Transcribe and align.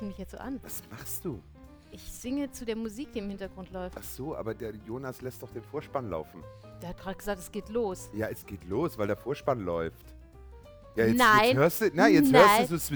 du 0.00 0.06
mich 0.06 0.18
jetzt 0.18 0.32
so 0.32 0.38
an? 0.38 0.58
Was 0.62 0.82
machst 0.90 1.24
du? 1.24 1.42
Ich 1.90 2.02
singe 2.02 2.50
zu 2.50 2.64
der 2.64 2.76
Musik, 2.76 3.12
die 3.12 3.18
im 3.18 3.28
Hintergrund 3.28 3.70
läuft. 3.70 3.96
Ach 3.98 4.02
so, 4.02 4.34
aber 4.34 4.54
der 4.54 4.72
Jonas 4.86 5.20
lässt 5.20 5.42
doch 5.42 5.50
den 5.50 5.62
Vorspann 5.62 6.08
laufen. 6.08 6.42
Der 6.80 6.88
hat 6.90 6.98
gerade 6.98 7.16
gesagt, 7.18 7.38
es 7.40 7.52
geht 7.52 7.68
los. 7.68 8.08
Ja, 8.14 8.28
es 8.28 8.46
geht 8.46 8.64
los, 8.64 8.96
weil 8.96 9.06
der 9.08 9.16
Vorspann 9.16 9.60
läuft. 9.60 10.06
Ja, 10.96 11.06
jetzt, 11.06 11.16
Nein. 11.18 11.44
Jetzt 11.44 11.56
hörst 11.56 11.80
du, 11.80 11.90
na, 11.94 12.08
jetzt 12.08 12.30
Nein. 12.32 12.58
hörst 12.58 12.70
du 12.70 12.74
es 12.76 12.86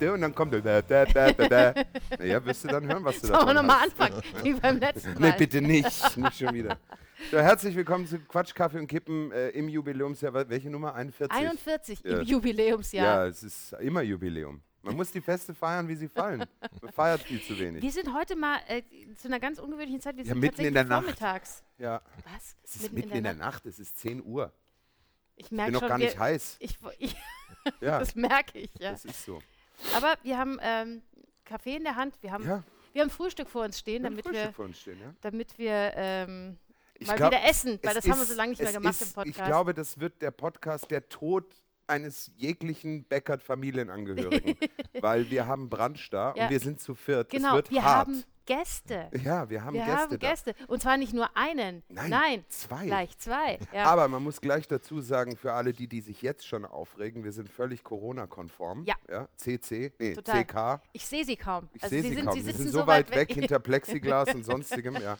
so 0.00 0.12
und 0.12 0.20
dann 0.20 0.34
kommt 0.34 0.52
der 0.52 0.60
da, 0.60 0.82
da, 0.82 1.04
da, 1.04 1.32
da, 1.32 1.48
da. 1.48 1.74
Naja, 2.18 2.44
wirst 2.44 2.64
du 2.64 2.68
dann 2.68 2.86
hören, 2.86 3.04
was 3.04 3.20
du 3.20 3.26
Sollen 3.28 3.46
wir 3.46 3.54
nochmal 3.54 3.80
hast. 3.80 4.00
anfangen, 4.00 4.22
wie 4.44 4.52
beim 4.54 4.78
letzten 4.78 5.14
Mal? 5.14 5.30
Nee, 5.30 5.34
bitte 5.36 5.60
nicht. 5.60 6.16
Nicht 6.16 6.38
schon 6.38 6.54
wieder. 6.54 6.78
So, 7.30 7.38
herzlich 7.38 7.74
willkommen 7.76 8.06
zu 8.06 8.18
Quatsch, 8.20 8.54
Kaffee 8.54 8.78
und 8.78 8.86
Kippen 8.86 9.30
äh, 9.32 9.48
im 9.50 9.68
Jubiläumsjahr. 9.68 10.48
Welche 10.48 10.70
Nummer? 10.70 10.94
41? 10.94 11.36
41 11.38 12.00
Ja. 12.04 12.18
im 12.18 12.22
Jubiläumsjahr. 12.24 13.04
Ja, 13.04 13.26
es 13.26 13.42
ist 13.42 13.72
immer 13.80 14.02
Jubiläum. 14.02 14.62
Man 14.82 14.96
muss 14.96 15.10
die 15.10 15.20
Feste 15.20 15.54
feiern, 15.54 15.86
wie 15.88 15.94
sie 15.94 16.08
fallen. 16.08 16.44
Man 16.80 16.92
feiert 16.92 17.20
viel 17.22 17.42
zu 17.42 17.58
wenig. 17.58 17.82
Wir 17.82 17.92
sind 17.92 18.14
heute 18.14 18.34
mal 18.36 18.58
äh, 18.66 18.82
zu 19.16 19.28
einer 19.28 19.38
ganz 19.40 19.58
ungewöhnlichen 19.58 20.00
Zeit. 20.00 20.16
Wir 20.16 20.24
Ja, 20.24 20.30
sind 20.30 20.40
mitten 20.40 20.62
in 20.62 20.72
der 20.74 20.84
Nacht. 20.84 21.02
vormittags. 21.04 21.62
Ja, 21.78 22.00
Was? 22.32 22.56
es 22.64 22.76
ist 22.76 22.92
mitten 22.92 23.10
in 23.12 23.24
der 23.24 23.34
Nacht, 23.34 23.66
es 23.66 23.78
ist 23.78 23.98
10 23.98 24.24
Uhr. 24.24 24.52
Ich 25.36 25.46
Ich 25.46 25.50
merke 25.52 25.72
bin 25.72 25.80
noch 25.80 25.88
gar 25.88 25.98
nicht 25.98 26.18
heiß. 26.18 26.56
Ich, 26.60 26.78
ich, 26.98 27.16
Ja, 27.80 27.98
das 27.98 28.14
merke 28.14 28.58
ich, 28.58 28.74
ja. 28.78 28.92
das 28.92 29.04
ist 29.04 29.24
so. 29.24 29.40
Aber 29.94 30.14
wir 30.22 30.38
haben 30.38 30.58
ähm, 30.62 31.02
Kaffee 31.44 31.76
in 31.76 31.84
der 31.84 31.96
Hand, 31.96 32.14
wir 32.22 32.32
haben, 32.32 32.44
Ja, 32.46 32.62
wir 32.94 33.02
haben 33.02 33.10
Frühstück 33.10 33.48
vor 33.50 33.64
uns 33.64 33.78
stehen, 33.78 34.02
wir 34.02 34.10
damit 34.10 34.24
Frühstück 34.24 34.46
wir, 34.46 34.52
vor 34.52 34.64
uns 34.64 34.80
stehen, 34.80 34.98
ja. 35.00 35.12
damit 35.20 35.58
wir 35.58 35.92
ähm, 35.94 36.58
Ich 36.98 37.06
mal 37.06 37.16
glaub, 37.16 37.32
wieder 37.32 37.44
essen, 37.44 37.78
weil 37.82 37.94
das 37.94 38.04
haben 38.08 38.16
wir 38.18 38.22
ist- 38.22 38.28
so 38.30 38.34
lange 38.34 38.50
nicht 38.50 38.62
mehr 38.62 38.72
gemacht 38.72 38.94
ist, 39.00 39.08
im 39.08 39.12
Podcast. 39.12 39.38
Ich 39.38 39.44
glaube, 39.44 39.74
das 39.74 40.00
wird 40.00 40.22
der 40.22 40.30
Podcast 40.30 40.90
der 40.90 41.06
Tod 41.08 41.44
eines 41.90 42.30
jeglichen 42.36 43.04
Bäckert-Familienangehörigen. 43.04 44.56
weil 45.00 45.30
wir 45.30 45.46
haben 45.46 45.68
Brunch 45.68 46.08
da 46.10 46.32
Ja. 46.36 46.44
und 46.44 46.50
wir 46.50 46.60
sind 46.60 46.80
zu 46.80 46.94
viert. 46.94 47.32
es 47.32 47.38
genau, 47.42 47.56
wird 47.56 47.70
wir 47.70 47.82
hart. 47.84 48.08
haben 48.08 48.24
Gäste. 48.50 49.10
ja, 49.24 49.48
wir 49.48 49.64
haben 49.64 49.74
wir 49.74 49.84
Gäste 49.84 49.96
haben. 49.98 50.18
Gäste. 50.18 50.54
Und 50.66 50.82
zwar 50.82 50.96
nicht 50.96 51.12
nur 51.14 51.36
einen. 51.36 51.82
Nein, 51.88 52.44
zwei. 52.48 52.86
Gleich 52.86 53.16
zwei. 53.18 53.58
Ja. 53.72 53.84
Aber 53.84 54.08
man 54.08 54.22
muss 54.24 54.40
gleich 54.40 54.66
dazu 54.66 55.00
sagen, 55.00 55.36
für 55.36 55.52
alle 55.52 55.72
die, 55.72 55.86
die 55.86 56.00
sich 56.00 56.20
jetzt 56.22 56.46
schon 56.46 56.64
aufregen, 56.64 57.22
wir 57.22 57.32
sind 57.32 57.48
völlig 57.48 57.84
Corona-konform. 57.84 58.84
Ja. 58.84 58.94
ja. 59.08 59.28
CC, 59.36 59.92
nee, 59.98 60.14
Total. 60.14 60.44
CK. 60.44 60.82
ich 60.92 61.06
sehe 61.06 61.24
sie 61.24 61.36
kaum. 61.36 61.68
Ich 61.74 61.82
also 61.84 61.94
sehe 61.94 62.02
sie, 62.02 62.14
sind, 62.14 62.24
kaum. 62.26 62.34
sie 62.34 62.42
Sie 62.42 62.52
sind 62.52 62.68
so 62.70 62.86
weit 62.86 63.14
weg. 63.14 63.30
hinter 63.34 63.58
Plexiglas 63.60 64.34
und 64.34 64.44
sonstigem, 64.44 64.96
ja. 64.96 65.16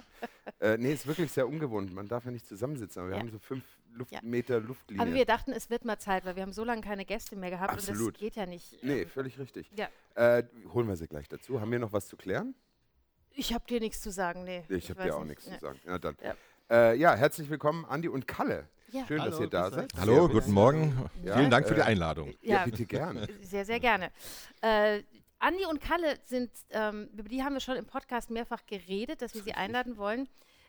Äh, 0.59 0.77
nee, 0.78 0.92
ist 0.92 1.06
wirklich 1.06 1.31
sehr 1.31 1.47
ungewohnt. 1.47 1.94
Man 1.94 2.09
darf 2.09 2.25
ja 2.25 2.31
nicht 2.33 2.47
zusammensitzen, 2.47 3.00
aber 3.00 3.11
wir 3.11 3.17
Ja. 3.17 3.22
haben 3.22 3.31
so 3.31 3.39
fünf 3.39 3.62
Luft 3.92 4.12
Ja. 4.12 4.20
Meter 4.22 4.61
Luftlinie. 4.61 5.03
Aber 5.03 5.15
wir 5.15 5.25
dachten, 5.25 5.53
es 5.53 5.70
wird 5.70 5.84
mal 5.84 5.98
Zeit, 5.98 6.25
weil 6.25 6.37
wir 6.37 6.42
haben 6.42 6.53
so 6.53 6.65
lange 6.65 6.81
keine 6.81 7.05
Gäste 7.05 7.37
mehr 7.37 7.50
gehabt 7.50 7.72
und 7.72 7.78
Absolut. 7.78 8.15
das 8.15 8.20
geht 8.20 8.37
ja 8.37 8.47
nicht. 8.47 8.83
nee, 8.83 9.03
Ähm, 9.03 9.09
völlig 9.09 9.39
richtig. 9.39 9.70
Ja. 9.77 9.89
Äh, 10.15 10.44
holen 10.72 10.89
wir 10.89 10.97
sie 10.97 11.06
gleich 11.09 11.28
dazu. 11.28 11.61
Haben 11.61 11.70
wir 11.72 11.78
noch 11.78 11.92
was 11.92 12.06
zu 12.09 12.17
klären? 12.17 12.55
Ich 13.34 13.55
habe 13.55 13.64
dir 13.67 13.81
nichts 13.81 14.00
zu 14.00 14.11
sagen, 14.11 14.45
nee. 14.45 14.64
Ich 14.69 14.91
habe 14.91 15.00
weiß 15.00 15.06
dir 15.06 15.17
auch 15.17 15.25
nichts 15.25 15.45
zu 15.45 15.59
sagen. 15.59 15.81
Ja, 15.86 15.98
dann. 15.98 16.17
Ja. 16.23 16.34
Äh, 16.70 16.97
ja, 16.97 17.14
herzlich 17.14 17.48
willkommen, 17.50 17.84
Andi 17.87 18.09
und 18.09 18.27
Kalle. 18.28 18.69
Ja. 18.92 19.06
Schön, 19.06 19.19
dass 19.19 19.34
Hallo, 19.34 19.45
ihr 19.45 19.50
da 19.50 19.70
seid. 19.70 19.92
Hallo, 19.98 20.14
Servus. 20.14 20.33
guten 20.33 20.53
Morgen. 20.53 21.11
Ja, 21.25 21.37
Vielen 21.37 21.50
Dank 21.50 21.67
für 21.69 21.75
die 21.75 21.81
äh, 21.81 21.84
Einladung. 21.84 22.34
Ja, 22.42 22.59
Ja. 22.59 22.64
bitte 22.64 22.84
gern. 22.87 23.27
Sehr, 23.42 23.64
sehr 23.64 23.78
gerne. 23.81 24.11
Äh, 24.62 25.03
Andi 25.39 25.64
und 25.67 25.81
Kalle 25.81 26.19
sind, 26.25 26.50
ähm, 26.70 27.09
über 27.17 27.28
die 27.28 27.42
haben 27.42 27.55
wir 27.55 27.61
schon 27.61 27.77
im 27.77 27.87
Podcast 27.87 28.31
mehrfach 28.31 28.67
geredet, 28.67 29.22
dass 29.22 29.34
wir 29.34 29.42
sie 29.42 29.53
einladen 29.55 29.97
wollen. 29.97 30.28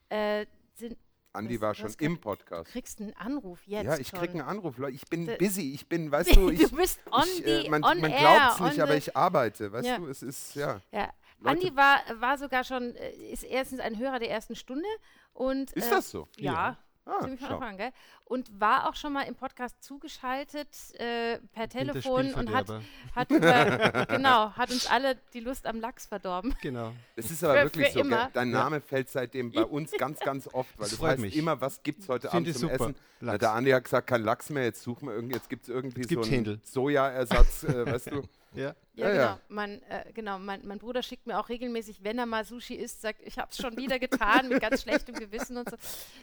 Äh, 0.10 0.46
sind, 0.76 0.98
Andi 1.34 1.60
war 1.62 1.74
schon 1.74 1.92
im 2.00 2.16
du 2.16 2.22
Podcast. 2.22 2.72
kriegst 2.72 3.02
einen 3.02 3.14
Anruf 3.16 3.60
jetzt. 3.66 3.86
Ja, 3.86 3.98
ich 3.98 4.10
schon. 4.10 4.20
krieg 4.20 4.32
einen 4.32 4.42
Anruf. 4.42 4.78
Leute. 4.78 4.94
Ich 4.96 5.06
bin 5.08 5.26
Da- 5.26 5.36
busy. 5.38 5.74
Ich 5.74 5.88
bin, 5.88 6.12
weißt 6.12 6.36
du, 6.36 6.50
ich, 6.50 6.60
du 6.70 6.76
bist 6.76 7.00
on 7.12 7.24
ich, 7.24 7.44
the, 7.44 7.44
äh, 7.66 7.70
man, 7.70 7.84
on 7.84 8.00
man 8.02 8.12
glaubt 8.12 8.54
es 8.56 8.60
nicht, 8.60 8.80
aber 8.82 8.92
the- 8.92 8.98
ich 9.00 9.16
arbeite. 9.18 9.72
Weißt 9.72 9.88
Ja. 9.88 9.98
du, 9.98 10.08
es 10.08 10.22
ist, 10.22 10.56
ja. 10.56 10.80
Ja. 10.92 11.10
Leute- 11.42 11.66
Andi 11.66 11.76
war, 11.76 12.00
war 12.20 12.38
sogar 12.38 12.64
schon, 12.64 12.96
äh, 12.96 13.12
ist 13.32 13.44
erstens 13.44 13.80
ein 13.80 13.98
Hörer 13.98 14.20
der 14.20 14.30
ersten 14.32 14.56
Stunde 14.56 14.88
und 15.34 15.72
Ist 15.74 15.88
äh, 15.88 15.90
das 15.92 16.10
so? 16.12 16.28
Ja. 16.38 16.78
Ah, 17.04 17.20
Ziemlich 17.22 17.40
von. 17.40 17.50
Anfang 17.54 17.70
an, 17.70 17.78
gell? 17.78 17.92
Und 18.26 18.60
war 18.62 18.88
auch 18.88 18.94
schon 18.96 19.12
mal 19.12 19.24
im 19.24 19.34
Podcast 19.34 19.84
zugeschaltet 19.84 20.68
äh, 21.00 21.40
per 21.52 21.68
Telefon 21.68 22.32
und 22.36 22.54
hat, 22.54 22.68
hat 23.16 23.32
über, 23.32 24.06
genau, 24.08 24.52
hat 24.52 24.70
uns 24.70 24.86
alle 24.86 25.18
die 25.34 25.40
Lust 25.40 25.66
am 25.66 25.80
Lachs 25.80 26.06
verdorben. 26.06 26.54
Genau. 26.62 26.94
Es 27.16 27.32
ist 27.32 27.44
aber 27.44 27.56
Für- 27.56 27.64
wirklich 27.64 27.88
für 27.88 27.92
so. 27.94 28.00
gell? 28.04 28.08
immer. 28.08 28.30
Dein 28.34 28.52
Ja. 28.52 28.60
Name 28.64 28.82
fällt 28.82 29.10
seitdem 29.10 29.52
bei 29.52 29.66
uns 29.66 29.92
ganz, 29.94 30.20
ganz 30.20 30.48
oft, 30.54 30.70
weil 30.78 30.90
Das 30.90 31.00
das, 31.00 31.02
heißt 31.10 31.20
mich. 31.22 31.36
immer, 31.36 31.60
was 31.60 31.82
gibt's 31.82 32.08
heute 32.08 32.30
Find 32.30 32.44
Abend 32.48 32.54
zum 32.60 32.70
super. 32.70 32.84
Essen? 32.86 32.96
Na, 33.20 33.38
der 33.40 33.52
Andi 33.54 33.72
hat 33.72 33.84
gesagt, 33.84 34.06
kein 34.08 34.22
Lachs 34.24 34.52
mehr, 34.52 34.66
jetzt 34.66 34.84
suchen 34.84 35.08
wir 35.08 35.16
irgendwie, 35.16 35.36
jetzt 35.36 35.50
gibt 35.50 35.64
es 35.64 35.70
irgendwie 35.70 36.02
Es 36.02 36.08
so 36.10 36.22
gibt 36.22 36.32
einen. 36.32 36.62
Sojaersatz, 36.64 37.64
äh, 37.64 37.86
weißt 37.92 38.12
du? 38.12 38.22
Ja. 38.54 38.76
Ja, 38.94 39.08
Ja, 39.08 39.10
genau. 39.10 39.22
ja. 39.24 39.40
Mein, 39.50 39.84
äh, 39.84 40.12
genau. 40.14 40.38
Mein, 40.40 40.66
mein 40.68 40.78
Bruder 40.80 41.02
schickt 41.02 41.26
mir 41.26 41.40
auch 41.40 41.48
regelmäßig, 41.50 42.04
wenn 42.04 42.20
er 42.20 42.26
mal 42.26 42.44
Sushi 42.44 42.76
isst, 42.76 43.02
sagt, 43.02 43.22
ich 43.24 43.38
habe 43.40 43.50
es 43.52 43.58
schon 43.58 43.78
wieder 43.78 43.98
getan, 44.00 44.50
mit 44.50 44.62
ganz 44.62 44.82
schlechtem 44.82 45.16
Gewissen 45.16 45.58
und 45.58 45.70
so. 45.70 45.78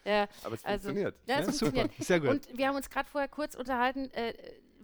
Ja, 0.04 0.28
Aber 0.44 0.54
es 0.54 0.64
Also, 0.64 0.88
funktioniert. 0.88 1.16
ja, 1.26 1.38
es 1.40 1.46
Ja, 1.46 1.52
super. 1.52 1.72
funktioniert. 1.72 2.04
Sehr 2.06 2.20
gut. 2.20 2.28
Und 2.30 2.58
wir 2.58 2.68
haben 2.68 2.76
uns 2.76 2.90
gerade 2.90 3.08
vorher 3.08 3.28
kurz 3.28 3.54
unterhalten, 3.54 4.10
äh, 4.12 4.34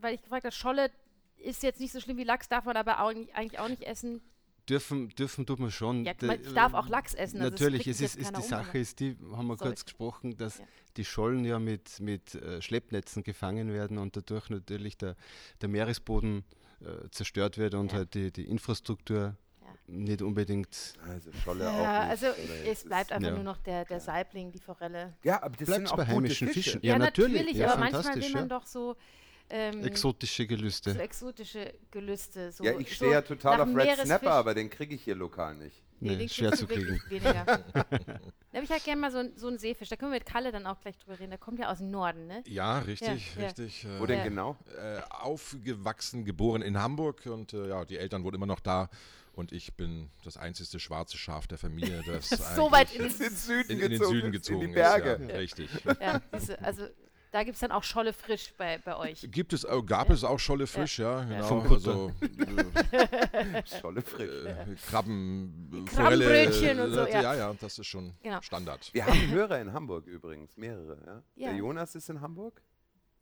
weil 0.01 0.15
ich 0.15 0.23
gefragt 0.23 0.45
habe, 0.45 0.55
Scholle 0.55 0.91
ist 1.37 1.63
jetzt 1.63 1.81
nicht 1.81 1.93
so 1.93 2.01
schlimm 2.01 2.17
wie 2.17 2.25
Lachs, 2.25 2.49
darf 2.49 2.65
man 2.65 2.77
aber 2.77 3.01
auch, 3.01 3.13
nicht- 3.13 3.35
eigentlich 3.35 3.59
auch 3.59 3.69
nicht 3.69 3.83
essen. 3.83 4.23
Dürfen, 4.67 5.11
dürfen 5.11 5.45
tut 5.45 5.59
man 5.61 5.71
schon. 5.71 6.07
Ja, 6.07 6.15
man, 6.23 6.41
ich 6.41 6.55
darf 6.55 6.73
auch 6.73 6.89
Lachs 6.89 7.13
essen. 7.13 7.39
Also 7.43 7.51
Natürlich, 7.51 7.87
es 7.87 8.01
ist, 8.01 8.17
ist 8.17 8.31
die 8.31 8.35
um, 8.37 8.43
Sache, 8.43 8.79
ist 8.79 8.99
die, 8.99 9.15
haben 9.33 9.47
wir 9.49 9.59
Sorry. 9.59 9.69
kurz 9.69 9.85
gesprochen, 9.85 10.39
dass 10.39 10.57
Ja. 10.59 10.65
die 10.97 11.05
Schollen 11.05 11.45
ja 11.45 11.59
mit, 11.59 12.01
mit 12.01 12.35
äh, 12.37 12.63
Schleppnetzen 12.63 13.23
gefangen 13.25 13.75
werden 13.75 13.99
und 13.99 14.17
dadurch 14.17 14.49
natürlich 14.49 14.97
der, 14.97 15.17
der 15.61 15.69
Meeresboden 15.69 16.45
äh, 16.85 17.11
zerstört 17.11 17.59
wird 17.59 17.75
und 17.75 17.93
Ja. 17.93 17.99
halt 17.99 18.15
die, 18.15 18.31
die 18.33 18.45
Infrastruktur 18.49 19.37
Ja. 19.63 19.67
nicht 19.87 20.23
unbedingt. 20.23 20.95
Also 21.09 21.31
Scholle 21.45 21.69
auch 21.71 21.83
Ja, 21.83 22.01
nicht. 22.03 22.11
also 22.11 22.27
es 22.67 22.85
bleibt 22.85 23.13
einfach 23.13 23.29
ja. 23.29 23.35
nur 23.35 23.45
noch 23.45 23.59
der, 23.59 23.85
der 23.85 24.01
Saibling, 24.01 24.53
die 24.53 24.61
Forelle. 24.61 25.15
Ja, 25.23 25.43
aber 25.43 25.57
das 25.57 25.67
Bleibt 25.67 25.89
sind 25.89 25.93
auch 25.93 25.97
bei 25.97 26.07
heimischen 26.07 26.49
Fische. 26.49 26.71
Fischen. 26.73 26.81
Ja, 26.83 26.99
natürlich. 26.99 27.53
Ja, 27.57 27.73
aber 27.73 27.81
manchmal 27.81 28.15
will 28.17 28.31
man 28.31 28.43
ja. 28.49 28.59
doch 28.59 28.67
so, 28.67 28.97
ähm, 29.51 29.85
Exotische 29.85 30.47
Gelüste. 30.47 30.93
so 30.95 30.99
exotische 30.99 31.75
Gelüste. 31.91 32.51
So, 32.51 32.65
Ja, 32.65 32.79
ich 32.79 32.89
so 32.89 32.95
stehe 32.95 33.13
ja 33.13 33.21
total 33.23 33.61
auf 33.61 33.69
Red. 33.77 33.99
Snapper, 33.99 34.33
aber 34.33 34.55
den 34.55 34.71
kriege 34.71 34.95
ich 34.95 35.05
hier 35.05 35.15
lokal 35.15 35.55
nicht. 35.57 35.84
Nee, 36.01 36.17
den 36.17 36.29
schwer 36.29 36.53
zu 36.53 36.67
kriegen. 36.67 37.01
Weniger. 37.09 37.45
da 37.73 37.85
habe 38.55 38.65
ich 38.65 38.71
halt 38.71 38.85
gerne 38.85 39.01
mal 39.01 39.11
so, 39.11 39.23
so 39.37 39.49
einen 39.49 39.59
Seefisch. 39.59 39.89
Da 39.89 39.97
können 39.97 40.13
wir 40.13 40.19
mit 40.19 40.27
Kalle 40.27 40.53
dann 40.53 40.67
auch 40.67 40.81
gleich 40.81 40.99
drüber 40.99 41.19
reden. 41.19 41.31
Der 41.31 41.39
kommt 41.39 41.59
ja 41.59 41.71
aus 41.71 41.79
dem 41.79 41.91
Norden, 41.91 42.27
ne? 42.27 42.43
Ja, 42.47 42.79
richtig, 42.81 43.35
Ja, 43.37 43.41
ja. 43.43 43.47
richtig. 43.47 43.87
Wo 43.99 44.05
Äh, 44.05 44.09
denn 44.09 44.19
Ja. 44.19 44.25
genau? 44.25 44.57
äh, 44.79 45.01
aufgewachsen, 45.11 46.25
geboren 46.25 46.63
in 46.63 46.79
Hamburg 46.81 47.27
und 47.27 47.53
äh, 47.53 47.69
ja, 47.69 47.85
die 47.85 47.99
Eltern 47.99 48.25
wurden 48.25 48.37
immer 48.37 48.47
noch 48.47 48.61
da 48.61 48.89
und 49.33 49.53
ich 49.53 49.75
bin 49.75 50.11
das 50.25 50.37
einzigste 50.37 50.79
schwarze 50.79 51.17
Schaf 51.17 51.47
der 51.47 51.59
Familie, 51.59 52.03
das 52.07 52.29
So 52.57 52.71
weit 52.71 52.95
in 52.95 53.05
Ist 53.07 53.21
in 53.21 53.29
den 53.29 53.37
Süden 53.37 53.71
in, 53.71 53.81
in 53.81 53.91
den 53.91 53.99
gezogen, 53.99 54.15
Süden 54.15 54.27
ist, 54.29 54.33
gezogen 54.33 54.63
in 54.63 54.69
die 54.69 54.75
Berge. 54.75 55.11
ist. 55.11 55.29
Ja, 55.31 55.37
richtig. 55.37 55.71
Ja, 56.01 56.21
also 56.63 56.87
da 57.35 57.43
gibt 57.43 57.57
es 57.57 57.61
dann 57.63 57.73
auch 57.73 57.83
Scholle 57.83 58.13
frisch 58.13 58.55
bei, 58.57 58.79
bei 58.79 58.97
euch. 58.97 59.27
Gibt 59.33 59.53
es, 59.53 59.65
äh, 59.65 59.83
gab 59.85 60.09
es 60.11 60.23
auch 60.23 60.39
Scholle 60.39 60.69
frisch, 60.69 61.01
ja, 61.01 61.25
genau. 61.25 61.45
Vom. 61.49 61.73
Also 61.73 62.13
Scholle 63.81 64.03
frisch. 64.03 64.47
äh, 64.47 64.77
Krabben, 64.89 65.69
äh, 65.73 65.91
Krabbenbrötchen 65.91 66.79
und 66.79 66.93
so, 66.93 67.01
äh, 67.01 67.13
ja. 67.13 67.23
ja, 67.23 67.35
ja, 67.35 67.55
das 67.55 67.77
ist 67.77 67.87
schon 67.89 68.15
Genau. 68.23 68.41
Standard. 68.41 68.89
Wir 68.95 69.05
haben 69.05 69.31
Hörer 69.33 69.61
in 69.61 69.73
Hamburg 69.73 70.07
übrigens, 70.07 70.57
mehrere. 70.57 70.97
Ja? 71.05 71.23
Ja. 71.35 71.49
Der 71.49 71.59
Jonas 71.59 71.97
ist 71.97 72.09
in 72.09 72.21
Hamburg. 72.21 72.63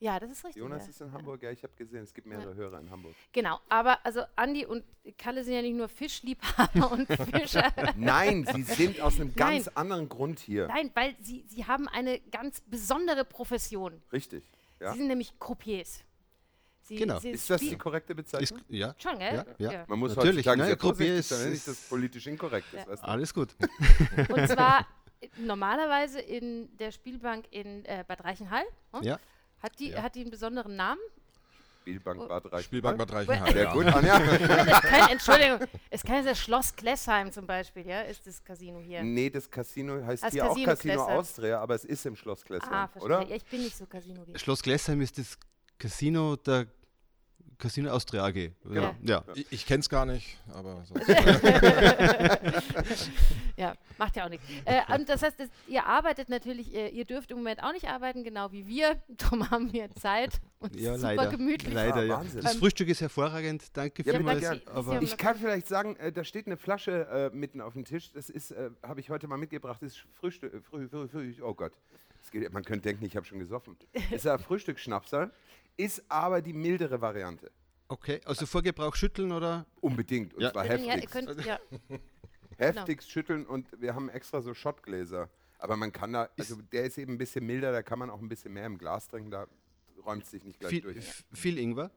Ja, 0.03 0.19
das 0.19 0.33
ist 0.33 0.45
richtig. 0.45 0.61
Jonas 0.61 0.83
ja. 0.83 0.91
ist 0.91 1.01
in 1.01 1.13
Hamburg, 1.13 1.41
ja, 1.45 1.53
ich 1.53 1.63
habe 1.63 1.73
gesehen, 1.77 2.03
es 2.03 2.13
gibt 2.13 2.27
mehrere 2.27 2.57
Hörer 2.57 2.81
in 2.81 2.91
Hamburg. 2.91 3.15
Genau, 3.31 3.61
aber 3.69 4.05
also 4.05 4.23
Andi 4.35 4.67
und 4.67 4.83
Kalle 5.17 5.45
sind 5.45 5.55
ja 5.55 5.63
nicht 5.63 5.77
nur 5.77 5.89
Fischliebhaber 5.89 6.91
und 6.91 7.07
Fischer. 7.31 7.73
Nein, 7.95 8.45
sie 8.53 8.63
sind 8.65 9.01
aus 9.01 9.21
einem 9.21 9.33
ganz 9.37 9.67
Nein. 9.67 9.77
anderen 9.77 10.09
Grund 10.09 10.41
hier. 10.41 10.67
Nein, 10.67 10.91
weil 10.95 11.15
sie, 11.21 11.45
sie 11.47 11.67
haben 11.67 11.87
eine 11.87 12.19
ganz 12.19 12.61
besondere 12.63 13.25
Profession. 13.25 14.03
Richtig. 14.13 14.43
Ja. 14.81 14.91
Sie 14.93 14.99
sind 14.99 15.07
nämlich 15.07 15.39
Croupiers. 15.39 16.01
Sie, 16.81 16.97
Genau. 16.97 17.21
Sie 17.21 17.31
Ist 17.31 17.49
das 17.49 17.61
die 17.61 17.77
korrekte 17.79 18.13
Ist, 18.13 18.17
Bezeichnung? 18.17 18.61
ja, 18.71 18.97
Schon, 18.99 19.17
gell? 19.21 19.47
Ja, 19.59 19.73
ja. 19.73 19.85
Man 19.87 20.01
muss 20.01 20.17
Natürlich, 20.17 20.45
heutzutage 20.49 20.71
ne, 20.73 20.77
Croupier 20.77 21.15
ist- 21.15 21.31
wenn 21.31 21.51
nicht 21.51 21.59
ist- 21.59 21.69
das 21.69 21.89
politisch 21.89 22.27
inkorrekt 22.27 22.67
ist. 22.75 22.81
Ja. 22.87 22.89
Weißt 22.89 23.05
du? 23.05 23.07
alles 23.07 23.33
gut. 23.33 23.55
Und 24.31 24.49
zwar 24.49 24.85
normalerweise 25.37 26.21
in 26.21 26.77
der 26.79 26.91
Spielbank 26.91 27.47
in 27.53 27.85
äh, 27.85 28.05
Bad 28.09 28.25
Reichenhall. 28.25 28.65
hm? 28.95 29.03
Ja. 29.05 29.21
Hat, 29.63 29.79
die, 29.79 29.91
Ja. 29.91 30.03
hat 30.03 30.15
die 30.15 30.21
einen 30.23 30.31
besonderen 30.31 30.77
Namen? 30.77 31.01
Spielbank 31.83 32.29
Bad 32.29 32.45
Reichenhall. 32.45 32.63
Spielbank 32.63 32.99
Bad 32.99 33.13
Reichenhall. 33.13 33.53
Sehr 33.53 33.65
ja. 33.65 33.73
gut, 33.73 33.87
Anja. 33.87 34.21
Es 34.23 34.81
kann, 34.83 35.11
Entschuldigung, 35.11 35.59
es 35.91 36.03
kann 36.05 36.25
das 36.25 36.39
Schloss 36.39 36.75
Klessheim 36.77 37.33
zum 37.33 37.45
Beispiel, 37.47 37.87
ja, 37.87 38.03
ist 38.03 38.25
das 38.27 38.43
Casino 38.45 38.79
hier. 38.79 39.03
Nee, 39.03 39.31
das 39.31 39.51
Casino 39.51 40.05
heißt 40.05 40.23
Das 40.23 40.33
hier 40.33 40.43
Casino 40.43 40.63
auch 40.71 40.77
Casino 40.77 40.95
Klessheim. 40.95 41.19
Austria, 41.19 41.61
aber 41.61 41.75
es 41.75 41.85
ist 41.85 42.07
im 42.07 42.15
Schloss 42.15 42.45
Klessheim, 42.45 42.73
ah, 42.73 42.89
verstehe. 42.89 43.05
oder? 43.19 43.29
Ja, 43.29 43.35
ich 43.37 43.45
bin 43.47 43.63
nicht 43.63 43.77
so 43.77 43.87
Casino 43.87 44.23
-geek. 44.23 44.39
Schloss 44.39 44.63
Glessheim 44.63 45.01
ist 45.01 45.19
das 45.19 45.37
Casino 45.79 46.37
der 46.37 46.67
Casino 47.63 47.91
Austria 47.93 48.25
AG. 48.25 48.51
Ja. 48.73 48.95
ja. 49.03 49.25
Ich, 49.37 49.47
ich 49.53 49.67
kenne 49.67 49.81
es 49.81 49.89
gar 49.89 50.05
nicht, 50.05 50.37
aber 50.53 50.83
sonst. 50.85 51.07
Ja, 53.57 53.75
Macht 53.99 54.17
ja 54.17 54.25
auch 54.25 54.29
nichts. 54.31 54.45
Äh, 54.65 54.81
und 54.97 55.09
das 55.09 55.23
heißt, 55.23 55.39
das, 55.39 55.49
ihr 55.69 55.87
arbeitet 55.87 56.29
natürlich, 56.29 56.75
äh, 56.75 56.89
ihr 56.89 57.05
dürft 57.05 57.31
im 57.31 57.37
Moment 57.37 57.63
auch 57.63 57.73
nicht 57.73 57.87
arbeiten, 57.87 58.25
genau 58.25 58.51
wie 58.51 58.67
wir. 58.67 59.01
Darum 59.17 59.49
haben 59.49 59.73
wir 59.73 59.91
Zeit 59.95 60.41
und 60.59 60.75
Ja, 60.75 60.97
super 60.97 61.15
leider. 61.15 61.31
gemütlich. 61.31 61.73
Leider, 61.73 61.97
Ah, 61.97 62.03
ja. 62.03 62.17
Wahnsinn. 62.17 62.41
Das 62.41 62.57
Frühstück 62.57 62.89
ist 62.89 63.01
hervorragend. 63.01 63.63
Danke 63.77 64.03
Ja, 64.03 64.15
vielmals. 64.15 64.67
aber 64.67 65.01
Ich 65.03 65.17
kann 65.17 65.37
vielleicht 65.37 65.69
sagen, 65.69 65.95
äh, 65.97 66.11
da 66.11 66.25
steht 66.25 66.47
eine 66.47 66.57
Flasche 66.57 67.31
äh, 67.33 67.37
mitten 67.37 67.61
auf 67.61 67.75
dem 67.75 67.85
Tisch. 67.85 68.11
Das 68.13 68.29
ist, 68.29 68.51
äh, 68.51 68.71
habe 68.83 68.99
ich 68.99 69.09
heute 69.11 69.29
mal 69.29 69.37
mitgebracht. 69.37 69.81
Das 69.83 69.93
ist 69.93 70.05
Frühstück. 70.19 70.53
Äh, 70.53 70.61
früh, 70.63 70.89
früh, 70.89 71.07
früh, 71.07 71.35
oh 71.43 71.55
Gott. 71.55 71.73
Geht, 72.33 72.51
man 72.53 72.65
könnte 72.65 72.89
denken, 72.89 73.05
ich 73.05 73.15
habe 73.17 73.27
schon 73.27 73.39
gesoffen. 73.39 73.77
Das 73.93 74.03
ist 74.11 74.27
ein 74.27 74.39
Frühstücksschnapsal, 74.39 75.31
ist 75.77 76.03
aber 76.09 76.43
die 76.43 76.53
mildere 76.53 77.01
Variante. 77.01 77.51
okay, 77.89 78.21
also 78.25 78.47
Vorgebrauch 78.47 78.95
schütteln 78.97 79.33
oder? 79.33 79.67
Unbedingt. 79.81 80.33
Und 80.35 80.43
Ja. 80.43 80.53
zwar 80.53 80.65
Ja, 80.67 80.77
ihr 80.77 80.93
heftigst. 80.93 81.13
könnt, 81.15 81.45
ja. 81.45 81.59
heftigst 82.59 83.11
schütteln 83.11 83.47
und 83.47 83.69
wir 83.81 83.95
haben 83.95 84.09
extra 84.09 84.41
so 84.41 84.55
Schottgläser. 84.55 85.29
Aber 85.59 85.77
man 85.77 85.93
kann 85.93 86.13
da, 86.13 86.29
also 86.39 86.57
der 86.57 86.85
ist 86.85 86.99
eben 86.99 87.13
ein 87.13 87.19
bisschen 87.19 87.47
milder, 87.47 87.71
da 87.73 87.83
kann 87.83 87.99
man 87.99 88.11
auch 88.11 88.21
ein 88.21 88.29
bisschen 88.29 88.53
mehr 88.53 88.67
im 88.67 88.79
Glas 88.79 89.09
trinken, 89.09 89.31
da 89.31 89.47
räumt 90.05 90.25
es 90.25 90.31
sich 90.31 90.43
nicht 90.43 90.59
gleich 90.59 90.71
Viel, 90.71 90.81
durch. 90.81 91.25
viel 91.33 91.59
Ingwer? 91.59 91.91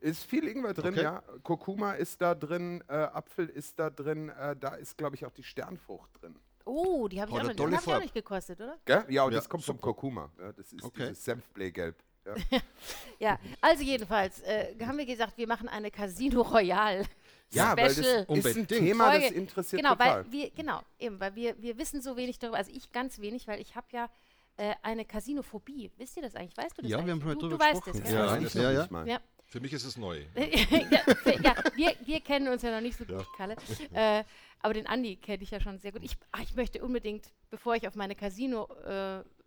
Ist 0.00 0.24
viel 0.24 0.46
Ingwer 0.48 0.74
drin, 0.74 0.92
Okay. 0.92 1.02
ja. 1.02 1.22
Kurkuma 1.42 1.92
ist 1.92 2.20
da 2.20 2.34
drin, 2.34 2.84
äh, 2.88 2.92
Apfel 2.94 3.48
ist 3.48 3.78
da 3.78 3.88
drin, 3.88 4.28
äh, 4.28 4.54
da 4.56 4.74
ist, 4.74 4.98
glaube 4.98 5.16
ich, 5.16 5.24
auch 5.24 5.32
die 5.32 5.42
Sternfrucht 5.42 6.10
drin. 6.20 6.36
Oh, 6.66 7.08
die 7.08 7.20
habe 7.20 7.30
ich, 7.30 7.36
Oh, 7.36 7.38
auch 7.38 7.42
noch- 7.44 7.72
hab 7.76 7.86
ich 7.86 7.94
auch 7.94 8.00
nicht 8.00 8.14
gekostet, 8.14 8.60
oder? 8.60 8.76
Gell? 8.84 9.04
Ja, 9.08 9.22
und 9.24 9.32
Ja, 9.32 9.38
das 9.38 9.48
kommt 9.48 9.64
vom 9.64 9.80
Kurkuma. 9.80 10.30
Ja, 10.38 10.52
das 10.52 10.72
ist 10.72 10.82
Okay. 10.84 11.08
dieses 11.08 11.24
Senfblähgelb. 11.24 11.96
Ja. 12.26 12.60
Ja, 13.18 13.38
also 13.62 13.82
jedenfalls 13.82 14.42
äh, 14.42 14.74
haben 14.84 14.98
wir 14.98 15.06
gesagt, 15.06 15.38
wir 15.38 15.48
machen 15.48 15.70
eine 15.70 15.90
Casino 15.90 16.42
Royale. 16.42 17.06
Ja, 17.50 17.74
weil 17.74 17.86
das 17.86 17.96
Special. 17.96 18.26
ist 18.28 18.56
ein. 18.56 18.66
Thema, 18.66 19.18
das 19.18 19.30
interessiert 19.30 19.80
genau, 19.80 19.94
total. 19.94 20.24
weil 20.24 20.32
wir, 20.32 20.50
genau, 20.50 20.82
eben, 20.98 21.18
weil 21.18 21.34
wir, 21.34 21.60
wir 21.62 21.78
wissen 21.78 22.02
so 22.02 22.16
wenig 22.16 22.38
darüber, 22.38 22.58
also 22.58 22.70
ich 22.74 22.92
ganz 22.92 23.18
wenig, 23.18 23.48
weil 23.48 23.58
ich 23.60 23.74
habe 23.74 23.86
ja 23.92 24.10
äh, 24.56 24.74
eine 24.82 25.04
Casinophobie. 25.04 25.90
Wisst 25.96 26.16
ihr 26.16 26.22
das 26.22 26.34
eigentlich? 26.34 26.56
Weißt 26.56 26.76
du 26.76 26.82
das 26.82 26.90
Ja, 26.90 26.98
wir 26.98 27.12
eigentlich? 27.12 27.12
haben 27.12 27.20
schon 27.20 27.28
mal 27.28 27.48
drüber 27.48 27.56
du 27.56 27.64
weißt 27.64 27.84
gesprochen. 27.84 28.02
es, 28.04 28.12
ja, 28.12 28.34
gell? 28.34 28.42
Ja, 28.42 28.46
ich 28.46 28.54
ja, 28.54 28.70
ja. 28.70 28.80
nicht 28.80 28.90
mal. 28.90 29.08
Ja. 29.08 29.20
Für 29.48 29.60
mich 29.60 29.72
ist 29.72 29.84
es 29.84 29.96
neu. 29.96 30.24
ja, 30.36 31.14
für, 31.22 31.42
ja 31.42 31.54
wir, 31.76 31.94
wir 32.04 32.20
kennen 32.20 32.48
uns 32.48 32.62
ja 32.62 32.74
noch 32.74 32.80
nicht 32.80 32.98
so 32.98 33.04
gut, 33.04 33.26
Kalle. 33.36 33.56
Äh, 33.92 34.24
aber 34.60 34.74
den 34.74 34.86
Andi 34.86 35.16
kenne 35.16 35.42
ich 35.42 35.50
ja 35.50 35.60
schon 35.60 35.78
sehr 35.78 35.92
gut. 35.92 36.02
Ich, 36.02 36.16
ach, 36.32 36.42
ich 36.42 36.54
möchte 36.56 36.82
unbedingt, 36.82 37.30
bevor 37.50 37.76
ich 37.76 37.86
auf 37.86 37.94
meine 37.94 38.16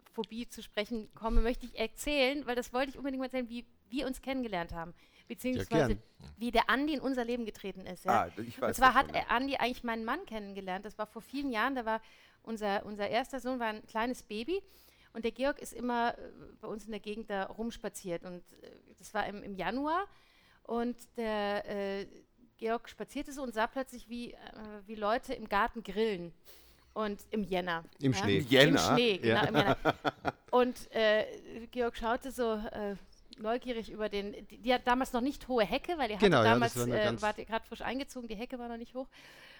Casino-Phobie 0.10 0.50
zu 0.50 0.62
sprechen 0.62 1.10
komme, 1.14 1.42
möchte 1.42 1.66
ich 1.66 1.78
erzählen, 1.78 2.46
weil 2.46 2.56
das 2.56 2.74
wollte 2.74 2.90
ich 2.92 2.98
unbedingt 2.98 3.20
mal 3.20 3.26
erzählen, 3.26 3.50
wie 3.50 3.66
wir 3.90 4.08
uns 4.08 4.22
kennengelernt 4.22 4.74
haben. 4.74 4.94
Beziehungsweise 5.28 5.96
gern. 5.96 6.04
wie 6.38 6.52
der 6.52 6.70
Andi 6.70 6.94
in 6.94 7.02
unser 7.02 7.24
Leben 7.24 7.46
getreten 7.46 7.86
ist. 7.86 8.06
Ja? 8.06 8.24
Ah, 8.24 8.32
ich 8.38 8.60
weiß 8.60 8.70
Und 8.70 8.74
zwar 8.76 8.94
hat 8.96 9.14
ja. 9.14 9.28
Andi 9.28 9.58
eigentlich 9.58 9.84
meinen 9.84 10.04
Mann 10.04 10.26
kennengelernt. 10.26 10.86
Das 10.86 10.98
war 10.98 11.06
vor 11.06 11.22
vielen 11.22 11.52
Jahren. 11.52 11.76
Da 11.76 11.86
war 11.86 12.02
unser, 12.42 12.86
unser 12.86 13.08
erster 13.08 13.40
Sohn 13.40 13.60
war 13.60 13.68
ein 13.68 13.86
kleines 13.86 14.24
Baby. 14.24 14.62
Und 15.14 15.26
der 15.26 15.32
Georg 15.32 15.60
ist 15.60 15.74
immer 15.74 16.18
äh, 16.18 16.32
bei 16.60 16.68
uns 16.68 16.86
in 16.86 16.92
der 16.92 17.00
Gegend 17.00 17.30
da 17.30 17.46
rumspaziert. 17.46 18.24
Und 18.24 18.38
äh, 18.62 18.72
das 18.98 19.14
war 19.14 19.28
im, 19.28 19.44
im 19.44 19.54
Januar. 19.54 20.08
Und 20.64 20.98
der 21.18 21.66
äh, 21.68 22.08
Georg 22.58 22.90
spazierte 22.90 23.32
so 23.32 23.44
und 23.44 23.54
sah 23.54 23.68
plötzlich, 23.68 24.10
wie, 24.10 24.34
äh, 24.34 24.38
wie 24.88 24.96
Leute 24.96 25.34
im 25.34 25.48
Garten 25.48 25.84
grillen. 25.84 26.34
Und 26.94 27.20
im 27.32 27.44
Jänner. 27.44 27.84
Im 28.02 28.14
Schnee. 28.14 28.40
Im 28.40 28.48
Jänner? 28.48 28.90
Im 28.90 28.96
Schnee, 28.96 29.18
genau. 29.18 29.36
Ja. 29.36 29.44
Im 29.48 29.56
Jänner. 29.56 29.78
Und 30.52 30.92
äh, 30.92 31.26
Georg 31.72 31.96
schaute 31.98 32.32
so 32.32 32.54
äh, 32.56 32.96
neugierig 33.38 33.92
über 33.92 34.10
den. 34.10 34.34
Die, 34.48 34.58
die 34.58 34.74
hat 34.74 34.86
damals 34.86 35.14
noch 35.14 35.22
nicht 35.22 35.48
hohe 35.48 35.64
Hecke, 35.64 35.98
weil 35.98 36.10
die 36.10 36.18
Genau, 36.18 36.38
hatte 36.38 36.48
ja, 36.48 36.54
damals, 36.54 36.74
das 36.74 36.90
war 36.90 36.96
äh, 36.98 37.22
war 37.22 37.34
gerade 37.34 37.66
frisch 37.68 37.82
eingezogen, 37.82 38.28
die 38.28 38.36
Hecke 38.36 38.58
war 38.60 38.68
noch 38.68 38.78
nicht 38.78 38.94
hoch. 38.96 39.08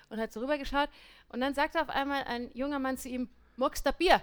Und 0.10 0.20
hat 0.20 0.34
so 0.34 0.40
rübergeschaut. 0.40 0.90
Und 1.30 1.40
dann 1.40 1.54
sagte 1.54 1.80
auf 1.82 1.90
einmal 1.90 2.24
ein 2.24 2.50
junger 2.54 2.80
Mann 2.80 2.98
zu 2.98 3.10
ihm: 3.10 3.30
Mockst 3.58 3.86
da 3.86 3.92
Bier? 3.92 4.22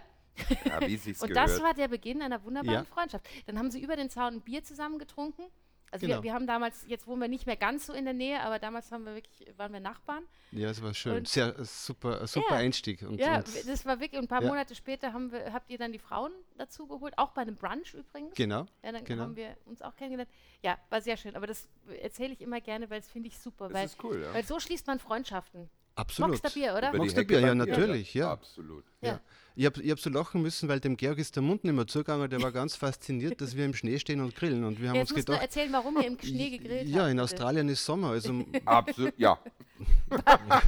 Ja, 0.64 0.81
wie 0.81 0.97
Und 1.06 1.29
gehört. 1.29 1.37
das 1.37 1.62
war 1.62 1.75
der 1.75 1.88
Beginn 1.88 2.20
einer 2.23 2.43
wunderbaren 2.43 2.85
Ja. 2.85 2.93
Freundschaft. 2.93 3.25
Dann 3.47 3.59
haben 3.59 3.70
sie 3.70 3.81
über 3.81 3.97
den 3.97 4.11
Zaun 4.11 4.35
ein 4.35 4.41
Bier 4.41 4.64
zusammen 4.64 4.99
getrunken. 4.99 5.44
Also 5.93 6.06
Genau. 6.06 6.19
wir, 6.19 6.25
wir 6.25 6.35
haben 6.35 6.47
damals, 6.47 6.85
jetzt 6.88 7.06
wohnen 7.06 7.21
wir 7.23 7.29
nicht 7.29 7.47
mehr 7.47 7.56
ganz 7.56 7.87
so 7.87 7.93
in 7.93 8.05
der 8.05 8.12
Nähe, 8.15 8.41
aber 8.43 8.59
damals 8.59 8.91
haben 8.91 9.05
wir 9.05 9.15
wirklich, 9.15 9.47
waren 9.56 9.73
wir 9.73 9.81
Nachbarn. 9.81 10.25
Ja, 10.50 10.69
es 10.71 10.83
war 10.83 10.93
schön. 10.94 11.19
Und- 11.19 11.29
Sehr 11.29 11.56
äh, 11.59 11.65
super, 11.65 12.21
äh, 12.23 12.27
super 12.27 12.47
Ja. 12.50 12.56
Einstieg. 12.56 13.03
Und, 13.03 13.19
Ja, 13.21 13.37
und, 13.38 13.69
das 13.69 13.87
war 13.87 14.00
wirklich, 14.00 14.19
und 14.19 14.25
ein 14.27 14.29
paar 14.29 14.43
Ja. 14.43 14.49
Monate 14.49 14.75
später 14.75 15.12
haben 15.12 15.31
wir, 15.31 15.53
habt 15.53 15.71
ihr 15.71 15.79
dann 15.79 15.93
die 15.93 15.99
Frauen 15.99 16.33
dazu 16.59 16.87
geholt, 16.87 17.17
auch 17.17 17.31
bei 17.31 17.43
einem 17.43 17.55
Brunch 17.56 17.94
übrigens. 17.94 18.35
genau. 18.35 18.67
Ja, 18.83 18.93
dann 18.93 19.05
genau. 19.05 19.23
haben 19.23 19.37
wir 19.37 19.56
uns 19.65 19.81
auch 19.81 19.94
kennengelernt. 19.97 20.31
Ja, 20.62 20.77
war 20.91 21.00
sehr 21.00 21.17
schön. 21.17 21.37
Aber 21.37 21.47
das 21.47 21.69
erzähle 22.03 22.33
ich 22.33 22.41
immer 22.41 22.61
gerne, 22.61 22.91
weil 22.91 22.99
es 23.00 23.09
finde 23.09 23.29
ich 23.29 23.38
super. 23.38 23.69
Das 23.69 23.75
Weil, 23.75 23.87
ist 23.87 24.05
cool, 24.05 24.23
ja. 24.23 24.35
weil 24.35 24.44
so 24.44 24.59
schließt 24.59 24.87
man 24.88 24.99
Freundschaften. 24.99 25.71
Absolut. 25.96 26.43
Magst 26.43 26.44
du 26.44 26.60
Bier, 26.60 26.75
oder? 26.76 26.93
Magst 26.93 27.16
du 27.16 27.25
Bier? 27.25 27.40
Ja, 27.40 27.54
natürlich, 27.54 28.12
ja. 28.12 28.31
Absolut. 28.31 28.84
Ja. 29.00 29.19
Ich 29.58 29.64
habe 29.64 29.81
ich 29.81 29.90
hab 29.90 29.98
so 29.98 30.10
lachen 30.10 30.43
müssen, 30.43 30.69
weil 30.69 30.81
dem 30.81 30.98
Georg 30.98 31.16
ist 31.19 31.34
der 31.34 31.43
Mund 31.43 31.64
nicht 31.64 31.72
mehr 31.72 31.87
zugegangen. 31.87 32.28
Der 32.28 32.43
war 32.43 32.52
ganz 32.52 32.76
fasziniert, 32.84 33.40
dass 33.40 33.56
wir 33.56 33.64
im 33.64 33.72
Schnee 33.72 33.98
stehen 33.98 34.20
und 34.20 34.37
grillen. 34.37 34.64
Und 34.64 34.82
wir 34.82 34.90
haben 34.90 34.96
Jetzt 34.96 35.12
uns 35.12 35.16
musst 35.16 35.28
du 35.28 35.32
gedacht, 35.32 35.46
erzählen, 35.46 35.72
warum 35.72 35.96
ihr 35.96 36.06
im 36.06 36.19
Schnee 36.20 36.50
gegrillt 36.50 36.87
ja, 36.87 37.04
habt. 37.04 37.12
in. 37.12 37.20
Australien 37.20 37.69
ist 37.70 37.82
Sommer. 37.82 38.10
Also 38.10 38.44
Absolut, 38.66 39.19
ja. 39.19 39.38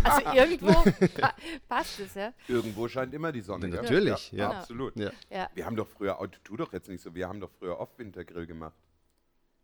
Also 0.02 0.32
irgendwo 0.34 0.72
pa 1.20 1.34
passt 1.69 2.00
es, 2.00 2.14
ja. 2.14 2.32
Irgendwo 2.48 2.88
scheint 2.88 3.12
immer 3.12 3.31
die 3.31 3.42
Sonne. 3.42 3.69
gell? 3.69 3.82
Natürlich, 3.82 4.32
ja. 4.32 4.38
ja. 4.38 4.58
Absolut. 4.60 4.96
ja. 4.96 5.10
ja. 5.31 5.50
Wir 5.54 5.66
haben 5.66 5.76
doch 5.76 5.88
früher, 5.88 6.19
oh, 6.19 6.26
tu 6.42 6.56
doch 6.56 6.72
jetzt 6.72 6.88
nicht 6.88 7.02
so, 7.02 7.14
wir 7.14 7.28
haben 7.28 7.40
doch 7.40 7.50
früher 7.58 7.78
oft 7.78 7.98
Wintergrill 7.98 8.46
gemacht. 8.46 8.76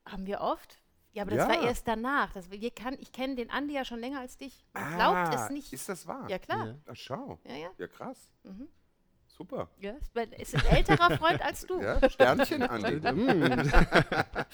Haben 0.05 0.27
wir 0.27 0.43
oft? 0.43 0.84
Ja, 1.15 1.23
aber 1.23 1.37
das 1.37 1.49
Ja. 1.49 1.55
war 1.61 1.67
erst 1.67 1.87
danach. 1.89 2.33
Das, 2.33 2.51
wir 2.51 2.71
kann, 2.73 2.97
ich 3.01 3.13
kenne 3.13 3.37
den 3.37 3.51
Andi 3.51 3.75
ja 3.75 3.85
schon 3.85 4.01
länger 4.01 4.21
als 4.21 4.37
dich. 4.37 4.65
Man 4.75 4.95
glaubt 4.97 5.35
es 5.35 5.51
nicht. 5.51 5.73
Ah, 5.73 5.75
Ist 5.75 5.89
das 5.89 6.07
wahr? 6.07 6.29
Ja, 6.29 6.39
klar. 6.39 6.67
Ja. 6.67 6.75
Ach, 6.87 6.97
schau. 6.97 7.39
Ja, 7.45 7.55
ja. 7.55 7.69
Ja, 7.79 7.87
krass. 7.87 8.19
Mhm. 8.43 8.69
Super. 9.29 9.69
ja. 9.81 9.95
Ist 10.39 10.55
ein 10.55 10.67
älterer 10.77 11.17
Freund 11.19 11.41
als 11.43 11.67
du. 11.67 11.81
Ja, 11.81 12.09
Sternchen, 12.11 12.63
Andi. 12.63 13.01
Mm, 13.13 13.71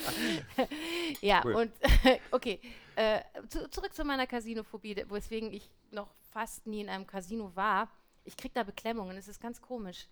Ja, 1.20 1.42
Cool. 1.44 1.54
und 1.54 1.72
okay, 2.30 2.60
äh, 2.96 3.20
zu, 3.48 3.68
zurück 3.70 3.94
zu 3.94 4.04
meiner 4.04 4.26
Casinophobie, 4.26 5.04
weswegen 5.08 5.52
ich 5.52 5.70
noch 5.90 6.08
fast 6.30 6.66
nie 6.66 6.80
in 6.82 6.88
einem 6.88 7.06
Casino 7.06 7.54
war. 7.54 7.88
Ich 8.24 8.36
krieg 8.36 8.52
da 8.54 8.62
Beklemmungen, 8.62 9.16
es 9.16 9.28
ist 9.28 9.40
ganz 9.40 9.60
komisch. 9.60 10.06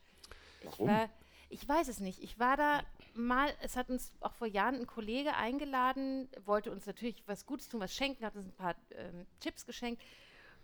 Ich, 0.60 0.66
Warum? 0.72 0.88
war, 0.88 1.08
ich 1.50 1.66
weiß 1.68 1.88
es 1.88 2.00
nicht. 2.00 2.22
Ich 2.22 2.38
war 2.38 2.56
da 2.56 2.82
mal, 3.14 3.52
es 3.62 3.76
hat 3.76 3.90
uns 3.90 4.12
auch 4.20 4.34
vor 4.34 4.46
Jahren 4.46 4.76
ein 4.76 4.86
Kollege 4.86 5.34
eingeladen, 5.34 6.28
wollte 6.44 6.70
uns 6.70 6.86
natürlich 6.86 7.22
was 7.26 7.46
Gutes 7.46 7.68
tun, 7.68 7.80
was 7.80 7.94
schenken, 7.94 8.24
hat 8.24 8.36
uns 8.36 8.46
ein 8.46 8.52
paar 8.52 8.76
ähm, 8.90 9.26
Chips 9.40 9.66
geschenkt. 9.66 10.02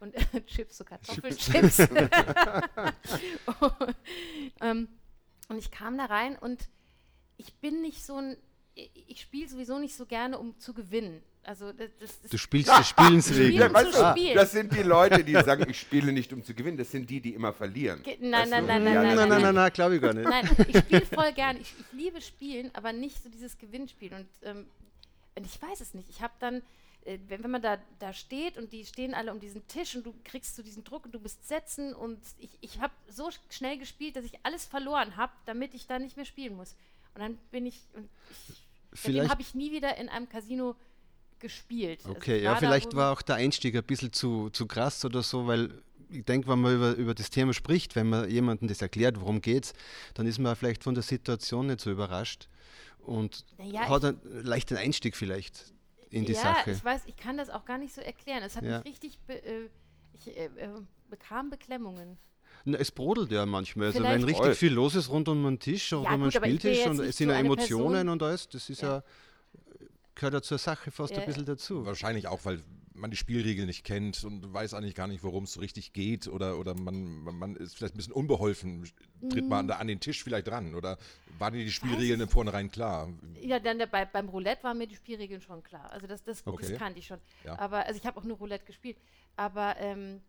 Und 0.01 0.15
Chips, 0.47 0.79
so 0.79 0.85
Kartoffelchips. 0.85 1.79
und, 3.61 3.97
ähm, 4.61 4.89
und 5.49 5.59
ich 5.59 5.71
kam 5.71 5.97
da 5.97 6.07
rein 6.07 6.37
und 6.37 6.69
ich 7.37 7.55
bin 7.55 7.81
nicht 7.81 8.05
so 8.05 8.17
ein, 8.17 8.37
ich 8.75 9.21
spiele 9.21 9.49
sowieso 9.49 9.79
nicht 9.79 9.97
so 9.97 10.07
gerne, 10.07 10.39
um 10.39 10.59
zu 10.59 10.75
gewinnen. 10.75 11.23
Also 11.47 11.73
das, 11.73 11.91
das, 12.01 12.21
das 12.23 12.31
du 12.31 12.39
spielst 12.39 12.71
die 12.79 12.85
Spielensregeln. 12.85 13.53
Spielen 13.53 13.75
weißt 13.75 13.93
zu 13.93 14.15
du, 14.15 14.35
das 14.35 14.53
sind 14.53 14.73
die 14.75 14.83
Leute, 14.83 15.23
die 15.25 15.33
sagen, 15.45 15.69
ich 15.69 15.79
spiele 15.79 16.13
nicht, 16.13 16.33
um 16.33 16.43
zu 16.43 16.55
gewinnen. 16.55 16.77
Das 16.79 16.91
sind 16.91 17.09
die, 17.11 17.21
die 17.21 17.35
immer 17.35 17.53
verlieren. 17.53 18.03
Ge- 18.03 18.17
nein, 18.21 18.43
Weißt 18.43 18.51
nein, 18.51 18.67
nein, 18.67 18.85
nein, 18.85 18.95
Ja, 18.95 19.03
nein, 19.03 19.17
Nein, 19.17 19.29
nein, 19.29 19.43
nein, 19.43 19.55
nein, 19.55 19.73
glaube 19.73 19.97
ich 19.97 20.03
gar 20.03 20.15
nicht. 20.15 20.29
Nein, 20.29 20.49
ich 20.69 20.79
spiele 20.79 21.07
voll 21.07 21.33
gern. 21.33 21.57
Ich, 21.61 21.75
ich 21.79 21.93
liebe 21.93 22.21
Spielen, 22.21 22.71
aber 22.75 22.93
nicht 22.93 23.23
so 23.23 23.29
dieses 23.29 23.59
Gewinnspiel. 23.59 24.13
Und, 24.15 24.27
ähm, 24.43 24.67
und 25.37 25.47
ich 25.47 25.61
weiß 25.61 25.81
es 25.81 25.93
nicht. 25.95 26.09
Ich 26.09 26.23
habe 26.23 26.33
dann, 26.41 26.63
äh, 27.05 27.19
wenn, 27.29 27.45
wenn 27.45 27.51
man 27.51 27.61
da, 27.63 27.79
da 27.99 28.13
steht 28.15 28.57
und 28.57 28.73
die 28.73 28.85
stehen 28.87 29.13
alle 29.15 29.31
um 29.33 29.39
diesen 29.41 29.67
Tisch 29.69 29.95
und 29.97 30.07
du 30.07 30.15
kriegst 30.25 30.57
so 30.57 30.63
diesen 30.63 30.83
Druck 30.85 31.05
und 31.05 31.13
du 31.15 31.21
bist 31.21 31.47
setzen 31.47 31.95
und 31.95 32.19
ich, 32.39 32.51
ich 32.63 32.81
habe 32.81 32.95
so 33.09 33.29
sch- 33.29 33.39
schnell 33.51 33.77
gespielt, 33.79 34.17
dass 34.17 34.25
ich 34.25 34.39
alles 34.45 34.65
verloren 34.65 35.17
habe, 35.17 35.33
damit 35.45 35.75
ich 35.75 35.87
da 35.87 35.99
nicht 35.99 36.17
mehr 36.17 36.25
spielen 36.27 36.57
muss. 36.57 36.75
Und 37.15 37.21
dann 37.21 37.39
bin 37.51 37.67
ich, 37.67 37.81
und 37.95 38.09
ich 38.93 39.01
seitdem 39.03 39.29
habe 39.29 39.43
ich 39.43 39.55
nie 39.55 39.71
wieder 39.73 39.97
in 39.99 40.09
einem 40.09 40.29
Casino 40.29 40.71
gespielt. 40.73 40.85
Also 41.45 42.11
Okay, 42.11 42.43
ja, 42.43 42.57
vielleicht 42.57 42.95
war 42.95 43.13
auch 43.13 43.23
der 43.23 43.37
Einstieg 43.37 43.77
ein 43.77 43.85
bisschen 43.85 44.13
zu, 44.13 44.51
zu 44.51 44.67
krass 44.67 45.05
oder 45.05 45.23
so, 45.23 45.47
weil 45.47 45.83
ich 46.11 46.25
denke, 46.25 46.49
wenn 46.49 46.61
man 46.61 46.75
über, 46.75 46.95
über 46.95 47.15
das 47.15 47.31
Thema 47.31 47.53
spricht, 47.53 47.97
wenn 47.97 48.09
man 48.09 48.31
jemandem 48.31 48.69
das 48.69 48.81
erklärt, 48.83 49.21
worum 49.21 49.41
geht's, 49.41 49.73
dann 50.15 50.27
ist 50.27 50.39
man 50.39 50.55
vielleicht 50.57 50.85
von 50.85 50.95
der 50.95 51.03
Situation 51.03 51.67
nicht 51.67 51.81
so 51.81 51.91
überrascht 51.91 52.49
und 52.99 53.45
Naja, 53.59 53.89
hat 53.89 54.05
einen 54.05 54.21
leichten 54.45 54.77
Einstieg 54.77 55.17
vielleicht 55.17 55.73
in 56.11 56.25
die 56.25 56.33
ja, 56.33 56.41
Sache. 56.43 56.73
ich 56.73 56.85
weiß, 56.85 57.03
ich 57.07 57.17
kann 57.17 57.37
das 57.37 57.51
auch 57.51 57.65
gar 57.65 57.79
nicht 57.79 57.95
so 57.95 58.01
erklären. 58.01 58.43
Es 58.43 58.57
hat 58.57 58.65
Ja. 58.65 58.79
mich 58.79 58.87
richtig, 58.87 59.19
be 59.27 59.35
äh, 59.45 59.69
ich 60.15 60.37
äh, 60.37 60.45
äh, 60.47 60.69
bekam 61.11 61.51
Beklemmungen. 61.51 62.19
Na, 62.65 62.79
es 62.79 62.91
brodelt 62.91 63.31
ja 63.33 63.45
manchmal. 63.45 63.89
Also 63.89 64.03
wenn 64.03 64.23
richtig 64.25 64.37
Voll. 64.37 64.55
viel 64.55 64.73
los 64.73 64.95
ist 64.95 65.11
rund 65.11 65.29
um 65.29 65.43
den 65.43 65.59
Tisch 65.59 65.93
oder 65.93 66.15
um 66.15 66.23
den 66.23 66.33
Spieltisch 66.33 66.87
und 66.87 67.01
es 67.01 67.17
sind 67.17 67.29
ja 67.31 67.37
Emotionen 67.37 67.93
Person- 67.93 68.09
und 68.09 68.23
alles, 68.23 68.49
das 68.49 68.71
ist 68.71 68.81
ja, 68.81 69.03
gehört 70.15 70.35
ja 70.35 70.43
zur 70.43 70.59
Sache 70.59 70.91
fast 70.91 71.13
Ja. 71.15 71.21
ein 71.21 71.27
bisschen 71.27 71.45
dazu. 71.47 71.85
Wahrscheinlich 71.87 72.29
auch, 72.29 72.45
weil 72.45 72.63
man 72.97 73.11
die 73.11 73.17
Spielregeln 73.17 73.67
nicht 73.67 73.85
kennt 73.85 74.23
und 74.23 74.53
weiß 74.55 74.73
eigentlich 74.75 74.95
gar 74.95 75.09
nicht, 75.09 75.25
worum 75.25 75.45
es 75.45 75.55
so 75.55 75.61
richtig 75.61 75.93
geht 75.93 76.29
oder, 76.29 76.59
oder 76.59 76.75
man, 76.79 77.25
man- 77.25 77.57
ist 77.57 77.75
vielleicht 77.77 77.95
ein 77.95 77.97
bisschen 77.97 78.13
unbeholfen. 78.13 78.89
Tritt 79.31 79.49
man 79.49 79.67
da 79.67 79.77
an 79.79 79.89
den 79.89 79.99
Tisch 79.99 80.23
vielleicht 80.23 80.47
dran 80.47 80.75
oder 80.77 80.97
waren 81.39 81.55
dir 81.55 81.65
die 81.65 81.73
Spielregeln 81.73 82.21
im 82.21 82.29
Vornherein 82.29 82.71
klar? 82.71 83.13
Ja, 83.41 83.59
dann 83.59 83.79
der, 83.79 83.87
bei, 83.87 84.05
beim 84.05 84.29
Roulette 84.29 84.63
waren 84.63 84.79
mir 84.79 84.87
die 84.87 84.95
Spielregeln 84.95 85.41
schon 85.41 85.63
klar. 85.65 85.91
Also 85.91 86.07
das, 86.07 86.23
das, 86.23 86.47
Okay. 86.47 86.69
das 86.71 86.79
kannte 86.79 87.01
ich 87.01 87.07
schon. 87.07 87.19
Ja. 87.45 87.59
Aber 87.59 87.85
also 87.85 87.99
ich 87.99 88.07
habe 88.07 88.21
auch 88.21 88.25
nur 88.25 88.37
Roulette 88.37 88.65
gespielt. 88.65 88.97
Aber 89.37 89.75
ähm, 89.79 90.17
äh, 90.17 90.21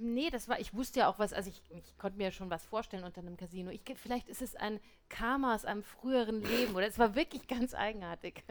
nee, 0.00 0.30
das 0.30 0.48
war, 0.48 0.58
ich 0.58 0.74
wusste 0.74 1.00
ja 1.00 1.08
auch 1.08 1.18
was, 1.18 1.32
also 1.32 1.50
ich, 1.50 1.62
ich 1.70 1.98
konnte 1.98 2.16
mir 2.18 2.24
ja 2.24 2.30
schon 2.30 2.50
was 2.50 2.64
vorstellen 2.64 3.04
unter 3.04 3.20
einem 3.20 3.36
Casino. 3.36 3.70
Ich, 3.70 3.82
vielleicht 3.96 4.28
ist 4.28 4.42
es 4.42 4.56
ein 4.56 4.80
Karma 5.08 5.54
aus 5.54 5.64
einem 5.64 5.82
früheren 5.82 6.42
Leben 6.42 6.74
oder 6.74 6.86
es 6.86 6.98
war 6.98 7.14
wirklich 7.14 7.46
ganz 7.46 7.74
eigenartig. 7.74 8.42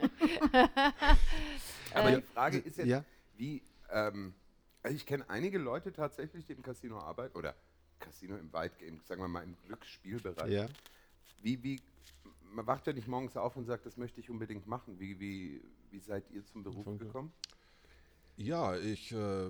Aber 1.93 2.11
Äh, 2.11 2.15
die 2.17 2.21
Frage 2.21 2.57
ist 2.59 2.77
jetzt, 2.77 2.87
Ja. 2.87 3.03
wie, 3.37 3.61
ähm, 3.91 4.33
also 4.83 4.95
ich 4.95 5.05
kenne 5.05 5.29
einige 5.29 5.57
Leute 5.57 5.91
tatsächlich, 5.91 6.45
die 6.45 6.53
im 6.53 6.61
Casino 6.61 6.99
arbeiten, 6.99 7.37
oder 7.37 7.55
Casino 7.99 8.37
im 8.37 8.51
weitgehend, 8.53 9.05
sagen 9.05 9.21
wir 9.21 9.27
mal 9.27 9.43
im 9.43 9.57
Glücksspielbereich. 9.65 10.51
Ja. 10.51 10.67
Wie, 11.41 11.61
wie, 11.63 11.81
man 12.51 12.65
wacht 12.67 12.87
ja 12.87 12.93
nicht 12.93 13.07
morgens 13.07 13.35
auf 13.37 13.55
und 13.55 13.65
sagt, 13.65 13.85
das 13.85 13.97
möchte 13.97 14.19
ich 14.19 14.29
unbedingt 14.29 14.67
machen. 14.67 14.99
Wie, 14.99 15.19
wie, 15.19 15.61
wie 15.91 15.99
seid 15.99 16.23
ihr 16.31 16.45
zum 16.45 16.63
Beruf 16.63 16.85
gekommen? 16.97 17.31
Ja, 18.37 18.77
ich, 18.77 19.11
äh, 19.11 19.49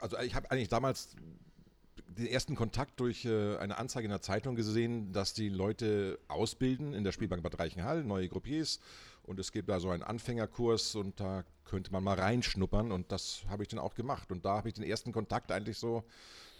also 0.00 0.18
ich 0.18 0.34
habe 0.34 0.50
eigentlich 0.50 0.68
damals 0.68 1.14
den 2.08 2.26
ersten 2.26 2.54
Kontakt 2.54 2.98
durch 3.00 3.24
äh, 3.24 3.56
eine 3.58 3.78
Anzeige 3.78 4.06
in 4.06 4.10
der 4.10 4.22
Zeitung 4.22 4.54
gesehen, 4.56 5.12
dass 5.12 5.34
die 5.34 5.48
Leute 5.48 6.18
ausbilden 6.28 6.94
in 6.94 7.04
der 7.04 7.12
Spielbank 7.12 7.42
Bad 7.42 7.58
Reichenhall, 7.58 8.04
neue 8.04 8.28
Gruppiers. 8.28 8.80
Und 9.22 9.40
es 9.40 9.52
gibt 9.52 9.68
da 9.68 9.80
so 9.80 9.90
einen 9.90 10.02
Anfängerkurs 10.02 10.94
und 10.94 11.18
da 11.20 11.44
könnte 11.64 11.92
man 11.92 12.04
mal 12.04 12.18
reinschnuppern 12.18 12.92
und 12.92 13.10
das 13.10 13.42
habe 13.48 13.64
ich 13.64 13.68
dann 13.68 13.80
auch 13.80 13.94
gemacht. 13.94 14.30
Und 14.30 14.44
da 14.44 14.56
habe 14.56 14.68
ich 14.68 14.74
den 14.74 14.84
ersten 14.84 15.12
Kontakt 15.12 15.50
eigentlich 15.50 15.78
so 15.78 16.04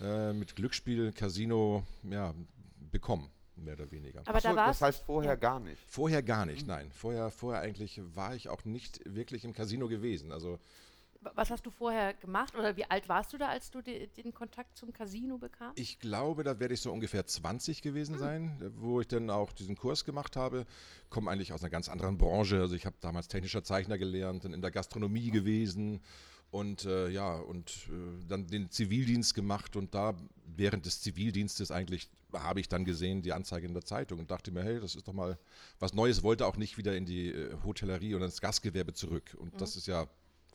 äh, 0.01 0.33
mit 0.33 0.57
Glücksspiel, 0.57 1.13
Casino, 1.13 1.85
ja, 2.03 2.35
bekommen, 2.91 3.31
mehr 3.55 3.75
oder 3.75 3.91
weniger. 3.91 4.23
Aber 4.27 4.41
da 4.41 4.51
So, 4.51 4.57
war 4.57 4.67
das 4.67 4.83
heißt 4.83 5.05
vorher 5.05 5.33
ja. 5.33 5.37
gar 5.37 5.61
nicht. 5.61 5.81
Vorher 5.87 6.23
gar 6.23 6.45
nicht, 6.45 6.67
nein. 6.67 6.91
Vorher, 6.91 7.31
vorher 7.31 7.63
eigentlich 7.63 8.01
war 8.15 8.35
ich 8.35 8.49
auch 8.49 8.65
nicht 8.65 9.01
wirklich 9.07 9.45
im 9.45 9.53
Casino 9.53 9.87
gewesen. 9.87 10.33
Also 10.33 10.59
Was 11.21 11.51
hast 11.51 11.67
du 11.67 11.71
vorher 11.71 12.15
gemacht 12.15 12.55
oder 12.57 12.77
wie 12.77 12.85
alt 12.85 13.09
warst 13.09 13.33
du 13.33 13.39
da, 13.39 13.49
als 13.49 13.71
du 13.71 13.83
de, 13.83 14.07
den 14.09 14.33
Kontakt 14.33 14.77
zum 14.77 14.93
Casino 14.93 15.39
bekamst? 15.39 15.79
Ich 15.79 15.99
glaube, 15.99 16.45
da 16.45 16.59
werde 16.59 16.75
ich 16.75 16.81
so 16.81 16.93
ungefähr 16.93 17.27
20 17.27 17.83
gewesen 17.83 18.19
sein, 18.19 18.73
wo 18.77 19.01
ich 19.01 19.09
dann 19.09 19.31
auch 19.31 19.53
diesen 19.53 19.77
Kurs 19.77 20.05
gemacht 20.05 20.37
habe. 20.37 20.67
Komme 21.11 21.31
eigentlich 21.31 21.53
aus 21.53 21.63
einer 21.63 21.71
ganz 21.71 21.89
anderen 21.89 22.19
Branche. 22.19 22.61
Also 22.61 22.75
ich 22.75 22.87
habe 22.87 22.97
damals 23.01 23.29
technischer 23.29 23.65
Zeichner 23.65 23.99
gelernt, 23.99 24.45
dann 24.45 24.53
in 24.53 24.63
der 24.63 24.71
Gastronomie 24.71 25.31
gewesen 25.31 26.01
und 26.51 26.85
äh, 26.85 27.09
ja, 27.09 27.37
und 27.37 27.71
äh, 27.89 28.27
dann 28.29 28.47
den 28.47 28.71
Zivildienst 28.71 29.35
gemacht 29.35 29.77
und 29.77 29.95
da 29.95 30.15
während 30.57 30.87
des 30.87 31.01
Zivildienstes 31.03 31.71
eigentlich 31.71 32.09
habe 32.33 32.61
ich 32.61 32.69
dann 32.69 32.85
gesehen 32.85 33.23
die 33.23 33.33
Anzeige 33.33 33.67
in 33.67 33.75
der 33.75 33.85
Zeitung 33.85 34.19
und 34.19 34.31
dachte 34.31 34.51
mir, 34.51 34.63
hey, 34.63 34.81
das 34.81 34.95
ist 34.95 35.09
doch 35.09 35.13
mal 35.13 35.39
was 35.79 35.95
Neues, 35.95 36.23
wollte 36.23 36.47
auch 36.47 36.57
nicht 36.57 36.79
wieder 36.79 36.97
in 36.97 37.05
die 37.05 37.31
äh, 37.31 37.57
Hotellerie 37.65 38.15
oder 38.15 38.27
ins 38.27 38.41
Gastgewerbe 38.41 38.95
zurück 38.95 39.37
und 39.39 39.61
das 39.61 39.77
ist 39.77 39.87
ja 39.87 40.07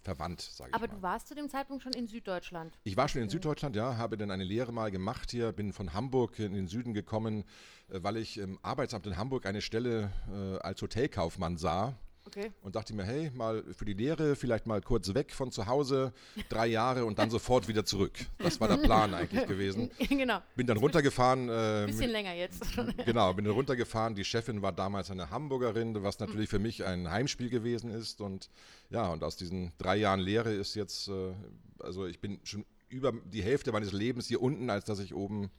verwandt, 0.02 0.42
sage 0.42 0.70
ich 0.70 0.76
Aber 0.76 0.88
mal. 0.88 0.96
du 0.96 1.02
warst 1.02 1.28
zu 1.28 1.36
dem 1.36 1.50
Zeitpunkt 1.50 1.84
schon 1.84 1.94
in 1.94 2.08
Süddeutschland. 2.08 2.78
Ich 2.84 2.98
war 2.98 3.08
schon 3.08 3.22
in 3.22 3.30
Süddeutschland, 3.30 3.76
ja, 3.76 3.98
habe 3.98 4.18
dann 4.18 4.32
eine 4.32 4.44
Lehre 4.44 4.72
mal 4.72 4.92
gemacht 4.92 5.32
hier, 5.32 5.52
bin 5.52 5.74
von 5.74 5.94
Hamburg 5.94 6.40
in 6.40 6.54
den 6.54 6.68
Süden 6.68 6.94
gekommen, 6.94 7.44
äh, 7.90 8.00
weil 8.02 8.18
ich 8.18 8.38
im 8.38 8.60
Arbeitsamt 8.62 9.08
in 9.08 9.18
Hamburg 9.18 9.46
eine 9.46 9.62
Stelle 9.62 10.12
äh, 10.32 10.58
als 10.60 10.82
Hotelkaufmann 10.82 11.58
sah 11.58 11.96
Okay. 12.34 12.52
und 12.62 12.78
dachte 12.78 12.94
mir, 12.96 13.04
hey, 13.04 13.30
mal 13.34 13.62
für 13.74 13.84
die 13.84 13.94
Lehre 13.94 14.38
vielleicht 14.38 14.66
mal 14.66 14.82
kurz 14.82 15.14
weg 15.14 15.34
von 15.34 15.52
zu 15.52 15.68
Hause, 15.68 16.14
drei 16.48 16.68
Jahre 16.68 17.04
und 17.04 17.20
dann 17.20 17.30
sofort 17.30 17.68
wieder 17.68 17.84
zurück. 17.84 18.14
Das 18.38 18.62
war 18.62 18.70
der 18.70 18.78
Plan 18.78 19.14
eigentlich 19.14 19.46
gewesen. 19.48 19.92
genau. 20.10 20.40
Bin 20.56 20.66
dann 20.66 20.78
runtergefahren. 20.78 21.50
Äh, 21.50 21.52
Ein 21.52 21.86
bisschen 21.88 22.12
länger 22.12 22.34
jetzt. 22.34 22.64
Genau, 23.06 23.34
bin 23.34 23.46
dann 23.46 23.54
runtergefahren. 23.54 24.16
Die 24.16 24.24
Chefin 24.24 24.62
war 24.62 24.72
damals 24.72 25.12
eine 25.12 25.30
Hamburgerin, 25.30 26.04
was 26.04 26.20
natürlich 26.20 26.50
für 26.50 26.60
mich 26.60 26.86
ein 26.86 27.10
Heimspiel 27.10 27.50
gewesen 27.50 27.90
ist. 27.92 28.22
Und 28.22 28.50
ja, 28.90 29.08
und 29.12 29.24
aus 29.24 29.36
diesen 29.36 29.74
drei 29.78 29.98
Jahren 29.98 30.20
Lehre 30.20 30.54
ist 30.54 30.76
jetzt, 30.76 31.10
äh, 31.10 31.34
also 31.80 32.06
ich 32.06 32.20
bin 32.20 32.40
schon 32.44 32.66
über 32.90 33.12
die 33.12 33.44
Hälfte 33.44 33.72
meines 33.72 33.92
Lebens 33.92 34.28
hier 34.28 34.42
unten, 34.42 34.70
als 34.70 34.86
dass 34.86 35.00
ich 35.00 35.14
oben 35.16 35.50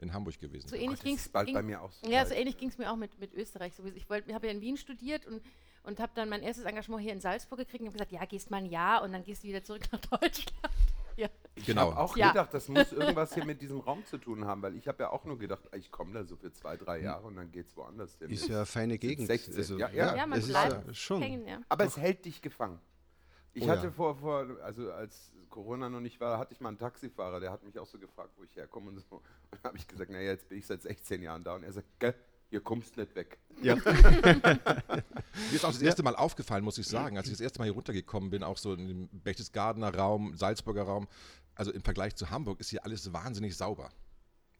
in 0.00 0.12
Hamburg 0.12 0.38
gewesen 0.40 0.68
So 0.68 0.76
ähnlich 0.76 1.00
ging 1.00 1.16
es 1.16 1.28
bei 1.28 1.44
mir 1.62 1.80
auch 1.82 1.92
so. 1.92 2.10
Ja, 2.10 2.24
so 2.26 2.34
ähnlich 2.34 2.56
ging 2.58 2.68
es 2.68 2.78
mir 2.78 2.90
auch 2.90 2.96
mit, 2.96 3.18
mit 3.20 3.34
Österreich. 3.34 3.74
sowieso. 3.74 3.96
Ich 3.96 4.06
habe 4.10 4.46
ja 4.46 4.52
in 4.52 4.60
Wien 4.60 4.76
studiert 4.76 5.26
und, 5.26 5.42
und 5.84 6.00
habe 6.00 6.12
dann 6.14 6.28
mein 6.28 6.42
erstes 6.42 6.64
Engagement 6.64 7.02
hier 7.02 7.12
in 7.12 7.20
Salzburg 7.20 7.58
gekriegt 7.58 7.80
und 7.82 7.86
habe 7.88 7.94
gesagt, 7.94 8.12
ja, 8.12 8.24
gehst 8.24 8.50
mal 8.50 8.58
ein 8.58 8.66
Jahr 8.66 9.02
und 9.02 9.12
dann 9.12 9.22
gehst 9.24 9.42
du 9.44 9.48
wieder 9.48 9.62
zurück 9.62 9.82
nach 9.92 10.00
Deutschland. 10.20 10.74
Ja. 11.16 11.28
Ich 11.54 11.66
Genau. 11.66 11.90
habe 11.90 11.98
auch 11.98 12.16
Ja. 12.16 12.28
gedacht, 12.28 12.54
das 12.54 12.68
muss 12.68 12.92
irgendwas 12.92 13.34
hier 13.34 13.44
mit 13.44 13.60
diesem 13.60 13.80
Raum 13.80 14.04
zu 14.06 14.16
tun 14.16 14.44
haben, 14.46 14.62
weil 14.62 14.74
ich 14.76 14.88
habe 14.88 15.02
ja 15.02 15.10
auch 15.10 15.24
nur 15.24 15.38
gedacht, 15.38 15.62
ich 15.76 15.90
komme 15.90 16.14
da 16.14 16.24
so 16.24 16.36
für 16.36 16.50
zwei, 16.52 16.76
drei 16.76 17.00
Jahre 17.00 17.26
und 17.26 17.36
dann 17.36 17.50
geht 17.52 17.66
es 17.66 17.76
woanders 17.76 18.16
hin. 18.16 18.30
Ist 18.30 18.48
ja 18.48 18.58
eine 18.58 18.66
feine 18.66 18.98
Gegend. 18.98 19.26
16, 19.26 19.54
Also, 19.56 19.78
ja, 19.78 19.90
ja. 19.90 20.16
Ja, 20.16 20.26
man 20.26 20.38
es 20.38 20.46
ist 20.46 20.52
bleibt 20.52 20.86
ja 20.86 20.94
schon. 20.94 21.20
hängen, 21.20 21.46
ja. 21.46 21.60
Aber 21.68 21.84
es 21.84 21.96
hält 21.98 22.24
dich 22.24 22.40
gefangen. 22.40 22.80
Ich 23.52 23.64
Oh 23.64 23.68
hatte 23.68 23.86
ja. 23.86 23.90
vor, 23.92 24.14
vor, 24.16 24.46
also 24.62 24.90
als 24.92 25.32
Corona 25.50 25.88
noch 25.88 26.00
nicht 26.00 26.20
war, 26.20 26.38
hatte 26.38 26.54
ich 26.54 26.60
mal 26.60 26.68
einen 26.68 26.78
Taxifahrer, 26.78 27.40
der 27.40 27.50
hat 27.50 27.62
mich 27.64 27.78
auch 27.78 27.86
so 27.86 27.98
gefragt, 27.98 28.30
wo 28.36 28.44
ich 28.44 28.56
herkomme 28.56 28.90
und 28.90 29.00
so. 29.00 29.16
Und 29.16 29.24
dann 29.50 29.64
habe 29.64 29.78
ich 29.78 29.86
gesagt, 29.86 30.10
naja, 30.10 30.30
jetzt 30.30 30.48
bin 30.48 30.58
ich 30.58 30.66
seit 30.66 30.82
16 30.82 31.22
Jahren 31.22 31.44
da. 31.44 31.54
Und 31.54 31.64
er 31.64 31.72
sagt, 31.72 31.86
gell, 31.98 32.14
hier 32.48 32.60
kommst 32.60 32.96
nicht 32.96 33.14
weg. 33.14 33.38
Ja. 33.62 33.74
Mir 33.84 33.84
ist 35.52 35.64
auch 35.64 35.72
das 35.72 35.82
erste 35.82 36.02
Mal 36.02 36.16
aufgefallen, 36.16 36.64
muss 36.64 36.78
ich 36.78 36.86
sagen, 36.86 37.16
als 37.16 37.26
ich 37.26 37.32
das 37.32 37.40
erste 37.40 37.58
Mal 37.60 37.66
hier 37.66 37.74
runtergekommen 37.74 38.30
bin, 38.30 38.42
auch 38.42 38.58
so 38.58 38.74
in 38.74 38.88
dem 38.88 39.08
Berchtesgadener 39.08 39.94
Raum, 39.94 40.36
Salzburger 40.36 40.82
Raum, 40.82 41.06
also 41.54 41.70
im 41.72 41.82
Vergleich 41.82 42.16
zu 42.16 42.30
Hamburg 42.30 42.58
ist 42.60 42.70
hier 42.70 42.84
alles 42.84 43.12
wahnsinnig 43.12 43.56
sauber. 43.56 43.90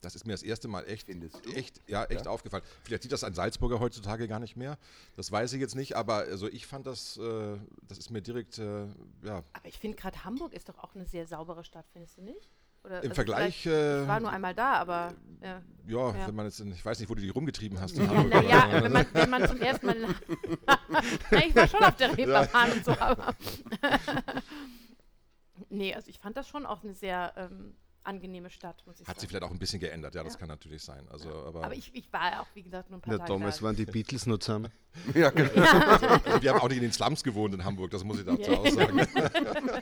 Das 0.03 0.15
ist 0.15 0.27
mir 0.27 0.33
das 0.33 0.43
erste 0.43 0.67
Mal 0.67 0.83
echt, 0.89 1.09
echt, 1.55 1.81
ja, 1.87 2.05
echt 2.05 2.27
aufgefallen. 2.27 2.63
Vielleicht 2.85 3.03
sieht 3.03 3.13
das 3.13 3.23
ein 3.23 3.35
Salzburger 3.35 3.81
heutzutage 3.81 4.29
gar 4.29 4.39
nicht 4.39 4.57
mehr. 4.57 4.79
Das 5.17 5.31
weiß 5.31 5.53
ich 5.53 5.61
jetzt 5.61 5.75
nicht, 5.77 5.95
aber 5.95 6.15
also 6.17 6.49
ich 6.49 6.67
fand 6.67 6.87
das, 6.87 7.19
äh, 7.19 7.59
das 7.87 7.99
ist 7.99 8.11
mir 8.11 8.23
direkt, 8.23 8.59
äh, 8.59 8.87
ja, 9.23 9.43
Aber 9.53 9.65
ich 9.67 9.79
finde 9.79 9.97
gerade 9.99 10.25
Hamburg 10.25 10.55
ist 10.55 10.69
doch 10.71 10.79
auch 10.79 10.95
eine 10.95 11.05
sehr 11.05 11.27
saubere 11.27 11.65
Stadt, 11.65 11.85
findest 11.93 12.17
du 12.17 12.23
nicht? 12.23 12.51
Oder, 12.83 13.03
Im 13.05 13.13
Vergleich, 13.15 13.61
vielleicht- 13.65 13.79
äh, 13.79 14.03
ich 14.03 14.09
war 14.09 14.21
nur 14.21 14.31
einmal 14.31 14.55
da, 14.55 14.73
aber 14.77 15.13
ja. 15.43 15.61
ja, 15.87 16.17
Ja. 16.17 16.27
wenn 16.29 16.35
man 16.35 16.47
jetzt, 16.47 16.61
in- 16.61 16.73
ich 16.73 16.83
weiß 16.83 16.99
nicht, 16.99 17.11
wo 17.11 17.15
du 17.15 17.21
die 17.21 17.29
rumgetrieben 17.29 17.79
hast. 17.79 17.99
in 17.99 18.05
Ja, 18.05 18.09
Hamburg, 18.09 18.31
naja, 18.33 18.83
wenn 18.83 18.93
man, 18.93 19.07
wenn 19.13 19.29
man 19.31 19.47
zum 19.47 19.61
ersten 19.61 19.85
Mal. 19.87 19.97
Ich 21.47 21.55
war 21.55 21.69
schon 21.69 21.85
auf 21.85 21.97
der 21.97 22.17
Reeperbahn 22.17 22.73
und 22.73 22.85
so, 22.87 22.93
aber. 22.93 23.35
nee, 25.69 25.95
also 25.95 26.09
ich 26.09 26.19
fand 26.19 26.37
das 26.39 26.49
schon 26.49 26.65
auch 26.65 26.83
eine 26.83 26.95
sehr 26.95 27.33
ähm, 27.37 27.75
angenehme 28.05 28.51
Stadt, 28.51 28.83
muss 28.87 29.01
ich 29.01 29.07
Hat 29.07 29.17
sich 29.17 29.23
sagen. 29.23 29.29
vielleicht 29.31 29.45
auch 29.45 29.51
ein 29.51 29.59
bisschen 29.59 29.81
geändert, 29.81 30.15
ja, 30.15 30.23
das 30.25 30.35
Ja. 30.35 30.39
kann 30.41 30.49
natürlich 30.49 30.83
sein. 30.83 31.07
Also, 31.11 31.29
aber, 31.31 31.65
Aber 31.65 31.75
ich, 31.75 31.95
ich 31.95 32.13
war 32.13 32.31
ja 32.33 32.41
auch, 32.41 32.47
wie 32.55 32.63
gesagt, 32.63 32.91
nur 32.91 32.99
ein 32.99 33.03
paar 33.03 33.13
Ja, 33.15 33.19
Tage 33.19 33.33
damals 33.33 33.59
da. 33.59 33.63
waren 33.65 33.77
die 33.77 33.85
Beatles 33.87 34.27
noch 34.27 34.39
zusammen. 34.39 34.71
Ja, 35.15 35.31
genau. 35.31 35.53
also, 35.55 36.43
wir 36.43 36.51
haben 36.53 36.61
auch 36.61 36.69
nicht 36.69 36.79
in 36.79 36.83
den 36.83 36.93
Slums 36.93 37.23
gewohnt 37.23 37.55
in 37.55 37.65
Hamburg, 37.65 37.91
das 37.93 38.03
muss 38.03 38.19
ich 38.19 38.25
dazu 38.27 38.51
Ja. 38.51 38.59
auch 38.59 38.67
sagen. 38.69 39.01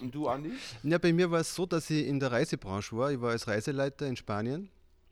Und 0.00 0.14
du, 0.14 0.28
Andi? 0.28 0.52
Ja, 0.84 0.98
bei 0.98 1.12
mir 1.12 1.30
war 1.30 1.40
es 1.40 1.54
so, 1.54 1.66
dass 1.66 1.90
ich 1.90 2.06
in 2.06 2.20
der 2.20 2.30
Reisebranche 2.30 2.96
war. 2.96 3.10
Ich 3.10 3.20
war 3.20 3.30
als 3.30 3.46
Reiseleiter 3.48 4.06
in 4.06 4.16
Spanien. 4.16 4.70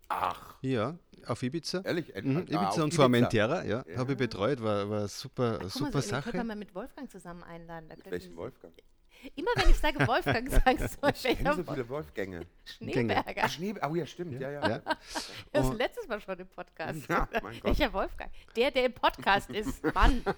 Ach, 0.09 0.55
Ja, 0.63 0.97
auf 1.27 1.43
Ibiza. 1.43 1.81
ehrlich? 1.81 2.13
Mhm, 2.15 2.37
Ah, 2.37 2.41
Ibiza 2.43 2.67
auf 2.69 2.79
und 2.79 2.95
Formentera, 2.95 3.65
ja, 3.65 3.85
Ja. 3.89 3.97
habe 3.99 4.13
ich 4.13 4.19
betreut, 4.19 4.63
war, 4.63 4.89
war 4.89 5.09
super, 5.09 5.59
Ach, 5.61 5.69
guck 5.73 5.83
mal, 5.83 5.91
super 5.91 6.03
so, 6.03 6.09
den 6.11 6.23
könnte 6.23 6.37
Sache. 6.39 6.45
mal 6.45 6.55
mit 6.57 6.75
Wolfgang 6.77 7.11
zusammen 7.11 7.43
einladen. 7.43 7.89
Welchen 8.09 8.37
Wolfgang? 8.37 8.73
Immer 9.35 9.51
wenn 9.57 9.71
ich 9.71 9.77
sage 9.77 10.07
Wolfgang, 10.07 10.51
sagst 10.51 10.99
du, 11.03 11.09
Ich 11.09 11.39
kenne 11.39 11.55
so 11.55 11.65
viele 11.65 11.89
Wolfgänge. 11.89 12.47
Schneeberger. 12.65 13.43
Ach, 13.45 13.51
Schnee, 13.51 13.75
oh 13.89 13.95
ja, 13.95 14.07
stimmt, 14.07 14.41
ja, 14.41 14.51
ja. 14.51 14.69
Ja. 14.69 14.83
Das 15.53 15.67
Und- 15.67 15.79
letztes 15.79 16.07
Mal 16.09 16.21
schon 16.21 16.39
im 16.39 16.49
Podcast. 16.49 17.09
Ja, 17.09 17.29
mein 17.43 17.55
Gott. 17.55 17.65
Welcher 17.65 17.93
Wolfgang? 17.93 18.31
Der, 18.57 18.71
der 18.71 18.87
im 18.87 18.93
Podcast 18.93 19.51
ist. 19.51 19.83
Mann. 19.95 20.23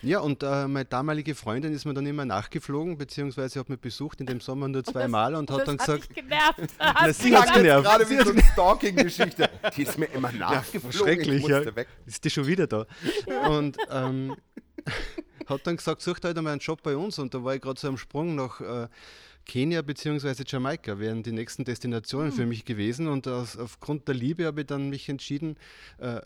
Ja, 0.00 0.20
und 0.20 0.42
äh, 0.42 0.66
meine 0.66 0.84
damalige 0.86 1.34
Freundin 1.34 1.72
ist 1.72 1.84
mir 1.84 1.94
dann 1.94 2.06
immer 2.06 2.24
nachgeflogen, 2.24 2.96
beziehungsweise 2.98 3.60
hat 3.60 3.68
mich 3.68 3.78
besucht 3.78 4.20
in 4.20 4.26
dem 4.26 4.40
Sommer 4.40 4.66
nur 4.68 4.82
zweimal 4.82 5.34
und 5.34 5.50
hat 5.50 5.60
das 5.60 5.66
dann 5.66 5.78
hat 5.78 5.86
gesagt, 5.86 6.08
dich 6.08 6.16
genervt. 6.16 6.58
na, 6.78 7.12
sie 7.12 7.30
gesagt? 7.30 7.52
genervt. 7.54 7.84
Gerade 7.84 8.10
wie 8.10 8.16
so 8.16 8.30
eine 8.30 8.42
Stalking-Geschichte. 8.42 9.50
Die 9.76 9.82
ist 9.82 9.98
mir 9.98 10.06
immer 10.06 10.32
nachgeflogen. 10.32 10.92
schrecklich, 10.92 11.42
ich 11.42 11.48
ja. 11.48 11.76
weg. 11.76 11.88
Ist 12.06 12.24
die 12.24 12.30
schon 12.30 12.46
wieder 12.46 12.66
da? 12.66 12.86
Und 13.48 13.76
ähm, 13.90 14.36
hat 15.46 15.66
dann 15.66 15.76
gesagt, 15.76 16.02
sucht 16.02 16.24
halt 16.24 16.36
einmal 16.36 16.52
einen 16.52 16.60
Job 16.60 16.82
bei 16.82 16.96
uns. 16.96 17.18
Und 17.18 17.34
da 17.34 17.42
war 17.42 17.54
ich 17.54 17.60
gerade 17.62 17.78
so 17.80 17.88
am 17.88 17.98
Sprung 17.98 18.34
nach 18.34 18.60
äh, 18.60 18.88
Kenia 19.46 19.82
bzw. 19.82 20.44
Jamaika, 20.46 20.98
wären 20.98 21.22
die 21.22 21.32
nächsten 21.32 21.64
Destinationen 21.64 22.30
Hm. 22.30 22.36
für 22.36 22.46
mich 22.46 22.64
gewesen. 22.64 23.08
Und 23.08 23.26
aus, 23.28 23.56
aufgrund 23.56 24.08
der 24.08 24.14
Liebe 24.14 24.46
habe 24.46 24.62
ich 24.62 24.66
dann 24.66 24.88
mich 24.88 25.08
entschieden, 25.08 25.56
äh, 25.98 26.20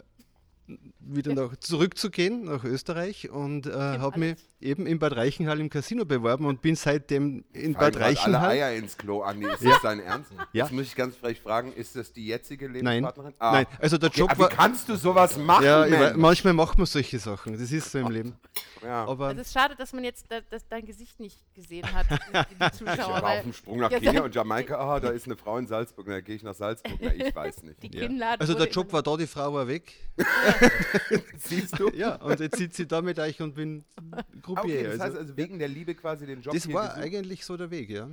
wieder 0.98 1.34
nach, 1.34 1.56
zurückzugehen 1.56 2.44
nach 2.44 2.64
Österreich 2.64 3.30
und 3.30 3.66
äh, 3.66 3.72
habe 3.72 4.18
mich. 4.18 4.36
Eben 4.60 4.86
in 4.86 4.98
Bad 4.98 5.14
Reichenhall 5.16 5.60
im 5.60 5.68
Casino 5.70 6.04
beworben 6.04 6.46
und 6.46 6.62
bin 6.62 6.76
seitdem 6.76 7.44
in 7.52 7.74
Fallen 7.74 7.74
Bad 7.74 7.92
grad 7.92 7.96
alle 8.02 8.04
Reichenhall. 8.06 8.50
Eier 8.50 8.72
ins 8.74 8.96
Klo, 8.96 9.22
Andi. 9.22 9.46
Ist 9.46 9.64
das 9.64 9.82
dein 9.82 10.00
Ernst? 10.00 10.32
Ja. 10.52 10.64
Jetzt 10.64 10.72
muss 10.72 10.86
ich 10.86 10.94
ganz 10.96 11.14
frech 11.16 11.40
fragen, 11.40 11.72
ist 11.72 11.94
das 11.96 12.12
die 12.12 12.26
jetzige 12.26 12.66
Nein, 12.68 12.84
Lebenspartnerin? 13.04 13.34
nein, 13.38 13.66
also 13.80 13.98
der 13.98 14.08
okay, 14.08 14.20
Job 14.20 14.30
aber 14.30 14.44
war. 14.44 14.50
Wie 14.50 14.54
kannst 14.54 14.88
du 14.88 14.96
sowas 14.96 15.36
machen, 15.36 15.64
Ja, 15.64 16.12
manchmal 16.16 16.52
macht 16.54 16.78
man 16.78 16.86
solche 16.86 17.18
Sachen. 17.18 17.58
Das 17.58 17.70
ist 17.70 17.90
so 17.92 17.98
im 17.98 18.08
Leben. 18.10 18.34
Ja. 18.82 19.04
Aber 19.04 19.32
Es 19.32 19.38
ist 19.38 19.52
schade, 19.52 19.74
dass 19.76 19.92
man 19.92 20.04
jetzt 20.04 20.26
da, 20.30 20.40
dass 20.50 20.66
dein 20.68 20.84
Gesicht 20.86 21.18
nicht 21.20 21.36
gesehen 21.54 21.86
hat, 21.92 22.06
die, 22.10 22.16
die 22.54 22.64
Ich 22.66 22.72
Zuschauer. 22.72 23.22
war 23.22 23.32
auf 23.36 23.42
dem 23.42 23.52
Sprung 23.52 23.78
nach 23.80 23.90
Ja, 23.90 23.98
Kenia 23.98 24.22
und 24.22 24.34
Jamaika. 24.34 24.76
Ah, 24.78 25.00
da 25.00 25.10
ist 25.10 25.26
eine 25.26 25.36
Frau 25.36 25.58
in 25.58 25.66
Salzburg. 25.66 26.06
Na, 26.08 26.20
gehe 26.20 26.36
ich 26.36 26.42
nach 26.42 26.54
Salzburg. 26.54 26.92
Na, 27.00 27.12
ich 27.12 27.34
weiß 27.34 27.62
nicht. 27.62 27.82
die 27.82 27.96
Ja. 27.96 28.34
Also 28.38 28.54
der 28.54 28.68
Job 28.68 28.92
war 28.92 29.02
da, 29.02 29.16
die 29.16 29.26
Frau 29.26 29.52
war 29.52 29.66
weg. 29.68 29.94
Siehst 31.38 31.78
du? 31.78 31.90
Ja, 31.94 32.16
und 32.16 32.40
jetzt 32.40 32.56
sitze 32.56 32.82
ich 32.82 32.88
da 32.88 33.00
mit 33.02 33.18
euch 33.18 33.40
und 33.40 33.54
bin 33.54 33.84
Groupier. 34.46 34.62
Okay, 34.62 34.82
das 34.84 34.92
heißt 34.92 35.02
also, 35.02 35.18
also 35.18 35.36
wegen 35.36 35.58
der 35.58 35.68
Liebe 35.68 35.94
quasi 35.94 36.24
den 36.24 36.40
Job 36.40 36.54
das 36.54 36.72
war 36.72 36.88
gesucht. 36.88 37.02
eigentlich 37.02 37.44
so 37.44 37.56
der 37.56 37.70
Weg, 37.70 37.90
ja. 37.90 38.08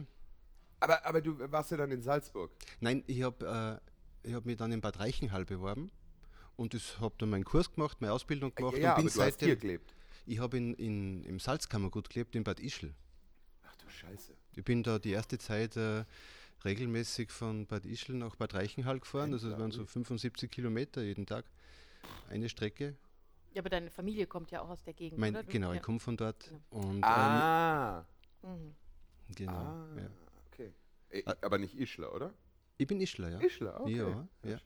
Aber, 0.80 1.06
aber 1.06 1.22
du 1.22 1.40
warst 1.52 1.72
ja 1.72 1.78
dann 1.78 1.92
in 1.92 2.02
Salzburg. 2.02 2.52
Nein, 2.82 3.04
ich 3.08 3.22
habe 3.22 3.80
äh, 4.24 4.28
ich 4.28 4.34
hab 4.34 4.46
mich 4.46 4.58
dann 4.58 4.72
in 4.72 4.82
Bad 4.82 5.00
Reichenhall 5.00 5.46
beworben 5.46 5.92
und 6.56 6.74
ich 6.74 7.00
habe 7.00 7.13
dann 7.20 7.30
meinen 7.30 7.46
Kurs 7.46 7.72
gemacht, 7.72 8.02
meine 8.02 8.13
Ausbildung 8.13 8.54
gemacht 8.54 8.78
ja, 8.78 8.96
und 8.96 8.98
bin 8.98 9.06
hast 9.06 9.13
hier 9.13 9.24
seitdem. 9.24 9.60
gelebt. 9.60 9.96
Ich 10.25 10.40
habe 10.40 10.58
in, 10.58 10.74
in, 10.74 11.24
im 11.24 11.40
Salzkammergut 11.40 12.10
gelebt, 12.10 12.36
in 12.36 12.44
Bad 12.44 12.60
Ischl. 12.60 12.94
Ach 13.63 13.75
du 13.75 13.90
Scheiße. 13.90 14.34
Ich 14.56 14.63
bin 14.63 14.84
da 14.84 15.00
die 15.00 15.12
erste 15.12 15.38
Zeit 15.38 15.78
äh, 15.78 16.06
regelmäßig 16.66 17.32
von 17.32 17.66
Bad 17.68 17.86
Ischl 17.86 18.13
nach 18.13 18.36
Bad 18.36 18.54
Reichenhall 18.54 19.00
gefahren. 19.00 19.34
Also 19.34 19.52
es 19.52 19.58
waren 19.58 19.72
so 19.72 19.86
75 19.86 20.50
Kilometer 20.50 21.02
jeden 21.04 21.25
Tag. 21.25 21.46
Eine 22.30 22.50
Strecke. 22.50 22.96
Ja, 23.54 23.62
aber 23.62 23.70
deine 23.70 23.92
Familie 23.92 24.26
kommt 24.28 24.52
ja 24.52 24.62
auch 24.62 24.70
aus 24.70 24.84
der 24.84 24.94
Gegend, 24.94 25.20
Mein, 25.20 25.38
genau, 25.48 25.70
ja. 25.70 25.76
ich 25.76 25.82
komme 25.82 26.00
von 26.00 26.18
dort. 26.18 26.52
Ja. 26.52 26.58
Und, 26.72 26.96
ähm, 26.98 27.04
Ah, 27.04 28.06
Mhm. 28.42 28.76
genau, 29.36 29.52
ah 29.54 29.88
ja. 29.98 30.10
okay. 30.52 30.74
Äh, 31.10 31.24
aber 31.42 31.58
nicht 31.60 31.78
Ischler, 31.78 32.14
oder? 32.14 32.34
Ich 32.78 32.88
bin 32.88 33.00
Ischler, 33.00 33.30
ja. 33.30 33.40
Ischler, 33.40 33.80
okay. 33.82 33.96
Ja, 33.96 34.28
ja. 34.44 34.58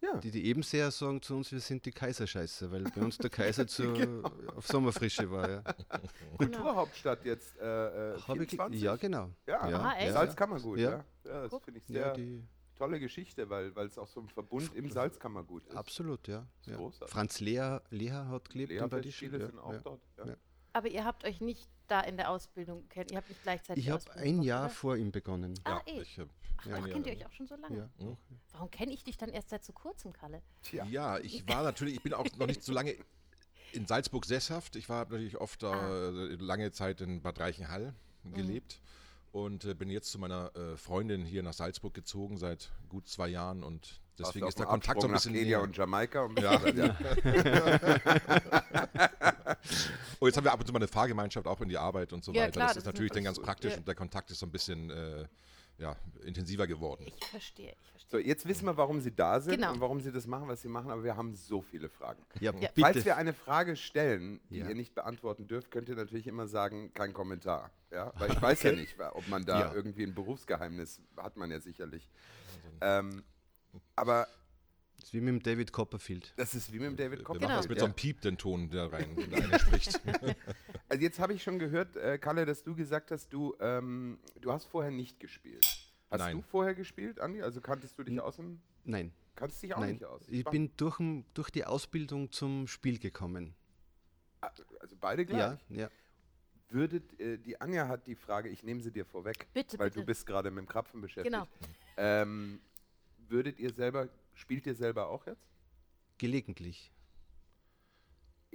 Ja. 0.00 0.16
Die, 0.18 0.32
die 0.32 0.44
Ebenseher 0.46 0.90
sagen 0.90 1.22
zu 1.22 1.36
uns, 1.36 1.52
wir 1.52 1.60
sind 1.60 1.84
die 1.86 1.92
Kaiserscheiße, 1.92 2.72
weil 2.72 2.82
bei 2.82 3.02
uns 3.02 3.18
der 3.18 3.30
Kaiser 3.30 3.68
zu, 3.68 3.92
Genau. 3.92 4.28
auf 4.56 4.66
Sommerfrische 4.66 5.30
war. 5.30 5.48
Ja. 5.48 5.62
Kulturhauptstadt 6.38 7.24
jetzt 7.24 7.56
äh, 7.60 8.14
äh, 8.14 8.18
Hab 8.20 8.40
ich, 8.40 8.48
24? 8.50 8.82
ja, 8.82 8.96
genau. 8.96 9.30
Ja, 9.46 9.68
ja, 9.68 9.78
Ah, 9.80 9.94
echt? 9.98 10.12
Salzkammergut, 10.12 10.78
ja. 10.80 10.90
Ja. 10.90 11.04
ja. 11.24 11.48
das 11.48 11.62
finde 11.62 11.78
ich 11.78 11.88
Ja, 11.88 12.02
sehr 12.02 12.12
die, 12.14 12.42
tolle 12.82 12.98
Geschichte, 13.00 13.48
weil 13.48 13.74
weil 13.76 13.86
es 13.86 13.96
auch 13.98 14.08
so 14.08 14.20
ein 14.20 14.28
Verbund 14.28 14.74
im 14.74 14.90
Salzkammergut 14.90 15.66
ist. 15.68 15.76
absolut, 15.76 16.26
ja. 16.26 16.46
ja. 16.66 16.78
Franz 17.06 17.38
Leher, 17.40 17.82
Leher 17.90 18.26
hat 18.28 18.50
gelebt 18.50 18.72
in 18.72 18.88
Bad 18.88 19.06
Ischl. 19.06 19.26
Lehrfestspiele 19.26 19.38
Ja, 19.38 19.46
sind 19.46 19.58
auch 19.60 19.72
ja. 19.72 19.78
dort. 19.80 20.00
Ja. 20.18 20.26
Ja. 20.26 20.36
Aber 20.72 20.88
ihr 20.88 21.04
habt 21.04 21.24
euch 21.24 21.40
nicht 21.40 21.68
da 21.86 22.00
in 22.00 22.16
der 22.16 22.30
Ausbildung 22.30 22.88
kennt. 22.88 23.10
Ihr 23.12 23.18
habt 23.18 23.28
nicht 23.28 23.42
gleichzeitig 23.42 23.82
Ich 23.82 23.86
die 23.86 23.92
habe 23.92 24.12
ein 24.16 24.42
Jahr 24.42 24.64
oder? 24.64 24.70
vor 24.74 24.96
ihm 24.96 25.12
begonnen. 25.12 25.54
Ah, 25.64 25.80
ja, 25.86 25.94
eh. 25.94 26.00
ich, 26.02 26.20
Ach, 26.20 26.66
Ja, 26.66 26.80
kennt 26.80 27.06
ihr 27.06 27.12
euch 27.12 27.26
auch 27.26 27.32
schon 27.32 27.46
so 27.46 27.54
lange? 27.56 27.88
Ja. 27.98 28.16
Warum 28.52 28.70
kenne 28.70 28.92
ich 28.92 29.04
dich 29.04 29.16
dann 29.16 29.28
erst 29.30 29.50
seit 29.50 29.64
so 29.64 29.72
kurzem, 29.72 30.12
Kalle? 30.12 30.42
Tja. 30.62 30.84
Ja, 30.86 31.18
ich 31.18 31.46
war 31.48 31.62
natürlich, 31.62 31.94
ich 31.96 32.02
bin 32.02 32.14
auch 32.14 32.24
noch 32.38 32.46
nicht 32.46 32.62
so 32.64 32.72
lange 32.72 32.96
in 33.72 33.86
Salzburg 33.86 34.24
sesshaft. 34.24 34.74
Ich 34.76 34.88
war 34.88 35.04
natürlich 35.04 35.36
oft 35.36 35.62
Ah. 35.64 36.08
äh, 36.08 36.34
lange 36.36 36.72
Zeit 36.72 37.00
in 37.00 37.20
Bad 37.22 37.38
Reichenhall 37.38 37.94
Mhm. 38.24 38.62
Und 39.32 39.64
äh, 39.64 39.74
bin 39.74 39.90
jetzt 39.90 40.10
zu 40.12 40.18
meiner 40.18 40.54
äh, 40.54 40.76
Freundin 40.76 41.24
hier 41.24 41.42
nach 41.42 41.54
Salzburg 41.54 41.94
gezogen 41.94 42.36
seit 42.36 42.70
gut 42.88 43.08
zwei 43.08 43.28
Jahren 43.28 43.62
und 43.62 44.00
deswegen 44.18 44.46
ist 44.46 44.58
der 44.58 44.66
Kontakt 44.66 45.00
so 45.00 45.08
ein 45.08 45.12
bisschen 45.12 45.32
nach 45.32 45.38
Kenia 45.40 45.58
näher. 45.58 45.62
und 45.66 45.76
Jamaika. 45.76 46.22
Und 46.22 46.40
Ja. 46.40 46.60
ja. 46.68 46.96
Und 50.18 50.28
jetzt 50.28 50.36
haben 50.36 50.44
wir 50.44 50.52
ab 50.52 50.60
und 50.60 50.66
zu 50.66 50.72
mal 50.72 50.78
eine 50.78 50.88
Fahrgemeinschaft 50.88 51.46
auch 51.46 51.60
in 51.60 51.68
die 51.68 51.78
Arbeit 51.78 52.12
und 52.12 52.24
so 52.24 52.32
Ja, 52.32 52.42
weiter. 52.42 52.52
klar, 52.52 52.66
das 52.68 52.74
das 52.74 52.76
ist 52.76 52.82
ist 52.82 52.86
natürlich 52.94 53.12
dann 53.12 53.24
ganz 53.24 53.40
praktisch 53.40 53.72
ja. 53.72 53.78
und 53.78 53.88
der 53.88 53.94
Kontakt 53.94 54.30
ist 54.30 54.38
so 54.38 54.46
ein 54.46 54.52
bisschen 54.52 54.90
äh, 54.90 55.24
ja, 55.82 55.96
intensiver 56.24 56.66
geworden. 56.66 57.04
Ich 57.06 57.24
verstehe, 57.26 57.70
ich 57.72 58.02
So, 58.02 58.08
verstehe. 58.16 58.20
jetzt 58.28 58.46
wissen 58.46 58.66
wir, 58.66 58.76
warum 58.76 59.00
Sie 59.00 59.10
da 59.14 59.40
sind 59.40 59.56
Genau. 59.56 59.72
und 59.72 59.80
warum 59.80 60.00
Sie 60.00 60.12
das 60.12 60.26
machen, 60.26 60.46
was 60.48 60.62
Sie 60.62 60.68
machen, 60.68 60.90
aber 60.90 61.02
wir 61.02 61.16
haben 61.16 61.34
so 61.34 61.60
viele 61.60 61.88
Fragen. 61.88 62.22
Ja, 62.40 62.52
Ja. 62.52 62.68
bitte. 62.68 62.80
Falls 62.80 63.04
wir 63.04 63.16
eine 63.16 63.32
Frage 63.34 63.74
stellen, 63.76 64.40
die 64.50 64.58
Ja. 64.58 64.68
ihr 64.68 64.74
nicht 64.76 64.94
beantworten 64.94 65.48
dürft, 65.48 65.70
könnt 65.72 65.88
ihr 65.88 65.96
natürlich 65.96 66.26
immer 66.28 66.46
sagen, 66.46 66.94
kein 66.94 67.12
Kommentar. 67.12 67.70
Ja? 67.90 68.12
Weil 68.16 68.30
ich 68.32 68.40
weiß 68.40 68.62
ja 68.62 68.72
nicht, 68.72 68.96
ob 69.00 69.26
man 69.28 69.44
da 69.44 69.60
Ja. 69.60 69.74
irgendwie 69.74 70.04
ein 70.04 70.14
Berufsgeheimnis 70.14 71.00
hat 71.16 71.36
man 71.36 71.50
ja 71.50 71.58
sicherlich. 71.60 72.08
Ähm, 72.80 73.24
aber 73.96 74.28
Das 74.96 75.06
ist 75.06 75.14
wie 75.14 75.20
mit 75.20 75.28
dem 75.34 75.42
David 75.42 75.72
Copperfield. 75.72 76.32
das 76.36 76.54
ist 76.54 76.72
wie 76.72 76.78
mit 76.78 76.86
dem 76.90 76.96
David 76.96 77.18
Wir 77.18 77.24
Copperfield. 77.24 77.48
machen 77.50 77.56
das 77.58 77.68
mit 77.68 77.78
ja. 77.78 77.80
so 77.80 77.86
einem 77.86 77.94
Piep, 77.94 78.20
den 78.20 78.38
Ton, 78.38 78.70
der 78.70 78.92
rein, 78.92 79.16
wenn 79.16 79.30
der 79.30 79.42
eine 79.44 79.58
spricht. 79.58 80.00
Also 80.92 81.04
jetzt 81.04 81.18
habe 81.20 81.32
ich 81.32 81.42
schon 81.42 81.58
gehört, 81.58 81.96
äh, 81.96 82.18
Kalle, 82.18 82.44
dass 82.44 82.64
du 82.64 82.74
gesagt 82.74 83.12
hast, 83.12 83.32
du, 83.32 83.56
ähm, 83.60 84.18
du 84.42 84.52
hast 84.52 84.66
vorher 84.66 84.90
nicht 84.90 85.18
gespielt. 85.18 85.64
Hast 86.10 86.18
Nein. 86.18 86.36
du 86.36 86.42
vorher 86.42 86.74
gespielt, 86.74 87.18
Andi? 87.18 87.40
Also 87.40 87.62
kanntest 87.62 87.98
du 87.98 88.04
dich 88.04 88.20
aus 88.20 88.36
dem, 88.36 88.60
Nein, 88.84 89.10
kannst 89.34 89.62
dich 89.62 89.74
auch 89.74 89.80
nein. 89.80 89.92
nicht 89.92 90.04
aus? 90.04 90.28
Ich 90.28 90.44
bin 90.44 90.70
durch, 90.76 91.00
durch 91.32 91.48
die 91.48 91.64
Ausbildung 91.64 92.30
zum 92.30 92.66
Spiel 92.66 92.98
gekommen. 92.98 93.54
also 94.42 94.96
beide 95.00 95.24
gleich. 95.24 95.58
Ja, 95.70 95.78
ja. 95.78 95.90
Würdet, 96.68 97.18
äh, 97.18 97.38
die 97.38 97.58
Anja 97.58 97.88
hat 97.88 98.06
die 98.06 98.14
Frage, 98.14 98.50
ich 98.50 98.62
nehme 98.62 98.82
sie 98.82 98.92
dir 98.92 99.06
vorweg, 99.06 99.46
Bitte, 99.54 99.78
weil 99.78 99.88
bitte. 99.88 100.00
du 100.00 100.04
bist 100.04 100.26
gerade 100.26 100.50
mit 100.50 100.58
dem 100.58 100.68
Krapfen 100.68 101.00
beschäftigt. 101.00 101.34
Genau. 101.34 101.48
Ähm, 101.96 102.60
würdet 103.28 103.58
ihr 103.58 103.72
selber, 103.72 104.10
spielt 104.34 104.66
ihr 104.66 104.74
selber 104.74 105.08
auch 105.08 105.26
jetzt? 105.26 105.48
Gelegentlich. 106.18 106.92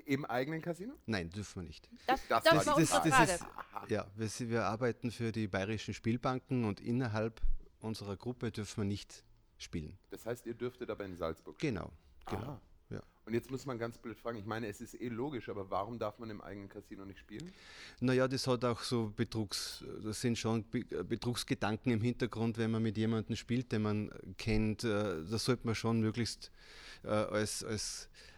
Im 0.07 0.23
eigenen 0.23 0.61
Casino? 0.61 0.93
Nein, 1.05 1.29
dürfen 1.29 1.61
wir 1.61 1.67
nicht. 1.67 1.89
Das, 2.07 2.21
Das 2.29 2.43
das, 2.43 2.63
die 2.63 2.69
unsere 2.71 3.09
das 3.09 3.29
ist, 3.41 3.45
ja, 3.89 4.07
wir, 4.15 4.49
wir 4.49 4.63
arbeiten 4.65 5.11
für 5.11 5.33
die 5.33 5.47
bayerischen 5.47 5.93
Spielbanken 5.93 6.63
und 6.63 6.79
innerhalb 6.79 7.41
unserer 7.81 8.15
Gruppe 8.15 8.49
dürfen 8.51 8.83
wir 8.83 8.85
nicht 8.87 9.25
spielen. 9.57 9.97
Das 10.09 10.25
heißt, 10.25 10.45
ihr 10.45 10.53
dürftet 10.53 10.89
aber 10.89 11.03
in 11.03 11.17
Salzburg 11.17 11.55
spielen. 11.57 11.75
Genau, 11.75 11.91
genau. 12.25 12.41
Aha. 12.53 12.61
Ja. 12.89 13.01
Und 13.25 13.33
jetzt 13.33 13.51
muss 13.51 13.65
man 13.65 13.77
ganz 13.77 13.97
blöd 13.97 14.17
fragen, 14.17 14.37
ich 14.37 14.45
meine, 14.45 14.67
es 14.67 14.79
ist 14.79 14.93
eh 14.93 15.09
logisch, 15.09 15.49
aber 15.49 15.69
warum 15.69 15.99
darf 15.99 16.19
man 16.19 16.29
im 16.29 16.39
eigenen 16.39 16.69
Casino 16.69 17.03
nicht 17.03 17.19
spielen? 17.19 17.51
Naja, 17.99 18.29
das 18.29 18.47
hat 18.47 18.63
auch 18.63 18.79
so 18.79 19.11
Betrugs, 19.13 19.83
das 20.05 20.21
sind 20.21 20.37
schon 20.37 20.63
Be- 20.69 20.85
Betrugsgedanken 21.03 21.91
im 21.91 21.99
Hintergrund, 21.99 22.57
wenn 22.57 22.71
man 22.71 22.81
mit 22.81 22.97
jemandem 22.97 23.35
spielt, 23.35 23.73
den 23.73 23.81
man 23.81 24.09
kennt. 24.37 24.85
äh, 24.85 25.21
Da 25.29 25.37
sollte 25.37 25.65
man 25.65 25.75
schon 25.75 25.99
möglichst 25.99 26.49
äh, 27.03 27.09
als, 27.09 27.61
als 27.65 28.05
äh, 28.05 28.36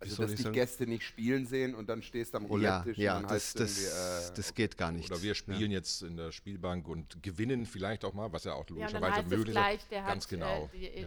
Also, 0.00 0.14
soll 0.16 0.24
dass 0.26 0.30
ich 0.32 0.36
die 0.38 0.42
sagen? 0.44 0.54
Gäste 0.54 0.86
nicht 0.86 1.02
spielen 1.04 1.46
sehen 1.46 1.74
und 1.74 1.88
dann 1.88 2.02
stehst 2.02 2.34
du 2.34 2.38
am 2.38 2.44
ja, 2.44 2.48
Roulette-Tisch 2.48 2.98
ja, 2.98 3.16
und 3.16 3.22
dann 3.24 3.30
das, 3.32 3.52
das, 3.54 4.30
äh, 4.30 4.34
das 4.36 4.54
geht 4.54 4.76
gar 4.76 4.92
nicht. 4.92 5.10
Oder 5.10 5.20
wir 5.22 5.28
Ja. 5.28 5.34
spielen 5.34 5.70
jetzt 5.70 6.02
in 6.02 6.16
der 6.16 6.32
Spielbank 6.32 6.86
und 6.88 7.22
gewinnen 7.22 7.66
vielleicht 7.66 8.04
auch 8.04 8.12
mal, 8.14 8.32
was 8.32 8.44
ja 8.44 8.52
auch 8.54 8.68
Ja, 8.68 8.74
logischerweise 8.76 9.12
heißt 9.14 9.24
es 9.26 9.30
möglich 9.30 9.54
gleich, 9.54 9.78
ist. 9.80 9.90
der 9.90 10.02
Ganz 10.02 10.24
hat 10.24 10.30
genau. 10.30 10.70
äh, 10.72 10.78
die, 10.78 10.86
äh, 10.86 11.06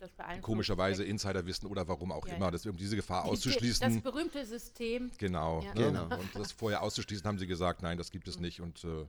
das 0.00 0.12
beeinflusst 0.12 0.42
Komischerweise 0.44 1.04
Insiderwissen 1.04 1.68
oder 1.68 1.88
warum 1.88 2.12
auch 2.12 2.26
Ja, 2.28 2.34
immer, 2.36 2.46
ja. 2.46 2.50
das, 2.52 2.64
um 2.66 2.76
diese 2.76 2.94
Gefahr 2.96 3.24
die- 3.24 3.30
auszuschließen. 3.30 3.94
Das 3.94 4.02
berühmte 4.02 4.46
System. 4.46 5.10
Genau. 5.18 5.60
Ja. 5.62 5.74
ne? 5.74 5.82
Genau. 5.86 6.04
Und 6.18 6.28
das 6.34 6.52
vorher 6.52 6.82
auszuschließen, 6.82 7.26
haben 7.26 7.38
sie 7.38 7.46
gesagt, 7.48 7.82
nein, 7.82 7.98
das 7.98 8.10
gibt 8.10 8.28
es 8.28 8.36
Mhm. 8.36 8.42
nicht 8.42 8.60
und 8.60 8.84
äh, 8.84 9.06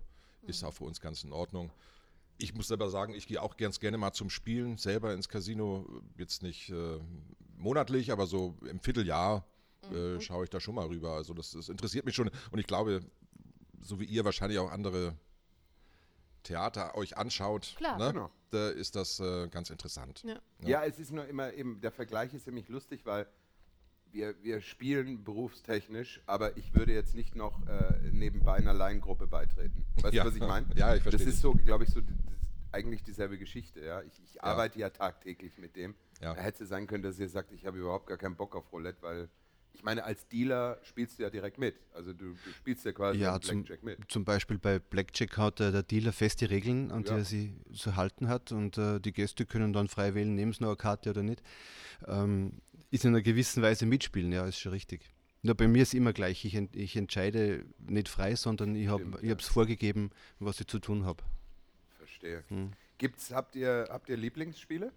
ist 0.47 0.63
auch 0.63 0.73
für 0.73 0.85
uns 0.85 0.99
ganz 0.99 1.23
in 1.23 1.31
Ordnung. 1.31 1.71
Ich 2.41 2.53
muss 2.55 2.69
selber 2.69 2.89
sagen, 2.89 3.13
ich 3.13 3.27
gehe 3.27 3.41
auch 3.41 3.55
ganz 3.57 3.79
gerne 3.81 3.97
mal 3.97 4.13
zum 4.13 4.29
Spielen 4.29 4.77
selber 4.77 5.13
ins 5.13 5.27
Casino. 5.29 5.85
Jetzt 6.17 6.41
nicht 6.41 6.69
äh, 6.69 6.97
monatlich, 7.59 8.11
aber 8.11 8.25
so 8.25 8.57
im 8.69 8.79
Vierteljahr 8.79 9.45
Mhm. 9.89 9.95
äh, 9.95 10.21
schaue 10.21 10.43
ich 10.43 10.49
da 10.49 10.59
schon 10.59 10.75
mal 10.75 10.87
rüber. 10.87 11.13
Also 11.13 11.33
das, 11.33 11.51
das 11.51 11.69
interessiert 11.69 12.05
mich 12.05 12.13
schon 12.15 12.29
und 12.51 12.59
ich 12.59 12.67
glaube, 12.67 12.99
so 13.81 13.99
wie 13.99 14.05
ihr 14.05 14.25
wahrscheinlich 14.25 14.59
auch 14.59 14.71
andere 14.71 15.15
Theater 16.43 16.95
euch 16.95 17.17
anschaut, 17.17 17.73
Klar. 17.77 17.97
ne, 17.97 18.13
Genau. 18.13 18.31
da 18.49 18.69
ist 18.69 18.95
das 18.95 19.19
äh, 19.19 19.47
ganz 19.49 19.69
interessant. 19.69 20.23
Ja. 20.25 20.39
Ja, 20.61 20.83
es 20.83 20.99
ist 20.99 21.11
nur 21.11 21.25
immer 21.27 21.53
eben, 21.53 21.79
der 21.81 21.91
Vergleich 21.91 22.33
ist 22.33 22.45
nämlich 22.47 22.67
lustig, 22.69 23.05
weil 23.05 23.27
wir, 24.11 24.35
wir 24.43 24.59
spielen 24.61 25.23
berufstechnisch, 25.23 26.21
aber 26.25 26.57
ich 26.57 26.73
würde 26.73 26.93
jetzt 26.93 27.13
nicht 27.13 27.35
noch 27.35 27.65
äh, 27.67 27.99
nebenbei 28.11 28.55
einer 28.55 28.73
Laiengruppe 28.73 29.27
beitreten. 29.27 29.85
Weißt 30.01 30.13
Ja. 30.15 30.23
du, 30.23 30.29
was 30.29 30.35
ich 30.35 30.41
meine? 30.41 30.65
Ja, 30.75 30.95
ich 30.95 31.03
verstehe 31.03 31.25
Das 31.25 31.33
ist 31.35 31.41
so, 31.41 31.53
glaube 31.53 31.83
ich, 31.83 31.91
so 31.91 32.01
eigentlich 32.71 33.03
dieselbe 33.03 33.37
Geschichte. 33.37 33.81
Ja? 33.81 34.01
Ich, 34.01 34.19
ich 34.23 34.33
Ja. 34.35 34.43
arbeite 34.43 34.79
ja 34.79 34.89
tagtäglich 34.89 35.57
mit 35.57 35.75
dem. 35.75 35.95
Ja. 36.21 36.33
Da 36.33 36.41
hätte 36.41 36.63
es 36.63 36.69
sein 36.69 36.87
können, 36.87 37.03
dass 37.03 37.19
ihr 37.19 37.29
sagt, 37.29 37.51
ich 37.51 37.65
habe 37.65 37.77
überhaupt 37.77 38.07
gar 38.07 38.17
keinen 38.17 38.35
Bock 38.35 38.55
auf 38.55 38.71
Roulette, 38.71 39.01
weil 39.01 39.29
ich 39.73 39.83
meine, 39.83 40.03
als 40.03 40.27
Dealer 40.27 40.79
spielst 40.83 41.19
du 41.19 41.23
ja 41.23 41.29
direkt 41.29 41.57
mit. 41.57 41.75
Also 41.93 42.11
du, 42.11 42.33
du 42.33 42.51
spielst 42.57 42.83
ja 42.85 42.91
quasi 42.91 43.19
Ja, 43.19 43.35
am 43.35 43.41
zum, 43.41 43.63
Blackjack 43.63 43.83
mit. 43.83 43.99
zum 44.11 44.25
Beispiel 44.25 44.57
bei 44.57 44.79
Blackjack 44.79 45.37
hat 45.37 45.59
äh, 45.61 45.71
der 45.71 45.83
Dealer 45.83 46.11
feste 46.11 46.49
Regeln, 46.49 46.91
an 46.91 47.03
die 47.03 47.09
Ja. 47.11 47.17
er 47.19 47.23
sich 47.25 47.51
zu 47.73 47.95
halten 47.95 48.27
hat 48.27 48.51
und 48.51 48.77
äh, 48.77 48.99
die 48.99 49.13
Gäste 49.13 49.45
können 49.45 49.71
dann 49.71 49.87
frei 49.87 50.15
wählen, 50.15 50.35
nehmen 50.35 50.51
sie 50.51 50.61
noch 50.63 50.69
eine 50.69 50.75
Karte 50.77 51.11
oder 51.11 51.23
nicht. 51.23 51.41
Ähm, 52.07 52.53
ist 52.91 53.05
in 53.05 53.09
einer 53.11 53.21
gewissen 53.21 53.61
Weise 53.63 53.85
mitspielen, 53.85 54.31
ja, 54.31 54.45
ist 54.45 54.59
schon 54.59 54.71
richtig. 54.71 55.01
Nur 55.43 55.55
bei 55.55 55.67
mir 55.69 55.83
ist 55.83 55.93
immer 55.93 56.11
gleich, 56.11 56.43
ich, 56.43 56.55
ent, 56.55 56.75
ich 56.75 56.97
entscheide 56.97 57.63
nicht 57.79 58.09
frei, 58.09 58.35
sondern 58.35 58.75
ich 58.75 58.89
habe 58.89 59.17
es 59.39 59.47
vorgegeben, 59.47 60.09
was 60.39 60.59
ich 60.59 60.67
zu 60.67 60.79
tun 60.79 61.05
habe. 61.05 61.23
Verstehe. 61.97 62.43
Hm. 62.49 62.71
Gibt's, 62.97 63.31
habt 63.31 63.55
ihr, 63.55 63.87
habt 63.89 64.09
ihr 64.09 64.17
Lieblingsspiele? 64.17 64.91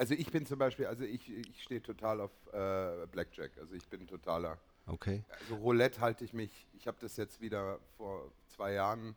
Also 0.00 0.14
ich 0.14 0.32
bin 0.32 0.46
zum 0.46 0.58
Beispiel, 0.58 0.86
also 0.86 1.04
ich, 1.04 1.30
ich 1.30 1.62
stehe 1.62 1.82
total 1.82 2.22
auf 2.22 2.30
äh, 2.54 3.06
Blackjack. 3.12 3.50
Also 3.58 3.74
ich 3.74 3.86
bin 3.86 4.06
totaler. 4.06 4.56
Okay. 4.86 5.24
Also 5.40 5.56
Roulette 5.56 6.00
halte 6.00 6.24
ich 6.24 6.32
mich, 6.32 6.66
ich 6.72 6.86
habe 6.86 6.96
das 7.02 7.18
jetzt 7.18 7.42
wieder 7.42 7.78
vor 7.98 8.32
zwei 8.48 8.72
Jahren 8.72 9.14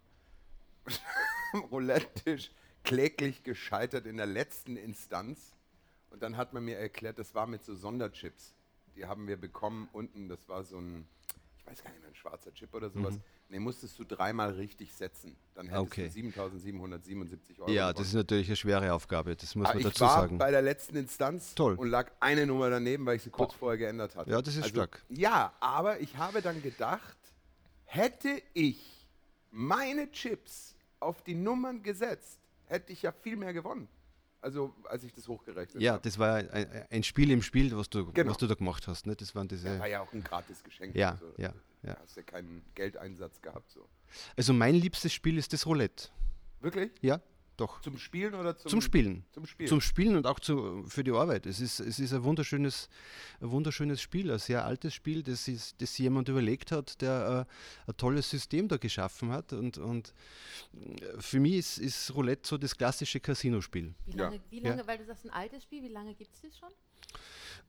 am 1.54 1.62
Roulette-Tisch 1.72 2.52
kläglich 2.84 3.44
gescheitert 3.44 4.06
in 4.06 4.18
der 4.18 4.26
letzten 4.26 4.76
Instanz. 4.76 5.56
Und 6.10 6.22
dann 6.22 6.36
hat 6.36 6.52
man 6.52 6.66
mir 6.66 6.78
erklärt, 6.78 7.18
das 7.18 7.34
war 7.34 7.48
mit 7.48 7.64
so 7.64 7.76
Sonderchips. 7.76 8.54
Die 8.98 9.06
haben 9.06 9.26
wir 9.26 9.38
bekommen 9.38 9.88
unten, 9.94 10.28
das 10.28 10.50
war 10.50 10.66
so 10.66 10.80
ein, 10.80 11.08
weiß 11.74 11.84
gar 11.84 11.92
nicht 11.92 12.02
mehr, 12.02 12.10
ein 12.10 12.16
schwarzer 12.16 12.54
Chip 12.54 12.74
oder 12.74 12.90
sowas. 12.90 13.16
Den 13.50 13.62
musstest 13.62 13.98
du 14.00 14.04
dreimal 14.04 14.52
richtig 14.52 14.94
setzen. 14.94 15.36
Dann 15.56 15.68
hättest 15.68 15.82
Okay. 15.84 16.10
du 16.10 16.14
7.777 16.30 17.60
Euro 17.60 17.70
Ja, 17.70 17.84
gewonnen. 17.92 17.96
das 17.98 18.08
ist 18.08 18.14
natürlich 18.14 18.48
eine 18.48 18.56
schwere 18.56 18.94
Aufgabe, 18.94 19.36
das 19.36 19.54
muss 19.56 19.68
Ah, 19.68 19.70
man 19.74 19.78
ich 19.80 19.84
dazu 19.86 20.02
war 20.02 20.22
sagen. 20.22 20.38
bei 20.38 20.52
der 20.52 20.62
letzten 20.62 20.96
Instanz 20.96 21.54
Toll. 21.56 21.76
und 21.76 21.90
lag 21.90 22.12
eine 22.20 22.46
Nummer 22.48 22.70
daneben, 22.70 23.06
weil 23.06 23.18
ich 23.18 23.24
sie 23.24 23.30
kurz 23.30 23.54
vorher 23.54 23.78
geändert 23.78 24.16
hatte. 24.16 24.30
Ja, 24.32 24.42
das 24.42 24.56
ist 24.56 24.68
stark. 24.70 25.04
Ja, 25.10 25.54
aber 25.60 26.00
ich 26.00 26.18
habe 26.18 26.42
dann 26.42 26.62
gedacht, 26.62 27.18
hätte 27.86 28.42
ich 28.54 29.08
meine 29.52 30.12
Chips 30.12 30.76
auf 31.00 31.22
die 31.24 31.36
Nummern 31.36 31.84
gesetzt, 31.84 32.40
hätte 32.66 32.92
ich 32.94 33.02
ja 33.04 33.12
viel 33.12 33.36
mehr 33.36 33.54
gewonnen. 33.54 33.88
Also, 34.42 34.74
als 34.90 35.06
ich 35.06 35.14
das 35.14 35.26
hochgerechnet 35.30 35.82
Ja, 35.82 35.94
habe. 35.94 36.02
das 36.04 36.20
war 36.20 36.36
ein, 36.36 36.86
ein 36.90 37.04
Spiel 37.04 37.32
im 37.32 37.42
Spiel, 37.42 37.74
was 37.78 37.90
du, 37.90 38.12
Genau. 38.12 38.32
was 38.32 38.38
du 38.38 38.46
da 38.48 38.56
gemacht 38.56 38.88
hast. 38.90 39.06
Ne? 39.08 39.16
Das 39.16 39.34
waren 39.36 39.48
diese. 39.48 39.80
War 39.80 39.88
ja 39.88 40.02
auch 40.02 40.12
ein 40.12 40.22
gratis 40.22 40.62
Geschenk. 40.64 40.94
Ja, 40.96 41.12
also, 41.12 41.32
ja, 41.38 41.54
ja. 41.84 41.98
Hast 42.00 42.16
ja 42.18 42.24
keinen 42.24 42.64
Geldeinsatz 42.76 43.42
gehabt. 43.42 43.72
So. 43.72 43.88
Also 44.36 44.54
mein 44.54 44.76
liebstes 44.76 45.14
Spiel 45.14 45.38
ist 45.38 45.54
das 45.54 45.66
Roulette. 45.66 46.10
Wirklich? 46.62 46.92
Ja, 47.02 47.22
doch. 47.58 47.82
Zum 47.82 47.98
Spielen 48.00 48.34
oder 48.34 48.58
zum, 48.58 48.70
Zum 48.72 48.82
Spielen. 48.82 49.26
Zum 49.32 49.46
Spielen. 49.46 49.68
Zum 49.70 49.82
Spielen 49.82 50.16
und 50.16 50.26
auch 50.26 50.40
zu, 50.40 50.86
für 50.88 51.04
die 51.04 51.12
Arbeit. 51.12 51.46
Es 51.46 51.60
ist, 51.60 51.80
es 51.82 52.00
ist 52.00 52.12
ein, 52.14 52.24
wunderschönes, 52.24 52.90
ein 53.42 53.52
wunderschönes 53.52 54.02
Spiel, 54.02 54.32
ein 54.32 54.40
sehr 54.40 54.66
altes 54.66 54.94
Spiel, 54.96 55.22
das, 55.22 55.48
ist, 55.48 55.80
das 55.82 55.92
sich 55.94 56.00
jemand 56.04 56.30
überlegt 56.30 56.72
hat, 56.72 57.00
der 57.02 57.48
äh, 57.88 57.90
ein 57.92 57.98
tolles 57.98 58.30
System 58.30 58.68
da 58.70 58.78
geschaffen 58.78 59.32
hat. 59.32 59.54
Und, 59.54 59.78
und 59.78 60.14
äh, 60.74 61.22
für 61.22 61.40
mich 61.40 61.54
ist, 61.54 61.78
ist 61.78 62.16
Roulette 62.16 62.48
so 62.48 62.58
das 62.58 62.76
klassische 62.76 63.20
Casino-Spiel. 63.20 63.94
Wie 64.08 64.18
Ja. 64.18 64.24
lange, 64.24 64.42
wie 64.50 64.62
Ja. 64.62 64.70
lange 64.70 64.88
weil 64.88 64.98
du 64.98 65.06
sagst, 65.06 65.26
ein 65.26 65.32
altes 65.32 65.64
Spiel, 65.64 65.84
wie 65.84 65.90
lange 65.90 66.16
gibt 66.16 66.34
es 66.34 66.42
das 66.42 66.58
schon? 66.58 66.70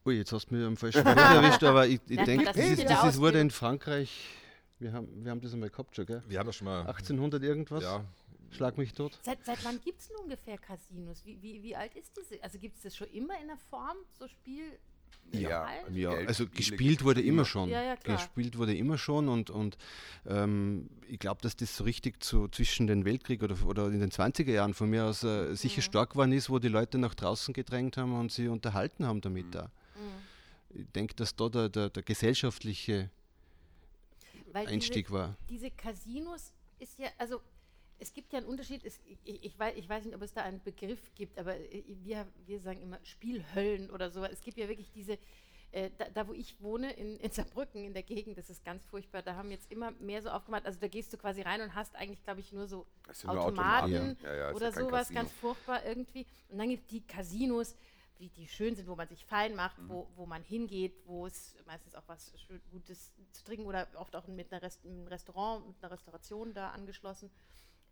Ui, 0.05 0.15
jetzt 0.17 0.31
hast 0.31 0.51
du 0.51 0.55
mich 0.55 0.65
am 0.65 0.77
falschen 0.77 1.03
Punkt 1.03 1.19
erwischt, 1.19 1.63
aber 1.63 1.87
ich, 1.87 1.99
ich 2.07 2.23
denke, 2.23 2.45
das, 2.45 2.55
es 2.57 2.79
ist, 2.79 2.89
das 2.89 3.03
ist, 3.05 3.19
wurde 3.19 3.39
in 3.39 3.49
Frankreich, 3.49 4.11
wir 4.79 4.93
haben, 4.93 5.23
wir 5.23 5.31
haben 5.31 5.41
das 5.41 5.53
einmal 5.53 5.69
gehabt 5.69 5.95
schon, 5.95 6.05
gell? 6.05 6.23
Wir 6.27 6.39
haben 6.39 6.47
das 6.47 6.55
schon 6.55 6.65
mal. 6.65 6.81
1800 6.81 7.41
irgendwas? 7.41 7.83
Ja, 7.83 8.05
Schlag 8.51 8.77
mich 8.77 8.93
tot. 8.93 9.19
Seit, 9.21 9.43
seit 9.45 9.63
wann 9.65 9.81
gibt 9.81 9.99
es 9.99 10.07
denn 10.07 10.17
ungefähr 10.17 10.57
Casinos? 10.57 11.25
Wie, 11.25 11.41
wie, 11.41 11.61
wie 11.61 11.75
alt 11.75 11.95
ist 11.95 12.15
diese? 12.15 12.41
Also 12.41 12.57
gibt 12.57 12.77
es 12.77 12.83
das 12.83 12.95
schon 12.95 13.07
immer 13.09 13.39
in 13.41 13.47
der 13.47 13.57
Form, 13.57 13.97
so 14.17 14.27
Spiel? 14.27 14.79
Ja, 15.31 15.63
also 15.63 15.97
Ja, 15.97 16.11
also 16.11 16.47
gespielt 16.47 17.03
wurde 17.03 17.21
immer 17.21 17.29
immer. 17.29 17.45
schon. 17.45 17.69
Ja, 17.69 17.83
ja, 17.83 17.95
klar. 17.95 18.17
Gespielt 18.17 18.57
wurde 18.57 18.75
immer 18.75 18.97
schon 18.97 19.27
und, 19.29 19.49
und 19.49 19.77
ähm, 20.25 20.89
ich 21.07 21.19
glaube, 21.19 21.41
dass 21.41 21.55
das 21.55 21.75
so 21.75 21.83
richtig 21.83 22.23
zu, 22.23 22.47
zwischen 22.47 22.87
den 22.87 23.05
Weltkrieg 23.05 23.43
oder, 23.43 23.55
oder 23.65 23.87
in 23.87 23.99
den 23.99 24.11
20er 24.11 24.51
Jahren 24.51 24.73
von 24.73 24.89
mir 24.89 25.05
aus 25.05 25.23
äh, 25.23 25.55
sicher 25.55 25.81
stark 25.81 26.11
geworden 26.11 26.31
ist, 26.31 26.49
wo 26.49 26.59
die 26.59 26.67
Leute 26.67 26.97
nach 26.97 27.15
draußen 27.15 27.53
gedrängt 27.53 27.97
haben 27.97 28.17
und 28.17 28.31
sie 28.31 28.47
unterhalten 28.47 29.05
haben 29.05 29.21
damit 29.21 29.53
da. 29.53 29.63
Mhm. 29.95 30.79
Ich 30.81 30.91
denke, 30.91 31.15
dass 31.15 31.35
da 31.35 31.49
der, 31.49 31.69
der, 31.69 31.89
der 31.89 32.03
gesellschaftliche 32.03 33.09
Weil 34.51 34.67
Einstieg 34.67 35.11
war. 35.11 35.35
Diese, 35.49 35.65
diese 35.65 35.71
Casinos 35.71 36.51
ist 36.79 36.99
ja, 36.99 37.07
also 37.17 37.41
es 37.99 38.13
gibt 38.13 38.33
ja 38.33 38.39
einen 38.39 38.47
Unterschied, 38.47 38.83
es, 38.83 38.99
ich, 39.23 39.43
ich, 39.43 39.57
weiß, 39.59 39.75
ich 39.77 39.87
weiß 39.87 40.05
nicht, 40.05 40.15
ob 40.15 40.21
es 40.21 40.33
da 40.33 40.41
einen 40.43 40.61
Begriff 40.61 41.13
gibt, 41.15 41.37
aber 41.37 41.55
äh, 41.55 41.83
wir, 42.03 42.27
wir 42.45 42.59
sagen 42.59 42.81
immer 42.81 42.99
Spielhöllen 43.03 43.89
oder 43.89 44.09
so. 44.09 44.23
Es 44.23 44.41
gibt 44.41 44.57
ja 44.57 44.67
wirklich 44.67 44.91
diese, 44.91 45.17
äh, 45.71 45.89
da, 45.97 46.09
da 46.09 46.27
wo 46.27 46.33
ich 46.33 46.61
wohne, 46.61 46.91
in, 46.93 47.17
in 47.17 47.31
Saarbrücken, 47.31 47.83
in 47.83 47.93
der 47.93 48.03
Gegend, 48.03 48.37
das 48.37 48.49
ist 48.49 48.63
ganz 48.63 48.85
furchtbar, 48.85 49.21
da 49.21 49.35
haben 49.35 49.51
jetzt 49.51 49.71
immer 49.71 49.91
mehr 49.91 50.21
so 50.21 50.29
aufgemacht, 50.29 50.65
also 50.65 50.79
da 50.79 50.87
gehst 50.87 51.13
du 51.13 51.17
quasi 51.17 51.41
rein 51.41 51.61
und 51.61 51.75
hast 51.75 51.95
eigentlich, 51.95 52.23
glaube 52.23 52.39
ich, 52.41 52.51
nur 52.51 52.67
so 52.67 52.85
sind 53.11 53.31
nur 53.31 53.43
Automaten 53.43 53.93
Automaten. 53.93 54.17
Ja, 54.23 54.35
ja, 54.35 54.49
ist 54.49 54.55
oder 54.55 54.71
sowas, 54.71 55.07
Casino. 55.07 55.19
ganz 55.21 55.31
furchtbar 55.33 55.85
irgendwie. 55.85 56.25
Und 56.49 56.57
dann 56.59 56.69
gibt 56.69 56.83
es 56.83 56.87
die 56.87 57.01
Casinos, 57.01 57.75
wie 58.17 58.29
die 58.29 58.47
schön 58.47 58.75
sind, 58.75 58.87
wo 58.87 58.95
man 58.95 59.07
sich 59.07 59.25
fein 59.25 59.55
macht, 59.55 59.77
Mhm. 59.77 59.89
wo, 59.89 60.07
wo 60.15 60.25
man 60.25 60.41
hingeht, 60.43 60.93
wo 61.05 61.27
es 61.27 61.55
meistens 61.65 61.95
auch 61.95 62.03
was 62.07 62.31
Gutes 62.71 63.11
zu 63.31 63.43
trinken 63.43 63.65
oder 63.65 63.87
oft 63.95 64.15
auch 64.15 64.27
mit 64.27 64.51
Rest, 64.51 64.85
einem 64.85 65.07
Restaurant, 65.07 65.67
mit 65.67 65.75
einer 65.81 65.91
Restauration 65.91 66.53
da 66.53 66.69
angeschlossen. 66.69 67.29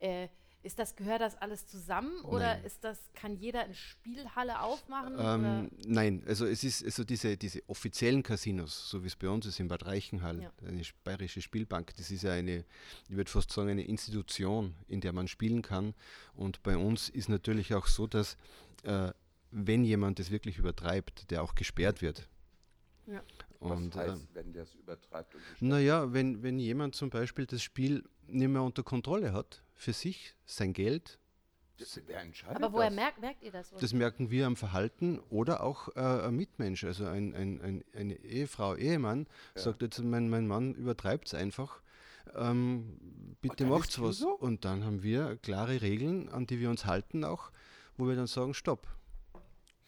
Äh, 0.03 0.27
ist 0.63 0.79
das, 0.79 0.95
gehört 0.95 1.19
das 1.19 1.35
alles 1.41 1.67
zusammen 1.67 2.21
oder 2.21 2.55
Nein. 2.55 2.63
ist 2.63 2.85
das, 2.85 2.97
kann 3.13 3.35
jeder 3.35 3.65
eine 3.65 3.75
Spielhalle 3.75 4.61
aufmachen? 4.61 5.15
Ähm, 5.19 5.69
nein, 5.85 6.23
also 6.25 6.45
es 6.45 6.63
ist 6.63 6.85
also 6.85 7.03
diese, 7.03 7.35
diese 7.35 7.61
offiziellen 7.67 8.23
Casinos, 8.23 8.89
so 8.89 9.03
wie 9.03 9.07
es 9.07 9.15
bei 9.17 9.27
uns 9.27 9.45
ist 9.45 9.59
in 9.59 9.67
Bad 9.67 9.85
Reichenhall, 9.85 10.41
Ja. 10.41 10.51
eine 10.65 10.81
bayerische 11.03 11.41
Spielbank, 11.41 11.93
das 11.97 12.11
ist 12.11 12.23
ja 12.23 12.31
eine, 12.31 12.63
ich 13.09 13.15
würde 13.17 13.29
fast 13.29 13.51
sagen, 13.51 13.69
eine 13.71 13.83
Institution, 13.83 14.73
in 14.87 15.01
der 15.01 15.11
man 15.11 15.27
spielen 15.27 15.61
kann. 15.63 15.93
Und 16.33 16.63
bei 16.63 16.77
uns 16.77 17.09
ist 17.09 17.27
natürlich 17.27 17.73
auch 17.73 17.87
so, 17.87 18.07
dass 18.07 18.37
äh, 18.83 19.11
wenn 19.51 19.83
jemand 19.83 20.19
das 20.19 20.31
wirklich 20.31 20.57
übertreibt, 20.59 21.29
der 21.29 21.43
auch 21.43 21.55
gesperrt 21.55 22.01
wird. 22.01 22.29
Ja. 23.05 23.21
Was 23.63 23.77
Und 23.77 23.95
heißt, 23.95 24.21
ähm, 24.21 24.27
wenn 24.33 24.53
der 24.53 24.63
es 24.63 24.75
übertreibt? 24.75 25.35
Naja, 25.59 26.13
wenn, 26.13 26.43
wenn 26.43 26.59
jemand 26.59 26.95
zum 26.95 27.09
Beispiel 27.09 27.45
das 27.45 27.61
Spiel 27.61 28.03
nicht 28.27 28.49
mehr 28.49 28.61
unter 28.63 28.83
Kontrolle 28.83 29.33
hat, 29.33 29.63
für 29.75 29.93
sich, 29.93 30.35
sein 30.45 30.73
Geld, 30.73 31.19
wird? 31.83 32.03
Wer 32.07 32.21
entscheidet 32.21 32.55
aber 32.57 32.73
woher 32.73 32.89
das? 32.89 32.95
merkt, 32.95 33.21
merkt 33.21 33.43
ihr 33.43 33.51
das? 33.51 33.71
oder? 33.71 33.81
Das 33.81 33.93
merken 33.93 34.29
wir 34.29 34.45
am 34.47 34.55
Verhalten 34.55 35.19
oder 35.29 35.63
auch 35.63 35.89
äh, 35.95 35.99
ein 35.99 36.35
Mitmensch, 36.35 36.83
also 36.83 37.05
ein, 37.05 37.33
ein, 37.33 37.61
ein, 37.61 37.83
eine 37.93 38.15
Ehefrau, 38.15 38.75
Ehemann, 38.75 39.27
sagt 39.55 39.81
jetzt, 39.81 39.99
mein, 39.99 40.29
mein 40.29 40.47
Mann 40.47 40.73
übertreibt 40.73 41.27
es 41.27 41.33
einfach. 41.33 41.81
Ähm, 42.35 43.35
bitte 43.41 43.65
macht's 43.65 44.01
was. 44.01 44.17
so? 44.17 44.29
Und 44.29 44.65
dann 44.65 44.83
haben 44.85 45.03
wir 45.03 45.37
klare 45.37 45.81
Regeln, 45.81 46.29
an 46.29 46.47
die 46.47 46.59
wir 46.59 46.69
uns 46.69 46.85
halten 46.85 47.23
auch, 47.23 47.51
wo 47.97 48.07
wir 48.07 48.15
dann 48.15 48.27
sagen, 48.27 48.53
stopp. 48.53 48.87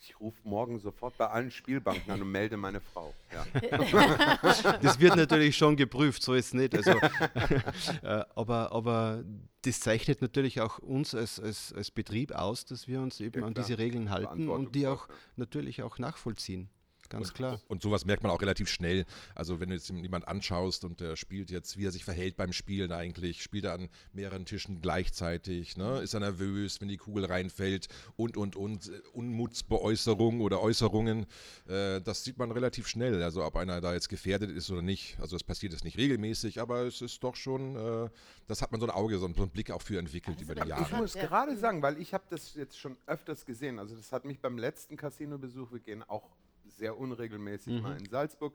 Ich 0.08 0.20
rufe 0.20 0.38
morgen 0.44 0.78
sofort 0.78 1.18
bei 1.18 1.28
allen 1.28 1.50
Spielbanken 1.50 2.12
an 2.12 2.22
und 2.22 2.30
melde 2.30 2.58
meine 2.58 2.80
Frau. 2.80 3.12
Ja. 3.34 3.44
Das 4.82 5.00
wird 5.00 5.16
natürlich 5.16 5.58
schon 5.58 5.76
geprüft, 5.76 6.22
so 6.22 6.36
ist 6.36 6.48
es 6.48 6.54
nicht. 6.54 6.76
Also, 6.76 6.92
äh, 8.04 8.24
aber, 8.36 8.72
aber 8.72 9.24
das 9.64 9.80
zeichnet 9.80 10.22
natürlich 10.22 10.62
auch 10.62 10.78
uns 10.78 11.16
als, 11.16 11.40
als, 11.40 11.74
als 11.74 11.90
Betrieb 11.90 12.34
aus, 12.34 12.66
dass 12.66 12.88
wir 12.88 13.02
uns 13.02 13.20
eben 13.20 13.42
Ja, 13.42 13.48
an 13.48 13.56
diese 13.56 13.80
Regeln 13.80 14.12
halten 14.12 14.48
und 14.48 14.76
die 14.76 14.86
auch 14.86 15.08
natürlich 15.38 15.82
auch 15.82 15.98
nachvollziehen. 15.98 16.70
Ganz 17.10 17.34
klar. 17.34 17.60
Und 17.68 17.82
sowas 17.82 18.06
merkt 18.06 18.24
man 18.24 18.32
auch 18.32 18.42
relativ 18.42 18.70
schnell. 18.70 19.06
Also 19.36 19.60
wenn 19.60 19.70
du 19.70 19.76
jetzt 19.76 19.90
jemand 19.90 20.28
anschaust 20.28 20.84
und 20.86 21.00
der 21.00 21.16
spielt 21.16 21.52
jetzt, 21.52 21.78
wie 21.78 21.86
er 21.86 21.92
sich 21.92 22.04
verhält 22.06 22.36
beim 22.38 22.54
Spielen 22.54 22.92
eigentlich, 22.92 23.42
spielt 23.44 23.66
er 23.66 23.74
an 23.74 23.90
mehreren 24.14 24.46
Tischen 24.46 24.82
gleichzeitig, 24.82 25.78
ne? 25.78 26.00
ist 26.02 26.14
er 26.14 26.20
nervös, 26.22 26.82
wenn 26.82 26.88
die 26.88 26.98
Kugel 26.98 27.26
reinfällt 27.26 27.88
und, 28.16 28.38
und, 28.38 28.56
und, 28.56 28.88
äh, 28.90 29.02
Unmutsbeäußerungen 29.14 30.42
oder 30.42 30.62
Äußerungen, 30.62 31.26
äh, 31.68 32.02
das 32.02 32.24
sieht 32.24 32.38
man 32.38 32.52
relativ 32.52 32.88
schnell, 32.88 33.22
also 33.24 33.44
ob 33.44 33.56
einer 33.56 33.82
da 33.82 33.94
jetzt 33.94 34.10
gefährdet 34.10 34.52
ist 34.52 34.70
oder 34.72 34.82
nicht. 34.82 35.18
Also 35.20 35.36
es 35.36 35.44
passiert 35.44 35.74
jetzt 35.74 35.84
nicht 35.84 35.98
regelmäßig, 35.98 36.60
aber 36.62 36.82
es 36.82 37.02
ist 37.02 37.24
doch 37.24 37.36
schon, 37.36 37.76
äh, 37.76 38.10
das 38.48 38.62
hat 38.62 38.72
man 38.72 38.80
so 38.82 38.88
ein 38.88 38.92
Auge, 38.92 39.18
so 39.20 39.26
einen, 39.26 39.36
so 39.36 39.44
einen 39.44 39.52
Blick 39.52 39.72
auch 39.72 39.82
für 39.82 39.98
entwickelt 40.00 40.38
Also 40.40 40.52
über 40.52 40.56
die 40.64 40.70
da- 40.70 40.82
Ich 40.82 40.90
Jahre. 40.90 41.02
muss 41.02 41.14
Ja. 41.14 41.26
gerade 41.26 41.56
sagen, 41.58 41.82
weil 41.82 42.00
ich 42.02 42.14
habe 42.14 42.24
das 42.30 42.54
jetzt 42.56 42.80
schon 42.80 42.98
öfters 43.06 43.46
gesehen. 43.46 43.80
Also 43.80 43.96
das 43.96 44.12
hat 44.12 44.26
mich 44.26 44.40
beim 44.40 44.58
letzten 44.58 44.98
Casino-Besuch, 44.98 45.72
wir 45.72 45.80
gehen 45.80 46.04
auch 46.04 46.30
sehr 46.68 46.98
unregelmäßig 46.98 47.82
mal 47.82 47.98
in 47.98 48.06
Salzburg. 48.06 48.54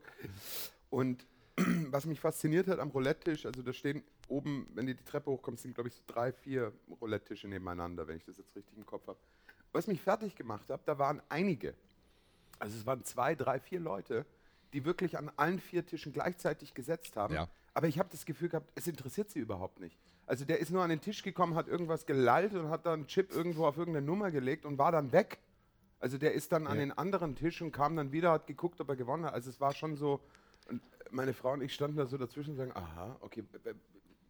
Und 0.89 1.25
was 1.89 2.05
mich 2.05 2.19
fasziniert 2.19 2.67
hat 2.67 2.79
am 2.79 2.89
Roulette-Tisch, 2.89 3.45
also 3.45 3.61
da 3.61 3.73
stehen 3.73 4.03
oben, 4.27 4.67
wenn 4.73 4.85
du 4.85 4.95
die 4.95 5.03
Treppe 5.03 5.29
hochkommst, 5.31 5.63
sind 5.63 5.75
glaube 5.75 5.89
ich 5.89 5.95
so 5.95 6.01
drei, 6.07 6.31
vier 6.31 6.71
Roulette-Tische 7.01 7.47
nebeneinander, 7.47 8.07
wenn 8.07 8.17
ich 8.17 8.23
das 8.23 8.37
jetzt 8.37 8.55
richtig 8.55 8.77
im 8.77 8.85
Kopf 8.85 9.07
habe. 9.07 9.19
Was 9.71 9.87
mich 9.87 10.01
fertig 10.01 10.35
gemacht 10.35 10.69
hat, 10.69 10.81
da 10.87 10.97
waren 10.97 11.21
einige. 11.29 11.73
Also 12.59 12.77
es 12.77 12.85
waren 12.85 13.03
zwei, 13.03 13.35
drei, 13.35 13.59
vier 13.59 13.79
Leute, 13.79 14.25
die 14.73 14.85
wirklich 14.85 15.17
an 15.17 15.31
allen 15.35 15.59
vier 15.59 15.85
Tischen 15.85 16.13
gleichzeitig 16.13 16.73
gesetzt 16.73 17.15
haben. 17.15 17.33
Ja. 17.33 17.47
Aber 17.73 17.87
ich 17.87 17.99
habe 17.99 18.09
das 18.11 18.25
Gefühl 18.25 18.49
gehabt, 18.49 18.71
es 18.75 18.87
interessiert 18.87 19.31
sie 19.31 19.39
überhaupt 19.39 19.79
nicht. 19.79 19.97
Also 20.25 20.45
der 20.45 20.59
ist 20.59 20.71
nur 20.71 20.83
an 20.83 20.89
den 20.89 21.01
Tisch 21.01 21.23
gekommen, 21.23 21.55
hat 21.55 21.67
irgendwas 21.67 22.05
gelallt 22.05 22.53
und 22.53 22.69
hat 22.69 22.85
dann 22.85 23.01
einen 23.01 23.07
Chip 23.07 23.31
irgendwo 23.31 23.65
auf 23.65 23.77
irgendeine 23.77 24.05
Nummer 24.05 24.31
gelegt 24.31 24.65
und 24.65 24.77
war 24.77 24.91
dann 24.91 25.11
weg. 25.11 25.39
Also 26.01 26.17
der 26.17 26.33
ist 26.33 26.51
dann 26.51 26.65
an 26.65 26.79
den 26.79 26.91
anderen 26.91 27.35
Tisch 27.35 27.61
und 27.61 27.71
kam 27.71 27.95
dann 27.95 28.11
wieder, 28.11 28.31
hat 28.31 28.47
geguckt, 28.47 28.81
ob 28.81 28.89
er 28.89 28.95
gewonnen 28.95 29.25
hat. 29.25 29.35
Also 29.35 29.51
es 29.51 29.61
war 29.61 29.73
schon 29.73 29.95
so, 29.95 30.19
und 30.67 30.81
meine 31.11 31.33
Frau 31.33 31.53
und 31.53 31.61
ich 31.61 31.73
standen 31.73 31.97
da 31.97 32.07
so 32.07 32.17
dazwischen 32.17 32.51
und 32.51 32.57
sagen, 32.57 32.71
aha, 32.73 33.17
okay, 33.21 33.43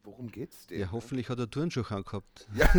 worum 0.03 0.29
geht's 0.29 0.67
denn? 0.67 0.81
Ja, 0.81 0.91
hoffentlich 0.91 1.29
hat 1.29 1.39
er 1.39 1.49
Turnschuhe 1.49 1.89
angehabt. 1.89 2.47
ja, 2.55 2.69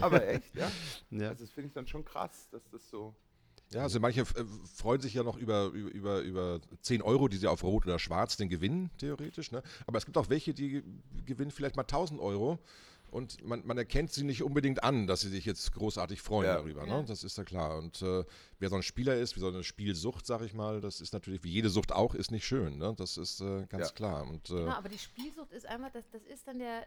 aber 0.00 0.26
echt, 0.26 0.54
ja. 0.56 0.70
Ja. 1.10 1.28
Also 1.28 1.44
das 1.44 1.52
finde 1.52 1.68
ich 1.68 1.72
dann 1.72 1.86
schon 1.86 2.04
krass, 2.04 2.48
dass 2.50 2.68
das 2.70 2.88
so... 2.90 3.14
Ja, 3.72 3.82
also 3.82 4.00
manche 4.00 4.22
äh, 4.22 4.44
freuen 4.74 5.00
sich 5.00 5.14
ja 5.14 5.22
noch 5.22 5.36
über, 5.36 5.66
über, 5.68 5.92
über, 5.92 6.20
über 6.22 6.60
10 6.80 7.02
Euro, 7.02 7.28
die 7.28 7.36
sie 7.36 7.46
auf 7.46 7.62
Rot 7.62 7.86
oder 7.86 8.00
Schwarz 8.00 8.36
den 8.36 8.48
gewinnen, 8.48 8.90
theoretisch. 8.98 9.52
Ne? 9.52 9.62
Aber 9.86 9.98
es 9.98 10.04
gibt 10.04 10.18
auch 10.18 10.28
welche, 10.28 10.52
die 10.52 10.82
gewinnen 11.24 11.52
vielleicht 11.52 11.76
mal 11.76 11.82
1000 11.82 12.20
Euro 12.20 12.58
und 13.10 13.44
man, 13.44 13.66
man 13.66 13.76
erkennt 13.78 14.12
sie 14.12 14.24
nicht 14.24 14.42
unbedingt 14.42 14.82
an, 14.84 15.06
dass 15.06 15.20
sie 15.22 15.28
sich 15.28 15.44
jetzt 15.44 15.72
großartig 15.72 16.20
freuen 16.22 16.46
Ja. 16.46 16.54
darüber. 16.56 16.86
Ne? 16.86 17.04
Das 17.06 17.24
ist 17.24 17.36
ja 17.38 17.44
klar. 17.44 17.76
Und 17.78 18.00
äh, 18.02 18.24
wer 18.58 18.68
so 18.70 18.76
ein 18.76 18.82
Spieler 18.82 19.16
ist, 19.16 19.36
wie 19.36 19.40
so 19.40 19.48
eine 19.48 19.64
Spielsucht, 19.64 20.26
sag 20.26 20.42
ich 20.42 20.54
mal, 20.54 20.80
das 20.80 21.00
ist 21.00 21.12
natürlich, 21.12 21.42
wie 21.44 21.50
jede 21.50 21.70
Sucht 21.70 21.92
auch, 21.92 22.14
ist 22.14 22.30
nicht 22.30 22.46
schön. 22.46 22.78
Ne? 22.78 22.94
Das 22.96 23.16
ist 23.16 23.40
äh, 23.40 23.66
ganz 23.66 23.88
Ja. 23.88 23.92
klar. 23.94 24.22
Und, 24.28 24.50
äh, 24.50 24.54
Genau, 24.54 24.72
aber 24.72 24.88
die 24.88 24.98
Spielsucht 24.98 25.52
ist 25.52 25.66
einfach, 25.66 25.90
das, 25.90 26.08
das 26.10 26.22
ist 26.24 26.46
dann 26.46 26.58
der, 26.58 26.86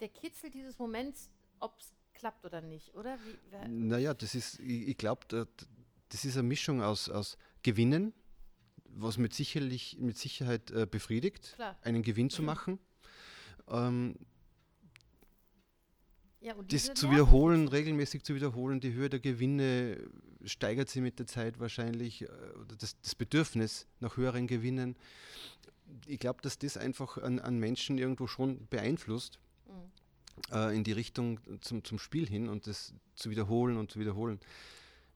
der 0.00 0.08
Kitzel 0.08 0.50
dieses 0.50 0.78
Moments, 0.78 1.28
ob 1.58 1.78
es 1.80 1.92
klappt 2.14 2.44
oder 2.44 2.60
nicht, 2.60 2.94
oder? 2.94 3.18
Wie, 3.24 3.68
Naja, 3.68 4.14
das 4.14 4.34
ist, 4.34 4.58
ich, 4.60 4.88
ich 4.88 4.96
glaube, 4.96 5.26
das 6.10 6.24
ist 6.24 6.36
eine 6.36 6.46
Mischung 6.46 6.82
aus, 6.82 7.08
aus 7.08 7.36
Gewinnen, 7.62 8.12
was 8.92 9.18
mit, 9.18 9.32
sicherlich, 9.34 9.96
mit 9.98 10.18
Sicherheit 10.18 10.70
äh, 10.70 10.86
befriedigt, 10.86 11.52
Klar. 11.54 11.78
einen 11.82 12.02
Gewinn 12.02 12.28
zu 12.28 12.42
machen. 12.42 12.78
Ähm, 13.68 14.16
ja, 16.40 16.54
das 16.68 16.94
zu 16.94 17.10
wiederholen, 17.10 17.68
regelmäßig 17.68 18.22
zu 18.22 18.34
wiederholen, 18.34 18.80
die 18.80 18.92
Höhe 18.94 19.10
der 19.10 19.20
Gewinne 19.20 19.98
steigert 20.44 20.88
sie 20.88 21.00
mit 21.00 21.18
der 21.18 21.26
Zeit 21.26 21.60
wahrscheinlich, 21.60 22.22
äh, 22.22 22.26
oder 22.26 22.76
das, 22.78 22.98
das 23.00 23.14
Bedürfnis 23.14 23.86
nach 24.00 24.16
höheren 24.16 24.46
Gewinnen. 24.46 24.96
Ich 26.06 26.18
glaube, 26.18 26.40
dass 26.42 26.58
das 26.58 26.76
einfach 26.76 27.18
an, 27.18 27.38
an 27.40 27.58
Menschen 27.58 27.98
irgendwo 27.98 28.26
schon 28.26 28.66
beeinflusst. 28.68 29.38
Mhm. 29.66 30.54
äh, 30.54 30.74
in 30.74 30.84
die 30.84 30.92
Richtung 30.92 31.40
zum, 31.60 31.84
zum 31.84 31.98
Spiel 31.98 32.26
hin 32.28 32.48
und 32.48 32.66
das 32.66 32.94
zu 33.14 33.30
wiederholen 33.30 33.76
und 33.76 33.90
zu 33.90 34.00
wiederholen. 34.00 34.40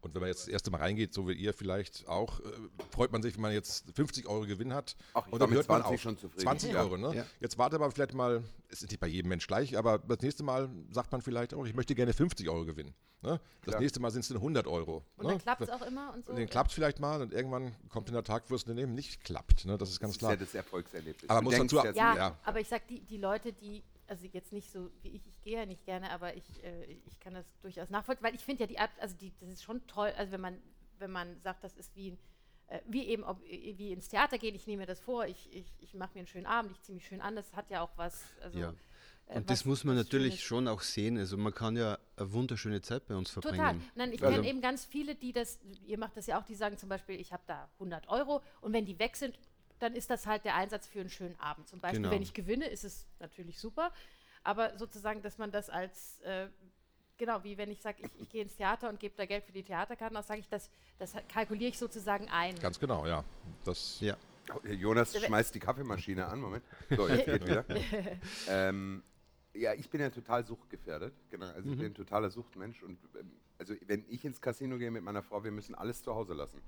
Und 0.04 0.14
wenn 0.14 0.20
man 0.20 0.28
jetzt 0.28 0.42
das 0.42 0.48
erste 0.48 0.70
Mal 0.70 0.78
reingeht, 0.78 1.14
so 1.14 1.26
wie 1.28 1.32
ihr 1.32 1.54
vielleicht 1.54 2.06
auch, 2.06 2.40
äh, 2.40 2.44
freut 2.90 3.10
man 3.10 3.22
sich, 3.22 3.34
wenn 3.34 3.40
man 3.42 3.52
jetzt 3.52 3.84
50 3.94 4.26
Euro 4.28 4.46
Gewinn 4.46 4.74
hat. 4.74 4.96
Ach, 5.14 5.26
ich 5.26 5.32
und 5.32 5.40
dann 5.40 5.50
hört 5.50 5.66
man 5.68 5.80
20 5.80 5.94
auf. 5.94 6.00
schon 6.02 6.18
zufrieden. 6.18 6.42
20 6.42 6.72
Ja. 6.72 6.80
Euro, 6.82 6.96
ne? 6.98 7.16
Ja. 7.16 7.26
Jetzt 7.40 7.56
wartet 7.58 7.80
man 7.80 7.90
vielleicht 7.90 8.12
mal, 8.14 8.44
es 8.68 8.82
ist 8.82 8.90
nicht 8.90 9.00
bei 9.00 9.06
jedem 9.06 9.30
Mensch 9.30 9.46
gleich, 9.46 9.76
aber 9.78 9.98
das 9.98 10.20
nächste 10.20 10.42
Mal 10.42 10.68
sagt 10.90 11.10
man 11.10 11.22
vielleicht 11.22 11.54
auch, 11.54 11.64
ich 11.64 11.74
möchte 11.74 11.94
gerne 11.94 12.12
50 12.12 12.48
Euro 12.50 12.64
gewinnen. 12.66 12.94
Ne? 13.22 13.40
Das 13.62 13.70
Klar. 13.72 13.80
nächste 13.80 14.00
Mal 14.00 14.10
sind 14.10 14.20
es 14.20 14.28
dann 14.28 14.36
100 14.36 14.66
Euro. 14.66 15.02
Und 15.16 15.24
ne? 15.24 15.30
dann 15.32 15.38
klappt 15.38 15.62
es 15.62 15.70
auch 15.70 15.80
immer 15.86 16.12
und 16.12 16.26
so. 16.26 16.32
Und 16.32 16.38
dann 16.38 16.46
klappt 16.50 16.68
es 16.68 16.74
vielleicht 16.74 17.00
mal 17.00 17.22
und 17.22 17.32
irgendwann 17.32 17.74
kommt 17.88 18.08
in 18.08 18.14
der 18.14 18.22
Tag, 18.24 18.44
wo 18.50 18.54
es 18.54 18.64
dann 18.64 18.76
eben 18.76 18.94
nicht 18.94 19.24
klappt. 19.24 19.64
Ne? 19.64 19.78
Das 19.78 19.88
ist 19.88 19.98
ganz 19.98 20.10
Das 20.12 20.16
ist 20.16 20.18
klar. 20.18 20.30
ja 20.32 20.36
das 20.36 20.54
Erfolgserlebnis. 20.54 21.30
Aber 21.30 21.40
Du 21.40 21.44
muss 21.44 21.52
man 21.52 21.60
denkst 21.68 21.74
zu- 21.82 21.86
jetzt 21.86 21.96
Ja, 21.96 22.14
Ja. 22.14 22.38
aber 22.44 22.60
ich 22.60 22.68
sag, 22.68 22.86
die, 22.88 23.00
die 23.00 23.16
Leute, 23.16 23.54
die, 23.54 23.82
also 24.06 24.26
jetzt 24.26 24.52
nicht 24.52 24.70
so 24.70 24.90
wie 25.02 25.08
ich, 25.08 25.26
ich 25.26 25.40
gehe 25.42 25.58
ja 25.58 25.66
nicht 25.66 25.84
gerne, 25.84 26.10
aber 26.10 26.36
ich, 26.36 26.62
äh, 26.62 26.84
ich 27.06 27.18
kann 27.20 27.34
das 27.34 27.46
durchaus 27.60 27.90
nachvollziehen, 27.90 28.24
weil 28.24 28.34
ich 28.34 28.44
finde 28.44 28.62
ja 28.62 28.66
die 28.66 28.78
Art, 28.78 28.90
also 29.00 29.16
die, 29.16 29.32
das 29.40 29.48
ist 29.50 29.62
schon 29.62 29.86
toll, 29.86 30.12
also 30.16 30.32
wenn 30.32 30.40
man, 30.40 30.58
wenn 30.98 31.10
man 31.10 31.40
sagt, 31.40 31.64
das 31.64 31.76
ist 31.76 31.94
wie, 31.96 32.16
äh, 32.68 32.80
wie 32.86 33.04
eben 33.06 33.24
ob, 33.24 33.42
äh, 33.44 33.74
wie 33.78 33.92
ins 33.92 34.08
Theater 34.08 34.38
gehen, 34.38 34.54
ich 34.54 34.66
nehme 34.66 34.80
mir 34.82 34.86
das 34.86 35.00
vor, 35.00 35.26
ich, 35.26 35.52
ich, 35.54 35.72
ich 35.80 35.94
mache 35.94 36.12
mir 36.14 36.20
einen 36.20 36.26
schönen 36.26 36.46
Abend, 36.46 36.72
ich 36.72 36.80
ziehe 36.82 36.94
mich 36.94 37.06
schön 37.06 37.20
an, 37.20 37.36
das 37.36 37.52
hat 37.54 37.70
ja 37.70 37.82
auch 37.82 37.90
was. 37.96 38.24
Also, 38.42 38.58
Ja. 38.58 38.74
äh, 39.26 39.36
Und 39.36 39.48
das 39.50 39.64
muss 39.64 39.84
man 39.84 39.96
natürlich 39.96 40.34
Schönes. 40.34 40.42
schon 40.42 40.68
auch 40.68 40.80
sehen. 40.82 41.16
Also 41.18 41.36
man 41.38 41.54
kann 41.54 41.76
ja 41.76 41.98
eine 42.16 42.32
wunderschöne 42.32 42.80
Zeit 42.82 43.06
bei 43.06 43.16
uns 43.16 43.30
verbringen. 43.30 43.56
Total. 43.58 43.80
Nein, 43.94 44.12
ich 44.12 44.22
Also- 44.22 44.34
kenne 44.36 44.48
eben 44.48 44.60
ganz 44.60 44.84
viele, 44.84 45.14
die 45.14 45.32
das, 45.32 45.58
ihr 45.86 45.98
macht 45.98 46.16
das 46.16 46.26
ja 46.26 46.38
auch, 46.38 46.44
die 46.44 46.54
sagen 46.54 46.76
zum 46.78 46.88
Beispiel, 46.90 47.18
ich 47.20 47.32
habe 47.32 47.42
da 47.46 47.68
100 47.78 48.08
Euro 48.08 48.42
und 48.60 48.72
wenn 48.74 48.84
die 48.84 48.98
weg 48.98 49.16
sind, 49.16 49.38
dann 49.78 49.94
ist 49.94 50.10
das 50.10 50.26
halt 50.26 50.44
der 50.44 50.54
Einsatz 50.54 50.86
für 50.86 51.00
einen 51.00 51.10
schönen 51.10 51.38
Abend. 51.40 51.68
Zum 51.68 51.80
Beispiel, 51.80 52.00
Genau. 52.00 52.12
wenn 52.14 52.22
ich 52.22 52.32
gewinne, 52.34 52.66
ist 52.68 52.84
es 52.84 53.06
natürlich 53.18 53.58
super, 53.58 53.92
aber 54.42 54.76
sozusagen, 54.78 55.22
dass 55.22 55.38
man 55.38 55.50
das 55.50 55.70
als, 55.70 56.20
äh, 56.20 56.48
genau, 57.16 57.42
wie 57.44 57.56
wenn 57.58 57.70
ich 57.70 57.80
sage, 57.82 58.02
ich, 58.02 58.20
ich 58.20 58.28
gehe 58.28 58.42
ins 58.42 58.56
Theater 58.56 58.88
und 58.88 59.00
gebe 59.00 59.14
da 59.16 59.26
Geld 59.26 59.44
für 59.44 59.52
die 59.52 59.62
Theaterkarten, 59.62 60.14
dann 60.14 60.24
sage 60.24 60.40
ich, 60.40 60.48
das, 60.48 60.70
das 60.98 61.14
kalkuliere 61.28 61.70
ich 61.70 61.78
sozusagen 61.78 62.28
ein. 62.30 62.54
Ganz 62.58 62.78
genau, 62.78 63.06
ja. 63.06 63.24
Das, 63.64 64.00
Ja. 64.00 64.16
Oh, 64.54 64.66
Jonas 64.68 65.16
schmeißt 65.16 65.54
die 65.54 65.60
Kaffeemaschine 65.60 66.26
an, 66.26 66.38
Moment. 66.38 66.64
So, 66.94 67.08
jetzt 67.08 67.24
geht 67.24 67.46
wieder. 67.46 67.64
ähm, 68.48 69.02
ja, 69.54 69.72
ich 69.72 69.88
bin 69.88 70.02
ja 70.02 70.10
total 70.10 70.44
suchtgefährdet. 70.44 71.14
Genau, 71.30 71.46
also 71.46 71.70
ich 71.70 71.78
bin 71.78 71.86
ein 71.86 71.94
totaler 71.94 72.28
Suchtmensch. 72.30 72.82
Und 72.82 72.98
ähm, 73.18 73.32
also 73.58 73.74
wenn 73.86 74.04
ich 74.08 74.24
ins 74.24 74.40
Casino 74.40 74.78
gehe 74.78 74.90
mit 74.90 75.02
meiner 75.02 75.22
Frau, 75.22 75.44
wir 75.44 75.50
müssen 75.50 75.74
alles 75.74 76.02
zu 76.02 76.14
Hause 76.14 76.34
lassen. 76.34 76.60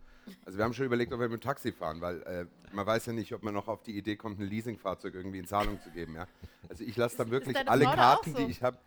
Also 0.45 0.59
wir 0.59 0.65
haben 0.65 0.73
schon 0.73 0.87
überlegt, 0.87 1.13
ob 1.13 1.21
wir 1.21 1.29
mit 1.29 1.43
dem 1.43 1.45
Taxi 1.45 1.73
fahren, 1.73 2.01
weil 2.01 2.23
äh, 2.23 2.47
man 2.73 2.87
weiß 2.87 3.07
ja 3.07 3.13
nicht, 3.13 3.33
ob 3.35 3.43
man 3.43 3.55
noch 3.55 3.69
auf 3.69 3.83
die 3.83 3.97
Idee 3.97 4.17
kommt, 4.17 4.39
ein 4.39 4.47
Leasingfahrzeug 4.47 5.15
irgendwie 5.15 5.39
in 5.39 5.47
Zahlung 5.47 5.81
zu 5.81 5.91
geben. 5.91 6.15
Ja? 6.15 6.27
Also 6.69 6.85
ich 6.85 6.97
lasse 6.97 7.17
dann 7.17 7.31
wirklich 7.31 7.57
alle 7.69 7.85
Frau 7.85 7.95
Karten, 7.95 8.33
so? 8.33 8.39
die 8.39 8.51
ich 8.51 8.63
habe. 8.63 8.79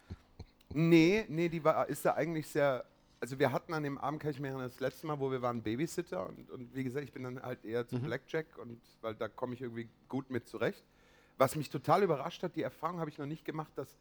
Nee, 0.73 1.25
nee, 1.29 1.49
die 1.49 1.63
war, 1.63 1.87
ist 1.89 2.05
da 2.05 2.13
eigentlich 2.13 2.47
sehr. 2.47 2.85
Also 3.21 3.37
wir 3.37 3.51
hatten 3.51 3.73
an 3.73 3.83
dem 3.83 3.97
Abend, 3.97 4.21
kann 4.21 4.31
ich 4.31 4.39
mir 4.39 4.47
erinnern, 4.47 4.69
das 4.69 4.79
letzte 4.79 5.05
Mal, 5.05 5.19
wo 5.19 5.29
wir 5.29 5.41
waren 5.41 5.61
Babysitter 5.61 6.25
und, 6.25 6.49
und 6.51 6.73
wie 6.73 6.85
gesagt, 6.85 7.03
ich 7.03 7.11
bin 7.11 7.23
dann 7.23 7.41
halt 7.41 7.65
eher 7.65 7.85
zu 7.85 7.99
Blackjack 7.99 8.57
und 8.57 8.79
weil 9.01 9.13
da 9.15 9.27
komme 9.27 9.55
ich 9.55 9.61
irgendwie 9.61 9.89
gut 10.07 10.29
mit 10.29 10.47
zurecht. 10.47 10.85
Was 11.37 11.55
mich 11.55 11.69
total 11.69 12.03
überrascht 12.03 12.43
hat, 12.43 12.55
die 12.55 12.63
Erfahrung 12.63 12.99
habe 12.99 13.09
ich 13.09 13.17
noch 13.17 13.25
nicht 13.25 13.43
gemacht, 13.43 13.71
dass 13.75 13.97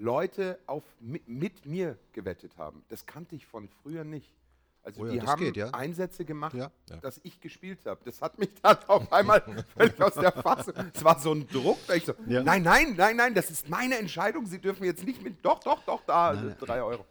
Leute 0.00 0.58
auf, 0.66 0.82
mit, 0.98 1.28
mit 1.28 1.66
mir 1.66 1.98
gewettet 2.12 2.56
haben. 2.56 2.82
Das 2.88 3.04
kannte 3.04 3.36
ich 3.36 3.46
von 3.46 3.68
früher 3.68 4.02
nicht. 4.02 4.34
Also 4.82 5.02
Oh 5.02 5.06
ja, 5.06 5.12
die 5.12 5.20
haben 5.20 5.40
geht, 5.40 5.56
ja. 5.58 5.70
Einsätze 5.72 6.24
gemacht, 6.24 6.54
Ja. 6.54 6.70
Dass 7.02 7.20
ich 7.22 7.38
gespielt 7.38 7.84
habe. 7.84 8.00
Das 8.04 8.22
hat 8.22 8.38
mich 8.38 8.48
dann 8.62 8.78
auf 8.86 9.12
einmal 9.12 9.42
völlig 9.76 10.00
aus 10.00 10.14
der 10.14 10.32
Fassung. 10.32 10.72
Es 10.94 11.04
war 11.04 11.18
so 11.18 11.34
ein 11.34 11.46
Druck, 11.48 11.78
da 11.86 11.94
ich 11.94 12.06
so, 12.06 12.14
nein, 12.24 12.62
nein, 12.62 12.94
nein, 12.96 13.16
nein, 13.16 13.34
das 13.34 13.50
ist 13.50 13.68
meine 13.68 13.98
Entscheidung. 13.98 14.46
Sie 14.46 14.58
dürfen 14.58 14.84
jetzt 14.84 15.04
nicht 15.04 15.22
mit, 15.22 15.44
doch, 15.44 15.60
doch, 15.60 15.82
doch, 15.84 16.02
da, 16.06 16.32
Nein, 16.32 16.56
drei 16.58 16.82
Euro. 16.82 17.04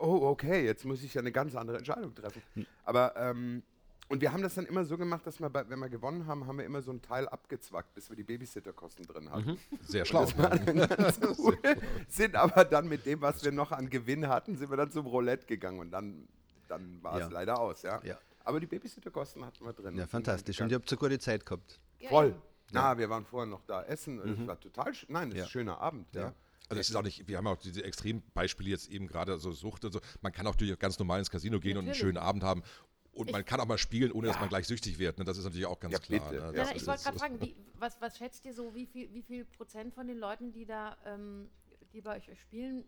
Oh, 0.00 0.26
okay, 0.26 0.64
jetzt 0.64 0.84
muss 0.84 1.04
ich 1.04 1.14
ja 1.14 1.20
eine 1.20 1.30
ganz 1.30 1.54
andere 1.54 1.78
Entscheidung 1.78 2.12
treffen. 2.12 2.42
Aber, 2.84 3.14
ähm, 3.16 3.62
und 4.08 4.20
wir 4.20 4.32
haben 4.32 4.42
das 4.42 4.54
dann 4.54 4.66
immer 4.66 4.84
so 4.84 4.96
gemacht, 4.96 5.26
dass 5.26 5.40
wir, 5.40 5.50
bei, 5.50 5.68
wenn 5.68 5.78
wir 5.78 5.88
gewonnen 5.88 6.26
haben, 6.26 6.46
haben 6.46 6.58
wir 6.58 6.64
immer 6.64 6.80
so 6.82 6.90
einen 6.90 7.02
Teil 7.02 7.28
abgezwackt, 7.28 7.94
bis 7.94 8.08
wir 8.08 8.16
die 8.16 8.22
Babysitterkosten 8.24 9.04
drin 9.06 9.30
hatten. 9.30 9.58
sehr 9.82 10.04
schlau. 10.04 10.26
Ganz 10.36 11.20
cool. 11.38 11.58
Sind 12.08 12.34
aber 12.36 12.64
dann 12.64 12.88
mit 12.88 13.04
dem, 13.06 13.20
was 13.20 13.44
wir 13.44 13.52
noch 13.52 13.72
an 13.72 13.90
Gewinn 13.90 14.28
hatten, 14.28 14.56
sind 14.56 14.70
wir 14.70 14.76
dann 14.76 14.90
zum 14.90 15.06
Roulette 15.06 15.46
gegangen 15.46 15.80
und 15.80 15.90
dann, 15.90 16.28
dann 16.68 17.02
war 17.02 17.18
Ja. 17.18 17.26
es 17.26 17.32
leider 17.32 17.58
aus, 17.58 17.82
ja. 17.82 18.00
Ja. 18.04 18.18
Aber 18.44 18.60
die 18.60 18.66
Babysitterkosten 18.66 19.44
hatten 19.44 19.64
wir 19.64 19.72
drin. 19.72 19.96
Ja, 19.96 20.06
fantastisch. 20.06 20.56
Und 20.60 20.66
dann 20.66 20.70
ihr 20.70 20.76
habt 20.76 20.88
so 20.88 20.96
gute 20.96 21.18
Zeit 21.18 21.44
gehabt. 21.44 21.80
Ja, 21.98 22.08
Voll. 22.10 22.34
Na, 22.72 22.96
wir 22.98 23.08
waren 23.10 23.24
vorher 23.24 23.46
noch 23.46 23.62
da 23.66 23.82
essen. 23.84 24.20
und 24.20 24.40
Es 24.40 24.46
war 24.46 24.58
total 24.60 24.92
schön. 24.94 25.08
Nein, 25.12 25.30
das 25.30 25.34
ist 25.34 25.38
Ja. 25.38 25.44
ein 25.46 25.50
schöner 25.50 25.80
Abend, 25.80 26.12
ja. 26.14 26.20
Ja. 26.22 26.34
Also 26.68 26.80
es 26.80 26.88
ist 26.90 26.96
auch 26.96 27.02
nicht, 27.02 27.28
wir 27.28 27.36
haben 27.38 27.46
auch 27.46 27.58
diese 27.58 27.84
Extrembeispiele 27.84 28.70
jetzt 28.70 28.88
eben 28.88 29.06
gerade, 29.06 29.38
so 29.38 29.52
Sucht 29.52 29.84
und 29.84 29.92
so. 29.92 30.00
Man 30.20 30.32
kann 30.32 30.46
auch 30.48 30.52
natürlich 30.52 30.76
ganz 30.80 30.98
normal 30.98 31.20
ins 31.20 31.30
Casino 31.30 31.60
gehen 31.60 31.72
und 31.76 31.78
einen 31.84 31.86
Natürlich. 31.88 32.00
schönen 32.00 32.18
Abend 32.18 32.42
haben. 32.42 32.62
Und 33.16 33.32
man 33.32 33.44
kann 33.44 33.60
auch 33.60 33.66
mal 33.66 33.78
spielen, 33.78 34.12
ohne 34.12 34.26
dass 34.26 34.36
Ja. 34.36 34.40
man 34.40 34.48
gleich 34.50 34.66
süchtig 34.66 34.98
wird. 34.98 35.18
Ne? 35.18 35.24
Das 35.24 35.38
ist 35.38 35.44
natürlich 35.44 35.66
auch 35.66 35.80
ganz 35.80 35.92
Ja, 35.94 35.98
klar. 35.98 36.32
Ne? 36.32 36.52
Ja, 36.54 36.70
ich 36.74 36.86
wollte 36.86 37.02
gerade 37.02 37.18
fragen, 37.18 37.40
wie, 37.40 37.56
was, 37.74 38.00
was 38.00 38.18
schätzt 38.18 38.44
ihr 38.44 38.52
so, 38.52 38.74
wie 38.74 38.86
viel, 38.86 39.12
wie 39.14 39.22
viel 39.22 39.44
Prozent 39.44 39.94
von 39.94 40.06
den 40.06 40.18
Leuten, 40.18 40.52
die 40.52 40.66
da, 40.66 40.96
ähm, 41.06 41.48
die 41.92 42.02
bei 42.02 42.16
euch 42.16 42.28
spielen, 42.38 42.84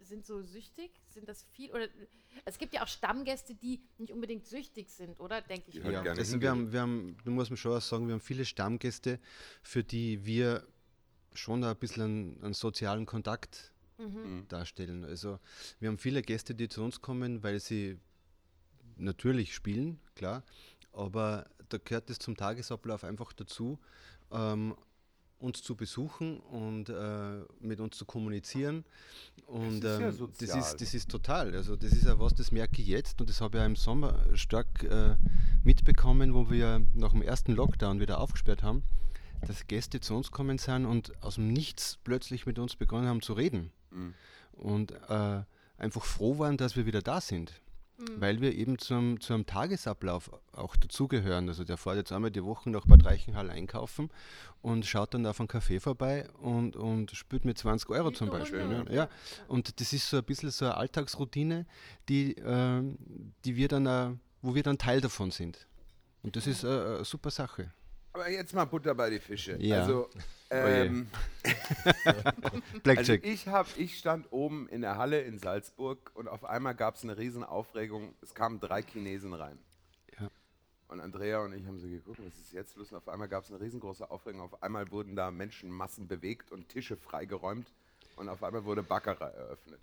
sind 0.00 0.26
so 0.26 0.42
süchtig? 0.42 0.90
Sind 1.08 1.28
das 1.28 1.44
viel? 1.52 1.70
Oder 1.70 1.88
es 2.44 2.58
gibt 2.58 2.74
ja 2.74 2.82
auch 2.82 2.88
Stammgäste, 2.88 3.54
die 3.54 3.80
nicht 3.98 4.12
unbedingt 4.12 4.46
süchtig 4.46 4.90
sind, 4.90 5.18
oder? 5.18 5.40
Denke 5.40 5.70
ich 5.70 5.76
Ja, 5.76 6.02
gerne 6.02 6.10
also 6.10 6.32
hingehen. 6.32 6.40
wir 6.42 6.50
haben, 6.50 6.72
wir 6.72 6.80
haben, 6.80 7.16
du 7.24 7.30
musst 7.30 7.50
mir 7.50 7.56
schon 7.56 7.76
auch 7.76 7.80
sagen, 7.80 8.06
wir 8.08 8.12
haben 8.14 8.20
viele 8.20 8.44
Stammgäste, 8.44 9.18
für 9.62 9.82
die 9.84 10.26
wir 10.26 10.66
schon 11.34 11.64
ein 11.64 11.76
bisschen 11.76 12.02
einen, 12.02 12.42
einen 12.44 12.54
sozialen 12.54 13.06
Kontakt 13.06 13.72
Mhm. 13.98 14.46
darstellen. 14.48 15.04
Also 15.04 15.38
wir 15.78 15.88
haben 15.88 15.98
viele 15.98 16.22
Gäste, 16.22 16.54
die 16.54 16.68
zu 16.68 16.82
uns 16.82 17.00
kommen, 17.00 17.42
weil 17.42 17.60
sie 17.60 17.98
natürlich 18.96 19.54
spielen, 19.54 19.98
klar, 20.14 20.42
aber 20.92 21.46
da 21.68 21.78
gehört 21.78 22.10
es 22.10 22.18
zum 22.18 22.36
Tagesablauf 22.36 23.04
einfach 23.04 23.32
dazu, 23.32 23.78
ähm, 24.30 24.74
uns 25.38 25.60
zu 25.62 25.74
besuchen 25.74 26.38
und 26.38 26.88
äh, 26.88 27.40
mit 27.60 27.80
uns 27.80 27.96
zu 27.96 28.04
kommunizieren. 28.04 28.84
Und 29.46 29.78
ist 29.78 29.84
ja 29.84 29.96
ähm, 29.96 30.00
das, 30.06 30.16
sozial. 30.16 30.58
ist, 30.60 30.80
das 30.80 30.94
ist 30.94 31.10
total. 31.10 31.54
Also 31.56 31.74
das 31.74 31.92
ist 31.92 32.04
ja 32.04 32.18
was, 32.20 32.34
das 32.34 32.52
merke 32.52 32.80
ich 32.80 32.86
jetzt 32.88 33.20
und 33.20 33.28
das 33.28 33.40
habe 33.40 33.58
ich 33.58 33.62
auch 33.62 33.66
im 33.66 33.74
Sommer 33.76 34.24
stark 34.34 34.84
äh, 34.84 35.16
mitbekommen, 35.64 36.34
wo 36.34 36.48
wir 36.50 36.80
nach 36.94 37.10
dem 37.10 37.22
ersten 37.22 37.52
Lockdown 37.54 37.98
wieder 37.98 38.20
aufgesperrt 38.20 38.62
haben, 38.62 38.84
dass 39.44 39.66
Gäste 39.66 40.00
zu 40.00 40.14
uns 40.14 40.30
kommen 40.30 40.58
sind 40.58 40.86
und 40.86 41.12
aus 41.22 41.34
dem 41.34 41.48
Nichts 41.52 41.98
plötzlich 42.04 42.46
mit 42.46 42.58
uns 42.60 42.76
begonnen 42.76 43.08
haben 43.08 43.22
zu 43.22 43.32
reden 43.32 43.72
Mhm. 43.90 44.14
und 44.52 44.92
äh, 45.08 45.42
einfach 45.76 46.04
froh 46.04 46.38
waren, 46.38 46.56
dass 46.56 46.76
wir 46.76 46.86
wieder 46.86 47.02
da 47.02 47.20
sind. 47.20 47.60
Weil 48.16 48.40
wir 48.40 48.54
eben 48.54 48.78
zum, 48.78 49.20
zu 49.20 49.34
einem 49.34 49.46
Tagesablauf 49.46 50.30
auch 50.52 50.76
dazugehören. 50.76 51.48
Also 51.48 51.64
der 51.64 51.76
fährt 51.76 51.96
jetzt 51.96 52.12
einmal 52.12 52.30
die 52.30 52.44
Woche 52.44 52.70
nach 52.70 52.86
Bad 52.86 53.04
Reichenhall 53.04 53.50
einkaufen 53.50 54.10
und 54.60 54.86
schaut 54.86 55.14
dann 55.14 55.26
auf 55.26 55.40
einen 55.40 55.48
Café 55.48 55.80
vorbei 55.80 56.28
und, 56.40 56.76
und 56.76 57.10
spült 57.12 57.44
mit 57.44 57.58
20 57.58 57.88
Euro 57.90 58.10
zum 58.10 58.30
Beispiel. 58.30 58.66
Ne? 58.66 58.84
Ja. 58.90 59.08
Und 59.48 59.80
das 59.80 59.92
ist 59.92 60.08
so 60.08 60.18
ein 60.18 60.24
bisschen 60.24 60.50
so 60.50 60.66
eine 60.66 60.76
Alltagsroutine, 60.76 61.66
die, 62.08 62.34
ähm, 62.44 62.98
die 63.44 63.56
wir 63.56 63.68
dann, 63.68 63.86
äh, 63.86 64.10
wo 64.40 64.54
wir 64.54 64.62
dann 64.62 64.78
Teil 64.78 65.00
davon 65.00 65.30
sind. 65.30 65.66
Und 66.22 66.36
das 66.36 66.46
ist 66.46 66.64
äh, 66.64 66.68
eine 66.68 67.04
super 67.04 67.30
Sache. 67.30 67.72
Aber 68.12 68.30
jetzt 68.30 68.54
mal 68.54 68.64
Butter 68.66 68.94
bei 68.94 69.10
die 69.10 69.20
Fische. 69.20 69.56
Ja. 69.60 69.80
Also, 69.80 70.10
ähm, 70.52 71.08
also 72.04 72.62
Blackjack. 72.82 73.24
ich, 73.24 73.48
hab, 73.48 73.66
ich 73.76 73.98
stand 73.98 74.30
oben 74.30 74.68
in 74.68 74.82
der 74.82 74.96
Halle 74.96 75.20
in 75.22 75.38
Salzburg 75.38 76.10
und 76.14 76.28
auf 76.28 76.44
einmal 76.44 76.74
gab 76.74 76.96
es 76.96 77.02
eine 77.02 77.16
riesen 77.16 77.44
Aufregung. 77.44 78.14
Es 78.20 78.34
kamen 78.34 78.60
drei 78.60 78.82
Chinesen 78.82 79.34
rein. 79.34 79.58
Ja. 80.20 80.28
Und 80.88 81.00
Andrea 81.00 81.40
und 81.44 81.54
ich 81.54 81.66
haben 81.66 81.78
so 81.78 81.88
geguckt, 81.88 82.20
was 82.24 82.38
ist 82.38 82.52
jetzt 82.52 82.76
los? 82.76 82.92
Und 82.92 82.98
auf 82.98 83.08
einmal 83.08 83.28
gab 83.28 83.44
es 83.44 83.50
eine 83.50 83.60
riesengroße 83.60 84.10
Aufregung. 84.10 84.42
Auf 84.42 84.62
einmal 84.62 84.90
wurden 84.90 85.16
da 85.16 85.30
Menschenmassen 85.30 86.06
bewegt 86.06 86.52
und 86.52 86.68
Tische 86.68 86.96
freigeräumt. 86.96 87.72
Und 88.16 88.28
auf 88.28 88.42
einmal 88.42 88.64
wurde 88.64 88.82
Baccarat 88.82 89.34
eröffnet. 89.34 89.80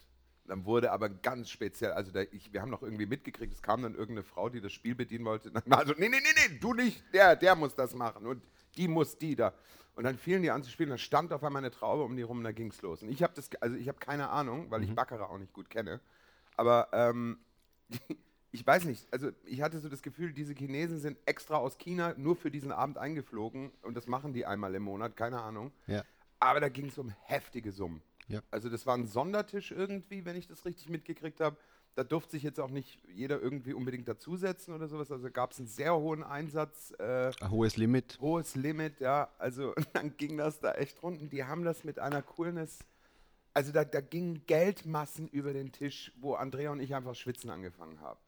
Dann 0.50 0.66
wurde 0.66 0.92
aber 0.92 1.10
ganz 1.10 1.52
speziell, 1.52 1.92
also 1.92 2.12
da, 2.12 2.22
ich, 2.32 2.52
wir 2.52 2.62
haben 2.62 2.72
noch 2.72 2.82
irgendwie 2.82 3.06
mitgekriegt, 3.06 3.54
es 3.54 3.62
kam 3.62 3.84
dann 3.84 3.94
irgendeine 3.94 4.24
Frau, 4.24 4.50
die 4.50 4.60
das 4.60 4.74
Spiel 4.74 4.96
bedienen 4.96 5.26
wollte. 5.26 5.52
Also, 5.70 5.94
nee, 5.96 6.10
nee, 6.10 6.18
nee, 6.20 6.50
nee, 6.50 6.58
du 6.60 6.74
nicht, 6.74 7.04
der, 7.14 7.36
der 7.36 7.56
muss 7.56 7.76
das 7.76 7.94
machen 7.94 8.26
und 8.26 8.42
die 8.76 8.88
muss 8.88 9.18
die 9.18 9.36
da. 9.36 9.54
Und 10.00 10.06
dann 10.06 10.18
fielen 10.18 10.42
die 10.44 10.50
an 10.50 10.64
zu 10.64 10.72
spielen, 10.72 10.88
dann 10.88 10.98
stand 10.98 11.34
auf 11.34 11.44
einmal 11.44 11.62
eine 11.62 11.72
Traube 11.72 12.04
um 12.04 12.16
die 12.16 12.22
rum 12.22 12.38
und 12.38 12.46
da 12.46 12.54
ging 12.54 12.70
es 12.70 12.82
los. 12.82 13.04
Und 13.04 13.10
ich 13.10 13.22
habe 13.22 13.34
das, 13.36 13.50
also 13.60 13.76
ich 13.76 13.90
habe 13.90 14.00
keine 14.00 14.30
Ahnung, 14.30 14.72
weil 14.72 14.82
ich 14.82 14.96
Baccarat 14.96 15.30
auch 15.30 15.38
nicht 15.38 15.52
gut 15.52 15.70
kenne. 15.70 16.00
Aber 16.56 16.88
ähm, 16.94 17.38
ich 18.54 18.66
weiß 18.66 18.86
nicht, 18.86 19.06
also 19.12 19.32
ich 19.44 19.62
hatte 19.62 19.78
so 19.82 19.90
das 19.90 20.02
Gefühl, 20.02 20.32
diese 20.32 20.54
Chinesen 20.54 21.00
sind 21.00 21.18
extra 21.26 21.58
aus 21.58 21.78
China 21.78 22.14
nur 22.16 22.38
für 22.38 22.50
diesen 22.50 22.72
Abend 22.72 22.98
eingeflogen 22.98 23.74
und 23.82 23.98
das 23.98 24.08
machen 24.08 24.32
die 24.32 24.46
einmal 24.46 24.74
im 24.74 24.84
Monat, 24.84 25.18
keine 25.18 25.42
Ahnung. 25.42 25.74
Ja. 25.86 26.06
Aber 26.40 26.62
da 26.62 26.70
ging 26.70 26.86
es 26.86 26.98
um 26.98 27.10
heftige 27.26 27.74
Summen. 27.74 28.02
Ja. 28.30 28.40
Also 28.52 28.70
das 28.70 28.86
war 28.86 28.96
ein 28.96 29.06
Sondertisch 29.06 29.72
irgendwie, 29.72 30.24
wenn 30.24 30.38
ich 30.38 30.48
das 30.48 30.64
richtig 30.64 30.88
mitgekriegt 30.88 31.42
habe. 31.42 31.58
Da 31.96 32.04
durfte 32.04 32.32
sich 32.32 32.44
jetzt 32.44 32.60
auch 32.60 32.70
nicht 32.70 33.02
jeder 33.14 33.42
irgendwie 33.42 33.74
unbedingt 33.74 34.08
dazusetzen 34.08 34.74
oder 34.74 34.88
sowas. 34.88 35.12
Also 35.12 35.30
gab 35.30 35.52
es 35.52 35.60
einen 35.60 35.68
sehr 35.68 35.96
hohen 35.96 36.24
Einsatz, 36.24 36.94
äh, 37.00 37.32
Ein 37.42 37.52
hohes 37.52 37.76
Limit. 37.78 38.18
hohes 38.22 38.56
Limit, 38.56 39.00
ja. 39.02 39.30
Also 39.38 39.74
dann 39.94 40.16
ging 40.16 40.38
das 40.38 40.60
da 40.60 40.74
echt 40.74 41.02
rund. 41.04 41.22
Und 41.22 41.34
die 41.34 41.44
haben 41.44 41.64
das 41.64 41.84
mit 41.84 42.00
einer 42.00 42.22
Coolness. 42.22 42.80
Also 43.54 43.72
da, 43.74 43.84
da 43.84 44.00
gingen 44.00 44.46
Geldmassen 44.46 45.28
über 45.28 45.52
den 45.52 45.72
Tisch, 45.72 46.14
wo 46.22 46.36
Andrea 46.36 46.72
und 46.72 46.80
ich 46.80 46.96
einfach 46.96 47.16
schwitzen 47.16 47.50
angefangen 47.50 48.00
haben. 48.00 48.20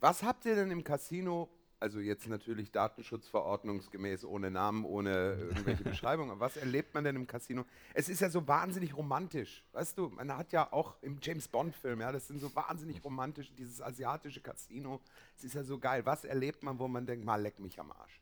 Was 0.00 0.22
habt 0.22 0.44
ihr 0.44 0.54
denn 0.56 0.70
im 0.70 0.84
Casino, 0.84 1.48
also 1.78 2.00
jetzt 2.00 2.26
natürlich 2.28 2.70
datenschutzverordnungsgemäß, 2.70 4.24
ohne 4.24 4.50
Namen, 4.50 4.84
ohne 4.84 5.34
irgendwelche 5.34 5.84
Beschreibungen, 5.84 6.30
aber 6.30 6.40
was 6.40 6.56
erlebt 6.56 6.94
man 6.94 7.04
denn 7.04 7.16
im 7.16 7.26
Casino? 7.26 7.64
Es 7.94 8.08
ist 8.08 8.20
ja 8.20 8.30
so 8.30 8.46
wahnsinnig 8.48 8.96
romantisch, 8.96 9.62
weißt 9.72 9.98
du, 9.98 10.08
man 10.08 10.34
hat 10.36 10.52
ja 10.52 10.72
auch 10.72 10.96
im 11.02 11.18
James 11.20 11.48
Bond-Film, 11.48 12.00
ja, 12.00 12.12
das 12.12 12.28
sind 12.28 12.40
so 12.40 12.54
wahnsinnig 12.54 13.04
romantisch, 13.04 13.52
dieses 13.56 13.82
asiatische 13.82 14.40
Casino, 14.40 15.00
es 15.36 15.44
ist 15.44 15.54
ja 15.54 15.64
so 15.64 15.78
geil. 15.78 16.06
Was 16.06 16.24
erlebt 16.24 16.62
man, 16.62 16.78
wo 16.78 16.88
man 16.88 17.06
denkt, 17.06 17.24
mal 17.24 17.40
leck 17.40 17.58
mich 17.60 17.78
am 17.78 17.92
Arsch? 17.92 18.20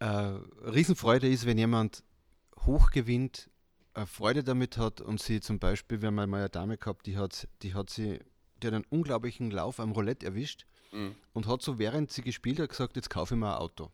Äh, 0.00 0.06
Riesenfreude 0.68 1.28
ist, 1.28 1.46
wenn 1.46 1.58
jemand 1.58 2.04
hoch 2.66 2.90
gewinnt, 2.90 3.50
äh, 3.94 4.04
Freude 4.04 4.44
damit 4.44 4.76
hat 4.76 5.00
und 5.00 5.20
sie 5.20 5.40
zum 5.40 5.58
Beispiel, 5.58 6.02
wir 6.02 6.08
haben 6.08 6.14
mal 6.16 6.34
eine 6.34 6.48
Dame 6.48 6.76
gehabt, 6.76 7.06
die 7.06 7.16
hat, 7.16 7.48
die 7.62 7.74
hat 7.74 7.88
sie, 7.90 8.20
die 8.62 8.66
hat 8.66 8.74
einen 8.74 8.86
unglaublichen 8.90 9.50
Lauf 9.50 9.80
am 9.80 9.92
Roulette 9.92 10.26
erwischt 10.26 10.66
und 11.34 11.46
hat 11.46 11.62
so, 11.62 11.78
während 11.78 12.10
sie 12.12 12.22
gespielt 12.22 12.58
hat, 12.60 12.70
gesagt, 12.70 12.96
jetzt 12.96 13.10
kaufe 13.10 13.34
ich 13.34 13.40
mir 13.40 13.48
ein 13.54 13.58
Auto. 13.58 13.90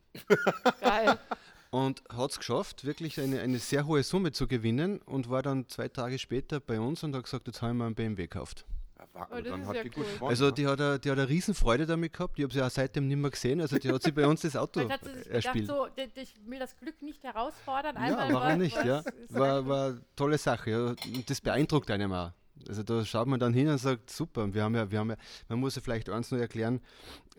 Geil. 0.81 1.19
Und 1.71 2.05
hat 2.09 2.31
es 2.31 2.39
geschafft, 2.39 2.85
wirklich 2.85 3.21
eine, 3.21 3.41
eine 3.41 3.59
sehr 3.59 3.85
hohe 3.85 4.05
Summe 4.05 4.31
zu 4.31 4.47
gewinnen 4.47 5.01
und 5.07 5.29
war 5.29 5.43
dann 5.43 5.69
zwei 5.69 5.89
Tage 5.89 6.21
später 6.21 6.61
bei 6.61 6.79
uns 6.79 7.03
und 7.03 7.17
hat 7.17 7.25
gesagt, 7.25 7.49
jetzt 7.49 7.63
habe 7.63 7.73
ich 7.73 7.79
mir 7.79 7.87
einen 7.87 7.97
BMW 7.97 8.23
gekauft. 8.29 8.65
Ja, 8.97 9.27
Oh, 9.29 9.41
dann 9.41 9.67
hat 9.67 9.75
ja 9.75 9.83
die 9.83 9.91
cool. 9.97 10.05
Also 10.29 10.47
ne? 10.47 10.53
die 10.53 10.67
hat, 10.69 10.81
eine, 10.81 11.01
die 11.01 11.11
hat 11.11 11.19
eine 11.19 11.29
Riesenfreude 11.29 11.85
damit 11.85 12.13
gehabt. 12.13 12.39
Ich 12.39 12.45
habe 12.45 12.55
sie 12.55 12.63
auch 12.63 12.71
seitdem 12.71 13.09
nicht 13.09 13.17
mehr 13.17 13.31
gesehen. 13.33 13.61
Also 13.61 13.77
die 13.79 13.91
hat 13.93 14.05
sie 14.05 14.13
bei 14.13 14.25
uns 14.25 14.43
das 14.43 14.55
Auto 14.55 14.89
hat 14.89 15.01
sie 15.05 15.11
sich 15.15 15.25
gedacht, 15.25 15.45
erspielt. 15.47 15.67
so, 15.67 15.89
ich 15.97 16.35
will 16.47 16.59
das 16.61 16.77
Glück 16.77 17.03
nicht 17.03 17.25
herausfordern. 17.25 17.97
Ja, 17.97 18.03
einmal 18.03 18.33
warum 18.35 18.49
was- 18.51 18.59
nicht? 18.59 18.77
Ja. 18.85 19.03
War, 19.31 19.67
war 19.67 19.87
eine 19.89 20.01
tolle 20.15 20.39
Sache. 20.39 20.71
Ja. 20.71 20.87
Und 20.87 21.29
das 21.29 21.41
beeindruckt 21.41 21.91
einem 21.91 22.13
auch. 22.13 22.31
Also 22.69 22.83
da 22.83 23.05
schaut 23.05 23.27
man 23.27 23.41
dann 23.41 23.53
hin 23.53 23.69
und 23.69 23.79
sagt, 23.79 24.11
super, 24.11 24.53
wir 24.55 24.63
haben 24.63 24.75
ja, 24.75 24.91
wir 24.91 24.99
haben 24.99 25.11
ja, 25.11 25.17
man 25.49 25.61
muss 25.61 25.75
ja 25.77 25.83
vielleicht 25.83 26.09
eins 26.09 26.31
nur 26.31 26.41
erklären, 26.41 26.81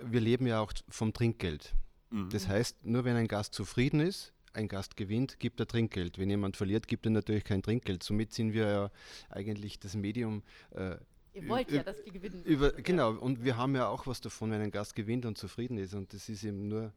wir 0.01 0.19
leben 0.19 0.45
ja 0.45 0.59
auch 0.59 0.73
vom 0.89 1.13
Trinkgeld. 1.13 1.73
Mhm. 2.09 2.29
Das 2.29 2.47
heißt, 2.47 2.85
nur 2.85 3.05
wenn 3.05 3.15
ein 3.15 3.27
Gast 3.27 3.53
zufrieden 3.53 3.99
ist, 3.99 4.33
ein 4.53 4.67
Gast 4.67 4.95
gewinnt, 4.95 5.39
gibt 5.39 5.59
er 5.59 5.67
Trinkgeld. 5.67 6.17
Wenn 6.17 6.29
jemand 6.29 6.57
verliert, 6.57 6.87
gibt 6.87 7.05
er 7.05 7.11
natürlich 7.11 7.43
kein 7.43 7.61
Trinkgeld. 7.61 8.03
Somit 8.03 8.33
sind 8.33 8.53
wir 8.53 8.67
ja 8.67 8.91
eigentlich 9.29 9.79
das 9.79 9.95
Medium 9.95 10.43
äh, 10.71 10.95
Ihr 11.33 11.49
wollt 11.49 11.69
ja, 11.69 11.83
dass 11.83 12.01
die 12.01 12.11
gewinnen. 12.11 12.43
über, 12.45 12.71
genau, 12.71 13.11
und 13.11 13.43
wir 13.43 13.57
haben 13.57 13.75
ja 13.75 13.89
auch 13.89 14.07
was 14.07 14.21
davon, 14.21 14.51
wenn 14.51 14.61
ein 14.61 14.71
Gast 14.71 14.95
gewinnt 14.95 15.25
und 15.25 15.37
zufrieden 15.37 15.77
ist. 15.77 15.93
Und 15.93 16.13
das 16.13 16.29
ist 16.29 16.45
eben 16.45 16.69
nur 16.69 16.93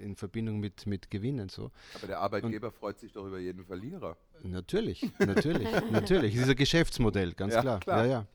in 0.00 0.16
Verbindung 0.16 0.58
mit, 0.60 0.86
mit 0.86 1.10
Gewinnen 1.10 1.48
so. 1.48 1.70
Aber 1.94 2.06
der 2.06 2.20
Arbeitgeber 2.20 2.70
freut 2.70 2.98
sich 2.98 3.12
doch 3.12 3.26
über 3.26 3.38
jeden 3.38 3.64
Verlierer. 3.64 4.16
Natürlich, 4.42 5.08
natürlich, 5.18 5.68
natürlich. 5.90 6.34
Es 6.34 6.42
ist 6.42 6.48
ein 6.50 6.56
Geschäftsmodell, 6.56 7.32
ganz 7.34 7.54
Ja, 7.54 7.60
klar. 7.60 7.80
klar. 7.80 8.04
Ja, 8.06 8.10
ja. 8.10 8.26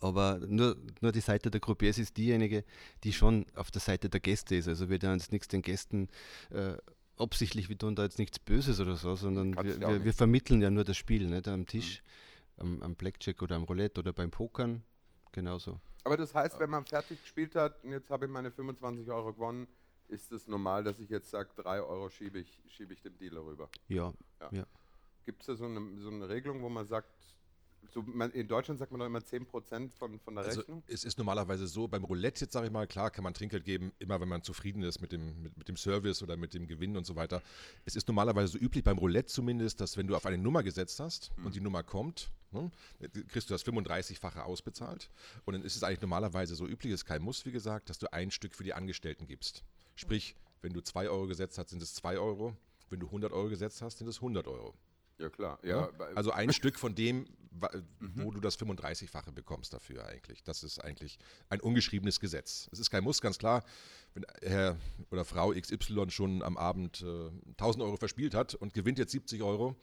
Aber 0.00 0.38
nur, 0.46 0.76
nur 1.00 1.12
die 1.12 1.20
Seite 1.20 1.50
der 1.50 1.60
Croupiers 1.60 1.98
ist 1.98 2.16
diejenige, 2.16 2.64
die 3.04 3.12
schon 3.12 3.46
auf 3.54 3.70
der 3.70 3.80
Seite 3.80 4.08
der 4.08 4.20
Gäste 4.20 4.54
ist. 4.56 4.68
Also 4.68 4.88
wir 4.88 4.98
tun 5.00 5.12
jetzt 5.12 5.32
nichts 5.32 5.48
den 5.48 5.62
Gästen 5.62 6.08
äh, 6.50 6.74
absichtlich, 7.16 7.68
wir 7.68 7.78
tun 7.78 7.96
da 7.96 8.04
jetzt 8.04 8.18
nichts 8.18 8.38
Böses 8.38 8.80
oder 8.80 8.96
so, 8.96 9.14
sondern 9.16 9.54
wir, 9.56 9.80
wir, 9.80 10.04
wir 10.04 10.12
vermitteln 10.14 10.60
ja 10.62 10.70
nur 10.70 10.84
das 10.84 10.96
Spiel, 10.96 11.26
nicht 11.28 11.48
am 11.48 11.66
Tisch, 11.66 12.02
am, 12.56 12.82
am 12.82 12.94
Blackjack 12.94 13.42
oder 13.42 13.56
am 13.56 13.64
Roulette 13.64 14.00
oder 14.00 14.12
beim 14.12 14.30
Pokern, 14.30 14.82
genauso. 15.32 15.80
Aber 16.04 16.16
das 16.16 16.34
heißt, 16.34 16.58
wenn 16.60 16.70
man 16.70 16.84
fertig 16.84 17.20
gespielt 17.20 17.54
hat 17.54 17.82
und 17.84 17.90
jetzt 17.92 18.10
habe 18.10 18.26
ich 18.26 18.30
meine 18.30 18.50
25 18.50 19.10
Euro 19.10 19.32
gewonnen, 19.32 19.66
ist 20.08 20.32
es 20.32 20.46
normal, 20.48 20.84
dass 20.84 20.98
ich 20.98 21.08
jetzt 21.10 21.30
sage, 21.30 21.50
3 21.56 21.80
Euro 21.82 22.08
schiebe 22.08 22.38
ich, 22.38 22.62
schiebe 22.68 22.92
ich 22.94 23.02
dem 23.02 23.16
Dealer 23.18 23.44
rüber. 23.44 23.68
Ja, 23.88 24.12
Ja. 24.40 24.48
ja. 24.50 24.66
Gibt 25.24 25.42
es 25.42 25.46
da 25.46 25.54
so 25.56 25.66
eine, 25.66 26.00
so 26.00 26.08
eine 26.08 26.28
Regelung, 26.28 26.62
wo 26.62 26.68
man 26.70 26.86
sagt, 26.86 27.10
so 27.92 28.02
man, 28.02 28.30
in 28.32 28.48
Deutschland 28.48 28.78
sagt 28.78 28.92
man 28.92 28.98
doch 29.00 29.06
immer 29.06 29.20
10% 29.20 29.90
von, 29.92 30.18
von 30.20 30.34
der 30.34 30.44
Also 30.44 30.60
Rechnung? 30.60 30.82
es 30.86 31.04
ist 31.04 31.18
normalerweise 31.18 31.66
so, 31.66 31.88
beim 31.88 32.04
Roulette 32.04 32.44
jetzt 32.44 32.52
sage 32.52 32.66
ich 32.66 32.72
mal, 32.72 32.86
klar 32.86 33.10
kann 33.10 33.24
man 33.24 33.34
Trinkgeld 33.34 33.64
geben, 33.64 33.92
immer 33.98 34.20
wenn 34.20 34.28
man 34.28 34.42
zufrieden 34.42 34.82
ist 34.82 35.00
mit 35.00 35.12
dem, 35.12 35.42
mit, 35.42 35.56
mit 35.56 35.68
dem 35.68 35.76
Service 35.76 36.22
oder 36.22 36.36
mit 36.36 36.54
dem 36.54 36.66
Gewinn 36.66 36.96
und 36.96 37.04
so 37.04 37.16
weiter. 37.16 37.42
Es 37.84 37.96
ist 37.96 38.06
normalerweise 38.08 38.48
so 38.52 38.58
üblich, 38.58 38.84
beim 38.84 38.98
Roulette 38.98 39.28
zumindest, 39.32 39.80
dass 39.80 39.96
wenn 39.96 40.06
du 40.06 40.16
auf 40.16 40.26
eine 40.26 40.38
Nummer 40.38 40.62
gesetzt 40.62 41.00
hast 41.00 41.30
und 41.44 41.54
die 41.54 41.60
Nummer 41.60 41.82
kommt, 41.82 42.30
ne, 42.52 42.70
kriegst 43.28 43.48
du 43.50 43.54
das 43.54 43.64
35-fache 43.64 44.40
ausbezahlt. 44.40 45.10
Und 45.44 45.54
dann 45.54 45.62
ist 45.62 45.76
es 45.76 45.82
eigentlich 45.82 46.02
normalerweise 46.02 46.54
so 46.54 46.66
üblich, 46.66 46.92
ist 46.92 47.04
kein 47.04 47.22
Muss, 47.22 47.46
wie 47.46 47.52
gesagt, 47.52 47.90
dass 47.90 47.98
du 47.98 48.12
ein 48.12 48.30
Stück 48.30 48.54
für 48.54 48.64
die 48.64 48.74
Angestellten 48.74 49.26
gibst. 49.26 49.64
Sprich, 49.94 50.36
wenn 50.62 50.72
du 50.72 50.80
2 50.80 51.08
Euro 51.08 51.26
gesetzt 51.26 51.58
hast, 51.58 51.70
sind 51.70 51.82
es 51.82 51.94
2 51.94 52.18
Euro. 52.18 52.56
Wenn 52.90 53.00
du 53.00 53.06
100 53.06 53.32
Euro 53.32 53.48
gesetzt 53.48 53.82
hast, 53.82 53.98
sind 53.98 54.08
es 54.08 54.16
100 54.16 54.46
Euro. 54.48 54.74
Ja, 55.18 55.28
klar. 55.30 55.58
Ja? 55.62 55.88
Ja, 55.98 56.06
Also 56.14 56.30
ein 56.32 56.52
Stück 56.52 56.78
von 56.78 56.94
dem, 56.94 57.26
wa- 57.50 57.70
wo 58.00 58.30
du 58.30 58.40
das 58.40 58.58
35-fache 58.58 59.32
bekommst 59.32 59.72
dafür 59.72 60.06
eigentlich. 60.06 60.42
Das 60.44 60.62
ist 60.62 60.78
eigentlich 60.78 61.18
ein 61.48 61.60
ungeschriebenes 61.60 62.20
Gesetz. 62.20 62.68
Es 62.72 62.78
ist 62.78 62.90
kein 62.90 63.02
Muss, 63.04 63.20
ganz 63.20 63.38
klar. 63.38 63.64
Wenn 64.14 64.24
Herr 64.42 64.76
oder 65.10 65.24
Frau 65.24 65.52
XY 65.52 66.10
schon 66.10 66.42
am 66.42 66.56
Abend 66.56 67.02
äh, 67.02 67.30
1000 67.52 67.82
Euro 67.84 67.96
verspielt 67.96 68.34
hat 68.34 68.54
und 68.54 68.74
gewinnt 68.74 68.98
jetzt 68.98 69.12
70 69.12 69.42
Euro, 69.42 69.74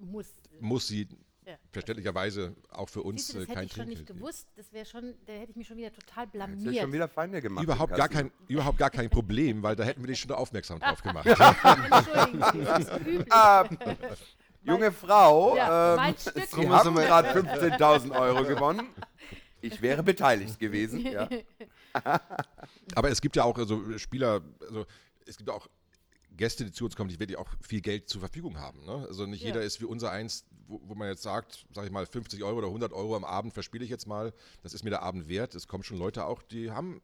Muss. 0.00 0.26
muss 0.60 0.86
sie 0.86 1.08
Ja. 1.46 1.56
verständlicherweise 1.72 2.54
auch 2.68 2.90
für 2.90 3.02
uns 3.02 3.28
du, 3.28 3.38
äh, 3.38 3.40
das 3.40 3.48
hätte 3.48 3.54
kein 3.54 3.66
ich 3.66 3.72
schon 3.72 3.86
nicht 3.88 3.96
Trinkgeld 4.06 4.18
gewusst. 4.18 4.48
Das 4.56 4.70
wäre 4.74 4.84
schon, 4.84 5.14
da 5.24 5.32
hätte 5.32 5.50
ich 5.52 5.56
mich 5.56 5.66
schon 5.66 5.78
wieder 5.78 5.90
total 5.92 6.26
Jetzt 6.26 6.34
ist 6.34 6.40
schon 6.52 6.62
blamiert. 6.64 6.92
wieder 6.92 7.08
Feinde 7.08 7.40
gemacht. 7.40 7.64
Überhaupt 7.64 7.94
gar, 7.96 8.08
kein, 8.10 8.30
überhaupt 8.48 8.76
gar 8.78 8.90
kein 8.90 9.08
Problem, 9.08 9.62
weil 9.62 9.74
da 9.74 9.84
hätten 9.84 10.02
wir 10.02 10.08
dich 10.08 10.20
schon 10.20 10.30
aufmerksam 10.32 10.78
drauf 10.78 11.02
gemacht. 11.02 11.26
Entschuldigen 11.26 12.44
Sie, 12.52 12.64
das 12.64 12.78
ist 12.80 13.00
üblich. 13.00 13.26
Junge 14.62 14.92
Frau, 14.92 15.56
Ja, 15.56 16.08
ähm. 16.08 16.14
Sie 16.34 16.68
haben 16.68 16.94
gerade 16.94 17.28
15.000 17.30 18.18
Euro 18.18 18.44
gewonnen. 18.44 18.88
Ich 19.60 19.82
wäre 19.82 20.02
beteiligt 20.02 20.58
gewesen. 20.58 21.00
Ja. 21.00 21.28
Aber 22.94 23.10
es 23.10 23.20
gibt 23.20 23.36
ja 23.36 23.44
auch 23.44 23.56
also 23.58 23.98
Spieler, 23.98 24.42
also 24.60 24.86
es 25.26 25.36
gibt 25.36 25.48
ja 25.48 25.54
auch 25.54 25.68
Gäste, 26.36 26.64
die 26.64 26.70
zu 26.72 26.84
uns 26.84 26.94
kommen, 26.94 27.10
die 27.10 27.18
wirklich 27.18 27.38
auch 27.38 27.48
viel 27.60 27.80
Geld 27.80 28.08
zur 28.08 28.20
Verfügung 28.20 28.58
haben. 28.58 28.84
Ne? 28.84 29.04
Also 29.08 29.26
nicht 29.26 29.40
Ja. 29.42 29.48
jeder 29.48 29.62
ist 29.62 29.80
wie 29.80 29.84
unser 29.84 30.10
eins, 30.12 30.44
wo, 30.68 30.80
wo 30.84 30.94
man 30.94 31.08
jetzt 31.08 31.22
sagt, 31.22 31.66
sag 31.72 31.84
ich 31.84 31.90
mal, 31.90 32.06
50 32.06 32.44
Euro 32.44 32.58
oder 32.58 32.68
100 32.68 32.92
Euro 32.92 33.16
am 33.16 33.24
Abend 33.24 33.52
verspiele 33.54 33.84
ich 33.84 33.90
jetzt 33.90 34.06
mal. 34.06 34.32
Das 34.62 34.74
ist 34.74 34.84
mir 34.84 34.90
der 34.90 35.02
Abend 35.02 35.28
wert. 35.28 35.54
Es 35.56 35.66
kommen 35.66 35.82
schon 35.82 35.98
Leute 35.98 36.24
auch, 36.24 36.42
die 36.42 36.70
haben 36.70 37.02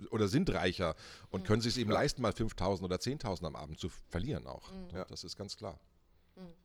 äh, 0.00 0.06
oder 0.06 0.26
sind 0.26 0.50
reicher 0.52 0.96
und 1.30 1.46
können 1.46 1.62
sich 1.62 1.78
eben 1.78 1.90
leisten, 1.92 2.22
mal 2.22 2.32
5.000 2.32 2.82
oder 2.82 2.96
10.000 2.96 3.46
am 3.46 3.54
Abend 3.54 3.78
zu 3.78 3.88
verlieren 4.08 4.48
auch. 4.48 4.68
Mhm. 4.72 4.96
Ja. 4.96 5.04
Das 5.04 5.22
ist 5.22 5.36
ganz 5.36 5.56
klar. 5.56 5.78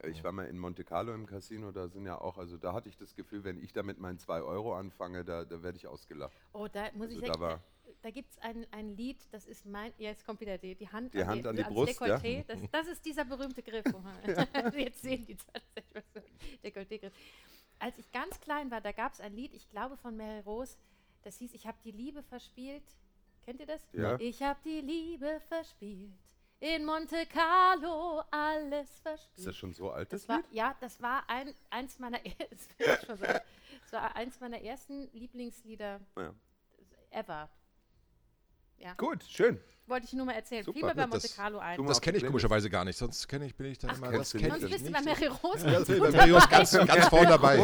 Ich 0.04 0.24
war 0.24 0.32
mal 0.32 0.46
in 0.46 0.58
Monte 0.58 0.84
Carlo 0.84 1.14
im 1.14 1.26
Casino, 1.26 1.72
da 1.72 1.88
sind 1.88 2.06
ja 2.06 2.20
auch, 2.20 2.38
also 2.38 2.58
da 2.58 2.74
hatte 2.74 2.90
ich 2.90 2.98
das 2.98 3.16
Gefühl, 3.16 3.44
wenn 3.44 3.62
ich 3.62 3.74
da 3.74 3.84
mit 3.84 4.00
meinen 4.00 4.20
2 4.20 4.42
Euro 4.42 4.76
anfange, 4.76 5.26
da, 5.26 5.46
da 5.46 5.62
werde 5.62 5.78
ich 5.78 5.88
ausgelacht. 5.88 6.38
Oh, 6.54 6.68
da 6.68 6.90
muss 6.94 7.10
ich 7.10 7.18
Also 7.18 7.34
da 7.34 7.40
sagen, 7.40 7.62
da, 7.86 7.92
da 8.02 8.12
gibt 8.12 8.32
es 8.32 8.38
ein, 8.40 8.66
ein 8.72 8.96
Lied, 8.96 9.18
das 9.32 9.46
ist 9.46 9.66
mein, 9.66 9.92
ja, 9.98 10.10
jetzt 10.10 10.26
kommt 10.26 10.40
wieder 10.40 10.58
die, 10.58 10.76
die 10.76 10.88
Hand, 10.88 11.14
Die 11.14 11.26
Hand 11.26 11.46
an 11.46 11.56
die 11.56 11.64
ans 11.64 11.76
Brust, 11.76 12.00
ja. 12.02 12.18
Das, 12.44 12.62
das 12.72 12.88
ist 12.88 13.06
dieser 13.06 13.26
berühmte 13.26 13.62
Griff. 13.62 13.86
jetzt 14.78 15.02
sehen 15.02 15.26
die 15.26 15.36
tatsächlich 15.36 15.94
was 15.94 16.04
so 16.14 16.22
Dekolleté-Griff. 16.64 17.14
Als 17.80 17.98
ich 17.98 18.12
ganz 18.12 18.40
klein 18.40 18.72
war, 18.72 18.82
da 18.82 18.92
gab 18.92 19.14
es 19.14 19.22
ein 19.22 19.34
Lied, 19.34 19.54
ich 19.54 19.70
glaube 19.70 19.98
von 19.98 20.16
Mary 20.16 20.40
Rose, 20.42 20.78
das 21.24 21.38
hieß, 21.38 21.54
ich 21.54 21.68
habe 21.68 21.78
die 21.84 21.92
Liebe 21.92 22.24
verspielt. 22.24 22.84
Kennt 23.44 23.60
ihr 23.60 23.66
das? 23.66 23.82
Ja. 23.94 24.20
Ich 24.20 24.42
habe 24.42 24.60
die 24.64 24.82
Liebe 24.82 25.40
verspielt. 25.48 26.27
In 26.60 26.86
Monte 26.86 27.26
Carlo 27.28 28.24
alles 28.32 29.00
verspielt. 29.00 29.38
Ist 29.38 29.48
das 29.48 29.56
schon 29.56 29.74
so 29.74 29.92
alt, 29.92 30.12
das, 30.12 30.22
Das 30.22 30.30
war, 30.30 30.38
Lied? 30.38 30.46
ja, 30.54 30.76
das 30.80 31.00
war 31.02 31.30
ein, 31.30 31.54
eins 31.70 32.00
meiner 32.00 32.20
so. 33.08 33.16
Das 33.16 33.92
war 33.92 34.16
eins 34.16 34.40
meiner 34.40 34.60
ersten 34.62 35.08
Lieblingslieder 35.14 36.00
Ja. 36.18 36.34
ever. 37.12 37.50
Ja, 38.78 38.94
Gut, 38.96 39.24
schön. 39.24 39.60
Wollte 39.88 40.06
ich 40.06 40.14
nur 40.14 40.26
mal 40.26 40.34
erzählen. 40.34 40.64
Super. 40.64 40.78
Fiel 40.80 40.88
mir 40.88 40.96
bei 40.96 41.02
Das- 41.04 41.10
Monte 41.24 41.30
Carlo 41.30 41.60
ein. 41.60 41.86
Das 41.86 42.02
kenne 42.02 42.18
ich 42.18 42.26
komischerweise 42.26 42.70
gar 42.70 42.84
nicht, 42.86 42.98
sonst 42.98 43.28
kenne 43.28 43.46
ich, 43.46 43.56
bin 43.56 43.68
ich 43.68 43.78
dann 43.78 43.96
immer, 43.96 44.12
das 44.12 44.34
ich 44.34 44.42
Sonst 44.46 44.70
bist 44.70 44.88
du 44.88 44.92
bei. 44.92 45.02
Mary 45.02 45.28
Rose. 45.28 45.68
Ja, 45.70 45.80
bei 46.00 46.12
Marius 46.12 46.50
ganz, 46.50 46.72
ganz 46.88 47.08
vorne 47.08 47.28
dabei. 47.30 47.58
ich, 47.58 47.64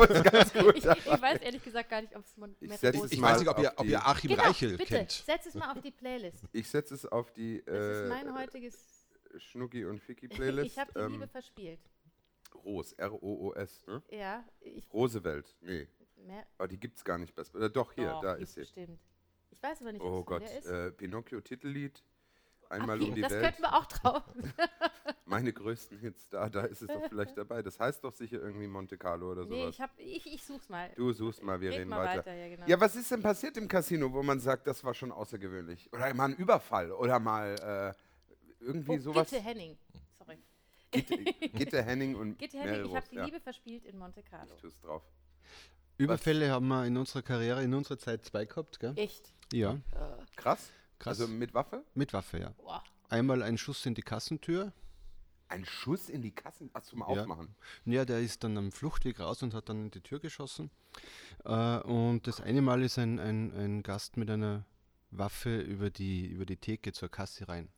ich 0.85 1.21
weiß 1.21 1.41
ehrlich 1.41 1.63
gesagt 1.63 1.89
gar 1.89 2.01
nicht, 2.01 2.15
ob 2.15 2.23
es 2.23 2.31
Ich 2.59 2.69
Mary 2.69 2.97
Rose 2.97 3.05
Ich 3.07 3.11
ist. 3.13 3.19
mal 3.19 3.31
weiß 3.33 3.39
nicht, 3.39 3.49
ob 3.49 3.59
ihr, 3.59 3.73
ob 3.75 3.85
ihr 3.85 4.05
Achim 4.07 4.29
Genau, 4.31 4.43
Reichel 4.43 4.77
bitte, 4.77 4.95
kennt. 4.95 5.11
setz 5.11 5.45
es 5.47 5.53
mal 5.55 5.71
auf 5.71 5.81
die 5.81 5.91
Playlist. 5.91 6.43
Ich 6.51 6.69
setze 6.69 6.93
es 6.95 7.05
auf 7.05 7.31
die 7.33 7.63
Das 7.65 7.75
ist 8.03 8.09
mein 8.09 8.27
äh, 8.27 8.31
heutiges. 8.31 8.77
Schnucki 9.37 9.83
und 9.85 9.99
Ficky 9.99 10.27
Playlist. 10.29 10.67
Ich 10.67 10.77
habe 10.79 10.91
die 10.93 10.99
ähm, 10.99 11.11
Liebe 11.13 11.27
verspielt. 11.27 11.79
Ros, 12.63 12.93
R-O-O-S. 12.93 13.81
Ne? 13.87 14.01
Ja, 14.11 14.43
ich. 14.61 14.85
Rosewelt. 14.93 15.55
Nee, 15.61 15.87
Mehr, 16.17 16.45
aber 16.57 16.67
die 16.67 16.79
gibt 16.79 16.97
es 16.97 17.03
gar 17.03 17.17
nicht. 17.17 17.33
Besser. 17.35 17.55
Oder 17.55 17.69
doch, 17.69 17.91
hier, 17.93 18.09
doch, 18.09 18.21
da 18.21 18.33
ist 18.35 18.53
sie. 18.53 18.61
Bestimmt. 18.61 18.99
Ich 19.49 19.61
weiß 19.61 19.81
aber 19.81 19.91
nicht, 19.91 20.01
Oh 20.03 20.23
Gott, 20.23 20.43
der 20.43 20.57
ist. 20.59 20.65
äh, 20.67 20.91
Pinocchio 20.91 21.41
Titellied. 21.41 22.03
Einmal 22.73 22.99
wie, 22.99 23.05
um 23.05 23.15
die 23.15 23.21
das 23.21 23.31
Welt. 23.31 23.43
könnten 23.43 23.61
wir 23.61 23.75
auch 23.75 23.85
drauf. 23.85 24.23
Meine 25.25 25.53
größten 25.53 25.99
Hits, 25.99 26.27
da, 26.29 26.49
da 26.49 26.61
ist 26.61 26.81
es 26.81 26.87
doch 26.87 27.07
vielleicht 27.07 27.37
dabei. 27.37 27.61
Das 27.61 27.79
heißt 27.79 28.03
doch 28.03 28.11
sicher 28.11 28.39
irgendwie 28.41 28.67
Monte 28.67 28.97
Carlo 28.97 29.31
oder 29.31 29.45
nee, 29.45 29.61
sowas. 29.61 29.75
ich, 29.75 29.81
hab, 29.81 29.91
ich, 29.97 30.33
ich 30.33 30.43
such's 30.43 30.69
mal. 30.69 30.91
du 30.95 31.13
suchst 31.13 31.43
mal, 31.43 31.61
wir 31.61 31.69
Red 31.69 31.79
reden 31.79 31.89
mal 31.89 32.05
weiter. 32.05 32.19
weiter, 32.19 32.33
ja, 32.33 32.49
genau. 32.49 32.67
Ja, 32.67 32.79
was 32.79 32.95
ist 32.95 33.11
denn 33.11 33.21
passiert 33.21 33.57
im 33.57 33.67
Casino, 33.67 34.11
wo 34.11 34.23
man 34.23 34.39
sagt, 34.39 34.67
das 34.67 34.83
war 34.83 34.93
schon 34.93 35.11
außergewöhnlich? 35.11 35.91
Oder 35.93 36.13
mal 36.13 36.25
ein 36.25 36.35
Überfall 36.35 36.91
oder 36.91 37.19
mal 37.19 37.95
äh, 38.61 38.63
irgendwie 38.63 38.91
oh, 38.91 38.99
sowas? 38.99 39.29
bitte, 39.29 39.41
Henning. 39.41 39.77
Sorry. 40.17 40.37
Gitte, 40.91 41.17
Gitte 41.53 41.83
Henning 41.83 42.15
und 42.15 42.37
Gitte 42.39 42.57
Mary 42.57 42.69
Henning, 42.69 42.85
ich 42.89 42.95
habe 42.95 43.07
die 43.09 43.15
ja. 43.15 43.25
Liebe 43.25 43.39
verspielt 43.39 43.85
in 43.85 43.97
Monte 43.97 44.23
Carlo. 44.23 44.53
Ich 44.55 44.61
tu's 44.61 44.79
drauf. 44.81 45.03
Überfälle 45.97 46.49
haben 46.49 46.67
wir 46.67 46.85
in 46.85 46.97
unserer 46.97 47.21
Karriere, 47.21 47.63
in 47.63 47.73
unserer 47.73 47.99
Zeit 47.99 48.25
zwei 48.25 48.45
gehabt, 48.45 48.79
gell? 48.79 48.93
Echt? 48.95 49.31
Ja, 49.51 49.77
Krass. 50.35 50.71
Krass. 51.03 51.19
Also 51.19 51.31
mit 51.31 51.53
Waffe? 51.53 51.83
Mit 51.93 52.13
Waffe, 52.13 52.39
ja. 52.39 52.49
Boah. 52.57 52.83
Einmal 53.09 53.43
ein 53.43 53.57
Schuss 53.57 53.85
in 53.85 53.93
die 53.93 54.01
Kassentür. 54.01 54.73
Ein 55.49 55.65
Schuss 55.65 56.09
in 56.09 56.21
die 56.21 56.31
Kassen. 56.31 56.69
Ach, 56.73 56.81
zum 56.81 56.99
Ja. 56.99 57.05
Aufmachen. 57.05 57.53
Ja, 57.85 58.05
der 58.05 58.19
ist 58.21 58.43
dann 58.43 58.57
am 58.57 58.71
Fluchtweg 58.71 59.19
raus 59.19 59.43
und 59.43 59.53
hat 59.53 59.69
dann 59.69 59.83
in 59.85 59.91
die 59.91 60.01
Tür 60.01 60.19
geschossen. 60.19 60.71
Äh, 61.45 61.77
und 61.79 62.25
das 62.25 62.41
eine 62.41 62.61
Mal 62.61 62.81
ist 62.81 62.97
ein, 62.97 63.19
ein, 63.19 63.53
ein 63.53 63.83
Gast 63.83 64.17
mit 64.17 64.29
einer 64.29 64.65
Waffe 65.11 65.59
über 65.59 65.89
die, 65.91 66.25
über 66.25 66.45
die 66.45 66.57
Theke 66.57 66.91
zur 66.91 67.09
Kasse 67.09 67.47
rein. 67.47 67.69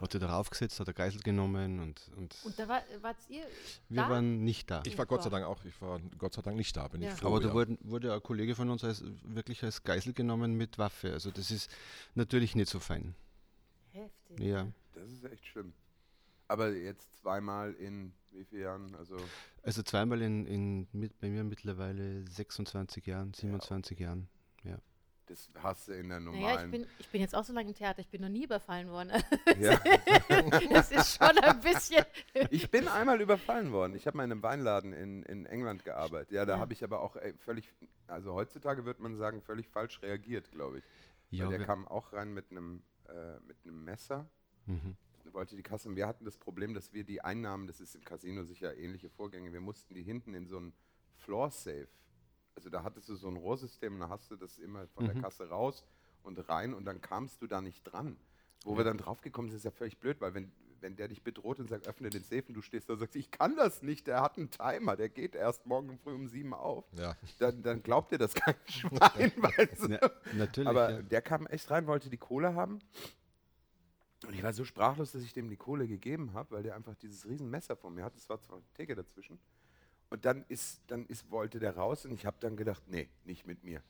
Hat 0.00 0.14
er 0.14 0.20
darauf 0.20 0.50
gesetzt, 0.50 0.78
hat 0.80 0.88
er 0.88 0.94
Geisel 0.94 1.20
genommen 1.22 1.80
und, 1.80 2.10
und, 2.16 2.36
Und 2.44 2.58
da 2.58 2.68
war, 2.68 2.82
wart 3.00 3.16
ihr 3.28 3.46
wir 3.88 4.02
da? 4.02 4.10
waren 4.10 4.44
nicht 4.44 4.70
da. 4.70 4.82
Ich 4.84 4.96
war 4.98 5.06
Gott 5.06 5.22
sei 5.22 5.30
Dank 5.30 5.44
auch, 5.46 5.64
ich 5.64 5.80
war 5.80 6.00
Gott 6.18 6.34
sei 6.34 6.42
Dank 6.42 6.56
nicht 6.56 6.76
da, 6.76 6.88
bin 6.88 7.02
Ja. 7.02 7.12
ich 7.12 7.18
froh. 7.18 7.28
Aber 7.28 7.40
da 7.40 7.48
ja. 7.48 7.54
wurde, 7.54 7.78
wurde 7.82 8.12
ein 8.14 8.22
Kollege 8.22 8.54
von 8.54 8.68
uns 8.70 8.84
als, 8.84 9.02
wirklich 9.24 9.62
als 9.64 9.82
Geisel 9.82 10.12
genommen 10.12 10.54
mit 10.56 10.78
Waffe. 10.78 11.12
Also 11.12 11.30
das 11.30 11.50
ist 11.50 11.70
natürlich 12.14 12.54
nicht 12.54 12.68
so 12.70 12.78
fein. 12.78 13.14
Heftig. 13.92 14.40
Ja. 14.40 14.66
Das 14.94 15.10
ist 15.10 15.24
echt 15.24 15.46
schlimm. 15.46 15.72
Aber 16.48 16.70
jetzt 16.72 17.16
zweimal 17.20 17.72
in 17.74 18.12
wie 18.32 18.44
vielen 18.44 18.62
Jahren? 18.62 18.94
Also 18.96 19.16
Also 19.62 19.82
zweimal 19.82 20.20
in, 20.22 20.46
in 20.46 20.86
mit, 20.92 21.18
bei 21.20 21.28
mir 21.28 21.42
mittlerweile 21.42 22.22
26 22.28 23.06
Jahren, 23.06 23.32
27 23.32 23.98
Jahren. 23.98 24.28
Ja. 24.62 24.78
Das 25.26 25.50
hast 25.62 25.88
du 25.88 25.92
in 25.92 26.08
der 26.08 26.20
Naja, 26.20 26.30
ich 26.36 26.40
normalen. 26.40 26.70
bin, 26.70 26.86
ich 26.98 27.08
bin 27.08 27.20
jetzt 27.20 27.34
auch 27.34 27.44
so 27.44 27.52
lange 27.52 27.68
im 27.70 27.74
Theater, 27.74 28.00
ich 28.00 28.08
bin 28.08 28.20
noch 28.22 28.28
nie 28.28 28.44
überfallen 28.44 28.88
worden. 28.88 29.10
ja. 29.60 29.78
das 30.70 30.90
ist 30.92 31.16
schon 31.18 31.38
ein 31.38 31.60
bisschen. 31.60 32.04
Ich 32.50 32.70
bin 32.70 32.86
einmal 32.88 33.20
überfallen 33.20 33.72
worden. 33.72 33.94
Ich 33.94 34.06
habe 34.06 34.16
mal 34.16 34.24
in 34.24 34.32
einem 34.32 34.42
Weinladen 34.42 34.92
in, 34.92 35.22
in 35.24 35.46
England 35.46 35.84
gearbeitet. 35.84 36.32
Ja, 36.32 36.44
da 36.44 36.54
Ja. 36.54 36.58
habe 36.60 36.72
ich 36.72 36.84
aber 36.84 37.00
auch 37.00 37.16
ey, 37.16 37.32
völlig, 37.38 37.72
also 38.06 38.34
heutzutage 38.34 38.84
würde 38.84 39.02
man 39.02 39.16
sagen, 39.16 39.40
völlig 39.42 39.68
falsch 39.68 40.02
reagiert, 40.02 40.50
glaube 40.52 40.78
ich. 40.78 40.84
Ja, 41.30 41.48
der 41.48 41.64
kam 41.64 41.88
auch 41.88 42.12
rein 42.12 42.32
mit 42.32 42.50
einem 42.50 42.82
äh, 43.08 43.38
mit 43.46 43.56
einem 43.64 43.84
Messer, 43.84 44.28
Mhm. 44.66 44.96
wollte 45.32 45.54
die 45.56 45.62
Kasse. 45.62 45.88
Und 45.88 45.96
wir 45.96 46.06
hatten 46.08 46.24
das 46.24 46.36
Problem, 46.38 46.74
dass 46.74 46.92
wir 46.92 47.04
die 47.04 47.20
Einnahmen, 47.20 47.66
das 47.68 47.80
ist 47.80 47.94
im 47.94 48.04
Casino 48.04 48.42
sicher 48.44 48.76
ähnliche 48.76 49.08
Vorgänge, 49.10 49.52
wir 49.52 49.60
mussten 49.60 49.94
die 49.94 50.02
hinten 50.02 50.34
in 50.34 50.46
so 50.48 50.58
ein 50.58 50.72
Floor 51.16 51.50
Safe. 51.50 51.88
Also 52.56 52.70
da 52.70 52.82
hattest 52.82 53.08
du 53.08 53.14
so 53.14 53.28
ein 53.28 53.36
Rohrsystem 53.36 53.94
und 53.94 54.00
da 54.00 54.08
hast 54.08 54.30
du 54.30 54.36
das 54.36 54.58
immer 54.58 54.86
von 54.88 55.04
der 55.06 55.14
Mhm. 55.14 55.22
Kasse 55.22 55.48
raus 55.48 55.84
und 56.22 56.48
rein 56.48 56.74
und 56.74 56.84
dann 56.86 57.00
kamst 57.00 57.40
du 57.42 57.46
da 57.46 57.60
nicht 57.60 57.82
dran. 57.84 58.16
Wo 58.64 58.76
wir 58.76 58.82
dann 58.84 58.96
draufgekommen 58.98 59.50
sind, 59.50 59.58
ist 59.58 59.64
ja 59.64 59.70
völlig 59.70 59.98
blöd, 59.98 60.20
weil 60.20 60.34
wenn, 60.34 60.50
wenn 60.80 60.96
der 60.96 61.06
dich 61.08 61.22
bedroht 61.22 61.60
und 61.60 61.68
sagt, 61.68 61.86
öffne 61.86 62.08
den 62.10 62.24
Safe 62.24 62.42
und 62.48 62.54
du 62.54 62.62
stehst 62.62 62.88
da 62.88 62.94
und 62.94 62.98
sagst, 62.98 63.14
ich 63.14 63.30
kann 63.30 63.54
das 63.56 63.82
nicht, 63.82 64.06
der 64.06 64.22
hat 64.22 64.38
einen 64.38 64.50
Timer, 64.50 64.96
der 64.96 65.08
geht 65.10 65.34
erst 65.34 65.66
morgen 65.66 65.98
früh 65.98 66.14
um 66.14 66.26
sieben 66.26 66.54
auf, 66.54 66.84
Ja. 66.98 67.14
dann, 67.38 67.62
dann 67.62 67.82
glaubt 67.82 68.10
dir 68.10 68.18
das 68.18 68.34
kein 68.34 68.56
Schwein. 68.66 69.32
So, 69.76 69.86
Na, 69.88 69.98
natürlich. 70.34 70.68
aber 70.68 70.90
ja. 70.90 71.02
der 71.02 71.22
kam 71.22 71.46
echt 71.46 71.70
rein, 71.70 71.86
wollte 71.86 72.08
die 72.10 72.16
Kohle 72.16 72.54
haben. 72.54 72.80
Und 74.26 74.32
ich 74.34 74.42
war 74.42 74.52
so 74.54 74.64
sprachlos, 74.64 75.12
dass 75.12 75.22
ich 75.22 75.34
dem 75.34 75.48
die 75.50 75.56
Kohle 75.58 75.86
gegeben 75.86 76.32
habe, 76.32 76.56
weil 76.56 76.62
der 76.62 76.74
einfach 76.74 76.94
dieses 76.96 77.26
riesen 77.26 77.50
Messer 77.50 77.76
vor 77.76 77.90
mir 77.90 78.02
hat. 78.02 78.16
Es 78.16 78.28
war 78.30 78.40
zwar 78.40 78.56
eine 78.56 78.66
Theke 78.74 78.94
dazwischen. 78.96 79.38
Und 80.10 80.24
dann 80.24 80.44
ist, 80.48 80.80
dann 80.86 81.04
ist, 81.06 81.30
wollte 81.30 81.58
der 81.58 81.76
raus 81.76 82.04
und 82.04 82.12
ich 82.12 82.26
habe 82.26 82.36
dann 82.40 82.56
gedacht, 82.56 82.82
nee, 82.86 83.08
nicht 83.24 83.46
mit 83.46 83.64
mir. 83.64 83.82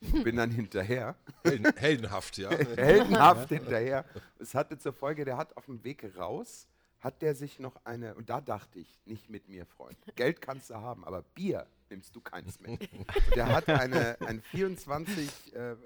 Ich 0.00 0.24
bin 0.24 0.36
dann 0.36 0.50
hinterher, 0.60 1.14
Helden, 1.44 1.72
heldenhaft, 1.76 2.36
ja. 2.38 2.50
heldenhaft 2.76 3.48
hinterher. 3.48 4.04
Es 4.38 4.54
hatte 4.54 4.78
zur 4.78 4.92
Folge, 4.92 5.24
der 5.24 5.36
hat 5.36 5.56
auf 5.56 5.66
dem 5.66 5.82
Weg 5.84 6.04
raus, 6.16 6.66
hat 6.98 7.22
der 7.22 7.34
sich 7.34 7.60
noch 7.60 7.76
eine, 7.84 8.14
und 8.14 8.28
da 8.28 8.40
dachte 8.40 8.78
ich, 8.78 9.00
nicht 9.06 9.30
mit 9.30 9.48
mir, 9.48 9.64
Freund. 9.64 9.96
Geld 10.16 10.40
kannst 10.42 10.70
du 10.70 10.74
haben, 10.74 11.04
aber 11.04 11.22
Bier 11.22 11.66
nimmst 11.88 12.14
du 12.14 12.20
keins 12.20 12.60
mit. 12.60 12.88
Der 13.34 13.46
hat 13.48 13.68
eine, 13.68 14.20
ein 14.20 14.42
24, 14.42 15.54
äh, 15.54 15.72
äh, 15.72 15.76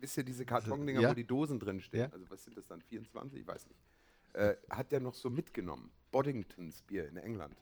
wisst 0.00 0.16
ihr, 0.18 0.24
diese 0.24 0.44
Kartondinger, 0.44 1.00
Ja. 1.00 1.10
wo 1.10 1.14
die 1.14 1.26
Dosen 1.26 1.58
drin 1.58 1.80
stehen, 1.80 2.00
Ja. 2.00 2.08
also 2.12 2.28
was 2.28 2.44
sind 2.44 2.56
das 2.58 2.66
dann, 2.66 2.82
24, 2.82 3.40
ich 3.40 3.46
weiß 3.46 3.66
nicht, 3.68 3.80
äh, 4.34 4.54
hat 4.68 4.92
der 4.92 5.00
noch 5.00 5.14
so 5.14 5.30
mitgenommen. 5.30 5.90
Boddingtons 6.10 6.82
Bier 6.82 7.08
in 7.08 7.16
England. 7.16 7.56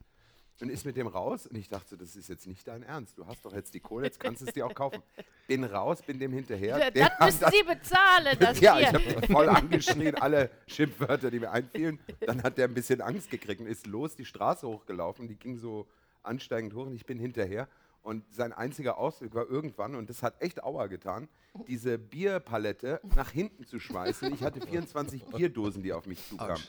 Und 0.60 0.70
ist 0.70 0.84
mit 0.84 0.96
dem 0.96 1.06
raus 1.06 1.46
und 1.46 1.56
ich 1.56 1.68
dachte, 1.68 1.96
das 1.96 2.16
ist 2.16 2.28
jetzt 2.28 2.46
nicht 2.46 2.66
dein 2.66 2.82
Ernst. 2.82 3.16
Du 3.16 3.26
hast 3.26 3.44
doch 3.44 3.52
jetzt 3.52 3.74
die 3.74 3.80
Kohle, 3.80 4.06
jetzt 4.06 4.18
kannst 4.18 4.42
du 4.42 4.46
es 4.46 4.52
dir 4.52 4.66
auch 4.66 4.74
kaufen. 4.74 5.00
Bin 5.46 5.62
raus, 5.62 6.02
bin 6.02 6.18
dem 6.18 6.32
hinterher. 6.32 6.90
der 6.90 7.10
das 7.10 7.40
müssen 7.40 7.52
Sie 7.52 7.62
bezahlen, 7.62 8.36
das 8.40 8.58
ja, 8.58 8.74
Bier. 8.74 8.82
ich 8.82 8.94
habe 8.94 9.26
voll 9.28 9.48
angeschrien, 9.48 10.16
alle 10.16 10.50
Schimpfwörter, 10.66 11.30
die 11.30 11.38
mir 11.38 11.52
einfielen. 11.52 12.00
Dann 12.20 12.42
hat 12.42 12.58
der 12.58 12.66
ein 12.66 12.74
bisschen 12.74 13.00
Angst 13.00 13.30
gekriegt 13.30 13.60
und 13.60 13.68
ist 13.68 13.86
los 13.86 14.16
die 14.16 14.24
Straße 14.24 14.66
hochgelaufen. 14.66 15.28
Die 15.28 15.36
ging 15.36 15.58
so 15.58 15.86
ansteigend 16.24 16.74
hoch 16.74 16.86
und 16.86 16.94
ich 16.94 17.06
bin 17.06 17.20
hinterher. 17.20 17.68
Und 18.02 18.24
sein 18.34 18.52
einziger 18.52 18.98
Ausweg 18.98 19.34
war 19.34 19.48
irgendwann, 19.48 19.94
und 19.94 20.08
das 20.08 20.22
hat 20.22 20.40
echt 20.40 20.62
Aua 20.62 20.86
getan, 20.86 21.28
diese 21.66 21.98
Bierpalette 21.98 23.00
nach 23.14 23.30
hinten 23.30 23.66
zu 23.66 23.78
schmeißen. 23.78 24.32
Ich 24.32 24.42
hatte 24.42 24.60
24 24.60 25.24
Bierdosen, 25.24 25.82
die 25.82 25.92
auf 25.92 26.06
mich 26.06 26.26
zukamen. 26.26 26.62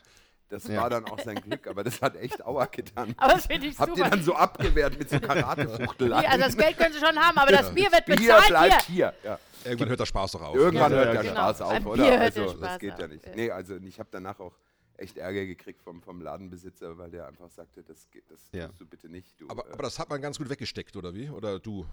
Das 0.49 0.67
Ja. 0.67 0.81
war 0.81 0.89
dann 0.89 1.05
auch 1.05 1.19
sein 1.19 1.35
Glück, 1.35 1.67
aber 1.67 1.83
das 1.83 2.01
hat 2.01 2.15
echt 2.15 2.43
Aua 2.43 2.65
getan. 2.65 3.13
Aber 3.17 3.33
das 3.33 3.45
finde 3.45 3.67
ich 3.67 3.77
Habt 3.77 3.91
ihr 3.91 3.97
super. 3.97 4.09
dann 4.09 4.23
so 4.23 4.33
abgewehrt 4.33 4.97
mit 4.97 5.07
so 5.09 5.19
Karatefuchteleien? 5.21 6.21
Nee, 6.23 6.27
also 6.27 6.45
das 6.45 6.57
Geld 6.57 6.77
können 6.77 6.93
Sie 6.93 6.99
schon 6.99 7.15
haben, 7.19 7.37
aber 7.37 7.51
das 7.51 7.71
Bier 7.73 7.91
wird 7.91 8.05
Bier 8.07 8.15
bezahlt 8.15 8.47
bleibt 8.47 8.81
hier. 8.85 9.13
hier. 9.21 9.29
Ja. 9.31 9.39
Irgendwann 9.63 9.89
hört 9.89 9.99
der 9.99 10.05
Spaß 10.07 10.31
doch 10.31 10.41
auf. 10.41 10.55
Irgendwann 10.55 10.91
Ja, 10.91 10.97
hört 10.97 11.05
ja, 11.13 11.21
der 11.21 11.31
genau. 11.31 11.35
Spaß 11.53 11.61
Ein 11.61 11.67
auf, 11.67 11.83
Bier 11.83 12.03
oder? 12.05 12.19
hört 12.19 12.35
der 12.35 12.43
Also, 12.43 12.43
das 12.45 12.53
Spaß 12.53 12.79
geht 12.79 12.97
ja 12.99 13.05
auf, 13.05 13.11
nicht. 13.11 13.25
ja. 13.27 13.31
Nee, 13.35 13.51
also 13.51 13.75
ich 13.77 13.99
habe 13.99 14.09
danach 14.11 14.39
auch 14.39 14.53
echt 14.97 15.17
Ärger 15.17 15.45
gekriegt 15.45 15.81
vom, 15.83 16.01
vom 16.01 16.19
Ladenbesitzer, 16.21 16.97
weil 16.97 17.11
der 17.11 17.27
einfach 17.27 17.49
sagte, 17.51 17.83
das, 17.83 18.09
geht, 18.09 18.23
das 18.29 18.39
Ja. 18.51 18.67
tust 18.67 18.81
du 18.81 18.85
bitte 18.87 19.07
nicht. 19.07 19.39
Du, 19.39 19.47
Aber, 19.49 19.67
äh, 19.69 19.73
aber 19.73 19.83
das 19.83 19.99
hat 19.99 20.09
man 20.09 20.19
ganz 20.21 20.37
gut 20.39 20.49
weggesteckt, 20.49 20.95
oder 20.95 21.13
wie? 21.13 21.29
Oder 21.29 21.59
du? 21.59 21.85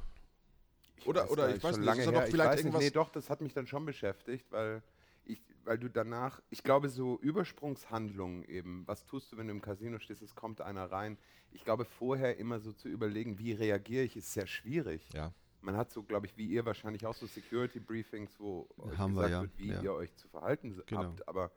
ich 0.96 1.07
oder- 1.07 1.24
weiß 1.24 1.30
oder 1.30 1.48
ich 1.48 1.54
nicht, 1.57 1.64
weiß 1.64 1.76
nicht, 1.76 1.84
lange 1.86 2.00
ist 2.00 2.07
da 2.07 2.11
noch 2.12 2.18
her. 2.20 2.26
Ich 2.26 2.32
vielleicht 2.32 2.48
weiß 2.50 2.57
nicht, 2.57 2.64
irgendwas- 2.66 2.82
nee, 2.84 2.90
doch, 2.90 3.11
das 3.11 3.28
hat 3.28 3.40
mich 3.42 3.52
dann 3.52 3.66
schon 3.66 3.84
beschäftigt, 3.84 4.46
weil 4.50 4.78
ich, 4.78 4.95
weil 5.66 5.78
du 5.78 5.88
danach, 5.90 6.40
ich 6.48 6.62
glaube, 6.62 6.88
so 6.88 7.18
Übersprungshandlungen 7.20 8.44
eben, 8.44 8.86
was 8.86 9.04
tust 9.04 9.32
du, 9.32 9.36
wenn 9.36 9.48
du 9.48 9.52
im 9.52 9.60
Casino 9.60 9.98
stehst, 9.98 10.22
es 10.22 10.34
kommt 10.34 10.60
einer 10.60 10.90
rein. 10.90 11.18
Ich 11.52 11.64
glaube, 11.64 11.84
vorher 11.84 12.38
immer 12.38 12.60
so 12.60 12.72
zu 12.72 12.88
überlegen, 12.88 13.38
wie 13.38 13.52
reagiere 13.52 14.04
ich, 14.04 14.16
ist 14.16 14.32
sehr 14.32 14.46
schwierig. 14.46 15.08
Ja. 15.12 15.32
Man 15.60 15.76
hat 15.76 15.90
so, 15.90 16.02
glaube 16.02 16.26
ich, 16.26 16.36
wie 16.36 16.46
ihr 16.46 16.64
wahrscheinlich 16.64 17.04
auch 17.06 17.14
so 17.14 17.26
Security-Briefings, 17.26 18.38
wo 18.38 18.68
euch 18.78 18.96
Haben 18.96 19.14
wir, 19.14 19.22
gesagt 19.28 19.30
ja, 19.32 19.42
wird, 19.42 19.58
wie 19.58 19.68
ja. 19.72 19.82
ihr 19.82 19.92
euch 19.94 20.14
zu 20.14 20.28
verhalten 20.28 20.80
Genau. 20.86 21.02
habt. 21.02 21.26
Aber 21.26 21.50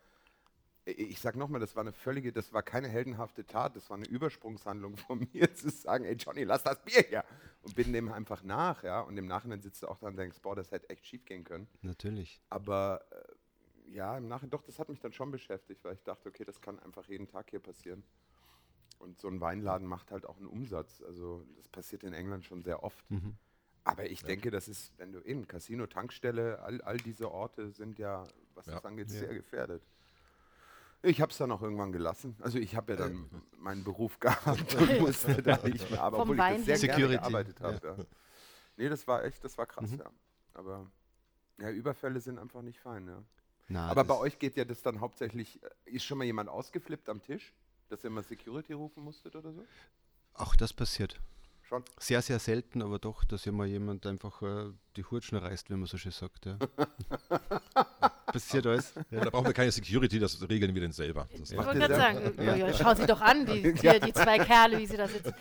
ich 0.86 1.20
sag 1.20 1.36
nochmal, 1.36 1.60
das 1.60 1.76
war 1.76 1.82
eine 1.82 1.92
völlige, 1.92 2.32
das 2.32 2.52
war 2.52 2.64
keine 2.64 2.88
heldenhafte 2.88 3.46
Tat, 3.46 3.76
das 3.76 3.90
war 3.90 3.98
eine 3.98 4.08
Übersprungshandlung 4.08 4.98
von 4.98 5.20
mir, 5.34 5.54
zu 5.54 5.70
sagen, 5.70 6.06
ey 6.06 6.16
Johnny, 6.16 6.44
lass 6.44 6.64
das 6.64 6.84
Bier 6.84 7.04
her. 7.04 7.26
Und 7.62 7.76
bin 7.76 7.94
dem 7.94 8.12
einfach 8.12 8.42
nach, 8.44 8.84
ja. 8.84 9.02
Und 9.02 9.18
im 9.18 9.28
Nachhinein 9.28 9.62
sitzt 9.62 9.84
du 9.84 9.88
auch 9.88 9.98
da 10.00 10.08
und 10.08 10.16
denkst, 10.18 10.38
boah, 10.42 10.56
das 10.56 10.72
hätte 10.72 10.90
echt 10.90 11.06
schief 11.06 11.26
gehen 11.26 11.44
können. 11.44 11.68
Natürlich. 11.82 12.42
Aber 12.50 13.02
äh, 13.12 13.36
ja, 13.92 14.18
im 14.18 14.28
Nachhinein, 14.28 14.52
doch, 14.52 14.62
das 14.64 14.80
hat 14.80 14.90
mich 14.90 15.00
dann 15.00 15.14
schon 15.14 15.32
beschäftigt, 15.32 15.84
weil 15.84 15.94
ich 15.96 16.04
dachte, 16.04 16.30
okay, 16.30 16.44
das 16.44 16.62
kann 16.62 16.80
einfach 16.80 17.08
jeden 17.08 17.28
Tag 17.28 17.50
hier 17.50 17.60
passieren. 17.60 18.04
Und 19.00 19.20
so 19.20 19.28
ein 19.30 19.40
Weinladen 19.40 19.88
macht 19.88 20.12
halt 20.12 20.26
auch 20.26 20.38
einen 20.38 20.48
Umsatz. 20.48 21.02
Also 21.02 21.46
das 21.56 21.68
passiert 21.70 22.04
in 22.04 22.14
England 22.14 22.44
schon 22.46 22.62
sehr 22.64 22.84
oft. 22.84 23.10
Mhm. 23.10 23.36
Aber 23.86 24.06
ich 24.10 24.22
denke, 24.24 24.52
das 24.52 24.68
ist, 24.68 24.92
wenn 24.98 25.14
du 25.14 25.22
eben 25.22 25.48
Casino, 25.48 25.88
Tankstelle, 25.88 26.60
all, 26.62 26.82
all 26.82 26.98
diese 26.98 27.32
Orte 27.32 27.72
sind 27.72 27.98
ja, 27.98 28.24
was 28.56 28.66
Ja. 28.68 28.74
das 28.76 28.86
angeht, 28.86 29.10
Ja. 29.10 29.20
sehr 29.20 29.34
gefährdet. 29.34 29.82
Ich 31.02 31.22
habe 31.22 31.32
es 31.32 31.38
dann 31.38 31.50
auch 31.54 31.62
irgendwann 31.62 31.94
gelassen. 31.94 32.36
Also 32.42 32.58
ich 32.60 32.76
habe 32.76 32.92
ja 32.92 32.98
dann 33.00 33.30
meinen 33.58 33.86
Beruf 33.86 34.20
gehabt 34.20 34.76
und 34.76 35.00
musste 35.00 35.42
da 35.42 35.58
nicht 35.66 35.90
mehr, 35.90 36.04
aber 36.04 36.18
Vom 36.18 36.32
obwohl 36.32 36.36
ich 36.36 36.66
das 36.66 36.66
sehr 36.66 36.76
Weinhändler. 36.76 36.76
gerne 36.76 36.78
Security, 36.78 37.18
gearbeitet 37.18 37.62
habe. 37.62 37.88
Ja. 37.88 38.06
Nee, 38.76 38.90
das 38.90 39.08
war 39.08 39.24
echt, 39.24 39.44
das 39.44 39.58
war 39.58 39.66
krass, 39.66 39.92
Mhm. 39.92 40.00
ja. 40.00 40.12
Aber 40.56 40.92
ja, 41.58 41.70
Überfälle 41.72 42.20
sind 42.20 42.38
einfach 42.38 42.62
nicht 42.62 42.80
fein, 42.80 43.08
ja. 43.08 43.24
Na, 43.70 43.88
aber 43.88 44.04
bei 44.04 44.18
euch 44.18 44.40
geht 44.40 44.58
ja 44.58 44.66
das 44.66 44.82
dann 44.82 45.00
hauptsächlich, 45.00 45.62
äh, 45.64 45.70
ist 45.92 46.04
schon 46.04 46.18
mal 46.18 46.26
jemand 46.26 46.50
ausgeflippt 46.50 47.08
am 47.08 47.22
Tisch, 47.22 47.54
dass 47.88 48.04
ihr 48.04 48.10
mal 48.10 48.24
Security 48.24 48.74
rufen 48.74 49.04
musstet 49.04 49.36
oder 49.36 49.54
so? 49.54 49.64
Auch 50.34 50.56
das 50.56 50.74
passiert. 50.74 51.20
Schon? 51.62 51.84
Sehr, 52.00 52.24
sehr 52.24 52.40
selten, 52.40 52.82
aber 52.82 52.98
doch, 52.98 53.24
dass 53.24 53.46
ja 53.46 53.52
mal 53.52 53.68
jemand 53.68 54.08
einfach 54.08 54.42
äh, 54.42 54.72
die 54.96 55.04
Hutschen 55.04 55.38
reißt, 55.38 55.70
wie 55.70 55.76
man 55.76 55.86
so 55.86 55.98
schön 55.98 56.12
sagt. 56.12 56.48
Ja. 56.48 56.58
passiert 58.32 58.66
alles. 58.66 58.94
Und 58.96 59.26
da 59.26 59.30
brauchen 59.30 59.46
wir 59.46 59.54
keine 59.54 59.72
Security, 59.72 60.20
das 60.20 60.42
regeln 60.50 60.74
wir 60.74 60.82
denn 60.82 60.92
selber. 60.92 61.28
Das 61.38 61.52
Ich 61.52 61.58
wollte 61.58 61.80
gerade 61.80 61.96
sagen, 61.96 62.44
ja. 62.44 62.56
Ja, 62.56 62.74
schau 62.74 62.94
sie 62.96 63.06
doch 63.06 63.22
an, 63.22 63.46
die, 63.46 63.62
die, 63.74 64.00
die 64.00 64.14
zwei 64.14 64.40
Kerle, 64.40 64.78
wie 64.78 64.86
sie 64.88 64.98
da 64.98 65.08
sitzen. 65.08 65.34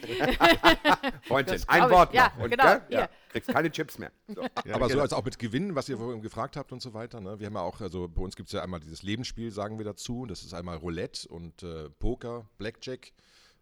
Freundin, 1.26 1.54
Das 1.54 1.68
ein. 1.68 1.90
Wort 1.90 2.12
Ja, 2.12 2.32
genau. 2.48 2.76
Ja, 2.88 3.08
kriegst 3.28 3.48
keine 3.48 3.70
Chips 3.70 3.98
mehr. 3.98 4.12
So. 4.34 4.42
aber 4.72 4.84
so 4.84 4.88
genau. 4.90 5.02
als 5.02 5.12
auch 5.12 5.24
mit 5.24 5.38
Gewinn, 5.38 5.74
was 5.74 5.88
ihr 5.88 5.96
vorhin 5.96 6.20
gefragt 6.20 6.56
habt 6.56 6.72
und 6.72 6.82
so 6.82 6.92
weiter. 6.94 7.20
Ne? 7.20 7.38
Wir 7.38 7.46
haben 7.46 7.54
ja 7.54 7.60
auch, 7.60 7.80
also 7.80 8.08
bei 8.08 8.20
uns 8.22 8.36
gibt 8.36 8.48
es 8.48 8.52
ja 8.52 8.62
einmal 8.62 8.80
dieses 8.80 9.02
Lebensspiel, 9.02 9.50
sagen 9.50 9.78
wir 9.78 9.84
dazu. 9.84 10.26
Das 10.26 10.42
ist 10.42 10.54
einmal 10.54 10.76
Roulette 10.76 11.28
und 11.28 11.62
äh, 11.62 11.88
Poker, 11.98 12.46
Blackjack 12.58 13.12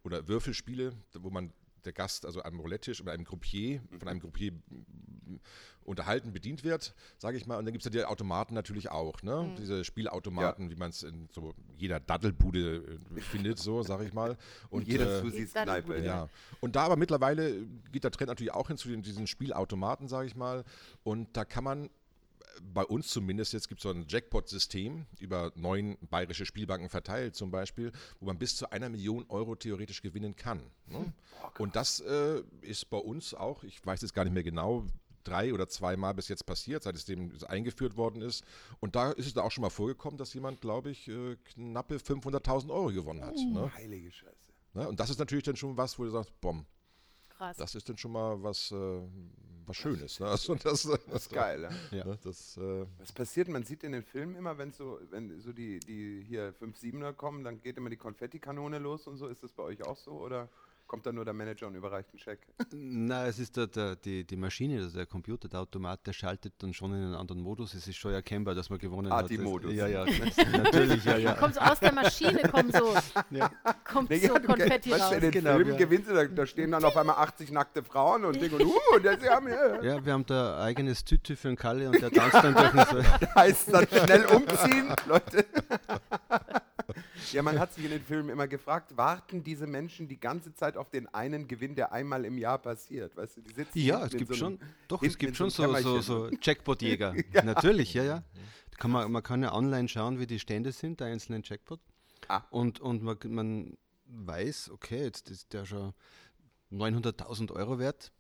oder 0.03 0.27
Würfelspiele, 0.29 0.93
wo 1.15 1.31
man 1.31 1.53
der 1.87 1.93
Gast, 1.93 2.27
also 2.27 2.43
am 2.43 2.61
Roulette-Tisch 2.61 3.01
oder 3.01 3.13
einem 3.13 3.25
Croupier, 3.25 3.81
von 3.99 4.09
einem 4.09 4.21
Croupier 4.21 4.53
unterhalten 5.85 6.33
bedient 6.33 6.65
wird, 6.65 6.95
sage 7.19 7.37
ich 7.37 7.47
mal. 7.47 7.57
Und 7.57 7.65
dann 7.65 7.73
gibt 7.73 7.87
es 7.87 7.93
ja 7.93 8.01
die 8.01 8.05
Automaten 8.05 8.55
natürlich 8.55 8.91
auch, 8.91 9.23
ne? 9.23 9.55
Diese 9.59 9.85
Spielautomaten, 9.85 10.71
wie 10.71 10.75
man 10.75 10.91
es 10.91 11.03
in 11.03 11.29
so 11.33 11.55
jeder 11.79 12.01
Daddelbude 12.01 12.99
äh, 13.17 13.21
findet, 13.21 13.59
so 13.59 13.83
sage 13.83 14.05
ich 14.05 14.13
mal. 14.13 14.37
Und 14.69 14.89
Jeder 14.89 15.19
äh, 15.19 15.21
Susis 15.21 15.53
Kneipe. 15.53 15.99
ja. 16.05 16.29
Und 16.61 16.77
da 16.77 16.83
aber 16.83 16.97
mittlerweile 16.97 17.67
geht 17.93 18.05
der 18.05 18.11
Trend 18.11 18.29
natürlich 18.29 18.53
auch 18.53 18.69
hin 18.69 18.77
zu 18.77 18.89
den, 18.89 19.03
diesen 19.03 19.27
Spielautomaten, 19.27 20.09
sage 20.09 20.27
ich 20.27 20.37
mal. 20.37 20.65
Und 21.05 21.37
da 21.37 21.45
kann 21.45 21.65
man 21.65 21.85
äh, 21.85 21.89
bei 22.63 22.85
uns 22.85 23.09
zumindest, 23.09 23.53
jetzt 23.53 23.69
gibt 23.69 23.81
es 23.81 23.83
so 23.83 23.91
ein 23.91 24.07
Jackpot-System 24.09 25.07
über 25.19 25.53
neun 25.55 25.97
bayerische 26.11 26.47
Spielbanken 26.47 26.89
verteilt 26.89 27.35
zum 27.35 27.51
Beispiel, 27.51 27.93
wo 28.21 28.27
man 28.27 28.39
bis 28.39 28.57
zu 28.57 28.71
einer 28.71 28.89
Million 28.89 29.25
Euro 29.29 29.55
theoretisch 29.55 30.03
gewinnen 30.03 30.37
kann. 30.37 30.61
Ne? 30.87 31.13
Und 31.59 31.77
das 31.77 32.01
äh, 32.01 32.43
ist 32.61 32.91
bei 32.91 32.99
uns 32.99 33.35
auch, 33.35 33.65
ich 33.65 33.85
weiß 33.85 34.03
jetzt 34.03 34.15
gar 34.15 34.25
nicht 34.25 34.35
mehr 34.35 34.43
genau, 34.43 34.85
drei 35.25 35.53
oder 35.53 35.69
zweimal 35.69 36.15
bis 36.15 36.29
jetzt 36.29 36.47
passiert, 36.47 36.85
seit 36.85 36.95
es 36.95 37.05
dem 37.05 37.33
eingeführt 37.49 37.97
worden 37.97 38.23
ist. 38.23 38.45
Und 38.81 38.97
da 38.97 39.13
ist 39.13 39.27
es 39.27 39.35
da 39.35 39.43
auch 39.43 39.51
schon 39.51 39.63
mal 39.63 39.71
vorgekommen, 39.71 40.19
dass 40.19 40.35
jemand, 40.35 40.61
glaube 40.61 40.91
ich, 40.91 41.09
äh, 41.09 41.37
knappe 41.45 41.97
500.000 41.97 42.71
Euro 42.71 42.93
gewonnen 42.93 43.25
hat. 43.25 43.37
Ne? 43.37 43.73
Heilige 43.75 44.13
Scheiße. 44.13 44.53
Ne? 44.75 44.89
Und 44.89 45.01
das 45.01 45.11
ist 45.11 45.19
natürlich 45.19 45.45
dann 45.45 45.57
schon 45.57 45.77
was, 45.77 45.99
wo 45.99 46.05
du 46.05 46.11
sagst, 46.11 46.41
bom, 46.41 46.67
Krass. 47.37 47.57
das 47.57 47.75
ist 47.75 47.89
dann 47.89 47.99
schon 47.99 48.13
mal 48.13 48.43
was, 48.43 48.71
äh, 48.73 49.01
was 49.67 49.77
Schönes. 49.77 50.21
Ne? 50.21 50.27
Also 50.27 50.55
das, 50.63 50.83
das 50.83 51.01
Das 51.11 51.23
ist 51.23 51.33
geil, 51.33 51.69
ja? 51.91 52.05
Ne? 52.05 52.19
Das, 52.23 52.57
äh, 52.57 52.87
Was 52.99 53.13
passiert? 53.13 53.49
Man 53.49 53.65
sieht 53.65 53.83
in 53.85 53.93
den 53.93 54.03
Filmen 54.03 54.37
immer, 54.37 54.57
wenn 54.59 54.73
so, 54.73 54.99
wenn 55.11 55.41
so 55.41 55.53
die, 55.53 55.81
die 55.81 56.25
hier 56.27 56.55
5-7er 56.55 57.13
kommen, 57.13 57.45
dann 57.45 57.61
geht 57.61 57.77
immer 57.77 57.91
die 57.91 57.97
Konfettikanone 57.97 58.79
los 58.79 59.07
und 59.07 59.17
so. 59.17 59.27
Ist 59.29 59.43
das 59.43 59.53
bei 59.53 59.63
euch 59.63 59.83
auch 59.85 59.97
so? 59.97 60.13
Oder 60.13 60.49
kommt 60.87 61.07
da 61.07 61.13
nur 61.13 61.25
der 61.25 61.35
Manager 61.35 61.67
und 61.67 61.75
überreicht 61.75 62.09
einen 62.13 62.19
Scheck? 62.19 62.47
Na, 62.73 63.27
es 63.27 63.39
ist 63.39 63.57
der, 63.57 63.67
der, 63.67 63.97
die, 63.97 64.25
die 64.25 64.37
Maschine, 64.37 64.79
also 64.83 64.97
der 64.97 65.07
Computer, 65.07 65.49
der 65.49 65.61
Automat, 65.61 66.07
der 66.07 66.13
schaltet 66.13 66.55
dann 66.59 66.73
schon 66.73 66.93
in 66.93 67.03
einen 67.03 67.15
anderen 67.15 67.41
Modus. 67.43 67.75
Es 67.75 67.87
ist 67.89 67.97
schon 67.97 68.13
erkennbar, 68.13 68.55
dass 68.55 68.71
man 68.71 68.79
gewonnen 68.79 69.13
hat. 69.13 69.25
Ati-Modus. 69.25 69.71
Das- 69.71 69.77
Ja, 69.77 69.87
ja, 69.87 70.05
natürlich, 70.63 71.05
ja, 71.05 71.17
ja. 71.17 71.35
Kommt 71.35 71.55
so 71.55 71.61
aus 71.61 71.81
der 71.81 71.93
Maschine, 71.93 72.43
kommt 72.51 72.73
so, 72.75 72.95
kommt 73.85 74.11
Nee, 74.11 74.19
so 74.19 74.35
ja, 74.35 74.39
du, 74.39 74.47
Konfetti 74.47 74.91
weißt, 74.91 75.01
du, 75.01 75.05
raus. 75.05 75.13
in 75.15 75.21
den 75.21 75.31
Genau, 75.33 75.55
Filmen 75.57 75.73
ja. 75.73 75.77
gewinnst 75.79 76.11
du, 76.11 76.15
da, 76.15 76.25
da 76.25 76.47
stehen 76.47 76.71
dann 76.71 76.85
auf 76.85 76.97
einmal 76.97 77.17
80 77.17 77.51
nackte 77.53 77.83
Frauen 77.83 78.25
und 78.25 78.41
denken, 78.41 78.63
uh, 78.63 78.99
das 79.03 79.29
haben 79.29 79.49
ja. 79.49 79.83
Ja, 79.83 80.05
wir 80.05 80.13
haben 80.13 80.27
da 80.27 80.57
ein 80.57 80.63
eigenes 80.63 81.05
Tütü 81.05 81.37
für 81.37 81.49
einen 81.49 81.57
Kalle 81.57 81.89
und 81.91 82.01
der 82.01 82.11
tanzt 82.11 82.35
dann 82.35 82.55
durch 82.55 82.71
den 82.71 83.03
so. 83.03 83.35
heißt 83.35 83.73
dann 83.73 83.87
schnell 83.89 84.25
umziehen, 84.27 84.95
Leute. 85.07 85.45
Ja, 87.33 87.43
man 87.43 87.59
hat 87.59 87.73
sich 87.75 87.85
in 87.85 87.91
den 87.91 88.03
Filmen 88.03 88.29
immer 88.29 88.49
gefragt, 88.49 88.97
warten 88.97 89.43
diese 89.43 89.67
Menschen 89.67 90.09
die 90.09 90.19
ganze 90.19 90.55
Zeit 90.55 90.77
auf 90.77 90.91
den 90.91 91.07
einen 91.15 91.49
Gewinn, 91.49 91.75
der 91.75 91.93
einmal 91.93 92.25
im 92.25 92.39
Jahr 92.39 92.59
passiert? 92.59 93.17
Weißt 93.17 93.37
du, 93.37 93.41
die 93.43 93.55
sitzen 93.55 93.79
Ja, 93.79 94.05
es 94.05 94.13
gibt 94.13 94.29
so 94.29 94.35
schon, 94.35 94.59
doch, 94.89 95.03
es 95.03 95.17
gibt 95.19 95.37
schon 95.37 95.51
so 95.51 95.73
so, 95.77 96.01
so, 96.01 96.31
Jackpot-Jäger. 96.41 97.15
Natürlich, 97.45 97.95
ja, 97.95 98.05
ja. 98.05 98.23
Kann 98.79 98.91
man, 98.91 99.11
man 99.11 99.23
kann 99.23 99.43
ja 99.43 99.53
online 99.55 99.89
schauen, 99.89 100.19
wie 100.19 100.27
die 100.27 100.39
Stände 100.39 100.73
sind, 100.73 101.01
der 101.01 101.09
einzelnen 101.09 101.43
Jackpot. 101.45 101.81
Ah. 102.29 102.43
Und, 102.51 102.81
und 102.81 103.03
man, 103.03 103.17
man 103.29 103.79
weiß, 104.07 104.71
okay, 104.71 105.03
jetzt 105.03 105.31
ist 105.31 105.53
der 105.53 105.65
schon 105.65 105.95
900.000 106.73 107.53
Euro 107.53 107.79
wert. 107.79 108.13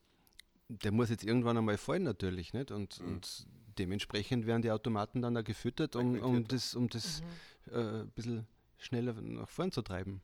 Der 0.68 0.92
muss 0.92 1.10
jetzt 1.10 1.24
irgendwann 1.24 1.58
einmal 1.58 1.78
fallen, 1.78 2.02
natürlich. 2.02 2.52
Nicht? 2.52 2.70
Und, 2.70 3.00
Mhm. 3.00 3.06
und 3.08 3.46
dementsprechend 3.78 4.46
werden 4.46 4.62
die 4.62 4.70
Automaten 4.70 5.22
dann 5.22 5.36
auch 5.36 5.44
gefüttert, 5.44 5.94
um, 5.96 6.18
um 6.20 6.48
das, 6.48 6.74
um 6.74 6.88
das 6.88 7.22
äh, 7.70 7.78
ein 8.02 8.10
bisschen 8.10 8.46
schneller 8.78 9.14
nach 9.20 9.48
vorn 9.48 9.72
zu 9.72 9.82
treiben. 9.82 10.20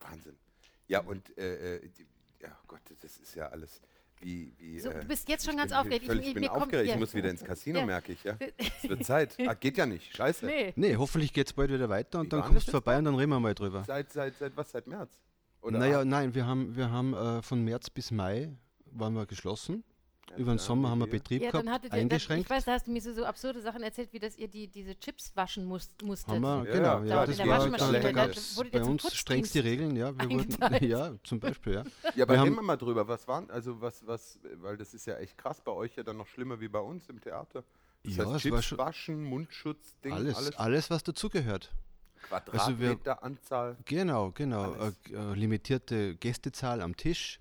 Wahnsinn. 0.00 0.36
Ja, 0.88 1.00
und, 1.00 1.36
äh, 1.38 1.76
äh, 1.76 1.88
die, 1.88 2.06
ja 2.42 2.56
Gott, 2.66 2.80
das 3.00 3.16
ist 3.18 3.34
ja 3.34 3.48
alles 3.48 3.80
wie. 4.20 4.52
wie 4.58 4.78
So, 4.78 4.90
äh, 4.90 5.00
du 5.00 5.06
bist 5.06 5.28
jetzt 5.28 5.44
schon 5.44 5.54
ich 5.54 5.58
ganz 5.58 5.70
bin 5.72 5.78
aufgeregt. 5.78 6.06
Völlig, 6.06 6.22
ich 6.22 6.28
Ich- 6.28 6.34
bin 6.34 6.42
mir 6.42 6.48
kommt- 6.50 6.62
aufgeregt, 6.62 6.84
ich 6.86 6.92
ja. 6.92 6.98
muss 6.98 7.14
wieder 7.14 7.30
ins 7.30 7.42
Casino, 7.44 7.80
Ja. 7.80 7.86
merke 7.86 8.12
ich. 8.12 8.22
Ja. 8.24 8.36
Es 8.58 8.88
wird 8.88 9.04
Zeit. 9.04 9.36
Ah, 9.46 9.54
geht 9.54 9.76
ja 9.78 9.86
nicht. 9.86 10.14
Scheiße. 10.16 10.46
Nee. 10.46 10.72
Nee, 10.76 10.96
hoffentlich 10.96 11.32
geht 11.32 11.48
es 11.48 11.52
bald 11.52 11.70
wieder 11.72 11.88
weiter 11.88 12.18
Wie 12.18 12.22
und 12.24 12.32
dann 12.32 12.40
war 12.40 12.48
kommst 12.48 12.68
du 12.68 12.72
vorbei 12.72 12.98
und 12.98 13.04
dann 13.06 13.14
reden 13.16 13.30
wir 13.30 13.40
mal 13.40 13.54
drüber. 13.54 13.84
Seit, 13.84 14.12
seit, 14.12 14.36
seit 14.36 14.56
was? 14.56 14.70
Seit 14.70 14.86
März? 14.86 15.20
Oder 15.62 15.78
naja, 15.78 16.04
nein, 16.04 16.34
wir 16.34 16.46
haben, 16.46 16.76
wir 16.76 16.90
haben 16.90 17.14
äh, 17.14 17.42
von 17.42 17.64
März 17.64 17.90
bis 17.90 18.10
Mai 18.12 18.52
waren 18.92 19.14
wir 19.14 19.26
geschlossen. 19.26 19.82
Über 20.36 20.52
den 20.54 20.58
Sommer 20.58 20.90
haben 20.90 20.98
wir. 21.00 21.06
Betrieb 21.06 21.42
Ja, 21.42 21.50
gehabt, 21.50 21.66
dann 21.66 21.72
hattet 21.74 21.84
ihr, 21.84 21.90
das, 21.90 22.00
eingeschränkt. 22.00 22.44
ich 22.44 22.50
weiß, 22.50 22.64
da 22.64 22.72
hast 22.72 22.86
du 22.86 22.90
mir 22.90 23.00
so, 23.00 23.12
so 23.12 23.24
absurde 23.24 23.60
Sachen 23.62 23.82
erzählt, 23.82 24.12
wie 24.12 24.18
dass 24.18 24.36
ihr 24.36 24.48
die, 24.48 24.66
diese 24.68 24.98
Chips 24.98 25.32
waschen 25.34 25.64
musst, 25.64 26.02
musstet. 26.02 26.34
haben 26.34 26.42
wir, 26.42 26.64
genau, 26.72 26.98
ja, 27.00 27.04
ja, 27.04 27.14
da 27.16 27.26
das 27.26 27.38
war, 27.38 27.46
Waschmaschine, 27.46 28.00
da, 28.12 28.26
wurdet 28.56 28.74
ihr 28.74 28.80
bei 28.80 28.86
uns 28.86 29.14
strengste 29.16 29.64
Regeln, 29.64 29.96
ja, 29.96 30.12
wir 30.18 30.28
wurden, 30.30 30.84
ja, 30.88 31.12
zum 31.22 31.40
Beispiel, 31.40 31.74
ja. 31.74 31.84
Ja, 32.14 32.24
aber 32.24 32.34
Wir 32.34 32.40
reden 32.42 32.50
haben- 32.50 32.54
wir 32.56 32.62
mal 32.62 32.76
drüber. 32.76 33.06
Was 33.08 33.26
waren, 33.28 33.50
also 33.50 33.80
was, 33.80 34.06
was, 34.06 34.38
weil 34.56 34.76
das 34.76 34.92
ist 34.94 35.06
ja 35.06 35.16
echt 35.18 35.38
krass 35.38 35.60
bei 35.60 35.72
euch 35.72 35.96
ja 35.96 36.02
dann 36.02 36.16
noch 36.16 36.26
schlimmer 36.26 36.60
wie 36.60 36.68
bei 36.68 36.80
uns 36.80 37.08
im 37.08 37.20
Theater. 37.20 37.64
Das 38.04 38.16
Ja, 38.16 38.24
heißt, 38.24 38.44
es 38.44 38.50
war 38.50 38.58
Chips 38.58 38.64
schon- 38.66 38.78
waschen, 38.78 39.24
Mundschutz, 39.24 39.98
Ding, 40.04 40.12
Alles, 40.12 40.36
alles, 40.36 40.56
alles, 40.58 40.90
was 40.90 41.02
dazugehört. 41.02 41.72
also 42.30 42.78
wir- 42.78 42.96
Quadratmeteranzahl. 42.96 43.76
Genau, 43.84 44.30
genau. 44.32 44.72
Alles. 44.72 44.94
Äh, 45.10 45.14
äh, 45.14 45.34
limitierte 45.34 46.16
Gästezahl 46.16 46.82
am 46.82 46.96
Tisch. 46.96 47.40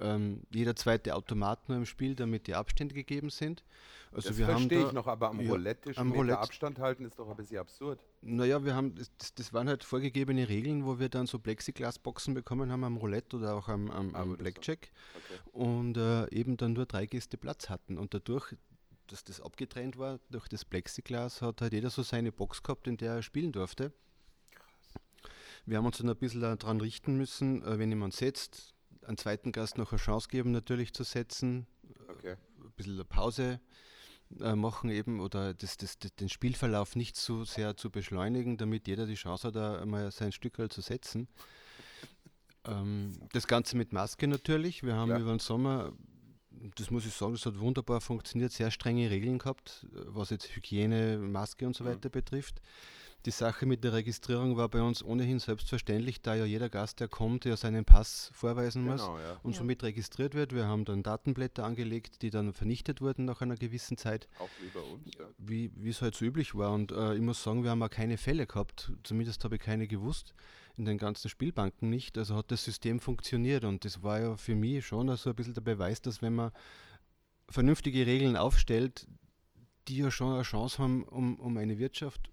Ähm, 0.00 0.42
jeder 0.50 0.76
zweite 0.76 1.14
Automat 1.14 1.68
nur 1.68 1.78
im 1.78 1.86
Spiel, 1.86 2.14
damit 2.14 2.46
die 2.46 2.54
Abstände 2.54 2.94
gegeben 2.94 3.30
sind. 3.30 3.64
Also 4.12 4.28
das 4.30 4.38
wir 4.38 4.46
haben 4.46 4.56
verstehe 4.58 4.80
da, 4.82 4.86
ich 4.88 4.92
noch, 4.92 5.06
aber 5.06 5.28
am 5.28 5.40
ja, 5.40 5.50
Roulette-Tisch 5.50 5.98
am 5.98 6.08
Meter 6.08 6.18
Roulette- 6.20 6.38
Abstand 6.40 6.78
halten 6.78 7.04
ist 7.04 7.18
doch 7.18 7.28
ein 7.28 7.36
bisschen 7.36 7.58
absurd. 7.58 8.00
Naja, 8.22 8.64
wir 8.64 8.74
haben, 8.74 8.94
das, 8.94 9.10
das- 9.34 9.52
waren 9.52 9.68
halt 9.68 9.84
vorgegebene 9.84 10.48
Regeln, 10.48 10.86
wo 10.86 10.98
wir 10.98 11.08
dann 11.08 11.26
so 11.26 11.38
Plexiglasboxen 11.38 12.32
bekommen 12.34 12.72
haben 12.72 12.84
am 12.84 12.96
Roulette 12.96 13.36
oder 13.36 13.54
auch 13.54 13.68
am, 13.68 13.90
am, 13.90 14.14
Ah, 14.14 14.20
am 14.22 14.28
das 14.30 14.38
Blackjack 14.38 14.90
Okay. 15.14 15.40
und 15.52 15.96
äh, 15.96 16.28
eben 16.30 16.56
dann 16.56 16.72
nur 16.72 16.86
drei 16.86 17.04
Gäste 17.06 17.36
Platz 17.36 17.68
hatten. 17.68 17.98
Und 17.98 18.14
dadurch, 18.14 18.54
dass 19.08 19.24
das 19.24 19.40
abgetrennt 19.40 19.98
war 19.98 20.20
durch 20.30 20.48
das 20.48 20.64
Plexiglas, 20.64 21.42
hat 21.42 21.60
halt 21.60 21.72
jeder 21.72 21.90
so 21.90 22.02
seine 22.02 22.32
Box 22.32 22.62
gehabt, 22.62 22.86
in 22.86 22.96
der 22.96 23.14
er 23.16 23.22
spielen 23.22 23.52
durfte. 23.52 23.92
Wir 25.66 25.76
haben 25.76 25.84
uns 25.86 25.98
dann 25.98 26.08
ein 26.08 26.16
bisschen 26.16 26.40
daran 26.40 26.80
richten 26.80 27.16
müssen, 27.18 27.62
äh, 27.62 27.78
wenn 27.78 27.90
jemand 27.90 28.14
setzt, 28.14 28.74
einen 29.06 29.16
zweiten 29.18 29.52
Gast 29.52 29.78
noch 29.78 29.92
eine 29.92 30.00
Chance 30.00 30.28
geben, 30.28 30.50
natürlich 30.52 30.92
zu 30.92 31.04
setzen, 31.04 31.66
Okay. 32.08 32.36
ein 32.62 32.72
bisschen 32.76 32.94
eine 32.94 33.04
Pause 33.04 33.60
äh, 34.40 34.54
machen 34.54 34.90
eben 34.90 35.20
oder 35.20 35.54
das, 35.54 35.76
das, 35.76 35.98
das, 35.98 36.14
den 36.16 36.28
Spielverlauf 36.28 36.96
nicht 36.96 37.16
so 37.16 37.44
sehr 37.44 37.76
zu 37.76 37.90
beschleunigen, 37.90 38.56
damit 38.56 38.86
jeder 38.88 39.06
die 39.06 39.14
Chance 39.14 39.48
hat, 39.48 39.56
da 39.56 39.84
mal 39.86 40.10
sein 40.10 40.32
Stück 40.32 40.56
zu 40.72 40.80
setzen. 40.80 41.28
Ähm, 42.64 43.18
das 43.32 43.46
Ganze 43.46 43.76
mit 43.76 43.92
Maske 43.92 44.26
natürlich. 44.26 44.82
Wir 44.82 44.94
haben 44.94 45.08
Klar. 45.08 45.20
über 45.20 45.30
den 45.30 45.38
Sommer, 45.38 45.92
das 46.76 46.90
muss 46.90 47.06
ich 47.06 47.12
sagen, 47.14 47.32
das 47.32 47.46
hat 47.46 47.58
wunderbar 47.58 48.00
funktioniert, 48.00 48.52
sehr 48.52 48.70
strenge 48.70 49.10
Regeln 49.10 49.38
gehabt, 49.38 49.86
äh, 49.94 50.00
was 50.06 50.30
jetzt 50.30 50.54
Hygiene, 50.54 51.18
Maske 51.18 51.66
und 51.66 51.76
so 51.76 51.84
Mhm. 51.84 51.88
weiter 51.88 52.08
betrifft. 52.08 52.60
Die 53.26 53.32
Sache 53.32 53.66
mit 53.66 53.82
der 53.82 53.92
Registrierung 53.94 54.56
war 54.56 54.68
bei 54.68 54.80
uns 54.80 55.02
ohnehin 55.04 55.40
selbstverständlich, 55.40 56.22
da 56.22 56.36
ja 56.36 56.44
jeder 56.44 56.68
Gast, 56.68 57.00
der 57.00 57.08
kommt, 57.08 57.44
ja 57.44 57.56
seinen 57.56 57.84
Pass 57.84 58.30
vorweisen 58.32 58.84
muss 58.84 59.00
Genau, 59.02 59.18
ja. 59.18 59.40
und 59.42 59.52
Ja. 59.52 59.58
somit 59.58 59.82
registriert 59.82 60.34
wird. 60.34 60.54
Wir 60.54 60.66
haben 60.66 60.84
dann 60.84 61.02
Datenblätter 61.02 61.64
angelegt, 61.64 62.22
die 62.22 62.30
dann 62.30 62.52
vernichtet 62.52 63.00
wurden 63.00 63.24
nach 63.24 63.40
einer 63.40 63.56
gewissen 63.56 63.96
Zeit, 63.96 64.28
Auch 64.38 64.48
wie 64.62 64.68
bei 64.68 64.80
uns. 64.80 65.02
Ja. 65.18 65.26
wie 65.36 65.72
wie 65.74 65.90
es 65.90 66.00
halt 66.00 66.14
so 66.14 66.24
üblich 66.24 66.54
war. 66.54 66.72
Und 66.72 66.92
äh, 66.92 67.14
ich 67.16 67.20
muss 67.20 67.42
sagen, 67.42 67.64
wir 67.64 67.70
haben 67.70 67.82
auch 67.82 67.90
keine 67.90 68.18
Fälle 68.18 68.46
gehabt, 68.46 68.92
zumindest 69.02 69.42
habe 69.44 69.56
ich 69.56 69.62
keine 69.62 69.88
gewusst, 69.88 70.32
in 70.76 70.84
den 70.84 70.96
ganzen 70.96 71.28
Spielbanken 71.28 71.90
nicht. 71.90 72.16
Also 72.16 72.36
hat 72.36 72.52
das 72.52 72.64
System 72.64 73.00
funktioniert 73.00 73.64
und 73.64 73.84
das 73.84 74.02
war 74.04 74.20
ja 74.20 74.36
für 74.36 74.54
mich 74.54 74.86
schon 74.86 75.14
so 75.16 75.30
ein 75.30 75.36
bisschen 75.36 75.54
der 75.54 75.60
Beweis, 75.62 76.00
dass 76.00 76.22
wenn 76.22 76.36
man 76.36 76.52
vernünftige 77.50 78.06
Regeln 78.06 78.36
aufstellt, 78.36 79.08
die 79.88 79.96
ja 79.98 80.10
schon 80.12 80.34
eine 80.34 80.42
Chance 80.42 80.78
haben, 80.78 81.02
um, 81.02 81.40
um 81.40 81.56
eine 81.56 81.78
Wirtschaft, 81.78 82.30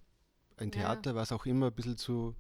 ein 0.58 0.70
Ja. 0.70 0.82
Theater, 0.82 1.16
was 1.16 1.32
auch 1.32 1.46
immer, 1.46 1.68
ein 1.68 1.74
bisschen 1.74 1.98
zu, 1.98 2.36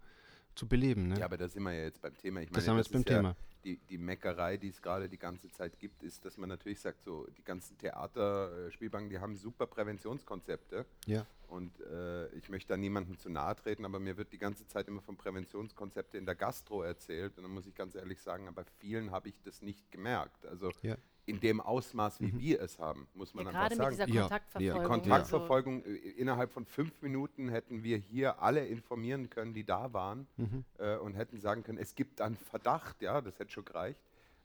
zu 0.55 0.68
beleben. 0.68 1.09
Ne? 1.09 1.20
ja, 1.20 1.26
aber 1.26 1.38
da 1.38 1.47
sind 1.47 1.63
wir 1.63 1.74
ja 1.74 1.84
jetzt 1.84 2.01
beim 2.01 2.16
Thema. 2.18 2.41
Ich 2.41 2.49
das 2.49 2.57
meine, 2.57 2.70
haben 2.70 2.76
wir 2.78 2.82
jetzt 2.84 2.91
beim 2.91 3.01
ist 3.01 3.09
ja 3.09 3.18
Thema. 3.18 3.36
Die, 3.63 3.78
die 3.89 3.97
Meckerei, 3.97 4.57
die 4.57 4.68
es 4.70 4.80
gerade 4.82 5.09
die 5.09 5.18
ganze 5.18 5.49
Zeit 5.51 5.80
gibt, 5.80 6.03
ist, 6.03 6.24
dass 6.24 6.38
man 6.38 6.49
natürlich 6.49 6.80
sagt, 6.80 7.03
so 7.03 7.26
die 7.36 7.43
ganzen 7.43 7.76
Theater, 7.80 8.72
Spielbanken, 8.72 9.09
die 9.09 9.18
haben 9.20 9.36
super 9.36 9.66
Präventionskonzepte. 9.66 10.86
Ja. 11.07 11.26
Und 11.47 11.80
äh, 11.82 12.28
ich 12.36 12.49
möchte 12.49 12.70
da 12.70 12.78
niemandem 12.78 13.18
zu 13.18 13.30
nahe 13.30 13.55
treten, 13.55 13.84
aber 13.86 13.99
mir 13.99 14.18
wird 14.18 14.32
die 14.34 14.38
ganze 14.38 14.68
Zeit 14.68 14.88
immer 14.88 15.01
von 15.01 15.18
Präventionskonzepten 15.18 16.20
in 16.20 16.26
der 16.26 16.36
Gastro 16.36 16.84
erzählt. 16.84 17.38
Und 17.38 17.43
dann 17.43 17.51
muss 17.51 17.66
ich 17.66 17.74
ganz 17.74 17.95
ehrlich 17.95 18.22
sagen, 18.22 18.47
bei 18.53 18.63
vielen 18.80 19.11
habe 19.11 19.30
ich 19.30 19.41
das 19.41 19.61
nicht 19.63 19.91
gemerkt. 19.91 20.45
Also 20.45 20.72
Ja. 20.84 20.95
In 21.26 21.39
dem 21.39 21.59
Ausmaß, 21.59 22.21
wie 22.21 22.38
wir 22.38 22.61
es 22.61 22.78
haben, 22.80 23.07
muss 23.15 23.34
man 23.34 23.45
Ja, 23.45 23.49
einfach 23.49 23.59
gerade 23.61 23.76
mit 23.76 23.78
sagen. 23.84 23.95
dieser 23.95 24.07
Ja, 24.07 24.21
Kontaktverfolgung. 24.21 24.82
ja. 24.82 24.88
Kontaktverfolgung, 24.88 25.84
äh, 25.86 25.93
innerhalb 25.95 26.51
von 26.51 26.65
fünf 26.65 27.01
Minuten 27.01 27.49
hätten 27.49 27.84
wir 27.84 27.97
hier 27.97 28.41
alle 28.41 28.65
informieren 28.65 29.30
können, 29.30 29.53
die 29.53 29.63
da 29.63 29.91
waren 29.93 30.28
Mhm. 30.38 30.63
äh, 30.78 30.97
und 30.97 31.15
hätten 31.15 31.39
sagen 31.39 31.63
können, 31.63 31.80
es 31.80 31.95
gibt 31.95 32.21
einen 32.21 32.36
Verdacht, 32.38 33.01
ja, 33.01 33.21
das 33.21 33.39
hätte 33.39 33.51
schon 33.51 33.65
gereicht. 33.65 33.99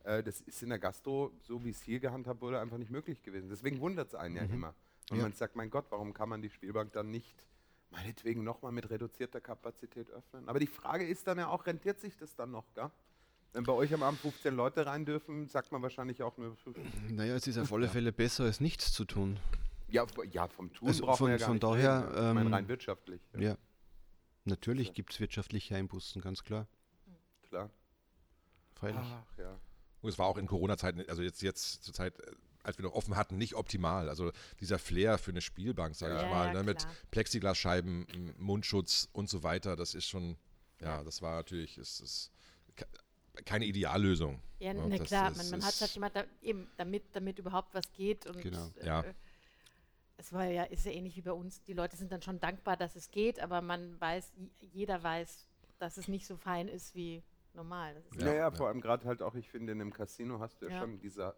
Äh, 0.05 0.22
das 0.22 0.41
ist 0.41 0.62
in 0.62 0.70
der 0.70 0.78
Gastro, 0.78 1.33
so 1.43 1.62
wie 1.64 1.70
es 1.70 1.83
hier 1.83 2.01
gehandhabt 2.01 2.41
wurde, 2.41 2.59
einfach 2.61 2.78
nicht 2.78 2.91
möglich 2.91 3.22
gewesen. 3.22 3.51
Deswegen 3.51 3.81
wundert 3.81 4.09
es 4.09 4.14
einen 4.14 4.37
ja 4.37 4.45
immer. 4.45 4.74
Und 5.11 5.18
Ja. 5.18 5.24
man 5.24 5.33
sagt, 5.35 5.57
mein 5.57 5.68
Gott, 5.70 5.85
warum 5.91 6.14
kann 6.14 6.28
man 6.31 6.41
die 6.41 6.51
Spielbank 6.51 6.93
dann 6.93 7.11
nicht 7.11 7.45
meinetwegen 7.91 8.43
nochmal 8.45 8.72
mit 8.72 8.89
reduzierter 8.89 9.41
Kapazität 9.43 10.09
öffnen? 10.11 10.49
Aber 10.49 10.61
die 10.61 10.66
Frage 10.66 11.07
ist 11.07 11.26
dann 11.26 11.37
ja 11.39 11.49
auch, 11.49 11.66
rentiert 11.66 12.01
sich 12.01 12.16
das 12.16 12.35
dann 12.37 12.51
noch, 12.53 12.72
gell? 12.74 12.91
Wenn 13.53 13.64
bei 13.64 13.72
euch 13.72 13.92
am 13.92 14.03
Abend 14.03 14.20
15 14.20 14.55
Leute 14.55 14.86
rein 14.86 15.05
dürfen, 15.05 15.48
sagt 15.48 15.72
man 15.72 15.82
wahrscheinlich 15.82 16.22
auch 16.22 16.36
nur. 16.36 16.57
Naja, 17.09 17.34
es 17.34 17.46
ist 17.46 17.59
auf 17.59 17.72
alle 17.72 17.88
Fälle 17.88 18.12
besser, 18.12 18.44
als 18.44 18.61
nichts 18.61 18.92
zu 18.92 19.05
tun. 19.05 19.38
Ja, 19.88 20.07
ja 20.30 20.46
vom 20.46 20.72
Tun 20.72 20.86
Also 20.88 21.05
braucht 21.05 21.18
von- 21.18 21.24
man 21.30 21.32
ja 21.32 21.38
gar 21.38 21.46
von 21.48 21.55
nicht 21.57 21.64
daher, 21.64 22.01
reden. 22.03 22.11
Ich 22.14 22.34
meine 22.34 22.40
ähm, 22.46 22.55
rein 22.55 22.68
wirtschaftlich. 22.68 23.20
Ja. 23.36 23.57
Natürlich 24.44 24.92
gibt 24.94 25.12
es 25.12 25.20
wirtschaftliche 25.20 25.74
Einbußen, 25.74 26.22
ganz 26.22 26.44
klar. 26.44 26.66
Klar. 27.48 27.70
Freilich. 28.74 29.01
Ach 29.03 29.38
ja. 29.38 29.59
Und 30.01 30.09
es 30.09 30.18
war 30.18 30.26
auch 30.26 30.38
in 30.38 30.46
Corona-Zeiten, 30.46 31.05
also 31.09 31.22
jetzt, 31.22 31.42
jetzt 31.42 31.82
zur 31.84 31.92
Zeit, 31.92 32.18
äh, 32.20 32.32
als 32.62 32.78
wir 32.78 32.84
noch 32.84 32.92
offen 32.94 33.16
hatten, 33.16 33.36
nicht 33.36 33.55
optimal. 33.57 34.09
Also 34.09 34.30
dieser 34.61 34.78
Flair 34.78 35.18
für 35.18 35.32
eine 35.32 35.40
Spielbank, 35.40 35.96
sage 35.96 36.14
Ja, 36.14 36.22
ich 36.24 36.30
mal, 36.30 36.46
ja, 36.46 36.53
ne, 36.55 36.62
mit. 36.62 36.86
Plexiglasscheiben, 37.11 38.34
Mundschutz 38.38 39.09
und 39.12 39.28
so 39.28 39.42
weiter, 39.42 39.74
das 39.76 39.94
ist 39.94 40.07
schon, 40.07 40.36
ja, 40.80 41.03
das 41.03 41.20
war 41.20 41.34
natürlich, 41.36 41.76
es 41.78 42.01
ist 42.01 42.30
ke- 42.76 42.86
keine 43.45 43.64
Ideallösung. 43.66 44.41
Ja, 44.59 44.74
na 44.74 44.88
das 44.97 45.07
klar, 45.09 45.30
ist- 45.30 45.36
man, 45.38 45.51
man 45.61 45.64
hat 45.66 45.80
halt 45.80 45.91
jemand, 45.93 46.16
da, 46.16 46.24
eben, 46.43 46.68
damit, 46.76 47.05
damit 47.12 47.38
überhaupt 47.38 47.74
was 47.74 47.91
geht. 47.93 48.26
Und 48.26 48.41
Genau. 48.43 48.70
äh, 48.80 48.86
Ja. 48.86 49.05
es 50.16 50.32
war 50.32 50.45
ja, 50.47 50.64
ist 50.64 50.84
ja 50.84 50.93
ähnlich 50.93 51.16
wie 51.16 51.22
bei 51.22 51.32
uns. 51.32 51.62
Die 51.64 51.72
Leute 51.72 51.97
sind 51.97 52.12
dann 52.12 52.22
schon 52.22 52.41
dankbar, 52.41 52.76
dass 52.76 52.95
es 52.97 53.11
geht, 53.11 53.41
aber 53.41 53.62
man 53.62 53.99
weiß, 54.01 54.32
jeder 54.61 55.03
weiß, 55.03 55.47
dass 55.78 55.97
es 55.97 56.09
nicht 56.09 56.26
so 56.26 56.36
fein 56.36 56.68
ist 56.68 56.95
wie 56.95 57.22
normal. 57.55 57.95
Das 57.95 58.05
ist 58.07 58.20
Ja, 58.20 58.26
Ja, 58.26 58.32
ja, 58.32 58.38
ja. 58.41 58.51
vor 58.51 58.68
allem 58.68 58.80
gerade 58.80 59.07
halt 59.07 59.22
auch, 59.22 59.34
ich 59.34 59.49
finde, 59.49 59.72
in 59.72 59.80
einem 59.80 59.93
Casino 59.93 60.38
hast 60.41 60.61
du 60.61 60.66
ja, 60.66 60.72
Ja. 60.72 60.80
schon 60.80 60.99
dieser. 61.01 61.34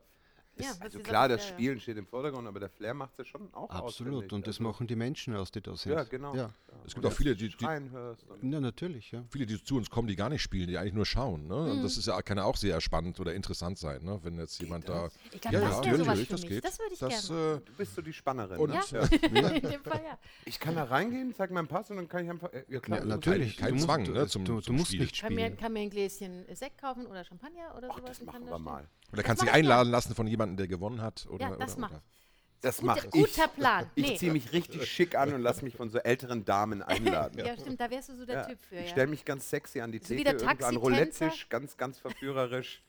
Ja, 0.57 0.72
also 0.80 0.98
klar, 0.98 1.28
das 1.28 1.40
Flair, 1.40 1.50
ja. 1.50 1.55
Spielen 1.57 1.80
steht 1.80 1.96
im 1.96 2.07
Vordergrund, 2.07 2.46
aber 2.46 2.61
der 2.61 2.68
Flair 2.68 2.92
macht 2.92 3.12
es 3.12 3.18
ja 3.18 3.24
schon 3.24 3.53
auch 3.55 3.70
Absolut. 3.70 4.32
Und 4.32 4.46
das 4.46 4.57
Also, 4.57 4.64
machen 4.64 4.86
die 4.86 4.96
Menschen 4.96 5.34
aus, 5.34 5.50
die 5.50 5.62
da 5.62 5.74
sind. 5.76 5.92
Ja, 5.92 6.05
genau. 6.05 6.34
Ja, 6.34 6.50
Es 6.84 6.94
gibt 6.94 7.07
auch 7.07 7.12
viele, 7.12 7.34
die, 7.34 7.48
die, 7.48 7.66
hörst. 7.66 8.24
Und 8.28 8.53
ja 8.53 8.61
natürlich, 8.61 9.11
ja. 9.12 9.24
viele, 9.30 9.46
die 9.46 9.62
zu 9.62 9.76
uns 9.76 9.88
kommen, 9.88 10.09
die 10.09 10.16
gar 10.16 10.28
nicht 10.28 10.42
spielen, 10.42 10.68
die 10.68 10.76
eigentlich 10.76 10.92
nur 10.92 11.07
schauen. 11.07 11.46
Ne? 11.46 11.55
Und 11.55 11.78
Mhm. 11.78 11.82
das 11.82 11.96
ist 11.96 12.07
ja, 12.07 12.20
kann 12.20 12.36
ja 12.36 12.44
auch 12.44 12.57
sehr 12.57 12.80
spannend 12.82 13.18
oder 13.18 13.34
interessant 13.34 13.78
sein, 13.78 14.03
ne? 14.05 14.18
wenn 14.22 14.38
jetzt 14.38 14.61
jemand 14.61 14.88
da. 14.88 15.09
Ich 15.32 15.40
glaube, 15.40 15.57
Ja, 15.57 15.61
das 15.62 15.70
ja, 15.86 15.92
natürlich, 15.92 16.26
für 16.26 16.32
das 16.32 16.40
mich. 16.42 16.50
geht. 16.50 16.64
Das 16.64 16.78
würde 16.78 16.92
ich 16.94 16.98
Das, 17.00 17.28
gerne. 17.28 17.55
äh, 17.57 17.61
du 17.64 17.72
bist 17.72 17.94
so 17.94 18.03
die 18.03 18.12
Spannerin. 18.12 18.59
Und-? 18.59 18.74
Ja, 18.74 18.82
Ja. 18.90 19.03
in 19.48 19.62
dem 19.70 19.82
Fall 19.82 20.03
ja. 20.05 20.18
Ich 20.44 20.61
kann 20.61 20.74
da 20.76 20.84
reingehen, 20.84 21.34
zeig 21.34 21.50
meinen 21.50 21.66
Pass 21.68 21.90
und 21.90 21.96
dann 21.96 22.09
kann 22.09 22.24
ich 22.24 22.30
einfach. 22.30 22.53
äh, 22.53 22.64
Ja, 22.68 22.80
klar. 22.80 22.98
Ja, 22.98 23.05
natürlich. 23.07 23.57
kein 23.57 23.76
du 23.76 23.80
Zwang, 23.84 24.05
du, 24.05 24.12
ne, 24.12 24.26
du, 24.26 24.61
du 24.61 24.72
musst 24.74 24.92
nicht 24.92 25.20
Kann 25.20 25.34
mir, 25.34 25.46
spielen. 25.46 25.57
kann 25.57 25.72
mir 25.72 25.80
ein 25.80 25.90
Gläschen 25.90 26.44
Sekt 26.55 26.78
kaufen 26.78 27.07
oder 27.07 27.24
Champagner 27.24 27.74
oder 27.76 27.88
Ach, 27.90 27.96
sowas? 27.96 28.11
das 28.11 28.20
und 28.20 28.26
machen 28.26 28.44
wir 28.46 28.59
mal. 28.59 28.86
Oder 29.12 29.22
kannst 29.22 29.42
mach 29.42 29.46
dich 29.48 29.50
ich 29.50 29.59
einladen 29.59 29.90
lassen 29.90 30.14
von 30.14 30.26
jemandem, 30.26 30.41
der 30.47 30.68
gewonnen 30.68 31.01
hat? 31.01 31.26
Oder, 31.30 31.51
Ja, 31.51 31.57
das 31.57 31.72
oder, 31.72 31.80
mach 31.80 31.90
oder. 31.90 32.03
ich. 32.05 32.12
Das 32.61 32.76
Guter- 32.76 32.86
mache 32.86 33.07
ich. 33.07 33.12
guter 33.12 33.49
Plan. 33.49 33.90
Ich 33.97 34.09
Nee. 34.09 34.16
ziehe 34.18 34.32
mich 34.32 34.53
richtig 34.53 34.86
schick 34.88 35.16
an 35.16 35.32
und 35.34 35.43
lasse 35.43 35.64
mich 35.64 35.74
von 35.74 35.90
so 35.90 35.99
älteren 35.99 36.45
Damen 36.45 36.80
einladen. 36.82 37.45
Ja, 37.45 37.57
stimmt, 37.57 37.80
da 37.80 37.90
wärst 37.90 38.11
du 38.11 38.16
so 38.16 38.24
der 38.24 38.36
Ja, 38.36 38.45
Typ 38.45 38.59
für. 38.61 38.76
ich 38.76 38.82
Ja. 38.86 38.88
stelle 38.93 39.07
mich 39.09 39.24
ganz 39.24 39.51
sexy 39.51 39.80
an 39.80 39.90
die 39.90 39.99
So 39.99 40.11
wie 40.14 40.22
Theke, 40.22 40.64
an. 40.66 40.76
Roulette-Tisch, 40.76 41.49
ganz, 41.49 41.76
ganz 41.76 41.99
verführerisch. 41.99 42.82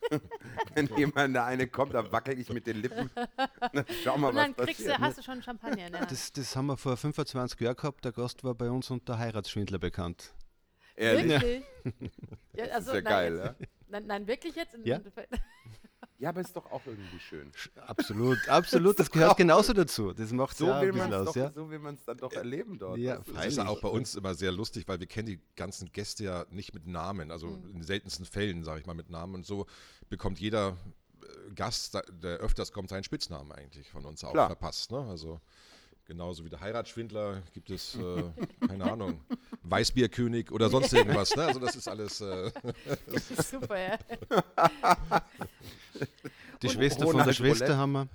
Wenn 0.74 0.86
jemand 0.96 1.34
der 1.34 1.44
eine 1.44 1.66
kommt, 1.66 1.92
dann 1.92 2.10
wackel 2.12 2.38
ich 2.38 2.48
mit 2.50 2.66
den 2.68 2.80
Lippen. 2.80 3.10
Dann 3.72 3.84
schau 4.04 4.16
mal, 4.16 4.28
Und 4.28 4.36
was 4.36 4.44
dann 4.44 4.56
kriegst 4.56 4.78
passiert. 4.86 4.98
du, 4.98 5.02
hast 5.02 5.18
du 5.18 5.22
schon 5.24 5.42
Champagner 5.42 5.84
Hand. 5.98 6.10
Das, 6.12 6.32
das 6.32 6.54
haben 6.54 6.66
wir 6.66 6.76
vor 6.76 6.96
25 6.96 7.58
Jahren 7.60 7.74
gehabt. 7.76 8.04
Der 8.04 8.12
Gast 8.12 8.44
war 8.44 8.54
bei 8.54 8.70
uns 8.70 8.90
unter 8.90 9.18
Heiratsschwindler 9.18 9.78
bekannt. 9.80 10.32
Ehrlich. 10.94 11.30
Wirklich? 11.42 11.64
Ja, 12.54 12.66
Das 12.66 12.74
also, 12.76 12.90
ist 12.92 12.94
ja 12.94 13.00
nein, 13.02 13.04
geil, 13.12 13.34
jetzt, 13.36 13.60
ja? 13.60 13.66
nein, 13.88 14.06
nein, 14.06 14.26
wirklich 14.28 14.54
jetzt? 14.54 14.76
Ja. 14.84 15.00
Ja, 16.20 16.30
aber 16.30 16.40
ist 16.40 16.54
doch 16.56 16.66
auch 16.66 16.84
irgendwie 16.86 17.20
schön. 17.20 17.52
Absolut, 17.86 18.48
absolut. 18.48 18.98
Das 18.98 19.08
gehört 19.10 19.36
genauso 19.36 19.72
dazu. 19.72 20.12
Das 20.12 20.32
macht 20.32 20.56
So 20.56 20.66
ja 20.66 20.80
will 20.80 20.88
ein 20.92 20.96
man 20.98 21.10
bisschen 21.10 21.22
es 21.22 21.28
aus, 21.28 21.34
doch, 21.34 21.40
ja. 21.40 21.52
so 21.52 21.70
will 21.70 21.78
man 21.78 21.94
es 21.94 22.04
dann 22.04 22.16
doch 22.18 22.32
erleben 22.32 22.76
dort. 22.78 22.98
Ja? 22.98 23.20
Das 23.34 23.46
ist 23.46 23.58
auch 23.60 23.80
bei 23.80 23.88
uns 23.88 24.16
immer 24.16 24.34
sehr 24.34 24.50
lustig, 24.50 24.88
weil 24.88 24.98
wir 24.98 25.06
kennen 25.06 25.26
die 25.26 25.40
ganzen 25.54 25.92
Gäste 25.92 26.24
ja 26.24 26.44
nicht 26.50 26.74
mit 26.74 26.86
Namen, 26.88 27.30
also 27.30 27.46
Mhm. 27.46 27.66
in 27.68 27.72
den 27.74 27.82
seltensten 27.84 28.26
Fällen, 28.26 28.64
sage 28.64 28.80
ich 28.80 28.86
mal, 28.86 28.94
mit 28.94 29.10
Namen. 29.10 29.36
Und 29.36 29.46
so 29.46 29.66
bekommt 30.08 30.40
jeder 30.40 30.76
äh, 31.22 31.52
Gast, 31.54 31.94
der 31.94 32.38
öfters 32.38 32.72
kommt, 32.72 32.88
seinen 32.88 33.04
Spitznamen 33.04 33.52
eigentlich 33.52 33.88
von 33.90 34.04
uns 34.04 34.24
auch 34.24 34.32
Klar. 34.32 34.48
verpasst. 34.48 34.90
Ne? 34.90 34.98
Also 35.08 35.40
genauso 36.08 36.44
wie 36.44 36.48
der 36.48 36.60
Heiratsschwindler 36.60 37.42
gibt 37.52 37.70
es, 37.70 37.94
äh, 37.94 38.24
keine 38.66 38.90
Ahnung, 38.90 39.20
Weißbierkönig 39.62 40.50
oder 40.50 40.68
sonst 40.70 40.92
irgendwas. 40.92 41.36
Ne? 41.36 41.44
Also 41.44 41.60
das 41.60 41.76
ist 41.76 41.86
alles, 41.86 42.20
äh, 42.20 42.50
Super, 43.50 43.78
ja. 43.78 43.98
Die 46.62 46.66
Und 46.66 46.72
Schwester 46.72 47.06
von 47.06 47.18
der 47.24 47.32
Schwester 47.32 47.66
Roulette. 47.66 47.76
haben 47.76 47.92
wir. 47.92 48.08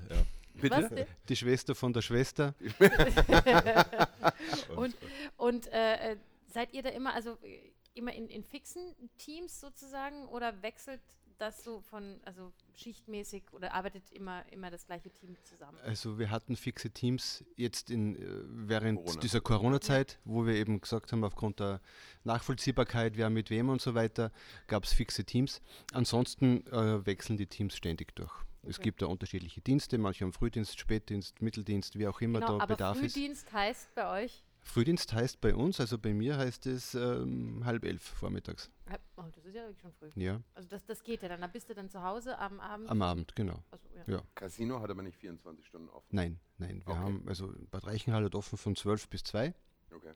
Bitte? 0.56 0.76
Was 0.76 0.89
denn? 0.89 1.06
Die 1.30 1.36
Schwester 1.36 1.76
von 1.76 1.94
der 1.94 2.02
Schwester. 2.02 2.54
Und, 4.76 4.96
und 5.38 5.68
äh, 5.72 6.12
äh, 6.12 6.18
seid 6.48 6.74
ihr 6.74 6.84
da 6.84 6.89
immer, 6.89 7.14
also 7.14 7.38
äh, 7.44 7.72
immer 7.94 8.14
in, 8.14 8.28
in 8.28 8.44
fixen 8.44 8.82
Teams 9.18 9.60
sozusagen 9.60 10.28
oder 10.28 10.62
wechselt 10.62 11.02
das 11.40 11.64
so 11.64 11.82
von, 11.82 12.20
also 12.26 12.52
schichtmäßig 12.76 13.44
oder 13.52 13.74
arbeitet 13.74 14.12
immer, 14.12 14.44
immer 14.52 14.70
das 14.72 14.86
gleiche 14.86 15.10
Team 15.12 15.36
zusammen? 15.44 15.78
Also 15.84 16.18
wir 16.20 16.30
hatten 16.30 16.56
fixe 16.56 16.90
Teams 16.92 17.44
jetzt 17.56 17.90
in, 17.90 18.16
äh, 18.16 18.44
während 18.48 19.00
Corona. 19.00 19.20
dieser 19.22 19.42
Corona-Zeit, 19.42 20.20
wo 20.26 20.46
wir 20.46 20.56
eben 20.56 20.82
gesagt 20.82 21.12
haben, 21.12 21.24
aufgrund 21.24 21.60
der 21.60 21.82
Nachvollziehbarkeit, 22.24 23.18
wer 23.18 23.30
mit 23.30 23.50
wem 23.50 23.70
und 23.70 23.82
so 23.82 23.94
weiter, 23.96 24.32
gab 24.68 24.84
es 24.84 24.94
fixe 24.94 25.24
Teams. 25.26 25.62
Ansonsten 25.94 26.66
äh, 26.68 27.06
wechseln 27.06 27.38
die 27.38 27.48
Teams 27.48 27.76
ständig 27.76 28.16
durch. 28.16 28.34
Es 28.66 28.78
Okay. 28.78 28.84
gibt 28.84 29.02
da 29.02 29.08
unterschiedliche 29.08 29.60
Dienste, 29.62 29.98
manche 29.98 30.24
haben 30.24 30.32
Frühdienst, 30.32 30.80
Spätdienst, 30.80 31.42
Mitteldienst, 31.42 32.00
wie 32.00 32.08
auch 32.08 32.22
immer 32.22 32.40
Genau, 32.40 32.58
da 32.60 32.64
aber 32.64 32.76
Bedarf 32.76 33.02
ist. 33.02 33.14
Frühdienst 33.14 33.52
heißt 33.52 33.94
bei 33.94 34.24
euch, 34.24 34.42
Frühdienst 34.64 35.14
heißt 35.14 35.41
bei 35.41 35.53
uns, 35.53 35.80
also 35.80 35.97
bei 35.97 36.14
mir 36.14 36.38
heißt 36.38 36.66
es 36.68 36.95
ähm, 36.95 37.61
halb 37.66 37.84
elf 37.86 38.01
vormittags. 38.01 38.72
oh, 39.18 39.24
das 39.36 39.45
ist 39.45 39.53
ja 39.55 39.61
wirklich 39.64 39.82
schon 39.82 39.91
früh. 39.93 40.09
Ja, 40.16 40.41
Also 40.55 40.70
das, 40.70 40.86
das 40.86 41.03
geht 41.03 41.22
ja 41.22 41.28
dann, 41.30 41.41
da 41.41 41.47
bist 41.47 41.70
du 41.70 41.74
dann 41.76 41.89
zu 41.89 42.01
Hause 42.01 42.38
am 42.39 42.59
Abend. 42.59 42.89
am 42.89 43.01
Abend, 43.01 43.36
genau. 43.36 43.61
Also, 43.72 43.89
ja. 43.95 44.16
Ja. 44.16 44.22
Casino 44.36 44.80
hat 44.82 44.89
aber 44.89 45.03
nicht 45.03 45.18
24 45.18 45.66
Stunden 45.66 45.89
offen. 45.89 46.07
Nein, 46.11 46.39
nein. 46.57 46.82
Wir 46.86 46.93
Okay. 46.93 46.99
haben, 47.03 47.26
also 47.28 47.53
Bad 47.72 47.86
Reichenhall 47.86 48.24
hat 48.24 48.36
offen 48.36 48.57
von 48.57 48.76
12 48.76 49.09
bis 49.09 49.24
2. 49.26 49.53
Okay. 49.93 50.11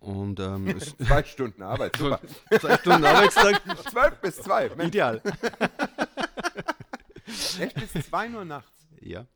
Und 0.00 0.40
ähm, 0.40 0.78
Zwei 1.06 1.22
Stunden 1.24 1.62
Arbeit. 1.62 1.96
Super. 1.98 2.20
zwei 2.60 2.76
Stunden 2.78 3.04
Arbeitstag. 3.04 3.62
12 3.90 4.20
bis 4.20 4.36
2. 4.36 4.68
Mensch, 4.76 4.88
Ideal. 4.88 5.22
echt 7.60 7.92
bis 7.92 8.06
2 8.06 8.28
nur 8.28 8.44
nachts. 8.44 8.86
Ja, 9.00 9.26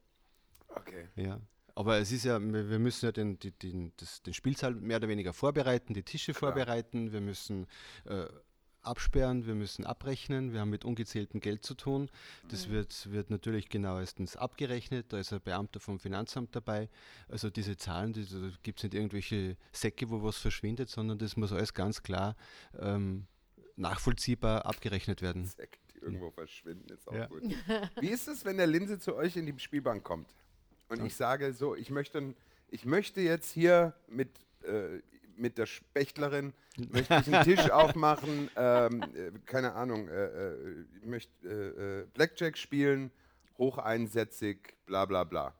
Okay. 0.69 1.09
ja. 1.17 1.41
Aber 1.81 1.97
es 1.99 2.13
ist 2.13 2.25
ja, 2.25 2.39
wir 2.41 2.79
müssen 2.79 3.07
ja 3.07 3.13
den, 3.13 3.39
die- 3.39 3.53
den, 3.53 3.93
das, 3.97 4.21
den 4.23 4.35
Spielsaal 4.35 4.75
mehr 4.75 4.99
oder 4.99 5.09
weniger 5.09 5.33
vorbereiten, 5.33 5.95
die 5.95 6.03
Tische 6.03 6.33
Klar. 6.35 6.53
vorbereiten, 6.53 7.11
wir 7.13 7.23
müssen 7.23 7.67
äh, 8.05 8.27
absperren, 8.83 9.47
wir 9.47 9.55
müssen 9.55 9.87
abrechnen, 9.87 10.53
wir 10.53 10.61
haben 10.61 10.69
mit 10.71 10.85
ungezähltem 10.85 11.41
Geld 11.41 11.65
zu 11.65 11.75
tun. 11.75 12.11
Das 12.51 12.69
wird, 12.69 13.11
wird 13.11 13.31
natürlich 13.31 13.69
genauestens 13.71 14.37
abgerechnet, 14.37 15.11
da 15.13 15.19
ist 15.19 15.33
ein 15.33 15.41
Beamter 15.41 15.81
vom 15.81 15.99
Finanzamt 15.99 16.55
dabei. 16.55 16.91
Also 17.29 17.49
diese 17.49 17.77
Zahlen, 17.79 18.13
die, 18.13 18.27
da 18.27 18.51
gibt 18.63 18.79
es 18.81 18.85
nicht 18.85 18.95
irgendwelche 18.95 19.57
Säcke, 19.73 20.11
wo 20.11 20.23
was 20.23 20.37
verschwindet, 20.37 20.91
sondern 20.91 21.17
das 21.19 21.37
muss 21.37 21.51
alles 21.53 21.73
ganz 21.73 22.03
klar 22.03 22.37
ähm, 22.79 23.27
nachvollziehbar 23.77 24.67
abgerechnet 24.67 25.23
werden. 25.23 25.47
Säcke, 25.47 25.79
die 25.95 25.99
irgendwo 26.01 26.31
verschwinden, 26.31 26.93
ist 26.93 27.09
auch 27.09 27.15
Ja. 27.15 27.27
gut. 27.27 27.43
Wie 28.01 28.09
ist 28.09 28.29
es, 28.29 28.45
wenn 28.45 28.57
der 28.59 28.67
Linse 28.67 28.99
zu 28.99 29.15
euch 29.17 29.37
in 29.37 29.47
die 29.47 29.59
Spielbank 29.59 30.05
kommt 30.05 30.29
und 30.91 31.07
ich 31.07 31.15
sage 31.15 31.53
so, 31.53 31.77
ich 31.77 31.91
möchte, 31.91 32.35
ich 32.69 32.85
möchte 32.85 33.21
jetzt 33.21 33.51
hier 33.51 33.95
mit, 34.09 34.29
äh, 34.65 35.01
mit 35.37 35.57
der 35.57 35.67
Spechtlerin 35.67 36.53
möchte 36.91 37.15
ich 37.21 37.35
einen 37.35 37.45
Tisch 37.45 37.71
aufmachen, 37.71 38.51
ähm, 38.57 39.03
äh, 39.03 39.31
keine 39.47 39.75
Ahnung, 39.75 40.09
äh, 40.09 40.25
äh, 40.25 40.85
ich 41.01 41.07
möchte 41.07 41.49
äh, 41.49 42.01
äh, 42.01 42.07
Blackjack 42.13 42.59
spielen, 42.59 43.11
hocheinsätzig, 43.59 44.75
bla 44.87 45.05
bla 45.05 45.25
bla. 45.25 45.55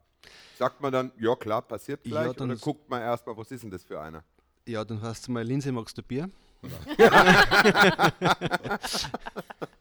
Sagt 0.59 0.81
man 0.81 0.93
dann, 0.93 1.13
ja 1.19 1.35
klar, 1.37 1.63
passiert 1.63 2.05
Ja, 2.05 2.23
gleich, 2.23 2.37
dann 2.37 2.51
oder 2.51 2.61
guckt 2.61 2.91
man 2.91 3.01
erstmal, 3.01 3.37
was 3.37 3.51
ist 3.51 3.63
denn 3.63 3.71
das 3.71 3.85
für 3.85 4.01
einer? 4.01 4.25
Ja, 4.67 4.85
dann 4.85 5.01
hast 5.01 5.29
du 5.29 5.33
mal, 5.33 5.45
Linse, 5.45 5.73
magst 5.73 5.97
du 5.97 6.03
Bier? 6.03 6.29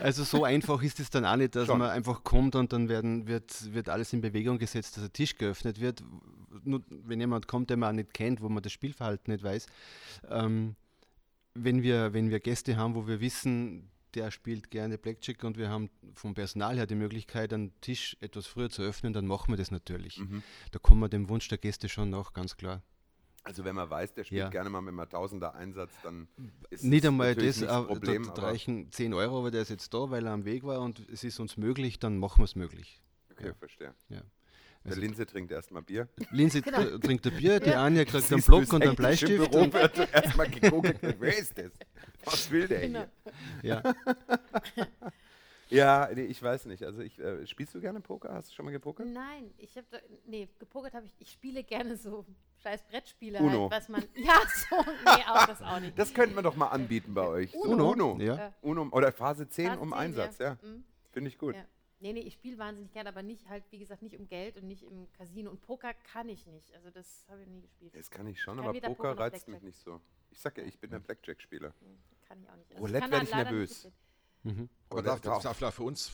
also 0.00 0.24
so 0.24 0.44
einfach 0.44 0.82
ist 0.82 1.00
es 1.00 1.10
dann 1.10 1.24
auch 1.24 1.36
nicht, 1.36 1.54
dass 1.56 1.66
Schon. 1.66 1.78
man 1.78 1.90
einfach 1.90 2.24
kommt 2.24 2.54
und 2.54 2.72
dann 2.72 2.88
werden, 2.88 3.26
wird, 3.26 3.72
wird 3.72 3.88
alles 3.88 4.12
in 4.12 4.20
Bewegung 4.20 4.58
gesetzt, 4.58 4.96
dass 4.96 5.04
ein 5.04 5.12
Tisch 5.12 5.36
geöffnet 5.36 5.80
wird. 5.80 6.02
Nur 6.62 6.82
wenn 6.88 7.20
jemand 7.20 7.48
kommt, 7.48 7.70
den 7.70 7.80
man 7.80 7.90
auch 7.90 7.96
nicht 7.96 8.14
kennt, 8.14 8.40
wo 8.40 8.48
man 8.48 8.62
das 8.62 8.72
Spielverhalten 8.72 9.32
nicht 9.32 9.44
weiß. 9.44 9.66
Ähm, 10.30 10.76
wenn, 11.54 11.82
wir, 11.82 12.12
wenn 12.12 12.30
wir 12.30 12.40
Gäste 12.40 12.76
haben, 12.76 12.94
wo 12.94 13.06
wir 13.06 13.20
wissen, 13.20 13.90
der 14.14 14.30
spielt 14.30 14.70
gerne 14.70 14.98
Blackjack 14.98 15.42
und 15.44 15.58
wir 15.58 15.68
haben 15.68 15.90
vom 16.14 16.34
Personal 16.34 16.76
her 16.76 16.86
die 16.86 16.94
Möglichkeit, 16.94 17.52
einen 17.52 17.72
Tisch 17.80 18.16
etwas 18.20 18.46
früher 18.46 18.70
zu 18.70 18.82
öffnen, 18.82 19.12
dann 19.12 19.26
machen 19.26 19.52
wir 19.52 19.56
das 19.56 19.70
natürlich. 19.70 20.18
Mhm. 20.18 20.42
Da 20.70 20.78
kommen 20.78 21.00
wir 21.00 21.08
dem 21.08 21.28
Wunsch 21.28 21.48
der 21.48 21.58
Gäste 21.58 21.88
schon 21.88 22.10
nach, 22.10 22.32
ganz 22.32 22.56
klar. 22.56 22.82
Also 23.46 23.62
wenn 23.64 23.74
man 23.76 23.88
weiß, 23.90 24.14
der 24.14 24.24
spielt 24.24 24.40
Ja. 24.40 24.48
gerne 24.48 24.70
mal 24.70 24.80
mit 24.80 24.94
einem 24.98 25.08
Tausender 25.08 25.54
Einsatz, 25.54 25.92
dann 26.02 26.28
ist 26.70 26.82
Nicht 26.82 27.04
es 27.04 27.08
einmal 27.08 27.34
das, 27.34 27.44
nicht 27.60 27.68
aber 27.68 27.86
Problem, 27.88 28.30
da, 28.34 28.42
reichen 28.42 28.90
10 28.90 29.12
Euro, 29.12 29.38
aber 29.40 29.50
der 29.50 29.62
ist 29.62 29.68
jetzt 29.68 29.92
da, 29.92 30.10
weil 30.10 30.24
er 30.26 30.32
am 30.32 30.44
Weg 30.46 30.64
war 30.64 30.80
und 30.80 31.06
es 31.12 31.24
ist 31.24 31.38
uns 31.40 31.56
möglich, 31.58 31.98
dann 31.98 32.18
machen 32.18 32.38
wir 32.38 32.44
es 32.44 32.56
möglich. 32.56 33.00
okay, 33.30 33.48
ja. 33.48 33.54
verstehe. 33.54 33.94
Der 34.86 34.96
Linse 34.96 35.24
trinkt 35.24 35.50
erstmal 35.50 35.80
Bier. 35.82 36.08
Linse 36.30 36.60
Genau. 36.60 36.78
tr- 36.78 37.00
trinkt 37.02 37.26
ein 37.26 37.36
Bier, 37.36 37.58
die 37.60 37.72
Anja 37.74 38.04
kriegt 38.04 38.30
einen 38.32 38.42
Block 38.42 38.70
und 38.72 38.82
einen 38.82 38.94
Bleistift. 38.96 39.50
Büro 39.50 39.64
Und, 39.64 39.72
wird 39.72 39.96
erstmal 40.12 40.48
gegoogelt. 40.50 40.98
Wer 41.20 41.38
ist 41.38 41.56
das? 41.56 41.70
Was 42.24 42.50
will 42.50 42.68
der 42.68 42.80
Genau. 42.80 43.04
hier? 43.62 43.82
ja. 43.82 43.82
Ja, 45.74 46.08
nee, 46.14 46.24
ich 46.24 46.42
weiß 46.42 46.66
nicht. 46.66 46.82
Also 46.84 47.00
ich, 47.00 47.18
äh, 47.18 47.46
spielst 47.46 47.74
du 47.74 47.80
gerne 47.80 48.00
Poker? 48.00 48.32
Hast 48.32 48.50
du 48.50 48.54
schon 48.54 48.64
mal 48.64 48.70
gepokert? 48.70 49.06
Nein, 49.08 49.52
ich 49.58 49.76
habe 49.76 49.86
nee, 50.26 50.48
gepokert 50.58 50.94
habe 50.94 51.06
ich. 51.06 51.14
Ich 51.18 51.32
spiele 51.32 51.64
gerne 51.64 51.96
so 51.96 52.24
scheiß 52.62 52.82
Brettspiele, 52.84 53.38
Uno. 53.40 53.70
Halt, 53.70 53.72
was 53.72 53.88
man. 53.88 54.04
Ja, 54.14 54.40
so, 54.70 54.76
nee, 54.76 55.24
auch 55.28 55.46
das 55.46 55.60
auch 55.62 55.80
nicht. 55.80 55.98
Das 55.98 56.14
könnten 56.14 56.34
wir 56.34 56.42
doch 56.42 56.56
mal 56.56 56.68
anbieten 56.68 57.14
bei 57.14 57.26
euch. 57.26 57.52
So 57.52 57.62
Uno? 57.62 57.90
Uno. 57.90 58.18
Ja. 58.20 58.54
Uno 58.62 58.88
oder 58.92 59.12
Phase 59.12 59.48
10 59.48 59.66
Phase 59.66 59.80
um 59.80 59.90
10, 59.90 59.98
Einsatz, 59.98 60.38
ja. 60.38 60.56
Mhm. 60.62 60.84
Finde 61.10 61.28
ich 61.28 61.38
gut. 61.38 61.54
Ja. 61.54 61.64
Nee, 62.00 62.12
nee, 62.12 62.20
ich 62.20 62.34
spiele 62.34 62.58
wahnsinnig 62.58 62.92
gerne, 62.92 63.08
aber 63.08 63.22
nicht 63.22 63.48
halt, 63.48 63.64
wie 63.70 63.78
gesagt, 63.78 64.02
nicht 64.02 64.18
um 64.18 64.28
Geld 64.28 64.56
und 64.58 64.66
nicht 64.66 64.82
im 64.82 65.10
Casino. 65.12 65.50
Und 65.50 65.62
Poker 65.62 65.94
kann 65.94 66.28
ich 66.28 66.46
nicht. 66.46 66.74
Also 66.74 66.90
das 66.90 67.24
habe 67.28 67.42
ich 67.42 67.48
nie 67.48 67.62
gespielt. 67.62 67.94
Das 67.96 68.10
kann 68.10 68.26
ich 68.26 68.40
schon, 68.40 68.58
Kann 68.58 68.66
aber 68.66 68.78
Poker 68.78 68.94
Poker 68.94 69.18
reizt 69.18 69.48
mich 69.48 69.62
nicht 69.62 69.78
so. 69.78 70.00
Ich 70.30 70.38
sag 70.38 70.58
ja, 70.58 70.64
ich 70.64 70.78
bin 70.78 70.90
der 70.90 70.98
Blackjack-Spieler. 70.98 71.72
Kann 72.28 72.42
ich 72.42 72.50
auch 72.50 72.56
nicht. 72.56 72.70
Also 72.72 72.84
Roulette 72.84 73.00
kann 73.00 73.10
werd 73.10 73.22
da 73.22 73.24
ich 73.24 73.34
nervös. 73.34 73.90
Mitspielen. 74.44 74.68
Aber 74.90 75.00
Roulette 75.00 75.22
da, 75.22 75.32
auch. 75.32 75.42
da, 75.42 75.54
da 75.58 75.70
für 75.70 75.82
uns, 75.82 76.12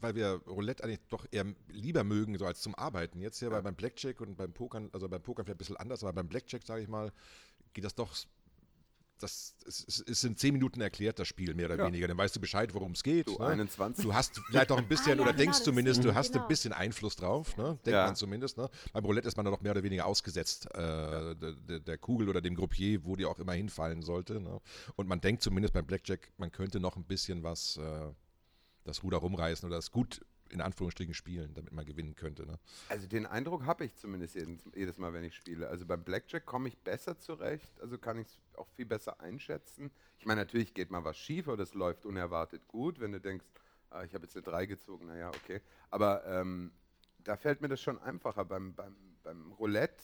weil 0.00 0.14
wir 0.14 0.40
Roulette 0.46 0.84
eigentlich 0.84 1.00
doch 1.08 1.26
eher 1.30 1.46
lieber 1.68 2.04
mögen, 2.04 2.38
so 2.38 2.46
als 2.46 2.60
zum 2.60 2.74
Arbeiten. 2.74 3.20
Jetzt 3.20 3.38
hier 3.38 3.50
bei, 3.50 3.60
beim 3.60 3.74
Blackjack 3.74 4.20
und 4.20 4.36
beim 4.36 4.52
Pokern, 4.52 4.90
also 4.92 5.08
beim 5.08 5.22
Pokern 5.22 5.44
vielleicht 5.44 5.56
ein 5.56 5.58
bisschen 5.58 5.76
anders, 5.76 6.02
aber 6.04 6.12
beim 6.12 6.28
Blackjack, 6.28 6.62
sage 6.64 6.82
ich 6.82 6.88
mal, 6.88 7.12
geht 7.72 7.84
das 7.84 7.94
doch. 7.94 8.14
Das 9.20 9.54
es, 9.66 10.02
es 10.06 10.20
sind 10.20 10.38
zehn 10.38 10.52
Minuten 10.52 10.80
erklärt, 10.80 11.18
das 11.18 11.28
Spiel, 11.28 11.54
mehr 11.54 11.66
oder 11.66 11.76
Ja. 11.78 11.86
weniger. 11.86 12.08
Dann 12.08 12.16
weißt 12.18 12.34
du 12.34 12.40
Bescheid, 12.40 12.74
worum 12.74 12.92
es 12.92 13.02
geht. 13.02 13.28
Du 13.28 13.38
ne? 13.38 13.46
21. 13.46 14.04
Du 14.04 14.14
hast 14.14 14.40
vielleicht 14.48 14.72
auch 14.72 14.78
ein 14.78 14.88
bisschen, 14.88 15.12
Ah, 15.12 15.16
ja, 15.16 15.22
oder 15.22 15.32
genau, 15.32 15.44
denkst 15.44 15.62
zumindest, 15.62 16.02
du 16.02 16.14
hast 16.14 16.32
Genau. 16.32 16.44
ein 16.44 16.48
bisschen 16.48 16.72
Einfluss 16.72 17.16
drauf, 17.16 17.56
ne? 17.56 17.78
denkt 17.84 17.86
Ja. 17.88 18.06
man 18.06 18.16
zumindest. 18.16 18.56
Ne? 18.56 18.68
Beim 18.92 19.04
Roulette 19.04 19.28
ist 19.28 19.36
man 19.36 19.44
dann 19.44 19.52
noch 19.52 19.60
mehr 19.60 19.72
oder 19.72 19.82
weniger 19.82 20.06
ausgesetzt 20.06 20.66
äh, 20.74 20.78
der, 20.78 21.34
der, 21.36 21.80
der 21.80 21.98
Kugel 21.98 22.28
oder 22.28 22.40
dem 22.40 22.54
Groupier, 22.54 23.04
wo 23.04 23.14
die 23.16 23.26
auch 23.26 23.38
immer 23.38 23.52
hinfallen 23.52 24.02
sollte. 24.02 24.40
Ne? 24.40 24.60
Und 24.96 25.06
man 25.08 25.20
denkt 25.20 25.42
zumindest 25.42 25.74
beim 25.74 25.86
Blackjack, 25.86 26.32
man 26.38 26.50
könnte 26.50 26.80
noch 26.80 26.96
ein 26.96 27.04
bisschen 27.04 27.42
was, 27.42 27.76
äh, 27.76 28.12
das 28.84 29.02
Ruder 29.02 29.18
rumreißen 29.18 29.66
oder 29.68 29.76
das 29.76 29.90
gut 29.90 30.24
in 30.50 30.60
Anführungsstrichen 30.60 31.14
spielen, 31.14 31.54
damit 31.54 31.72
man 31.72 31.84
gewinnen 31.84 32.14
könnte. 32.14 32.46
Ne? 32.46 32.58
Also 32.88 33.06
den 33.06 33.26
Eindruck 33.26 33.64
habe 33.64 33.84
ich 33.84 33.94
zumindest 33.96 34.34
jedes, 34.34 34.60
jedes 34.74 34.98
Mal, 34.98 35.12
wenn 35.12 35.24
ich 35.24 35.34
spiele. 35.34 35.68
Also 35.68 35.86
beim 35.86 36.02
Blackjack 36.02 36.44
komme 36.44 36.68
ich 36.68 36.78
besser 36.78 37.18
zurecht, 37.18 37.80
also 37.80 37.98
kann 37.98 38.18
ich 38.18 38.26
es 38.26 38.38
auch 38.56 38.68
viel 38.68 38.86
besser 38.86 39.20
einschätzen. 39.20 39.90
Ich 40.18 40.26
meine, 40.26 40.40
natürlich 40.40 40.74
geht 40.74 40.90
mal 40.90 41.04
was 41.04 41.16
schief 41.16 41.48
oder 41.48 41.62
es 41.62 41.74
läuft 41.74 42.04
unerwartet 42.04 42.66
gut, 42.68 43.00
wenn 43.00 43.12
du 43.12 43.20
denkst, 43.20 43.46
ah, 43.90 44.04
ich 44.04 44.14
habe 44.14 44.24
jetzt 44.24 44.36
eine 44.36 44.42
3 44.42 44.66
gezogen, 44.66 45.06
naja, 45.06 45.28
okay. 45.28 45.60
Aber 45.90 46.24
ähm, 46.26 46.72
da 47.18 47.36
fällt 47.36 47.60
mir 47.60 47.68
das 47.68 47.80
schon 47.80 47.98
einfacher. 47.98 48.44
Beim, 48.44 48.74
beim, 48.74 48.96
beim 49.22 49.52
Roulette 49.52 50.02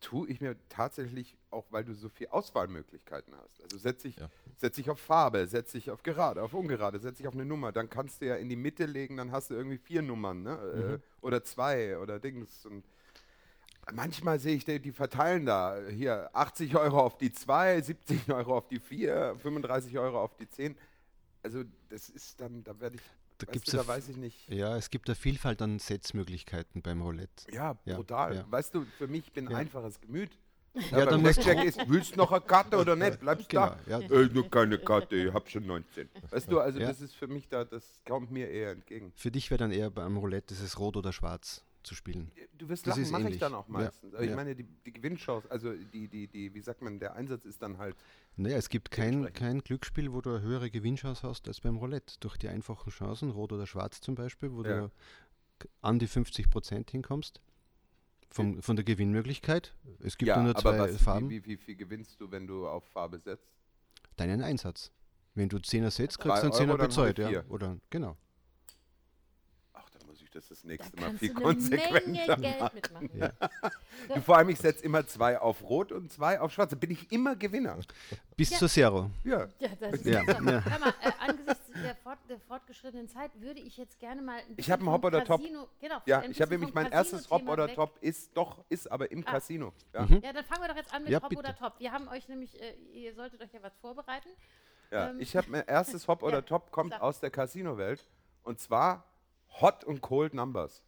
tue 0.00 0.28
ich 0.28 0.40
mir 0.40 0.56
tatsächlich, 0.68 1.36
auch 1.50 1.66
weil 1.70 1.84
du 1.84 1.94
so 1.94 2.08
viele 2.08 2.32
Auswahlmöglichkeiten 2.32 3.34
hast. 3.36 3.62
Also 3.62 3.78
setze 3.78 4.08
ich, 4.08 4.16
Ja. 4.16 4.28
setz 4.56 4.78
ich 4.78 4.88
auf 4.90 4.98
Farbe, 4.98 5.46
setze 5.46 5.78
ich 5.78 5.90
auf 5.90 6.02
gerade, 6.02 6.42
auf 6.42 6.54
ungerade, 6.54 6.98
setze 6.98 7.22
ich 7.22 7.28
auf 7.28 7.34
eine 7.34 7.44
Nummer, 7.44 7.70
dann 7.72 7.88
kannst 7.90 8.20
du 8.22 8.26
ja 8.26 8.36
in 8.36 8.48
die 8.48 8.56
Mitte 8.56 8.86
legen, 8.86 9.16
dann 9.18 9.30
hast 9.32 9.50
du 9.50 9.54
irgendwie 9.54 9.78
vier 9.78 10.02
Nummern, 10.02 10.42
ne? 10.42 11.00
Äh, 11.02 11.24
oder 11.24 11.44
zwei 11.44 11.98
oder 11.98 12.18
Dings. 12.18 12.64
Und 12.66 12.84
manchmal 13.92 14.38
sehe 14.38 14.56
ich, 14.56 14.64
die, 14.64 14.80
die 14.80 14.92
verteilen 14.92 15.46
da 15.46 15.78
hier 15.88 16.30
80 16.34 16.76
Euro 16.76 17.00
auf 17.00 17.18
die 17.18 17.32
2, 17.32 17.80
70 17.80 18.32
Euro 18.32 18.56
auf 18.58 18.68
die 18.68 18.80
4, 18.80 19.36
35 19.38 19.98
Euro 19.98 20.20
auf 20.22 20.36
die 20.36 20.48
10. 20.48 20.76
Also 21.42 21.64
das 21.88 22.08
ist 22.10 22.40
dann, 22.40 22.62
da 22.64 22.78
werde 22.80 22.96
ich, 22.96 23.02
Da 23.40 23.46
weißt 23.48 23.52
gibt's 23.52 23.70
du, 23.70 23.76
ja 23.76 23.82
da 23.82 23.88
weiß 23.88 24.08
ich 24.08 24.16
nicht. 24.16 24.48
ja, 24.48 24.76
es 24.76 24.90
gibt 24.90 25.08
eine 25.08 25.14
Vielfalt 25.16 25.60
an 25.62 25.78
Setzmöglichkeiten 25.78 26.82
beim 26.82 27.02
Roulette. 27.02 27.50
Ja, 27.52 27.78
Ja, 27.84 27.96
brutal. 27.96 28.36
ja. 28.36 28.44
Weißt 28.50 28.74
du, 28.74 28.84
für 28.98 29.06
mich 29.08 29.32
bin 29.32 29.46
ein 29.48 29.52
Ja. 29.52 29.58
einfaches 29.58 30.00
Gemüt. 30.00 30.30
Ja, 30.92 31.04
dann 31.04 31.20
musst 31.22 31.42
Blackjack 31.42 31.64
ist, 31.64 31.80
willst 31.88 32.12
du 32.14 32.18
noch 32.18 32.30
eine 32.30 32.42
Karte 32.42 32.76
oder 32.78 32.94
nicht? 32.94 33.18
Bleibst 33.18 33.48
Genau, 33.48 33.70
da? 33.70 33.78
ja. 33.88 33.98
Äh, 33.98 34.26
nur 34.32 34.48
keine 34.48 34.78
Karte, 34.78 35.16
ich 35.16 35.32
hab 35.32 35.50
schon 35.50 35.66
19. 35.66 36.08
Weißt 36.30 36.48
du, 36.50 36.60
also 36.60 36.78
das 36.78 37.00
ist 37.00 37.16
für 37.16 37.26
mich 37.26 37.48
da, 37.48 37.64
das 37.64 38.00
kommt 38.06 38.30
mir 38.30 38.48
eher 38.48 38.70
entgegen. 38.70 39.12
Für 39.16 39.32
dich 39.32 39.50
wäre 39.50 39.58
dann 39.58 39.72
eher 39.72 39.90
beim 39.90 40.16
Roulette 40.16 40.54
dieses 40.54 40.78
Rot 40.78 40.96
oder 40.96 41.12
Schwarz 41.12 41.64
zu 41.82 41.94
spielen. 41.94 42.30
Du 42.56 42.68
wirst 42.68 42.86
Das 42.86 42.96
lachen, 42.98 43.10
mache 43.10 43.30
ich 43.30 43.38
dann 43.38 43.54
auch 43.54 43.66
Ja, 43.66 43.72
meistens. 43.72 44.14
Aber 44.14 44.22
ich 44.22 44.30
ja. 44.30 44.36
meine, 44.36 44.54
die, 44.54 44.64
die 44.64 44.92
Gewinnchance, 44.92 45.50
also 45.50 45.72
die, 45.72 46.08
die, 46.08 46.28
die, 46.28 46.54
wie 46.54 46.60
sagt 46.60 46.82
man, 46.82 46.98
der 46.98 47.14
Einsatz 47.14 47.44
ist 47.44 47.62
dann 47.62 47.78
halt, 47.78 47.96
Naja, 48.36 48.56
es 48.56 48.68
gibt 48.68 48.90
kein, 48.90 49.32
kein 49.32 49.60
Glücksspiel, 49.60 50.12
wo 50.12 50.20
du 50.20 50.30
eine 50.30 50.42
höhere 50.42 50.70
Gewinnchance 50.70 51.26
hast 51.26 51.48
als 51.48 51.60
beim 51.60 51.76
Roulette. 51.76 52.14
Durch 52.20 52.36
die 52.36 52.48
einfachen 52.48 52.90
Chancen, 52.90 53.30
Rot 53.30 53.52
oder 53.52 53.66
Schwarz 53.66 54.00
zum 54.00 54.14
Beispiel, 54.14 54.52
wo 54.52 54.62
Ja. 54.64 54.80
du 54.80 54.90
an 55.82 55.98
die 55.98 56.08
50% 56.08 56.90
hinkommst. 56.90 57.40
Vom, 58.32 58.62
von 58.62 58.76
der 58.76 58.84
Gewinnmöglichkeit. 58.84 59.74
Es 59.98 60.16
gibt 60.16 60.28
ja, 60.28 60.40
nur 60.40 60.54
zwei 60.54 60.78
was, 60.78 61.02
Farben. 61.02 61.28
Wie, 61.30 61.44
wie, 61.44 61.48
wie 61.48 61.56
viel 61.56 61.74
gewinnst 61.74 62.20
du, 62.20 62.30
wenn 62.30 62.46
du 62.46 62.68
auf 62.68 62.84
Farbe 62.84 63.18
setzt? 63.18 63.50
Deinen 64.16 64.40
Einsatz. 64.40 64.92
Wenn 65.34 65.48
du 65.48 65.56
10er 65.56 65.90
setzt, 65.90 66.20
kriegst 66.20 66.42
du 66.42 66.46
einen 66.46 66.52
10er 66.52 66.68
Euro, 66.68 66.76
dann 66.76 66.86
bezahlt. 66.88 67.18
Ja. 67.18 67.44
Oder, 67.48 67.78
genau. 67.90 68.16
Ich 70.40 70.48
das 70.48 70.60
das 70.60 70.62
Da 70.62 70.68
nächste 70.68 70.96
Mal 70.96 71.06
kannst 71.06 71.20
viel 71.20 71.34
konsequenter 71.34 72.06
Menge 72.10 72.26
machen. 72.26 72.42
Geld 72.42 72.74
mitmachen. 72.74 73.10
Ja. 73.14 73.32
Du, 74.14 74.20
vor 74.24 74.36
allem, 74.38 74.48
ich 74.48 74.58
setze 74.58 74.84
immer 74.84 75.06
zwei 75.06 75.38
auf 75.38 75.62
Rot 75.62 75.92
und 75.92 76.10
zwei 76.12 76.40
auf 76.40 76.52
Schwarz. 76.52 76.70
Da 76.70 76.76
bin 76.76 76.90
ich 76.90 77.10
immer 77.12 77.36
Gewinner. 77.36 77.78
Bis 78.36 78.50
Ja. 78.50 78.58
zur 78.58 78.68
Zero. 78.68 79.10
Ja. 79.24 79.48
Ja, 79.58 79.68
das 79.78 79.92
ist 79.94 80.06
Ja. 80.06 80.22
Hör 80.26 80.40
mal, 80.40 80.62
äh, 81.02 81.12
angesichts 81.20 81.66
der, 81.74 81.94
fort, 81.96 82.18
der 82.28 82.38
fortgeschrittenen 82.40 83.08
Zeit 83.08 83.30
würde 83.40 83.60
ich 83.60 83.76
jetzt 83.76 83.98
gerne 83.98 84.22
mal. 84.22 84.38
ein 84.40 84.56
bisschen 84.56 84.72
hab 84.72 84.80
einen 84.80 84.90
Hop 84.90 85.04
oder 85.04 85.24
Top. 85.24 85.40
Casino- 85.40 85.68
Genau, 85.80 85.96
Ja, 86.06 86.22
ich 86.24 86.40
habe 86.40 86.50
nämlich 86.52 86.74
mein 86.74 86.90
erstes 86.90 87.30
Hop 87.30 87.48
oder 87.48 87.68
weg. 87.68 87.74
Top 87.76 87.96
ist 88.00 88.30
doch, 88.36 88.64
ist 88.68 88.90
aber 88.90 89.10
im 89.10 89.24
Ah. 89.26 89.32
Casino. 89.32 89.72
Ja. 89.94 90.02
Mhm. 90.02 90.20
Ja, 90.22 90.32
dann 90.32 90.44
fangen 90.44 90.62
wir 90.62 90.68
doch 90.68 90.76
jetzt 90.76 90.92
an 90.92 91.02
mit 91.02 91.12
Ja, 91.12 91.22
Hop 91.22 91.28
bitte. 91.28 91.40
oder 91.40 91.56
Top. 91.56 91.74
Wir 91.78 91.92
haben 91.92 92.08
euch 92.08 92.28
nämlich, 92.28 92.60
äh, 92.60 92.74
ihr 92.92 93.14
solltet 93.14 93.40
euch 93.42 93.52
ja 93.52 93.62
was 93.62 93.76
vorbereiten. 93.80 94.28
Ja, 94.90 95.10
Ähm, 95.10 95.20
ich 95.20 95.36
habe 95.36 95.48
mein 95.50 95.64
erstes 95.66 96.06
Hop 96.08 96.22
oder 96.22 96.38
Ja, 96.38 96.42
Top 96.42 96.70
kommt 96.72 96.90
sag. 96.92 97.02
aus 97.02 97.20
der 97.20 97.30
Casino-Welt 97.30 98.02
und 98.42 98.58
zwar 98.58 99.04
Hot 99.60 99.84
und 99.84 100.00
Cold 100.00 100.34
Numbers. 100.34 100.82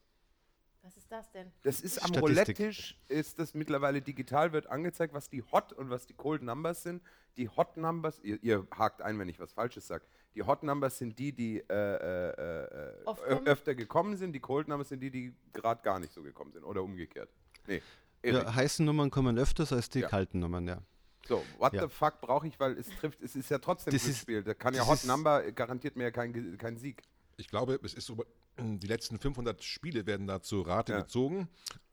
Was 0.83 0.97
ist 0.97 1.13
das 1.13 1.31
denn? 1.31 1.53
Das 1.63 1.81
ist 1.81 2.03
am. 2.03 2.11
Roulette-Tisch, 2.13 2.99
ist 3.09 3.39
das 3.39 3.55
mittlerweile 3.55 4.03
digital, 4.03 4.53
wird 4.53 4.67
angezeigt, 4.67 5.15
was 5.15 5.29
die 5.29 5.43
Hot 5.53 5.73
und 5.73 5.91
was 5.91 6.07
die 6.07 6.15
Cold 6.15 6.43
Numbers 6.43 6.83
sind. 6.83 7.03
Die 7.37 7.49
Hot 7.49 7.77
Numbers, 7.77 8.19
ihr, 8.21 8.43
ihr 8.43 8.67
hakt 8.77 9.01
ein, 9.01 9.19
wenn 9.19 9.29
ich 9.29 9.39
was 9.39 9.53
Falsches 9.53 9.87
sage. 9.87 10.05
Die 10.35 10.43
Hot 10.43 10.63
Numbers 10.65 10.99
sind 10.99 11.19
die, 11.19 11.33
die 11.33 11.59
äh, 11.59 11.73
äh, 11.73 12.65
äh, 13.05 13.45
öfter 13.45 13.75
gekommen 13.75 14.17
sind. 14.17 14.33
Die 14.33 14.41
Cold 14.41 14.67
Numbers 14.67 14.89
sind 14.89 15.01
die, 15.01 15.11
die 15.11 15.35
gerade 15.53 15.83
gar 15.83 16.01
nicht 16.01 16.13
so 16.13 16.23
gekommen 16.23 16.53
sind. 16.53 16.65
Oder 16.65 16.83
umgekehrt. 16.83 17.31
Nee. 17.67 17.81
Ja, 18.25 18.55
heißen 18.55 18.85
Nummern 18.85 19.11
kommen 19.11 19.39
öfters 19.39 19.73
als 19.73 19.89
die 19.89 20.01
Ja. 20.01 20.09
kalten 20.09 20.39
Nummern, 20.41 20.67
ja. 20.67 20.83
So, 21.27 21.45
what 21.59 21.73
Ja. 21.73 21.83
the 21.83 21.89
fuck 21.89 22.21
brauche 22.21 22.47
ich, 22.49 22.59
weil 22.59 22.77
es 22.79 22.89
trifft, 22.89 23.21
es 23.23 23.37
ist 23.37 23.51
ja 23.51 23.59
trotzdem 23.59 23.93
Das 23.93 24.19
Spiel. 24.19 24.43
Da 24.43 24.55
kann 24.55 24.75
ja 24.75 24.87
Hot 24.87 25.05
Number 25.05 25.53
garantiert 25.53 25.97
mir 25.97 26.05
ja 26.05 26.11
keinen 26.11 26.59
kein 26.59 26.77
Sieg. 26.77 27.03
Ich 27.37 27.49
glaube, 27.49 27.79
es 27.83 27.95
ist 27.95 28.07
so, 28.07 28.25
die 28.59 28.87
letzten 28.87 29.19
500 29.19 29.63
Spiele 29.63 30.07
werden 30.07 30.27
da 30.27 30.43
zur 30.43 30.67
Rate 30.67 30.93
Ja. 30.93 31.01
gezogen 31.01 31.49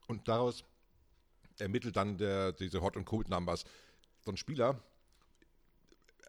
und 0.06 0.28
daraus 0.28 0.64
ermittelt 1.58 1.96
dann 1.96 2.18
der, 2.18 2.52
diese 2.52 2.80
Hot- 2.80 2.96
und 2.96 3.04
Cold-Numbers. 3.04 3.64
So 4.20 4.30
ein 4.30 4.36
Spieler, 4.36 4.82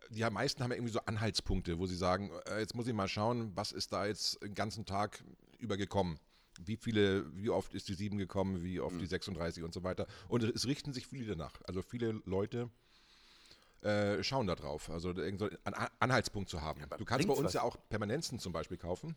die 0.10 0.30
meisten 0.30 0.64
haben 0.64 0.72
ja 0.72 0.78
irgendwie 0.78 0.94
so 0.94 1.00
Anhaltspunkte, 1.02 1.80
wo 1.80 1.86
sie 1.86 1.96
sagen, 1.96 2.32
äh, 2.48 2.60
jetzt 2.60 2.76
muss 2.76 2.88
ich 2.88 2.94
mal 2.94 3.08
schauen, 3.08 3.52
was 3.56 3.72
ist 3.72 3.94
da 3.94 4.06
jetzt 4.06 4.42
den 4.44 4.54
ganzen 4.54 4.86
Tag 4.86 5.24
über 5.60 5.78
gekommen. 5.78 6.20
Wie 6.60 6.76
viele, 6.76 7.26
wie 7.36 7.50
oft 7.50 7.74
ist 7.74 7.88
die 7.88 7.94
7 7.94 8.18
gekommen, 8.18 8.62
wie 8.62 8.82
oft 8.82 9.00
die 9.00 9.06
36 9.06 9.64
und 9.64 9.74
so 9.74 9.84
weiter. 9.84 10.06
Und 10.28 10.44
es 10.44 10.68
richten 10.68 10.94
sich 10.94 11.08
viele 11.08 11.26
danach. 11.28 11.54
Also 11.64 11.82
viele 11.82 12.22
Leute 12.26 12.70
äh, 13.82 14.24
schauen 14.24 14.48
da 14.48 14.56
drauf. 14.56 14.90
Also 14.90 15.10
irgend 15.10 15.40
so 15.40 15.46
einen 15.64 15.74
An- 15.76 15.90
Anhaltspunkt 16.00 16.50
zu 16.50 16.62
haben. 16.62 16.84
aber 16.84 16.98
du 16.98 17.06
kannst 17.06 17.28
bei 17.28 17.34
uns 17.34 17.46
was? 17.46 17.54
ja 17.54 17.62
auch 17.64 17.78
Permanenzen 17.90 18.40
zum 18.40 18.54
Beispiel 18.54 18.78
kaufen. 18.78 19.16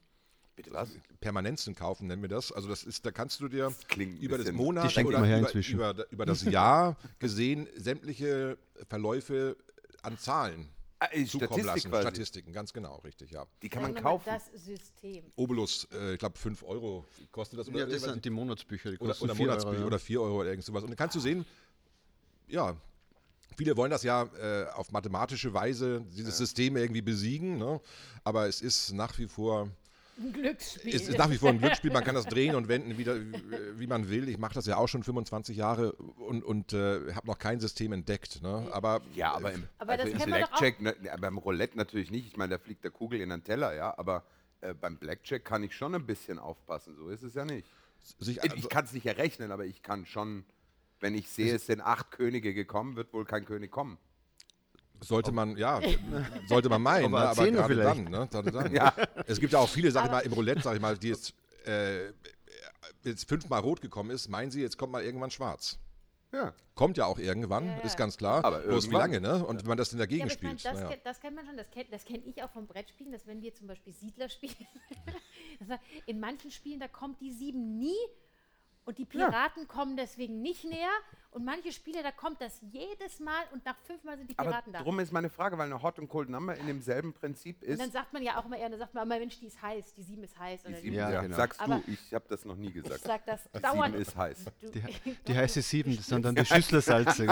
Bitte 0.57 0.73
was? 0.73 0.91
Permanenzen 1.21 1.75
kaufen, 1.75 2.07
nennen 2.07 2.23
wir 2.23 2.29
das. 2.29 2.53
Also 2.53 2.69
das 2.69 2.85
ist, 2.85 3.05
da 3.05 3.11
kannst 3.11 3.41
du 3.41 3.49
dir 3.49 3.73
über 4.21 4.39
das 4.39 4.53
Monat 4.53 4.97
oder 4.99 5.19
über, 5.19 5.53
über, 5.55 6.13
über 6.13 6.27
das 6.27 6.43
Jahr 6.45 6.97
gesehen 7.19 7.69
sämtliche 7.77 8.57
Verläufe 8.89 9.57
an 10.03 10.17
Zahlen 10.19 10.69
Ah, 11.01 11.09
äh, 11.11 11.25
zukommen 11.27 11.49
Statistik 11.49 11.67
lassen. 11.67 11.91
quasi. 11.91 12.03
Statistiken, 12.03 12.53
ganz 12.53 12.73
genau, 12.73 12.97
richtig, 12.99 13.31
ja. 13.33 13.45
Die 13.63 13.69
kann 13.69 13.83
man 13.83 13.95
kaufen. 13.97 14.25
Das 14.27 14.47
System. 14.55 15.25
Obolus, 15.37 15.89
äh, 15.93 16.13
ich 16.15 16.19
glaube 16.19 16.39
5 16.39 16.63
Euro 16.63 17.05
kostet 17.33 17.59
das. 17.59 17.67
Ja, 17.69 17.85
das 17.85 18.03
sind 18.03 18.25
die 18.25 18.31
Monatsbücher, 18.31 18.93
die 18.93 18.99
oder, 18.99 19.09
kosten 19.09 19.25
oder 19.25 19.35
4 19.35 19.47
Monatsbücher 19.47 19.73
Euro, 19.77 19.81
ja. 19.83 19.87
oder 19.89 19.99
4 19.99 20.21
Euro 20.23 20.41
oder 20.41 20.51
irgend 20.51 20.65
sowas. 20.65 20.85
Und 20.85 20.91
dann 20.91 20.97
kannst 20.97 21.17
du 21.17 21.21
sehen, 21.21 21.45
ja, 22.47 22.77
viele 23.57 23.77
wollen 23.77 23.91
das 23.91 24.03
ja 24.03 24.29
äh, 24.41 24.67
auf 24.75 24.93
mathematische 24.93 25.55
Weise, 25.55 26.05
dieses 26.17 26.37
System 26.39 26.77
irgendwie 26.77 27.03
besiegen, 27.03 27.59
ne? 27.59 27.81
aber 28.25 28.49
es 28.49 28.61
ist 28.61 28.93
nach 28.93 29.19
wie 29.19 29.27
vor 29.27 29.69
Ein 30.19 30.33
Glücksspiel. 30.33 30.95
Es 30.95 31.09
ist 31.09 31.19
nach 31.19 31.31
wie 31.31 31.39
vor 31.39 31.51
ein 31.51 31.59
Glücksspiel, 31.59 31.93
man 31.93 32.05
kann 32.05 32.15
das 32.15 32.27
drehen 32.27 32.55
und 32.55 32.69
wenden, 32.69 32.99
wieder, 32.99 33.21
wie, 33.21 33.33
wie 33.77 33.87
man 33.87 34.09
will. 34.09 34.29
Ich 34.29 34.39
mache 34.39 34.55
das 34.55 34.67
ja 34.67 34.77
auch 34.77 34.89
schon 34.89 35.03
25 35.03 35.57
Jahre 35.57 35.93
und, 35.93 36.45
und 36.45 36.73
äh, 36.73 37.13
habe 37.15 37.27
noch 37.27 37.39
kein 37.39 37.61
System 37.61 37.93
entdeckt. 37.93 38.43
Ne? 38.43 38.69
Aber 38.73 39.03
Ja, 39.15 39.33
aber 39.33 39.53
im, 39.53 39.69
Aber 39.79 39.93
also 39.93 40.07
im. 40.07 40.19
Blackjack, 40.19 40.81
ne, 40.81 40.95
ja, 41.03 41.17
beim 41.17 41.39
Roulette 41.39 41.77
natürlich 41.77 42.11
nicht. 42.11 42.27
Ich 42.27 42.37
meine, 42.37 42.55
da 42.55 42.59
fliegt 42.59 42.85
der 42.85 42.91
Kugel 42.91 43.21
in 43.21 43.31
den 43.31 43.43
Teller, 43.45 43.75
ja, 43.75 43.97
aber 43.99 44.25
äh, 44.65 44.75
beim 44.75 44.97
Blackjack 44.97 45.45
kann 45.45 45.63
ich 45.63 45.75
schon 45.75 45.95
ein 45.95 46.07
bisschen 46.07 46.39
aufpassen. 46.39 46.97
So 46.97 47.09
ist 47.09 47.23
es 47.23 47.35
ja 47.35 47.45
nicht. 47.45 47.67
sich, 48.19 48.43
Ich 48.43 48.69
kann 48.69 48.85
es 48.85 48.93
nicht 48.93 49.07
errechnen, 49.07 49.53
aber 49.53 49.65
ich 49.67 49.83
kann 49.83 50.07
schon, 50.07 50.45
wenn 51.05 51.15
ich 51.15 51.29
sehe, 51.29 51.55
es 51.55 51.67
sind 51.67 51.83
acht 51.83 52.11
Könige 52.13 52.55
gekommen, 52.55 52.97
wird 52.97 53.13
wohl 53.13 53.27
kein 53.27 53.45
König 53.45 53.71
kommen. 53.71 53.99
sollte 55.03 55.33
man, 55.33 55.55
ja, 55.59 55.79
sollte 56.49 56.71
man 56.71 56.81
meinen, 56.81 57.15
Aber 57.15 57.21
ne? 57.21 57.29
aber 57.29 57.51
gerade 57.51 57.77
dann, 57.77 57.97
vielleicht. 58.07 58.09
ne? 58.09 58.29
Gerade 58.31 58.51
dann. 58.51 58.73
Ja. 58.75 58.95
Es 59.27 59.39
gibt 59.39 59.53
ja 59.53 59.59
auch 59.59 59.69
viele, 59.69 59.91
sag 59.91 60.07
ich 60.07 60.11
mal, 60.11 60.21
im 60.21 60.33
Roulette, 60.33 60.63
sag 60.63 60.75
ich 60.77 60.81
mal, 60.81 60.97
die 60.97 61.09
jetzt, 61.11 61.35
äh, 61.67 62.07
jetzt 63.05 63.29
fünfmal 63.29 63.61
rot 63.61 63.83
gekommen 63.83 64.09
ist, 64.11 64.29
meinen 64.31 64.51
sie, 64.51 64.63
jetzt 64.63 64.79
kommt 64.79 64.93
mal 64.93 65.05
irgendwann 65.05 65.31
schwarz. 65.31 65.79
Ja. 66.33 66.55
Kommt 66.75 66.97
ja 66.97 67.05
auch 67.05 67.19
irgendwann, 67.19 67.67
Ja, 67.67 67.73
ja. 67.77 67.81
ist 67.83 67.99
ganz 67.99 68.17
klar. 68.17 68.43
Aber 68.43 68.61
Bloß 68.61 68.89
wie 68.91 68.95
lange, 68.95 69.21
ne? 69.21 69.45
Und 69.45 69.61
wenn 69.61 69.69
man 69.69 69.77
das 69.77 69.91
dann 69.91 69.99
Ja, 70.01 70.07
dagegen 70.07 70.27
ich 70.27 70.43
mein, 70.43 70.59
spielt. 70.59 70.65
das, 70.65 70.75
naja. 70.81 70.89
kennt, 70.89 71.05
das 71.07 71.21
kennt 71.21 71.37
man 71.37 71.45
schon, 71.47 71.57
das 71.59 71.71
kenne 71.71 71.87
das 71.91 72.05
kenn 72.07 72.23
ich 72.27 72.43
auch 72.43 72.51
vom 72.51 72.67
Brettspielen, 72.67 73.13
dass 73.13 73.27
wenn 73.27 73.43
wir 73.43 73.55
zum 73.55 73.67
Beispiel 73.67 73.93
Siedler 73.93 74.31
spielen, 74.31 74.57
in 76.07 76.19
manchen 76.19 76.51
Spielen, 76.51 76.81
da 76.81 76.89
kommt 76.89 77.21
die 77.21 77.31
sieben 77.31 77.79
nie 77.79 77.95
und 78.85 78.99
die 78.99 79.05
Piraten 79.05 79.67
kommen 79.69 79.97
deswegen 79.97 80.43
nicht 80.43 80.65
näher 80.65 80.91
und 81.31 81.45
manche 81.45 81.73
Spiele, 81.73 82.03
da 82.03 82.13
kommt 82.13 82.41
das 82.41 82.61
jedes 82.63 83.19
Mal 83.19 83.43
und 83.53 83.65
nach 83.65 83.77
fünfmal 83.79 84.17
sind 84.17 84.31
die 84.31 84.39
Aber 84.39 84.51
Piraten 84.51 84.73
da. 84.73 84.83
drum 84.83 85.01
ist 85.01 85.11
meine 85.13 85.31
Frage, 85.31 85.59
weil 85.59 85.67
eine 85.67 85.83
Hot 85.83 85.99
und 85.99 86.09
Cold 86.09 86.29
Number 86.29 86.55
in 86.57 86.67
demselben 86.67 87.13
Prinzip 87.13 87.61
Und 87.63 87.69
ist. 87.69 87.81
dann 87.81 87.91
sagt 87.91 88.13
man 88.13 88.23
ja 88.23 88.39
auch 88.39 88.45
immer 88.45 88.57
eher, 88.57 88.69
dann 88.69 88.79
sagt 88.79 88.95
man 88.95 89.05
immer, 89.07 89.19
Mensch, 89.19 89.41
die 89.41 89.47
ist 89.47 89.61
heiß, 89.61 89.95
die 89.95 90.03
sieben 90.03 90.23
ist 90.25 90.39
heiß. 90.39 90.63
Die 90.63 90.69
Oder 90.69 90.77
sieben, 90.81 90.95
Ja, 90.95 91.11
ja, 91.11 91.23
genau. 91.23 91.37
Sagst 91.37 91.61
Aber- 91.61 91.77
du, 91.85 91.91
ich 91.91 92.15
habe 92.15 92.25
das 92.29 92.45
noch 92.45 92.57
nie 92.57 92.69
ich 92.69 92.75
gesagt. 92.75 93.01
sag 93.03 93.25
das 93.27 93.43
Die 93.55 93.61
dauernd. 93.61 93.95
sieben 93.95 94.03
ist 94.03 94.17
heiß. 94.17 94.45
Du- 94.61 94.71
Die, 94.71 94.83
die 95.27 95.35
heiße 95.37 95.63
Sieben, 95.63 95.97
das 95.97 96.07
sind 96.07 96.25
dann 96.25 96.35
die 96.37 96.45
Schüsslersalze. 96.47 97.27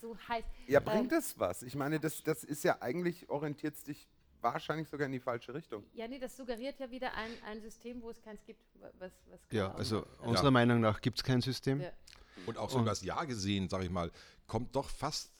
So 0.00 0.16
heiß. 0.28 0.44
Ja, 0.68 0.80
bringt 0.80 1.04
Ähm, 1.04 1.08
das 1.08 1.38
was? 1.38 1.62
Ich 1.62 1.74
meine, 1.74 1.98
das, 1.98 2.22
das 2.22 2.44
ist 2.44 2.62
ja 2.62 2.80
eigentlich, 2.80 3.28
orientiert 3.28 3.74
es 3.74 3.82
dich 3.82 4.06
wahrscheinlich 4.54 4.88
sogar 4.88 5.06
in 5.06 5.12
die 5.12 5.20
falsche 5.20 5.52
Richtung. 5.54 5.84
Ja, 5.94 6.06
nee, 6.08 6.18
das 6.18 6.36
suggeriert 6.36 6.78
ja 6.78 6.90
wieder 6.90 7.14
ein, 7.14 7.30
ein 7.46 7.60
System, 7.60 8.02
wo 8.02 8.10
es 8.10 8.20
keins 8.22 8.44
gibt. 8.44 8.60
Was, 8.98 9.12
was 9.30 9.40
Ja, 9.50 9.66
genau- 9.68 9.78
also 9.78 10.06
unserer 10.20 10.50
Meinung 10.50 10.80
nach 10.80 11.00
gibt 11.00 11.18
es 11.18 11.24
kein 11.24 11.40
System. 11.40 11.80
Ja. 11.80 11.90
Und 12.46 12.58
auch 12.58 12.70
so 12.70 12.78
über 12.80 12.90
das 12.90 13.02
Jahr 13.02 13.26
gesehen, 13.26 13.68
sag 13.68 13.82
ich 13.82 13.90
mal, 13.90 14.10
kommt 14.46 14.76
doch 14.76 14.88
fast 14.88 15.32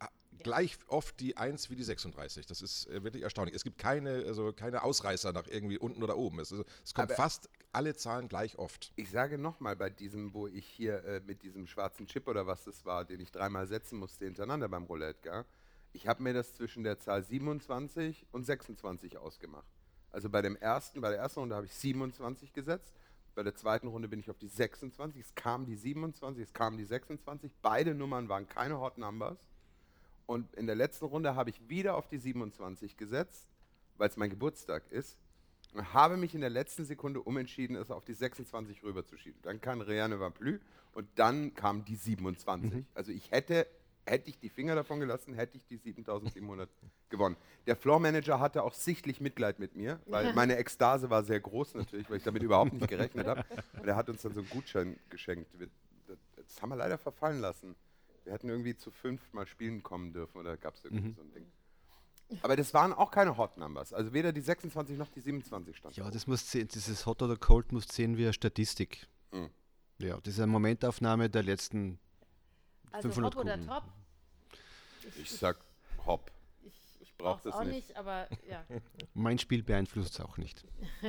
äh, 0.00 0.06
gleich 0.38 0.76
oft 0.86 1.18
die 1.18 1.36
1 1.36 1.70
wie 1.70 1.76
die 1.76 1.82
36. 1.82 2.46
Das 2.46 2.60
ist 2.62 2.86
äh, 2.88 3.02
wirklich 3.02 3.22
erstaunlich. 3.22 3.54
Es 3.56 3.64
gibt 3.64 3.78
keine, 3.78 4.24
also 4.26 4.52
keine 4.52 4.82
Ausreißer 4.82 5.32
nach 5.32 5.46
irgendwie 5.48 5.78
unten 5.78 6.02
oder 6.02 6.16
oben. 6.18 6.40
Es, 6.40 6.52
also, 6.52 6.64
es 6.84 6.92
kommt 6.94 7.10
Aber- 7.10 7.14
fast 7.16 7.48
alle 7.72 7.94
Zahlen 7.96 8.28
gleich 8.28 8.58
oft. 8.58 8.92
Ich 8.96 9.10
sage 9.10 9.38
nochmal, 9.38 9.76
bei 9.76 9.88
diesem, 9.88 10.34
wo 10.34 10.46
ich 10.46 10.66
hier 10.66 11.02
äh, 11.04 11.20
mit 11.26 11.42
diesem 11.42 11.66
schwarzen 11.66 12.06
Chip 12.06 12.28
oder 12.28 12.46
was 12.46 12.64
das 12.64 12.84
war, 12.84 13.06
den 13.06 13.18
ich 13.20 13.30
dreimal 13.32 13.66
setzen 13.66 13.98
musste 13.98 14.26
hintereinander 14.26 14.68
beim 14.68 14.84
Roulette, 14.84 15.20
gell? 15.22 15.44
Ich 15.92 16.08
habe 16.08 16.22
mir 16.22 16.32
das 16.32 16.54
zwischen 16.54 16.84
der 16.84 16.98
Zahl 16.98 17.22
27 17.22 18.26
und 18.32 18.44
26 18.44 19.18
ausgemacht. 19.18 19.66
Also 20.10 20.28
bei 20.28 20.42
dem 20.42 20.56
ersten, 20.56 21.00
bei 21.00 21.10
der 21.10 21.18
ersten 21.18 21.40
Runde 21.40 21.54
habe 21.56 21.66
ich 21.66 21.74
27 21.74 22.52
gesetzt, 22.52 22.94
bei 23.34 23.42
der 23.42 23.54
zweiten 23.54 23.86
Runde 23.88 24.08
bin 24.08 24.20
ich 24.20 24.30
auf 24.30 24.38
die 24.38 24.48
26, 24.48 25.20
es 25.20 25.34
kam 25.34 25.64
die 25.64 25.76
27, 25.76 26.42
es 26.42 26.52
kam 26.52 26.76
die 26.76 26.84
26, 26.84 27.54
beide 27.62 27.94
Nummern 27.94 28.28
waren 28.28 28.46
keine 28.46 28.78
Hot 28.78 28.98
Numbers. 28.98 29.38
Und 30.26 30.54
in 30.54 30.66
der 30.66 30.76
letzten 30.76 31.06
Runde 31.06 31.34
habe 31.34 31.50
ich 31.50 31.68
wieder 31.68 31.96
auf 31.96 32.08
die 32.08 32.18
27 32.18 32.96
gesetzt, 32.96 33.46
weil 33.96 34.08
es 34.08 34.16
mein 34.16 34.30
Geburtstag 34.30 34.84
ist. 34.90 35.16
Und 35.74 35.94
habe 35.94 36.18
mich 36.18 36.34
in 36.34 36.42
der 36.42 36.50
letzten 36.50 36.84
Sekunde 36.84 37.22
umentschieden, 37.22 37.76
es 37.76 37.90
auf 37.90 38.04
die 38.04 38.12
26 38.12 38.82
rüberzuschieben. 38.82 39.40
Dann 39.42 39.60
kam 39.60 39.80
Rien 39.80 40.10
ne 40.10 40.20
va 40.20 40.28
plus 40.28 40.60
und 40.92 41.08
dann 41.14 41.54
kam 41.54 41.84
die 41.86 41.96
27. 41.96 42.84
Also 42.94 43.12
ich 43.12 43.30
hätte, 43.30 43.66
hätte 44.06 44.30
ich 44.30 44.38
die 44.38 44.48
Finger 44.48 44.74
davon 44.74 45.00
gelassen, 45.00 45.34
hätte 45.34 45.56
ich 45.56 45.66
die 45.66 45.76
7700 45.76 46.68
gewonnen. 47.08 47.36
Der 47.66 47.76
Floor 47.76 48.00
Manager 48.00 48.40
hatte 48.40 48.62
auch 48.62 48.74
sichtlich 48.74 49.20
Mitleid 49.20 49.58
mit 49.58 49.76
mir, 49.76 50.00
weil 50.06 50.32
meine 50.34 50.56
Ekstase 50.56 51.10
war 51.10 51.22
sehr 51.22 51.40
groß 51.40 51.74
natürlich, 51.74 52.10
weil 52.10 52.16
ich 52.16 52.24
damit 52.24 52.42
überhaupt 52.42 52.72
nicht 52.72 52.88
gerechnet 52.88 53.26
habe. 53.26 53.44
Und 53.80 53.86
er 53.86 53.96
hat 53.96 54.08
uns 54.08 54.22
dann 54.22 54.34
so 54.34 54.40
einen 54.40 54.50
Gutschein 54.50 54.98
geschenkt. 55.08 55.58
Wir, 55.58 55.68
das, 56.06 56.60
haben 56.60 56.70
wir 56.70 56.76
leider 56.76 56.98
verfallen 56.98 57.40
lassen. 57.40 57.74
Wir 58.24 58.32
hätten 58.32 58.48
irgendwie 58.48 58.76
zu 58.76 58.90
fünf 58.90 59.32
mal 59.32 59.46
spielen 59.46 59.82
kommen 59.82 60.12
dürfen 60.12 60.38
oder 60.38 60.56
gab 60.56 60.74
es 60.74 60.84
irgendwie 60.84 61.12
so 61.12 61.22
ein 61.22 61.32
Ding. 61.32 61.46
Aber 62.40 62.56
das 62.56 62.72
waren 62.72 62.92
auch 62.92 63.10
keine 63.10 63.36
Hot 63.36 63.58
Numbers. 63.58 63.92
Also 63.92 64.12
weder 64.12 64.32
die 64.32 64.40
26 64.40 64.96
noch 64.96 65.08
die 65.08 65.20
27 65.20 65.76
stand. 65.76 65.96
Ja, 65.96 66.10
das 66.10 66.26
muss 66.26 66.50
sehen, 66.50 66.68
dieses 66.68 67.04
Hot 67.04 67.20
oder 67.22 67.36
Cold 67.36 67.72
muss 67.72 67.88
sehen 67.88 68.16
wie 68.16 68.24
eine 68.24 68.32
Statistik. 68.32 69.06
Mhm. 69.32 69.50
Ja, 69.98 70.18
das 70.22 70.34
ist 70.34 70.40
eine 70.40 70.50
Momentaufnahme 70.50 71.28
der 71.28 71.42
letzten 71.42 71.98
Also 72.92 73.08
500 73.08 73.34
Hop 73.34 73.40
oder 73.44 73.52
Kugeln. 73.58 73.68
Top? 73.68 73.84
Ich 75.20 75.30
sag 75.30 75.56
Hop. 76.06 76.30
Ich, 76.62 76.72
ich 77.00 77.14
Brauch 77.16 77.36
brauche 77.40 77.42
das 77.44 77.54
es 77.54 77.60
auch 77.60 77.64
nicht. 77.64 77.88
nicht, 77.88 77.96
aber 77.96 78.26
ja. 78.48 78.64
Mein 79.14 79.38
Spiel 79.38 79.62
beeinflusst 79.62 80.14
es 80.14 80.20
auch 80.20 80.36
nicht. 80.38 80.64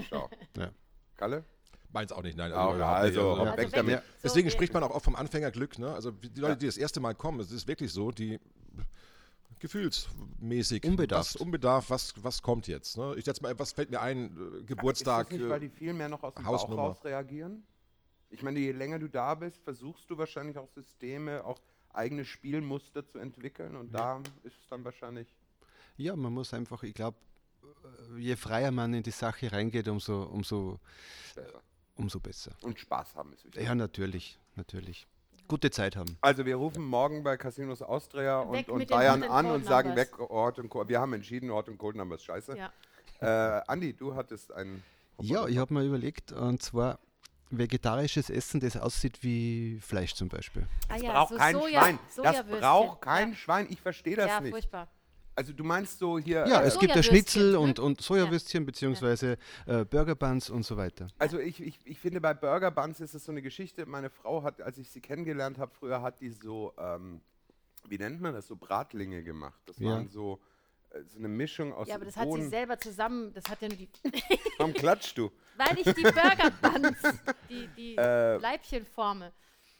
Schau. 0.09 0.29
Ja. 0.57 0.71
Kalle? 1.17 1.43
Meins 1.91 2.11
auch 2.11 2.23
nicht, 2.23 2.35
nein. 2.37 2.51
Auch, 2.53 2.73
überhaupt 2.75 3.03
nicht. 3.03 3.17
also, 3.17 3.29
Also, 3.31 3.41
Also 3.43 3.57
weg 3.57 3.69
damit. 3.71 3.93
Ja. 3.95 3.99
so 4.01 4.05
Deswegen 4.23 4.45
wir- 4.47 4.51
spricht 4.51 4.73
man 4.73 4.81
auch 4.83 4.89
oft 4.89 5.05
vom 5.05 5.15
Anfängerglück. 5.15 5.77
Ne? 5.77 5.93
Also 5.93 6.09
die 6.11 6.39
Leute, 6.39 6.57
die 6.57 6.65
das 6.65 6.77
erste 6.77 6.99
Mal 6.99 7.13
kommen, 7.13 7.39
es 7.39 7.51
ist 7.51 7.67
wirklich 7.67 7.93
so, 7.93 8.11
die 8.11 8.39
gefühlsmäßig, 9.59 10.83
Unbedarft. 10.85 11.35
was, 11.35 11.41
unbedarft, 11.41 11.89
was, 11.89 12.13
was 12.23 12.41
kommt 12.41 12.67
jetzt? 12.67 12.97
Ne? 12.97 13.13
Ich 13.17 13.25
setze 13.25 13.41
mal, 13.43 13.57
was 13.57 13.71
fällt 13.71 13.91
mir 13.91 14.01
ein? 14.01 14.59
Äh, 14.59 14.63
Geburtstag. 14.63 15.27
Ist 15.27 15.31
das 15.33 15.39
nicht, 15.39 15.47
äh, 15.47 15.49
weil 15.49 15.59
die 15.59 15.69
viel 15.69 15.93
mehr 15.93 16.09
noch 16.09 16.23
aus 16.23 16.33
dem 16.33 16.45
Hausnummer. 16.45 16.75
Bauch 16.83 16.89
raus 16.97 17.05
reagieren? 17.05 17.63
Ich 18.29 18.41
meine, 18.41 18.59
je 18.59 18.71
länger 18.71 18.99
du 18.99 19.07
da 19.07 19.35
bist, 19.35 19.63
versuchst 19.63 20.09
du 20.09 20.17
wahrscheinlich 20.17 20.57
auch 20.57 20.67
Systeme, 20.69 21.43
auch 21.45 21.59
eigene 21.93 22.25
Spielmuster 22.25 23.07
zu 23.07 23.19
entwickeln 23.19 23.75
und 23.75 23.93
da 23.93 24.17
ist 24.43 24.55
es 24.61 24.67
dann 24.69 24.83
wahrscheinlich 24.83 25.27
Ja, 25.97 26.15
man 26.15 26.33
muss 26.33 26.53
einfach, 26.53 26.83
ich 26.83 26.93
glaube, 26.93 27.17
je 28.17 28.35
freier 28.35 28.71
man 28.71 28.93
in 28.93 29.03
die 29.03 29.11
Sache 29.11 29.51
reingeht, 29.51 29.87
umso, 29.87 30.23
umso, 30.23 30.79
besser. 31.35 31.61
umso 31.95 32.19
besser. 32.19 32.51
Und 32.61 32.79
Spaß 32.79 33.15
haben 33.15 33.33
ist 33.33 33.45
wichtig. 33.45 33.63
Ja, 33.63 33.75
natürlich, 33.75 34.39
natürlich. 34.55 35.07
Gute 35.47 35.69
Zeit 35.71 35.95
haben. 35.95 36.17
Also 36.21 36.45
wir 36.45 36.55
rufen 36.55 36.83
morgen 36.85 37.21
bei 37.23 37.37
Casinos 37.37 37.81
Austria 37.81 38.39
und, 38.39 38.53
Weg 38.53 38.69
und 38.69 38.79
den 38.79 38.87
Bayern 38.87 39.23
an 39.23 39.45
und 39.47 39.65
sagen 39.65 39.95
weg 39.95 40.17
Ort 40.19 40.57
und 40.57 40.69
Cold. 40.69 40.87
Wir 40.87 40.99
haben 40.99 41.13
entschieden, 41.13 41.51
Ort 41.51 41.67
und 41.69 41.77
Cold 41.77 41.95
Numbers 41.95 42.23
scheiße. 42.23 42.57
ja. 42.57 42.71
Äh, 43.19 43.61
Andi, 43.67 43.93
du 43.93 44.15
hattest 44.15 44.51
einen 44.51 44.83
Ja, 45.19 45.47
ich 45.47 45.57
habe 45.57 45.73
mir 45.73 45.83
überlegt, 45.83 46.31
und 46.31 46.61
zwar 46.61 46.99
vegetarisches 47.57 48.29
Essen, 48.29 48.59
das 48.59 48.77
aussieht 48.77 49.23
wie 49.23 49.79
Fleisch 49.81 50.13
zum 50.13 50.29
Beispiel. 50.29 50.67
Ah 50.87 50.93
Das 50.93 51.01
ja, 51.01 51.11
braucht 51.11 51.29
so 51.29 51.37
kein 51.37 51.55
Soja, 51.55 51.81
Schwein. 51.81 51.99
Das 52.21 52.43
braucht 52.47 53.01
kein 53.01 53.29
ja. 53.29 53.35
Schwein. 53.35 53.67
Ich 53.69 53.81
verstehe 53.81 54.15
das 54.15 54.27
ja, 54.27 54.41
nicht. 54.41 54.51
furchtbar. 54.51 54.87
Also 55.35 55.51
du 55.51 55.63
meinst 55.63 55.97
so 55.97 56.19
hier. 56.19 56.45
Ja, 56.47 56.61
äh, 56.61 56.67
es 56.67 56.77
gibt 56.77 56.95
ja 56.95 57.01
Schnitzel 57.01 57.55
und, 57.55 57.79
und 57.79 58.01
Sojawürstchen 58.01 58.65
beziehungsweise 58.65 59.37
äh, 59.65 59.83
Burger 59.83 60.15
Buns 60.15 60.49
und 60.49 60.63
so 60.63 60.77
weiter. 60.77 61.07
Also 61.17 61.39
ich, 61.39 61.61
ich, 61.61 61.79
ich 61.85 61.99
finde, 61.99 62.21
bei 62.21 62.33
Burger 62.33 62.69
Buns 62.69 62.99
ist 62.99 63.15
es 63.15 63.25
so 63.25 63.31
eine 63.31 63.41
Geschichte. 63.41 63.85
Meine 63.85 64.09
Frau 64.09 64.43
hat, 64.43 64.61
als 64.61 64.77
ich 64.77 64.91
sie 64.91 65.01
kennengelernt 65.01 65.57
habe, 65.57 65.71
früher 65.73 66.01
hat 66.01 66.21
die 66.21 66.29
so, 66.29 66.73
ähm, 66.77 67.21
wie 67.87 67.97
nennt 67.97 68.21
man 68.21 68.33
das, 68.33 68.47
so 68.47 68.55
Bratlinge 68.55 69.23
gemacht. 69.23 69.59
Das 69.65 69.79
Ja. 69.79 69.89
waren 69.91 70.07
so, 70.07 70.39
so 71.07 71.17
eine 71.17 71.27
Mischung 71.27 71.73
aus 71.73 71.87
Ja, 71.87 71.95
aber 71.95 72.05
das 72.05 72.17
hat 72.17 72.31
sie 72.31 72.47
selber 72.47 72.77
zusammen, 72.77 73.33
das 73.33 73.45
hat 73.49 73.61
ja 73.61 73.67
nur 73.67 73.77
die, 73.77 73.89
Warum 74.57 74.73
klatschst 74.73 75.17
du? 75.17 75.31
weil 75.57 75.77
ich 75.77 75.83
die 75.93 76.03
Burger 76.03 76.51
Buns, 76.61 76.97
die, 77.49 77.67
die 77.75 77.95
Äh, 77.97 78.37
Leibchen 78.37 78.85
forme. 78.85 79.31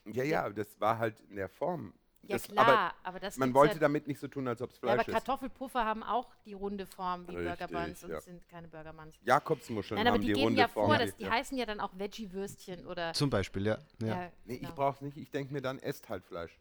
Ja, 0.06 0.24
ja, 0.24 0.50
das 0.50 0.80
war 0.80 0.98
halt 0.98 1.20
in 1.30 1.36
der 1.36 1.50
Form. 1.50 1.94
Ja 2.26 2.38
das, 2.38 2.48
klar, 2.48 2.94
aber, 3.04 3.20
das 3.20 3.36
man 3.36 3.54
wollte 3.54 3.74
ja, 3.76 3.80
damit 3.82 4.08
nicht 4.08 4.18
so 4.18 4.30
tun, 4.30 4.48
als 4.48 4.62
ob 4.62 4.70
es 4.72 4.78
ja, 4.78 4.84
aber 4.84 5.04
Fleisch 5.04 5.08
ist. 5.10 5.14
Kartoffelpuffer 5.14 5.84
haben 5.84 6.04
auch 6.04 6.34
die 6.46 6.54
runde 6.54 6.86
Form 6.86 7.28
wie 7.28 7.34
Burger 7.34 7.52
Richtig, 7.52 7.68
Buns 7.72 8.04
und 8.06 8.12
ja. 8.12 8.22
sind 8.22 8.48
keine 8.48 8.70
Burger 8.70 8.94
Buns. 8.94 9.16
Jakobsmuscheln 9.24 9.98
Nein, 9.98 10.08
aber 10.08 10.16
haben 10.16 10.22
die, 10.22 10.28
die, 10.28 10.34
geben 10.34 10.46
runde 10.46 10.60
ja 10.62 10.68
Form. 10.70 10.88
vor, 10.88 10.98
dass 10.98 11.14
die 11.18 11.26
ja. 11.26 11.32
heißen 11.32 11.58
ja 11.58 11.66
dann 11.66 11.82
auch 11.82 11.92
Veggie-Würstchen 11.98 12.86
oder 12.88 13.12
Zum 13.12 13.30
Beispiel, 13.30 13.66
ja. 13.66 13.78
ja. 14.02 14.08
ja, 14.08 14.32
Nee, 14.46 14.54
ich 14.54 14.60
genau. 14.62 14.74
brauch's 14.74 15.02
nicht. 15.02 15.18
Ich 15.18 15.32
denke 15.32 15.52
mir 15.52 15.62
dann, 15.62 15.80
esst 15.80 16.08
halt 16.08 16.24
Fleisch. 16.24 16.58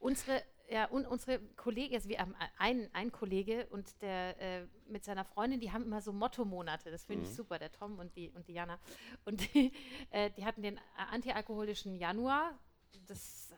Unsere, 0.00 0.42
ja, 0.70 0.86
und 0.86 1.06
unsere 1.06 1.38
Kollegen, 1.56 1.94
also 1.94 2.08
wir 2.08 2.18
haben 2.18 2.34
einen, 2.58 2.92
einen 2.94 3.10
Kollege 3.12 3.66
und 3.70 4.00
der 4.02 4.38
äh, 4.40 4.66
mit 4.86 5.04
seiner 5.04 5.24
Freundin, 5.24 5.60
die 5.60 5.72
haben 5.72 5.84
immer 5.84 6.00
so 6.00 6.12
Motto-Monate. 6.12 6.90
Das 6.90 7.02
Mhm. 7.08 7.12
finde 7.12 7.28
ich 7.28 7.34
super, 7.34 7.58
der 7.58 7.72
Tom 7.72 7.98
und 7.98 8.14
die, 8.16 8.30
und 8.30 8.46
die 8.48 8.52
Jana. 8.52 8.78
Und 9.24 9.54
die, 9.54 9.72
äh, 10.10 10.30
die 10.36 10.44
hatten 10.44 10.62
den 10.62 10.76
äh, 10.76 10.80
antialkoholischen 11.10 11.94
Januar. 11.96 12.58
Das 13.06 13.18
ist 13.18 13.54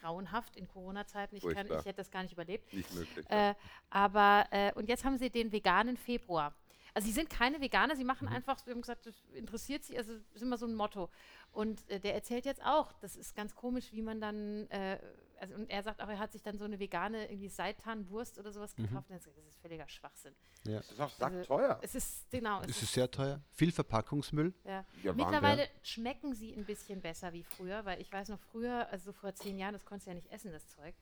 grauenhaft 0.00 0.56
in 0.56 0.68
Corona-Zeiten. 0.68 1.36
Ich, 1.36 1.44
ich 1.44 1.56
hätte 1.56 1.94
das 1.94 2.10
gar 2.10 2.22
nicht 2.22 2.32
überlebt. 2.32 2.72
Nicht 2.72 2.92
möglich. 2.94 3.26
Äh, 3.28 3.54
aber, 3.90 4.46
äh, 4.50 4.72
und 4.74 4.88
jetzt 4.88 5.04
haben 5.04 5.16
sie 5.18 5.30
den 5.30 5.52
veganen 5.52 5.96
Februar. 5.96 6.54
Also 6.94 7.08
sie 7.08 7.12
sind 7.12 7.28
keine 7.28 7.60
Veganer, 7.60 7.94
sie 7.96 8.02
Mhm. 8.04 8.06
machen 8.06 8.28
einfach, 8.28 8.64
wir 8.66 8.72
haben 8.72 8.80
gesagt, 8.80 9.04
das 9.04 9.14
interessiert 9.34 9.84
sie, 9.84 9.98
also 9.98 10.14
das 10.16 10.22
ist 10.36 10.42
immer 10.42 10.56
so 10.56 10.64
ein 10.66 10.74
Motto. 10.74 11.10
Und 11.52 11.86
äh, 11.90 12.00
der 12.00 12.14
erzählt 12.14 12.46
jetzt 12.46 12.64
auch, 12.64 12.92
das 13.00 13.16
ist 13.16 13.34
ganz 13.36 13.54
komisch, 13.54 13.92
wie 13.92 14.00
man 14.00 14.18
dann, 14.20 14.66
äh, 14.70 14.98
also 15.38 15.54
und 15.54 15.68
er 15.70 15.82
sagt 15.82 16.00
auch, 16.02 16.08
er 16.08 16.18
hat 16.18 16.32
sich 16.32 16.42
dann 16.42 16.58
so 16.58 16.64
eine 16.64 16.78
vegane 16.78 17.26
irgendwie 17.30 17.48
Seitanwurst 17.48 18.38
oder 18.38 18.52
sowas 18.52 18.76
Mhm. 18.76 18.84
gekauft. 18.88 19.10
Und 19.10 19.20
sagt, 19.22 19.36
das 19.36 19.44
ist 19.44 19.58
völliger 19.60 19.88
Schwachsinn. 19.88 20.34
das 20.64 20.90
ist 20.90 21.00
auch 21.00 21.04
Also, 21.04 21.16
sackteuer. 21.18 21.78
Es 21.82 21.94
ist, 21.94 22.30
genau. 22.30 22.60
Es 22.62 22.82
ist 22.82 22.92
sehr 22.92 23.10
teuer. 23.10 23.40
Viel 23.52 23.72
Verpackungsmüll. 23.72 24.54
Ja. 24.64 24.84
Ja, 25.02 25.12
Mittlerweile 25.12 25.68
schmecken 25.82 26.34
sie 26.34 26.52
ein 26.54 26.64
bisschen 26.64 27.00
besser 27.00 27.32
wie 27.32 27.42
früher, 27.44 27.84
weil 27.84 28.00
ich 28.00 28.12
weiß 28.12 28.28
noch 28.30 28.40
früher, 28.40 28.88
also 28.90 29.06
so 29.06 29.12
vor 29.12 29.34
zehn 29.34 29.58
Jahren, 29.58 29.72
das 29.74 29.84
konntest 29.84 30.06
du 30.06 30.10
ja 30.10 30.14
nicht 30.14 30.30
essen, 30.32 30.52
das 30.52 30.68
Zeug. 30.68 30.94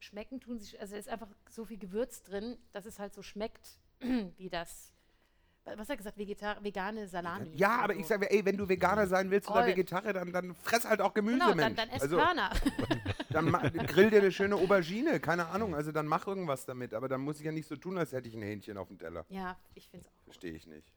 Schmecken 0.00 0.40
tun 0.40 0.58
sie, 0.60 0.78
also 0.78 0.94
es 0.94 1.06
ist 1.06 1.12
einfach 1.12 1.28
so 1.50 1.64
viel 1.64 1.78
Gewürz 1.78 2.22
drin, 2.22 2.56
dass 2.72 2.86
es 2.86 2.98
halt 2.98 3.14
so 3.14 3.22
schmeckt 3.22 3.78
wie 4.36 4.48
das, 4.48 4.92
Was 5.76 5.80
hat 5.80 5.90
er 5.90 5.96
gesagt? 5.96 6.18
Vegetar 6.18 6.62
vegane 6.62 7.08
Salami. 7.08 7.50
Ja, 7.54 7.76
oder 7.76 7.84
aber 7.84 7.94
so. 7.94 8.00
ich 8.00 8.06
sage, 8.06 8.30
ey, 8.30 8.44
wenn 8.44 8.56
du 8.56 8.68
Veganer 8.68 9.06
sein 9.06 9.30
willst 9.30 9.48
oder 9.50 9.60
Voll. 9.60 9.68
Vegetarier, 9.70 10.12
dann, 10.12 10.32
dann 10.32 10.54
fress 10.54 10.84
halt 10.84 11.00
auch 11.00 11.14
Gemüse, 11.14 11.38
Genau, 11.38 11.48
dann, 11.48 11.56
Mensch. 11.56 11.76
dann 11.76 11.88
ess 11.90 12.02
also, 12.02 12.16
Körner. 12.16 12.50
dann 13.30 13.52
grill 13.86 14.10
dir 14.10 14.18
eine 14.20 14.32
schöne 14.32 14.56
Aubergine, 14.56 15.20
keine 15.20 15.46
Ahnung. 15.48 15.74
Also 15.74 15.92
dann 15.92 16.06
mach 16.06 16.26
irgendwas 16.26 16.64
damit. 16.66 16.94
Aber 16.94 17.08
dann 17.08 17.20
muss 17.20 17.38
ich 17.38 17.46
ja 17.46 17.52
nicht 17.52 17.68
so 17.68 17.76
tun, 17.76 17.98
als 17.98 18.12
hätte 18.12 18.28
ich 18.28 18.34
ein 18.34 18.42
Hähnchen 18.42 18.76
auf 18.78 18.88
dem 18.88 18.98
Teller. 18.98 19.24
ja, 19.28 19.56
ich 19.74 19.88
finde 19.88 20.06
es 20.06 20.12
auch. 20.12 20.24
Verstehe 20.24 20.52
ich 20.52 20.66
nicht. 20.66 20.92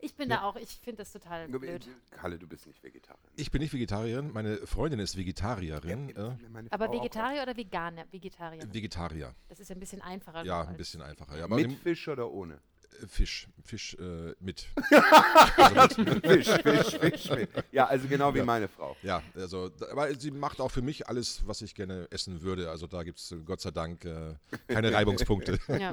Ich 0.00 0.14
bin 0.14 0.28
da 0.28 0.42
auch, 0.42 0.54
ich 0.54 0.78
finde 0.80 0.98
das 0.98 1.12
total 1.12 1.48
blöd. 1.48 1.88
Kalle, 2.12 2.38
du 2.38 2.46
bist 2.46 2.68
nicht 2.68 2.80
Vegetarier. 2.84 3.18
Ich 3.34 3.50
bin 3.50 3.60
nicht 3.60 3.72
Vegetarierin, 3.72 4.32
meine 4.32 4.58
Freundin 4.58 5.00
ist 5.00 5.16
Vegetarierin. 5.16 6.10
Ja, 6.10 6.28
äh, 6.28 6.64
Aber. 6.70 6.92
Vegetarier 6.92 7.42
oder 7.42 7.56
Veganer? 7.56 8.04
Vegetarier. 8.12 8.62
Vegetarier. 8.72 9.34
Das 9.48 9.58
ist 9.58 9.70
ja 9.70 9.74
ein 9.76 9.80
bisschen 9.80 10.00
einfacher. 10.00 10.44
Ja, 10.44 10.62
ein 10.68 10.76
bisschen 10.76 11.02
einfacher. 11.02 11.36
Ja, 11.36 11.44
aber 11.44 11.56
Mit 11.56 11.72
Fisch 11.80 12.06
oder 12.06 12.30
ohne? 12.30 12.60
Äh, 13.02 13.06
Fisch. 13.06 13.48
Fisch 13.64 13.94
äh, 13.94 14.34
mit. 14.40 14.60
Fisch, 16.24 16.48
Fisch, 16.48 16.98
Fisch. 16.98 17.30
Mit. 17.30 17.50
Ja, 17.72 17.86
also 17.86 18.08
genau 18.08 18.34
wie 18.34 18.42
meine 18.42 18.68
Frau. 18.68 18.96
Ja, 19.02 19.22
also, 19.34 19.70
aber 19.90 20.14
sie 20.14 20.30
macht 20.30 20.60
auch 20.60 20.70
für 20.70 20.82
mich 20.82 21.08
alles, 21.08 21.46
was 21.46 21.62
ich 21.62 21.74
gerne 21.74 22.06
essen 22.10 22.42
würde. 22.42 22.70
Also 22.70 22.86
da 22.86 23.02
gibt 23.02 23.18
es 23.18 23.34
Gott 23.44 23.60
sei 23.60 23.70
Dank 23.70 24.04
äh, 24.04 24.34
keine 24.68 24.92
Reibungspunkte. 24.92 25.58
Ja. 25.78 25.92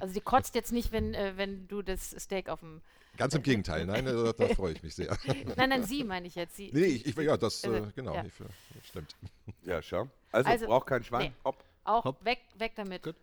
Also 0.00 0.14
die 0.14 0.20
kotzt 0.20 0.54
jetzt 0.54 0.72
nicht, 0.72 0.92
wenn, 0.92 1.14
äh, 1.14 1.32
wenn 1.36 1.66
du 1.68 1.82
das 1.82 2.10
Steak 2.18 2.48
auf 2.48 2.60
dem. 2.60 2.82
Ganz 3.16 3.34
im 3.34 3.42
Gegenteil, 3.42 3.86
nein, 3.86 4.04
da, 4.04 4.32
da 4.32 4.48
freue 4.54 4.72
ich 4.74 4.82
mich 4.82 4.94
sehr. 4.94 5.16
Nein, 5.56 5.70
nein, 5.70 5.84
sie 5.84 6.04
meine 6.04 6.26
ich 6.26 6.34
jetzt. 6.34 6.54
Sie, 6.56 6.70
Nee, 6.72 6.84
ich, 6.84 7.06
ich 7.06 7.16
ja, 7.16 7.36
das, 7.36 7.64
äh, 7.64 7.68
Also, 7.68 7.88
genau, 7.96 8.14
ja. 8.14 8.24
ich, 8.24 8.40
äh, 8.40 8.44
stimmt. 8.84 9.16
Ja, 9.62 9.80
schau. 9.80 10.08
Also, 10.32 10.50
Also, 10.50 10.66
braucht 10.66 10.86
kein 10.86 11.02
Schwein. 11.02 11.30
nee. 11.30 11.32
Hopp. 11.44 11.64
Auch 11.84 12.04
Hopp. 12.04 12.24
weg, 12.24 12.40
weg 12.58 12.72
damit. 12.76 13.02
Gut. 13.02 13.16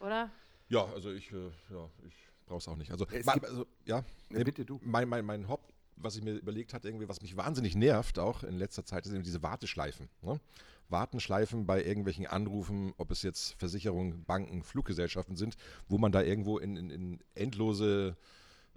Oder? 0.00 0.30
Ja, 0.72 0.86
also 0.94 1.12
ich, 1.12 1.30
äh, 1.32 1.50
ja, 1.70 1.88
ich 2.08 2.14
brauche 2.46 2.58
es 2.58 2.66
auch 2.68 2.76
nicht. 2.76 2.90
Also, 2.90 3.06
Es 3.10 3.26
gibt- 3.30 3.44
also 3.46 3.66
ja, 3.84 4.02
Ne, 4.30 4.42
bitte 4.42 4.64
du. 4.64 4.80
Mein, 4.82 5.06
mein, 5.06 5.22
mein 5.24 5.46
Haupt, 5.46 5.70
was 5.96 6.16
ich 6.16 6.22
mir 6.22 6.32
überlegt 6.32 6.72
hatte, 6.72 6.88
irgendwie, 6.88 7.08
was 7.08 7.20
mich 7.20 7.36
wahnsinnig 7.36 7.74
nervt, 7.76 8.18
auch 8.18 8.42
in 8.42 8.56
letzter 8.56 8.84
Zeit, 8.86 9.04
sind 9.04 9.26
diese 9.26 9.42
Warteschleifen. 9.42 10.08
Ne? 10.22 10.40
Wartenschleifen 10.88 11.66
bei 11.66 11.84
irgendwelchen 11.84 12.26
Anrufen, 12.26 12.94
ob 12.96 13.10
es 13.10 13.22
jetzt 13.22 13.52
Versicherungen, 13.58 14.24
Banken, 14.24 14.62
Fluggesellschaften 14.62 15.36
sind, 15.36 15.56
wo 15.88 15.98
man 15.98 16.10
da 16.10 16.22
irgendwo 16.22 16.58
in, 16.58 16.76
in, 16.76 16.90
in 16.90 17.18
endlose 17.34 18.16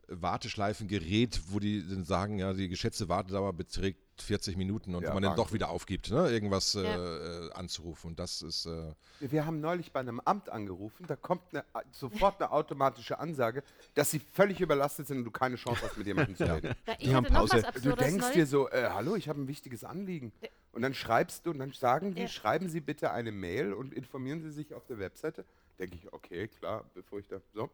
Warteschleifen 0.07 0.87
gerät, 0.87 1.41
wo 1.47 1.59
die 1.59 1.87
dann 1.87 2.03
sagen, 2.05 2.39
ja, 2.39 2.53
die 2.53 2.69
geschätzte 2.69 3.09
Wartedauer 3.09 3.53
beträgt 3.53 3.99
40 4.21 4.55
Minuten 4.55 4.95
und 4.95 5.03
Ja, 5.03 5.13
man 5.13 5.23
dann 5.23 5.35
doch 5.35 5.45
Wahnsinn. 5.45 5.55
wieder 5.55 5.69
aufgibt, 5.69 6.09
ne? 6.09 6.29
irgendwas 6.29 6.75
äh, 6.75 6.83
Ja. 6.83 7.47
äh, 7.47 7.51
anzurufen. 7.53 8.11
Und 8.11 8.19
das 8.19 8.41
ist, 8.41 8.65
äh, 8.65 8.93
Wir 9.19 9.45
haben 9.45 9.59
neulich 9.59 9.91
bei 9.91 9.99
einem 9.99 10.19
Amt 10.21 10.49
angerufen, 10.49 11.05
da 11.07 11.15
kommt 11.15 11.41
eine, 11.53 11.65
sofort 11.91 12.41
eine 12.41 12.51
automatische 12.51 13.19
Ansage, 13.19 13.63
dass 13.93 14.11
sie 14.11 14.19
völlig 14.19 14.61
überlastet 14.61 15.07
sind 15.07 15.17
und 15.19 15.25
du 15.25 15.31
keine 15.31 15.55
Chance 15.57 15.81
hast, 15.83 15.97
mit 15.97 16.07
jemandem 16.07 16.35
zu 16.37 16.43
reden. 16.45 16.75
Na, 16.85 16.93
ich 16.93 16.99
Die 16.99 17.13
haben 17.15 17.25
hatte 17.25 17.33
noch 17.33 17.39
Pause. 17.49 17.63
was 17.73 17.81
Du 17.81 17.93
denkst 17.95 18.31
dir 18.31 18.45
so, 18.45 18.69
äh, 18.69 18.89
hallo, 18.91 19.15
ich 19.15 19.27
habe 19.27 19.41
ein 19.41 19.47
wichtiges 19.47 19.83
Anliegen. 19.83 20.31
Und 20.71 20.81
dann 20.81 20.93
schreibst 20.93 21.45
du 21.45 21.51
und 21.51 21.59
dann 21.59 21.71
sagen 21.71 22.13
die, 22.15 22.21
Ja. 22.21 22.27
schreiben 22.27 22.69
Sie 22.69 22.79
bitte 22.81 23.11
eine 23.11 23.31
Mail 23.31 23.73
und 23.73 23.93
informieren 23.93 24.41
Sie 24.41 24.51
sich 24.51 24.73
auf 24.73 24.85
der 24.85 24.99
Webseite. 24.99 25.45
Denke 25.79 25.95
ich, 25.97 26.11
okay, 26.13 26.47
klar, 26.47 26.89
bevor 26.93 27.19
ich 27.19 27.27
da, 27.27 27.39
so. 27.53 27.69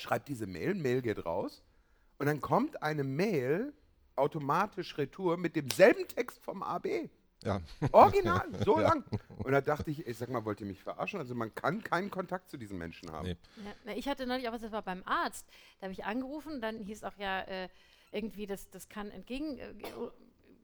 Schreibt 0.00 0.28
diese 0.28 0.46
Mail, 0.46 0.74
Mail 0.74 1.02
geht 1.02 1.24
raus 1.26 1.62
und 2.18 2.26
dann 2.26 2.40
kommt 2.40 2.82
eine 2.82 3.04
Mail 3.04 3.74
automatisch 4.16 4.96
retour 4.98 5.36
mit 5.36 5.56
demselben 5.56 6.08
Text 6.08 6.42
vom 6.42 6.62
AB. 6.62 7.10
ja. 7.44 7.60
Original, 7.92 8.46
so 8.64 8.78
lang. 8.78 9.04
Und 9.38 9.52
da 9.52 9.60
dachte 9.60 9.90
ich, 9.90 10.06
ich 10.06 10.16
sag 10.16 10.30
mal, 10.30 10.44
wollt 10.44 10.60
ihr 10.60 10.66
mich 10.66 10.82
verarschen? 10.82 11.20
Also 11.20 11.34
man 11.34 11.54
kann 11.54 11.82
keinen 11.82 12.10
Kontakt 12.10 12.50
zu 12.50 12.56
diesen 12.56 12.78
Menschen 12.78 13.10
haben. 13.12 13.28
Nee. 13.28 13.36
Ja, 13.86 13.92
ich 13.94 14.08
hatte 14.08 14.26
neulich 14.26 14.48
auch 14.48 14.52
was, 14.52 14.62
das 14.62 14.72
war 14.72 14.82
beim 14.82 15.02
Arzt. 15.04 15.46
Da 15.78 15.84
habe 15.84 15.92
ich 15.92 16.04
angerufen, 16.04 16.60
dann 16.60 16.78
hieß 16.78 17.04
auch 17.04 17.16
ja 17.18 17.40
äh, 17.42 17.68
irgendwie, 18.12 18.46
das, 18.46 18.70
das 18.70 18.88
kann 18.88 19.10
entgegen. 19.10 19.58
Äh, 19.58 19.74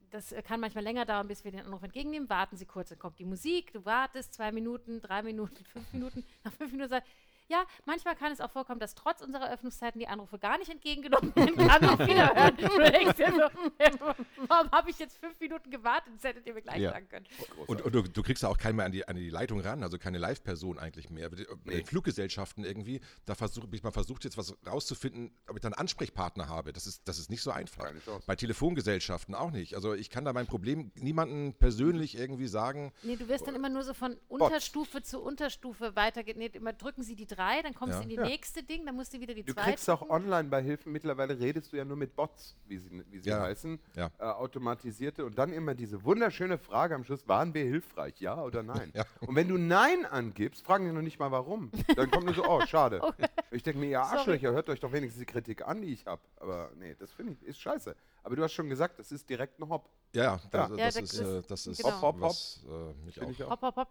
das 0.09 0.33
kann 0.45 0.61
manchmal 0.61 0.83
länger 0.83 1.05
dauern, 1.05 1.27
bis 1.27 1.43
wir 1.43 1.51
den 1.51 1.65
Anruf 1.65 1.83
entgegennehmen. 1.83 2.29
Warten 2.29 2.55
Sie 2.55 2.65
kurz, 2.65 2.89
dann 2.89 2.99
kommt 2.99 3.19
die 3.19 3.25
Musik, 3.25 3.73
du 3.73 3.83
wartest 3.83 4.33
zwei 4.33 4.51
Minuten, 4.51 5.01
drei 5.01 5.21
Minuten, 5.21 5.65
fünf 5.65 5.91
Minuten. 5.91 6.23
Nach 6.43 6.53
fünf 6.53 6.71
Minuten 6.71 6.89
sagt, 6.89 7.07
ja, 7.49 7.63
manchmal 7.85 8.15
kann 8.15 8.31
es 8.31 8.41
auch 8.41 8.51
vorkommen, 8.51 8.79
dass 8.79 8.95
trotz 8.95 9.21
unserer 9.21 9.51
Öffnungszeiten 9.51 9.99
die 9.99 10.07
Anrufe 10.07 10.37
gar 10.39 10.57
nicht 10.57 10.69
entgegengenommen 10.69 11.35
werden, 11.35 11.55
kann 11.67 11.85
auch 11.85 11.99
wieder 12.07 12.33
hören. 12.35 12.57
Du 12.57 12.91
denkst 12.91 13.15
dir 13.17 13.31
so, 13.31 14.07
warum 14.47 14.71
habe 14.71 14.89
ich 14.89 14.99
jetzt 14.99 15.17
fünf 15.17 15.39
Minuten 15.39 15.69
gewartet? 15.71 16.13
Das 16.15 16.23
hättet 16.23 16.45
ihr 16.45 16.53
mir 16.53 16.61
gleich 16.61 16.81
Ja. 16.81 16.91
sagen 16.91 17.07
können. 17.09 17.25
Und, 17.67 17.81
und 17.81 17.93
du, 17.95 18.01
du 18.03 18.23
kriegst 18.23 18.43
ja 18.43 18.49
auch 18.49 18.57
keinen 18.57 18.75
mehr 18.77 18.85
an 18.85 18.91
die, 18.91 19.07
an 19.07 19.15
die 19.15 19.29
Leitung 19.29 19.59
ran, 19.61 19.83
also 19.83 19.97
keine 19.97 20.17
Live-Person 20.17 20.79
eigentlich 20.79 21.09
mehr. 21.09 21.29
Bei 21.29 21.35
den 21.37 21.47
Nee. 21.65 21.83
Fluggesellschaften 21.83 22.63
irgendwie, 22.63 23.01
da 23.25 23.35
versuche 23.35 23.67
ich 23.71 23.83
mal 23.83 23.91
versucht 23.91 24.23
jetzt 24.23 24.37
was 24.37 24.55
rauszufinden, 24.65 25.31
ob 25.47 25.55
ich 25.55 25.61
dann 25.61 25.73
einen 25.73 25.79
Ansprechpartner 25.81 26.47
habe. 26.49 26.73
Das 26.73 26.87
ist, 26.87 27.07
das 27.07 27.19
ist 27.19 27.29
nicht 27.29 27.41
so 27.41 27.51
einfach. 27.51 27.91
Bei 28.25 28.35
Telefongesellschaften 28.35 29.35
auch 29.35 29.51
nicht. 29.51 29.75
Also 29.75 29.93
ich 29.93 30.09
kann 30.09 30.25
da 30.25 30.33
mein 30.33 30.47
Problem 30.47 30.91
niemandem 30.95 31.53
persönlich 31.53 32.17
irgendwie 32.17 32.47
sagen, 32.47 32.91
Nee, 33.03 33.15
du 33.15 33.27
wirst 33.27 33.47
dann 33.47 33.55
immer 33.55 33.69
nur 33.69 33.83
so 33.83 33.93
von 33.93 34.17
Unterstufe 34.27 35.01
zu 35.01 35.19
Unterstufe 35.21 35.95
weitergehen. 35.95 36.37
Nee, 36.37 36.47
immer 36.53 36.73
drücken 36.73 37.03
sie 37.03 37.15
die 37.15 37.27
drei, 37.37 37.61
dann 37.61 37.73
kommst 37.73 37.93
du 37.93 37.97
Ja. 37.99 38.03
in 38.03 38.09
die 38.09 38.15
Ja. 38.15 38.23
nächste 38.23 38.63
Ding, 38.63 38.85
dann 38.85 38.95
musst 38.95 39.13
du 39.13 39.19
wieder 39.19 39.33
die 39.33 39.43
Du 39.43 39.53
zwei 39.53 39.61
kriegst 39.63 39.89
auch 39.89 40.09
online 40.09 40.49
bei 40.49 40.61
Hilfen, 40.61 40.91
mittlerweile 40.91 41.39
redest 41.39 41.71
du 41.71 41.77
ja 41.77 41.85
nur 41.85 41.97
mit 41.97 42.15
Bots, 42.15 42.55
wie 42.67 42.77
sie, 42.77 43.03
wie 43.11 43.19
sie 43.19 43.29
Ja, 43.29 43.41
heißen, 43.41 43.79
ja. 43.95 44.09
äh, 44.19 44.23
automatisierte 44.23 45.23
und 45.25 45.37
dann 45.37 45.53
immer 45.53 45.75
diese 45.75 46.03
wunderschöne 46.03 46.57
Frage 46.57 46.95
am 46.95 47.03
Schluss, 47.03 47.27
waren 47.27 47.53
wir 47.53 47.63
hilfreich, 47.63 48.19
ja 48.19 48.41
oder 48.41 48.63
nein? 48.63 48.91
Ja. 48.97 49.05
Und 49.21 49.35
wenn 49.35 49.47
du 49.47 49.57
Nein 49.57 50.05
angibst, 50.05 50.65
fragen 50.65 50.85
die 50.85 50.91
noch 50.91 51.01
nicht 51.01 51.19
mal 51.19 51.31
warum. 51.31 51.71
Dann 51.95 52.09
kommt 52.09 52.25
nur 52.25 52.33
so, 52.33 52.43
oh, 52.47 52.61
schade. 52.65 53.01
Ich 53.51 53.63
denke 53.63 53.79
mir, 53.79 53.89
ja, 53.89 54.03
Sorry. 54.05 54.17
Arschlöcher, 54.17 54.51
hört 54.51 54.69
euch 54.69 54.79
doch 54.81 54.91
wenigstens 54.91 55.19
die 55.21 55.25
Kritik 55.25 55.65
an, 55.65 55.81
die 55.81 55.93
ich 55.93 56.05
habe. 56.05 56.21
Aber 56.37 56.69
nee, 56.77 56.95
das 56.99 57.11
finde 57.13 57.33
ich, 57.33 57.43
ist 57.43 57.59
scheiße. 57.61 57.95
Aber 58.23 58.35
du 58.35 58.43
hast 58.43 58.51
schon 58.53 58.67
gesagt, 58.69 58.99
das 58.99 59.11
ist 59.11 59.29
direkt 59.29 59.59
ein 59.59 59.69
Hopp. 59.69 59.89
ja, 60.13 60.39
das, 60.51 60.69
Ja, 60.69 60.75
das, 60.75 60.77
das 60.95 61.03
ist, 61.03 61.13
ist- 61.13 61.21
äh, 61.21 61.41
das 61.47 61.67
ist 61.67 61.77
genau. 61.83 62.15
Was 62.19 62.65
äh, 62.67 63.05
mich 63.05 63.15
Finde 63.15 63.27
auch 63.27 63.31
ich 63.31 63.43
auch. 63.43 63.49
Hopp, 63.51 63.61
hopp, 63.61 63.75
hopp. 63.77 63.87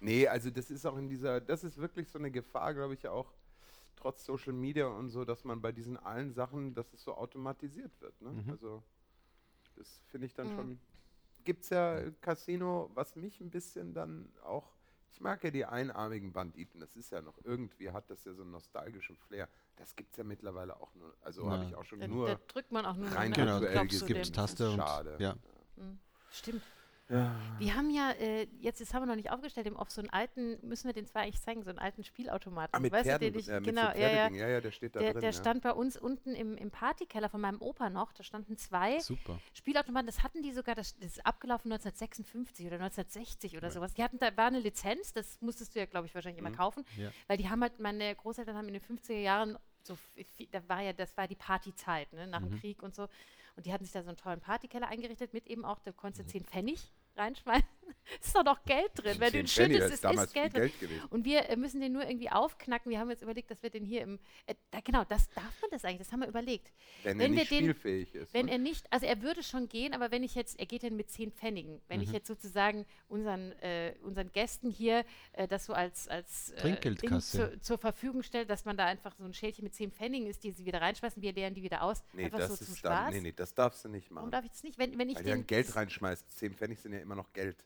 Nee, 0.00 0.26
also 0.26 0.50
das 0.50 0.70
ist 0.70 0.86
auch 0.86 0.96
in 0.96 1.08
dieser, 1.08 1.40
das 1.40 1.62
ist 1.64 1.76
wirklich 1.76 2.08
so 2.08 2.18
eine 2.18 2.30
Gefahr, 2.30 2.74
glaube 2.74 2.94
ich, 2.94 3.06
auch 3.06 3.32
trotz 3.96 4.24
Social 4.24 4.54
Media 4.54 4.86
und 4.86 5.10
so, 5.10 5.24
dass 5.24 5.44
man 5.44 5.60
bei 5.60 5.72
diesen 5.72 5.96
allen 5.98 6.32
Sachen, 6.32 6.74
dass 6.74 6.92
es 6.94 7.02
so 7.02 7.14
automatisiert 7.14 7.92
wird. 8.00 8.18
Ne? 8.22 8.44
Also 8.50 8.82
das 9.76 10.00
finde 10.08 10.26
ich 10.26 10.34
dann 10.34 10.48
Mhm. 10.48 10.54
schon. 10.54 10.80
Gibt 11.44 11.64
es 11.64 11.70
ja 11.70 12.10
Casino, 12.20 12.90
was 12.94 13.16
mich 13.16 13.40
ein 13.40 13.50
bisschen 13.50 13.92
dann 13.94 14.30
auch, 14.42 14.74
ich 15.12 15.20
mag 15.20 15.42
ja 15.44 15.50
die 15.50 15.64
einarmigen 15.64 16.32
Banditen, 16.32 16.80
das 16.80 16.96
ist 16.96 17.10
ja 17.10 17.20
noch 17.22 17.38
irgendwie, 17.44 17.90
hat 17.90 18.08
das 18.10 18.24
ja 18.24 18.32
so 18.34 18.42
einen 18.42 18.50
nostalgischen 18.52 19.16
Flair. 19.16 19.48
Das 19.76 19.96
gibt 19.96 20.12
es 20.12 20.16
ja 20.18 20.24
mittlerweile 20.24 20.78
auch 20.80 20.94
nur, 20.94 21.14
also 21.22 21.50
habe 21.50 21.64
ich 21.64 21.74
auch 21.74 21.84
schon 21.84 22.00
Da, 22.00 22.08
nur 22.08 22.26
da 22.26 22.40
drückt 22.46 22.72
man 22.72 22.84
auch 22.86 22.96
nur 22.96 23.10
rein? 23.10 23.32
Genau, 23.32 23.60
Gibt 23.60 23.92
es 23.92 24.04
dem. 24.04 24.22
Taste 24.32 24.70
und 24.70 24.76
Schade. 24.76 25.16
ja. 25.18 25.36
Stimmt. 26.32 26.62
Ja. 27.10 27.34
Wir 27.58 27.74
haben 27.74 27.90
ja, 27.90 28.12
äh, 28.12 28.46
jetzt, 28.60 28.78
jetzt 28.80 28.94
haben 28.94 29.02
wir 29.02 29.06
noch 29.06 29.16
nicht 29.16 29.30
aufgestellt, 29.30 29.66
im 29.66 29.76
Off 29.76 29.90
so 29.90 30.00
einen 30.00 30.10
alten, 30.10 30.58
müssen 30.66 30.86
wir 30.86 30.92
den 30.94 31.06
zwar 31.06 31.22
eigentlich 31.22 31.40
zeigen, 31.42 31.62
so 31.64 31.70
einen 31.70 31.78
alten 31.80 32.04
Spielautomaten. 32.04 32.70
Ah, 32.72 32.78
mit 32.78 32.92
weißt 32.92 33.04
Pferden, 33.06 33.26
du, 33.26 33.32
den 33.32 33.40
ich, 33.40 33.48
äh, 33.48 33.54
mit 33.60 33.64
genau, 33.64 33.90
so 33.92 33.98
ja, 33.98 34.08
ja. 34.08 34.30
Ja, 34.30 34.48
ja, 34.48 34.60
der 34.60 34.70
steht 34.70 34.94
da 34.94 35.00
Der, 35.00 35.12
drin. 35.12 35.20
der 35.20 35.30
ja. 35.30 35.36
stand 35.36 35.62
bei 35.62 35.72
uns 35.72 35.96
unten 35.96 36.34
im, 36.34 36.56
im 36.56 36.70
Partykeller 36.70 37.28
von 37.28 37.40
meinem 37.40 37.60
Opa 37.60 37.90
noch. 37.90 38.12
Da 38.12 38.22
standen 38.22 38.56
zwei 38.56 39.00
Super. 39.00 39.40
Spielautomaten. 39.54 40.06
Das 40.06 40.22
hatten 40.22 40.42
die 40.42 40.52
sogar, 40.52 40.74
das, 40.76 40.96
das 40.98 41.16
ist 41.16 41.26
abgelaufen 41.26 41.72
1956 41.72 42.66
oder 42.66 42.76
1960 42.76 43.56
oder 43.56 43.70
sowas. 43.70 43.94
Die 43.94 44.02
hatten 44.04 44.18
da 44.18 44.36
war 44.36 44.46
eine 44.46 44.60
Lizenz, 44.60 45.12
das 45.12 45.40
musstest 45.40 45.74
du 45.74 45.80
ja, 45.80 45.86
glaube 45.86 46.06
ich, 46.06 46.14
wahrscheinlich 46.14 46.40
Mhm. 46.40 46.46
immer 46.46 46.56
kaufen. 46.56 46.84
Ja. 46.96 47.10
Weil 47.26 47.36
die 47.38 47.48
haben 47.48 47.60
halt, 47.62 47.80
meine 47.80 48.14
Großeltern 48.14 48.56
haben 48.56 48.68
in 48.68 48.74
den 48.74 48.82
50er 48.82 49.18
Jahren 49.18 49.58
so, 49.82 49.96
da 50.52 50.68
war 50.68 50.82
ja, 50.82 50.92
das 50.92 51.16
war 51.16 51.26
die 51.26 51.34
Partyzeit, 51.36 52.12
ne, 52.12 52.26
nach 52.26 52.40
dem 52.40 52.50
Mhm. 52.50 52.60
Krieg 52.60 52.82
und 52.82 52.94
so. 52.94 53.08
Und 53.56 53.66
die 53.66 53.72
hatten 53.72 53.84
sich 53.84 53.92
da 53.92 54.02
so 54.02 54.08
einen 54.08 54.16
tollen 54.16 54.40
Partykeller 54.40 54.86
eingerichtet 54.88 55.32
mit 55.34 55.46
eben 55.48 55.64
auch, 55.64 55.80
da 55.80 55.90
konntest 55.92 56.22
Mhm. 56.22 56.26
du 56.26 56.32
10 56.32 56.44
Pfennig 56.44 56.92
reinschmeißen. 57.20 57.79
Ist 58.20 58.34
doch 58.34 58.44
noch 58.44 58.62
Geld 58.64 58.90
drin. 58.94 59.16
Wenn 59.18 59.32
du 59.32 59.38
ihn 59.40 59.46
10 59.46 59.70
schüttest, 59.72 59.94
ist 59.94 60.04
ist 60.04 60.32
Geld 60.34 60.52
drin. 60.54 60.60
Geld 60.62 60.80
gewesen. 60.80 61.04
Und 61.10 61.24
wir 61.24 61.48
äh, 61.48 61.56
müssen 61.56 61.80
den 61.80 61.92
nur 61.92 62.04
irgendwie 62.06 62.30
aufknacken. 62.30 62.90
Wir 62.90 62.98
haben 62.98 63.10
jetzt 63.10 63.22
überlegt, 63.22 63.50
dass 63.50 63.62
wir 63.62 63.70
den 63.70 63.84
hier 63.84 64.02
im. 64.02 64.18
Äh, 64.46 64.54
da, 64.70 64.80
genau, 64.80 65.04
das 65.04 65.28
darf 65.30 65.60
man 65.62 65.70
das 65.70 65.84
eigentlich, 65.84 65.98
das 65.98 66.12
haben 66.12 66.20
wir 66.20 66.28
überlegt. 66.28 66.72
Wenn, 67.02 67.18
wenn 67.18 67.32
er 67.32 67.38
nicht 67.40 67.50
den- 67.50 67.58
spielfähig 67.58 68.14
ist. 68.14 68.34
Wenn 68.34 68.46
ne? 68.46 68.52
er 68.52 68.58
nicht, 68.58 68.86
also 68.92 69.06
er 69.06 69.22
würde 69.22 69.42
schon 69.42 69.68
gehen, 69.68 69.94
aber 69.94 70.10
wenn 70.10 70.22
ich 70.22 70.34
jetzt, 70.34 70.58
er 70.58 70.66
geht 70.66 70.82
dann 70.82 70.96
mit 70.96 71.10
zehn 71.10 71.32
Pfennigen. 71.32 71.80
Wenn 71.88 71.98
Mhm. 71.98 72.04
ich 72.04 72.12
jetzt 72.12 72.26
sozusagen 72.26 72.86
unseren, 73.08 73.52
äh, 73.60 73.94
unseren 74.02 74.30
Gästen 74.32 74.70
hier 74.70 75.04
äh, 75.32 75.46
das 75.48 75.66
so 75.66 75.72
als, 75.72 76.08
als 76.08 76.50
äh, 76.50 76.56
Trinkgeldkasse. 76.56 77.52
Zu, 77.52 77.60
zur 77.60 77.78
Verfügung 77.78 78.22
stellt, 78.22 78.50
dass 78.50 78.64
man 78.64 78.76
da 78.76 78.86
einfach 78.86 79.14
so 79.16 79.24
ein 79.24 79.34
Schälchen 79.34 79.64
mit 79.64 79.74
zehn 79.74 79.90
Pfennigen 79.92 80.26
ist, 80.28 80.42
die 80.44 80.50
sie 80.52 80.64
wieder 80.66 80.80
reinschmeißen, 80.80 81.20
wir 81.22 81.32
leeren 81.32 81.54
die 81.54 81.62
wieder 81.62 81.82
aus. 81.82 82.02
Nee, 82.12 82.24
einfach 82.24 82.38
das 82.38 82.50
so 82.58 82.64
zum 82.64 82.74
ist 82.74 82.84
dann, 82.84 82.92
Spaß. 82.92 83.14
nee, 83.14 83.20
nee, 83.20 83.32
das 83.32 83.54
darfst 83.54 83.84
du 83.84 83.88
nicht 83.88 84.10
Warum 84.10 84.14
machen. 84.28 84.30
darf 84.32 84.44
ich 84.44 84.50
das 84.50 84.62
nicht? 84.62 84.78
Wenn, 84.78 84.98
wenn 84.98 85.08
ich 85.08 85.16
Weil 85.16 85.22
du 85.24 85.30
den, 85.30 85.38
dann 85.40 85.46
Geld 85.46 85.74
reinschmeißt. 85.76 86.30
10 86.38 86.54
Pfennig 86.54 86.80
sind 86.80 86.92
ja 86.92 87.00
immer 87.00 87.14
noch 87.14 87.32
Geld. 87.32 87.64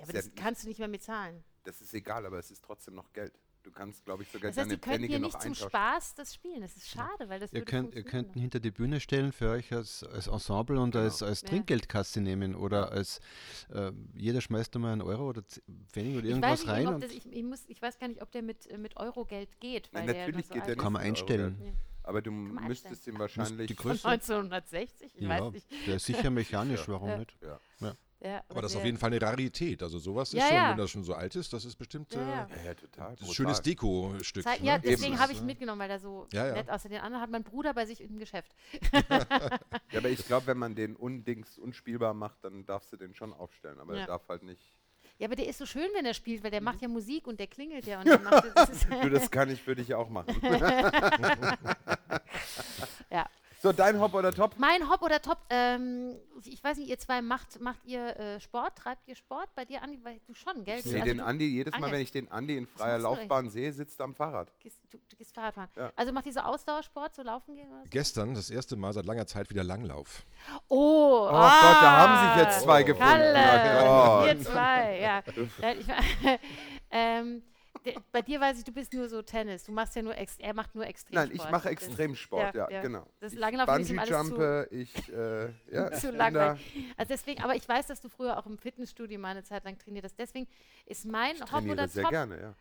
Ja, 0.00 0.04
aber 0.04 0.12
das 0.14 0.26
ja 0.26 0.32
kannst 0.36 0.64
du 0.64 0.68
nicht 0.68 0.78
mehr 0.78 0.88
mitzahlen. 0.88 1.44
Das 1.64 1.80
ist 1.80 1.92
egal, 1.94 2.24
aber 2.26 2.38
es 2.38 2.50
ist 2.50 2.64
trotzdem 2.64 2.94
noch 2.94 3.12
Geld. 3.12 3.32
Du 3.62 3.70
kannst, 3.70 4.06
glaube 4.06 4.22
ich, 4.22 4.30
sogar 4.30 4.50
Das 4.50 4.56
heißt, 4.56 4.70
deine 4.70 4.76
die 4.76 4.80
könnten 4.80 4.90
Pfennige 5.04 5.12
hier 5.12 5.18
noch 5.20 5.44
nicht 5.44 5.58
zum. 5.58 5.68
Spaß 5.68 6.14
das 6.14 6.34
spielen. 6.34 6.62
Das 6.62 6.74
ist 6.78 6.88
schade, 6.88 7.28
weil 7.28 7.38
das 7.40 7.52
Ihr 7.52 7.56
würde 7.60 7.64
könnt, 7.70 7.94
ihr 7.94 8.02
könnt 8.04 8.34
ihn 8.34 8.40
hinter 8.40 8.58
die 8.58 8.70
Bühne 8.70 9.00
stellen 9.00 9.32
für 9.32 9.50
euch 9.50 9.70
als, 9.74 10.02
als 10.02 10.28
Ensemble 10.28 10.80
und 10.80 10.92
Genau. 10.92 11.04
als, 11.04 11.22
als. 11.22 11.42
Trinkgeldkasse 11.42 12.22
nehmen 12.22 12.54
oder 12.54 12.90
als 12.90 13.20
äh, 13.68 13.92
jeder 14.14 14.40
schmeißt 14.40 14.74
da 14.74 14.78
mal 14.78 14.92
einen 14.94 15.02
Euro 15.02 15.28
oder 15.28 15.42
Pfennig 15.92 16.16
oder 16.16 16.24
Ich 16.24 16.30
weiß, 16.30 16.30
irgendwas 16.30 16.60
nicht, 16.60 16.68
rein 16.70 16.86
ob 16.86 16.94
und 16.94 17.04
das, 17.04 17.12
ich, 17.12 17.26
ich, 17.30 17.42
muss, 17.44 17.64
ich 17.68 17.82
weiß 17.82 17.98
gar 17.98 18.08
nicht, 18.08 18.22
ob 18.22 18.30
der 18.32 18.40
mit, 18.40 18.78
mit 18.78 18.96
Eurogeld 18.96 19.60
geht. 19.60 19.90
Nein, 19.92 20.06
natürlich 20.06 20.36
noch 20.36 20.42
so 20.44 20.54
geht 20.54 20.62
der 20.66 20.72
ist. 20.76 20.78
kann 20.80 20.92
man 20.94 21.02
nicht 21.02 21.08
einstellen. 21.10 21.60
Ja. 21.62 21.72
Aber 22.04 22.22
du 22.22 22.30
müsstest 22.30 23.06
ihn 23.08 23.18
wahrscheinlich. 23.18 23.68
die 23.68 23.74
Von 23.74 23.90
Größe? 23.90 24.08
1960? 24.08 25.16
Ich 25.16 25.20
ja, 25.20 25.28
weiß 25.28 25.52
nicht. 25.52 25.66
der 25.86 25.96
ist 25.96 26.06
sicher 26.06 26.30
mechanisch, 26.30 26.88
warum 26.88 27.10
Ja. 27.10 27.18
nicht? 27.18 27.36
ja. 27.42 27.94
Ja, 28.22 28.42
Aber 28.50 28.60
das 28.60 28.72
ist 28.72 28.74
der- 28.74 28.80
auf 28.82 28.86
jeden 28.86 28.98
Fall 28.98 29.10
eine 29.12 29.22
Rarität. 29.22 29.82
Also 29.82 29.98
sowas 29.98 30.32
Ja, 30.32 30.40
ist 30.42 30.48
schon, 30.48 30.56
ja. 30.56 30.70
wenn 30.70 30.76
das 30.76 30.90
schon 30.90 31.04
so 31.04 31.14
alt 31.14 31.34
ist, 31.36 31.50
das 31.54 31.64
ist 31.64 31.76
bestimmt 31.76 32.12
Ja, 32.12 32.20
äh, 32.20 32.24
ja. 32.28 32.48
ja, 32.56 32.62
ja, 32.66 32.74
total. 32.74 33.16
das 33.16 33.28
ein 33.28 33.32
schönes 33.34 33.62
Deko-Stück. 33.62 34.44
Ne? 34.44 34.58
ja, 34.62 34.76
deswegen 34.78 35.18
habe 35.18 35.32
ich 35.32 35.38
ihn 35.40 35.46
mitgenommen, 35.46 35.80
weil 35.80 35.88
er 35.90 36.00
so 36.00 36.26
Ja, 36.32 36.46
ja. 36.48 36.52
nett 36.52 36.68
aussieht. 36.68 36.90
Den 36.92 37.00
anderen 37.00 37.22
hat 37.22 37.30
mein 37.30 37.44
Bruder 37.44 37.72
bei 37.72 37.86
sich 37.86 38.00
im 38.02 38.18
Geschäft. 38.18 38.54
Ja, 39.92 39.98
aber 39.98 40.08
ich 40.10 40.24
glaube, 40.26 40.46
wenn 40.48 40.58
man 40.58 40.74
den 40.74 40.96
undings 40.96 41.56
unspielbar 41.58 42.12
macht, 42.14 42.44
dann 42.44 42.64
darfst 42.66 42.92
du 42.92 42.96
den 42.96 43.14
schon 43.14 43.32
aufstellen. 43.32 43.78
Aber 43.80 43.94
Ja. 43.94 44.00
er 44.02 44.06
darf 44.08 44.28
halt 44.28 44.42
nicht. 44.42 44.60
Ja, 45.18 45.26
aber 45.26 45.36
der 45.36 45.46
ist 45.48 45.58
so 45.58 45.66
schön, 45.66 45.88
wenn 45.94 46.04
er 46.06 46.14
spielt, 46.14 46.42
weil 46.44 46.50
der 46.50 46.60
macht 46.62 46.80
ja 46.80 46.88
Musik 46.88 47.26
und 47.26 47.38
der 47.40 47.46
klingelt 47.46 47.86
ja. 47.86 47.98
Und 48.00 48.04
dann 48.08 48.22
macht 48.24 48.44
das 48.54 48.70
ist, 48.70 48.86
Du, 49.02 49.08
das 49.10 49.30
kann 49.30 49.50
ich 49.50 49.60
für 49.62 49.74
dich 49.74 49.92
auch 49.94 50.08
machen. 50.10 50.34
ja. 53.10 53.26
So, 53.62 53.72
dein 53.72 54.00
Hop 54.00 54.14
oder 54.14 54.32
Top? 54.32 54.54
Mein 54.56 54.88
Hop 54.88 55.02
oder 55.02 55.20
Top, 55.20 55.36
ähm, 55.50 56.16
ich 56.44 56.64
weiß 56.64 56.78
nicht, 56.78 56.88
ihr 56.88 56.98
zwei 56.98 57.20
macht, 57.20 57.60
macht 57.60 57.84
ihr 57.84 58.18
äh, 58.18 58.40
Sport? 58.40 58.74
Treibt 58.76 59.06
ihr 59.06 59.14
Sport? 59.14 59.54
Bei 59.54 59.66
dir, 59.66 59.82
Andi, 59.82 59.98
weil 60.02 60.18
du 60.26 60.32
schon, 60.32 60.64
gell? 60.64 60.78
Ich 60.78 60.84
sehe 60.84 60.94
also 60.94 61.04
den 61.04 61.18
du, 61.18 61.24
Andi, 61.26 61.44
jedes 61.44 61.72
Mal, 61.72 61.76
Angel. 61.84 61.92
wenn 61.92 62.00
ich 62.00 62.10
den 62.10 62.32
Andi 62.32 62.56
in 62.56 62.66
freier 62.66 62.98
Laufbahn 62.98 63.50
sehe, 63.50 63.70
sitzt 63.70 64.00
er 64.00 64.04
am 64.04 64.14
Fahrrad. 64.14 64.50
gehst, 64.60 64.78
du, 64.90 64.96
du 64.96 65.14
gehst 65.14 65.34
Fahrrad 65.34 65.52
fahren. 65.52 65.68
Ja. 65.76 65.92
Also 65.94 66.10
macht 66.10 66.24
ihr 66.24 66.32
so 66.32 66.40
Ausdauersport, 66.40 67.14
so 67.14 67.22
laufen 67.22 67.54
gehen 67.54 67.70
oder 67.70 67.82
so? 67.82 67.90
Gestern 67.90 68.32
das 68.32 68.48
erste 68.48 68.76
Mal 68.76 68.94
seit 68.94 69.04
langer 69.04 69.26
Zeit 69.26 69.50
wieder 69.50 69.62
Langlauf. 69.62 70.24
Oh, 70.68 71.26
Oh 71.28 71.30
Gott, 71.30 71.42
da 71.42 71.98
haben 71.98 72.28
sich 72.38 72.46
jetzt 72.46 72.62
zwei 72.62 72.82
gefunden. 72.82 73.10
Kalle, 73.10 73.84
Oh 73.84 74.24
ihr 74.26 74.40
zwei, 74.40 75.00
ja. 75.00 75.22
ähm, 76.90 77.42
bei 78.12 78.22
dir 78.22 78.40
weiß 78.40 78.58
ich, 78.58 78.64
du 78.64 78.72
bist 78.72 78.92
nur 78.92 79.08
so 79.08 79.22
Tennis. 79.22 79.64
Du 79.64 79.72
machst 79.72 79.94
ja 79.96 80.02
nur, 80.02 80.16
ex, 80.16 80.36
er 80.38 80.54
macht 80.54 80.74
nur 80.74 80.86
Extremsport. 80.86 81.28
Nein, 81.28 81.36
ich 81.36 81.50
mache 81.50 81.68
Extremsport, 81.70 82.54
ja, 82.54 82.68
ja, 82.68 82.70
ja. 82.76 82.82
genau. 82.82 83.06
Das 83.20 83.32
ich 83.32 83.38
Langlaufen 83.38 83.84
zu- 83.84 83.94
Bungee-Jumpe, 83.94 84.68
ich, 84.70 85.08
äh, 85.12 85.44
ja, 85.72 85.90
ich 85.92 85.98
zu 86.00 86.10
langweilig. 86.10 86.60
Also 86.96 87.08
deswegen, 87.08 87.42
aber 87.42 87.54
ich 87.56 87.68
weiß, 87.68 87.86
dass 87.86 88.00
du 88.00 88.08
früher 88.08 88.38
auch 88.38 88.46
im 88.46 88.58
Fitnessstudio 88.58 89.18
mal 89.18 89.30
eine 89.30 89.44
Zeit 89.44 89.64
lang 89.64 89.78
trainiert 89.78 90.04
hast. 90.04 90.18
Deswegen 90.18 90.46
ist 90.86 91.04
mein 91.04 91.36
da, 91.38 91.52
Hop 91.52 91.64
oder 91.64 91.88
sehr 91.88 92.02
Top. 92.04 92.12
gerne, 92.12 92.40
ja. 92.40 92.54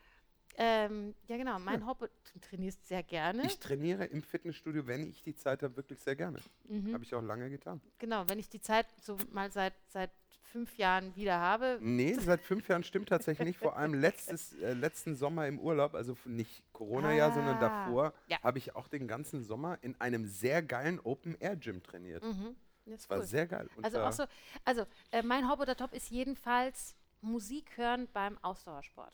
Ähm, 0.62 1.16
ja, 1.28 1.38
genau, 1.38 1.58
mein 1.60 1.86
Hop, 1.86 2.00
du 2.00 2.40
trainierst 2.40 2.86
sehr 2.86 3.02
gerne. 3.04 3.46
Ich 3.46 3.60
trainiere 3.60 4.06
im 4.06 4.22
Fitnessstudio, 4.22 4.86
wenn 4.88 5.08
ich 5.10 5.22
die 5.22 5.36
Zeit 5.36 5.64
habe, 5.64 5.78
wirklich 5.78 6.00
sehr 6.00 6.18
gerne. 6.18 6.40
Mhm. 6.68 6.94
Habe 6.94 7.04
ich 7.04 7.16
auch 7.16 7.22
lange 7.22 7.50
getan. 7.50 7.80
Genau, 7.98 8.28
wenn 8.28 8.40
ich 8.40 8.50
die 8.50 8.60
Zeit 8.60 8.88
so 9.02 9.16
mal 9.32 9.52
seit, 9.52 9.74
seit 9.88 10.12
fünf 10.52 10.78
Jahren 10.78 11.16
wieder 11.16 11.40
habe. 11.40 11.78
Nee, 11.82 12.14
seit 12.14 12.42
fünf 12.42 12.68
Jahren 12.68 12.84
stimmt 12.84 13.10
tatsächlich 13.10 13.48
nicht. 13.48 13.60
Vor 13.60 13.78
allem 13.78 13.94
letztes, 13.94 14.54
äh, 14.60 14.74
letzten 14.74 15.16
Sommer 15.16 15.48
im 15.48 15.60
Urlaub, 15.60 15.96
also 15.96 16.18
nicht 16.26 16.64
Corona-Jahr, 16.74 17.34
sondern 17.34 17.58
Ah, 17.58 17.86
davor, 17.86 18.14
ja. 18.28 18.42
habe 18.44 18.58
ich 18.58 18.76
auch 18.76 18.88
den 18.88 19.08
ganzen 19.08 19.44
Sommer 19.44 19.78
in 19.82 20.00
einem 20.02 20.26
sehr 20.26 20.62
geilen 20.62 21.00
Open-Air-Gym 21.00 21.84
trainiert. 21.84 22.24
Mhm, 22.24 22.56
das 22.86 23.02
Das 23.02 23.10
war 23.10 23.18
cool. 23.20 23.26
sehr 23.26 23.48
geil. 23.48 23.70
Und 23.76 23.86
Also 23.86 24.12
so, 24.24 24.30
also 24.66 24.86
äh, 25.12 25.22
mein 25.24 25.50
Hop 25.50 25.60
oder 25.60 25.76
Top 25.76 25.94
ist 25.94 26.10
jedenfalls 26.10 26.96
Musik 27.22 27.78
hören 27.78 28.08
beim 28.14 28.38
Ausdauersport. 28.42 29.14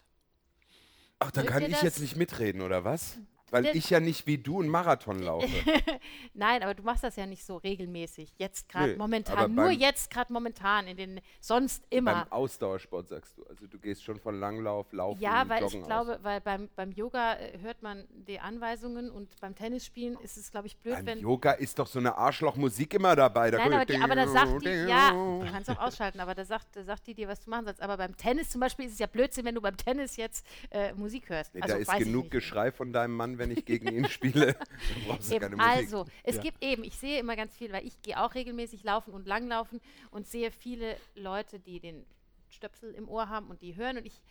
Ach, 1.19 1.31
da 1.31 1.41
Mögt 1.41 1.53
kann 1.53 1.63
ich 1.63 1.81
jetzt 1.81 1.99
nicht 1.99 2.15
mitreden, 2.15 2.61
oder 2.61 2.83
was? 2.83 3.17
Weil 3.51 3.63
Das- 3.63 3.75
ich 3.75 3.89
ja 3.89 3.99
nicht 3.99 4.25
wie 4.25 4.37
du 4.37 4.59
einen 4.59 4.69
Marathon 4.69 5.19
laufe. 5.19 5.47
Nein, 6.33 6.63
aber 6.63 6.73
du 6.73 6.83
machst 6.83 7.03
das 7.03 7.15
ja 7.15 7.25
nicht 7.25 7.45
so 7.45 7.57
regelmäßig. 7.57 8.33
Jetzt 8.37 8.67
gerade 8.69 8.93
aber 8.93 8.97
momentan. 9.03 9.53
Nur 9.53 9.69
jetzt 9.69 10.09
gerade 10.09 10.33
momentan. 10.33 10.87
In 10.87 10.97
den 10.97 11.21
sonst 11.39 11.83
immer. 11.89 12.25
Beim 12.25 12.31
Ausdauersport 12.31 13.07
sagst 13.09 13.37
du. 13.37 13.43
Also 13.45 13.67
du 13.67 13.77
gehst 13.79 14.03
schon 14.03 14.19
von 14.19 14.39
Langlauf, 14.39 14.91
Laufen, 14.91 15.21
Ja, 15.21 15.47
weil 15.47 15.61
Joggen 15.61 15.81
ich 15.81 15.85
glaube, 15.85 16.19
weil 16.23 16.41
beim, 16.41 16.69
beim 16.75 16.91
Yoga 16.91 17.33
äh, 17.33 17.59
hört 17.59 17.83
man 17.83 18.05
die 18.09 18.39
Anweisungen 18.39 19.11
und 19.11 19.39
beim 19.39 19.55
Tennisspielen 19.55 20.17
ist 20.21 20.37
es, 20.37 20.51
glaube 20.51 20.67
ich, 20.67 20.77
blöd, 20.77 20.93
aus. 20.95 20.99
Beim 20.99 21.05
wenn. 21.05 21.19
Yoga 21.19 21.51
ist 21.51 21.77
doch 21.77 21.87
so 21.87 21.99
eine 21.99 22.15
Arschlochmusik 22.17 22.93
immer 22.95 23.15
dabei. 23.15 23.51
Da 23.51 23.59
Nein, 23.59 23.73
aber, 23.73 23.85
die, 23.85 23.97
aber 23.97 24.15
da 24.15 24.27
sagt 24.27 24.65
die, 24.65 24.69
ja, 24.69 25.11
du 25.11 25.45
kannst 25.51 25.69
auch 25.69 25.79
ausschalten, 25.79 26.19
aber 26.19 26.33
da 26.33 26.45
sagt, 26.45 26.75
da 26.75 26.83
sagt 26.83 27.05
die 27.07 27.13
dir, 27.13 27.27
was 27.27 27.41
du 27.41 27.49
machen 27.49 27.65
sollst. 27.65 27.81
Aber 27.81 27.97
beim 27.97 28.17
Tennis 28.17 28.49
zum 28.49 28.61
Beispiel 28.61 28.85
ist 28.87 28.93
es 28.93 28.99
ja 28.99 29.07
Blödsinn, 29.07 29.45
wenn 29.45 29.55
du 29.55 29.61
beim 29.61 29.77
Tennis 29.77 30.17
jetzt 30.17 30.45
äh, 30.71 30.93
Musik 30.93 31.29
hörst. 31.29 31.53
Nee, 31.53 31.61
also, 31.61 31.75
da 31.75 31.81
ist 31.81 32.03
genug. 32.03 32.31
Geschrei 32.31 32.71
von 32.71 32.91
deinem 32.91 33.15
Mann, 33.15 33.34
wenn 33.37 33.51
ich 33.51 33.65
gegen 33.65 33.87
ihn 33.87 34.07
spiele. 34.09 34.49
Eben, 35.31 35.51
Musik. 35.51 35.59
also, 35.59 36.05
es 36.23 36.39
gibt 36.39 36.63
eben, 36.63 36.83
ich 36.83 36.97
sehe 36.97 37.19
immer 37.19 37.35
ganz 37.35 37.55
viel, 37.55 37.71
weil 37.71 37.85
ich 37.85 38.01
gehe 38.01 38.19
auch 38.21 38.33
regelmäßig 38.35 38.83
laufen 38.83 39.13
und 39.13 39.27
langlaufen 39.27 39.81
und 40.11 40.27
sehe 40.27 40.51
viele 40.51 40.97
Leute, 41.15 41.59
die 41.59 41.79
den 41.79 42.05
Stöpsel 42.49 42.93
im 42.93 43.07
Ohr 43.09 43.29
haben 43.29 43.49
und 43.49 43.61
die 43.61 43.75
hören 43.75 43.97
und 43.97 44.05
ich 44.05 44.21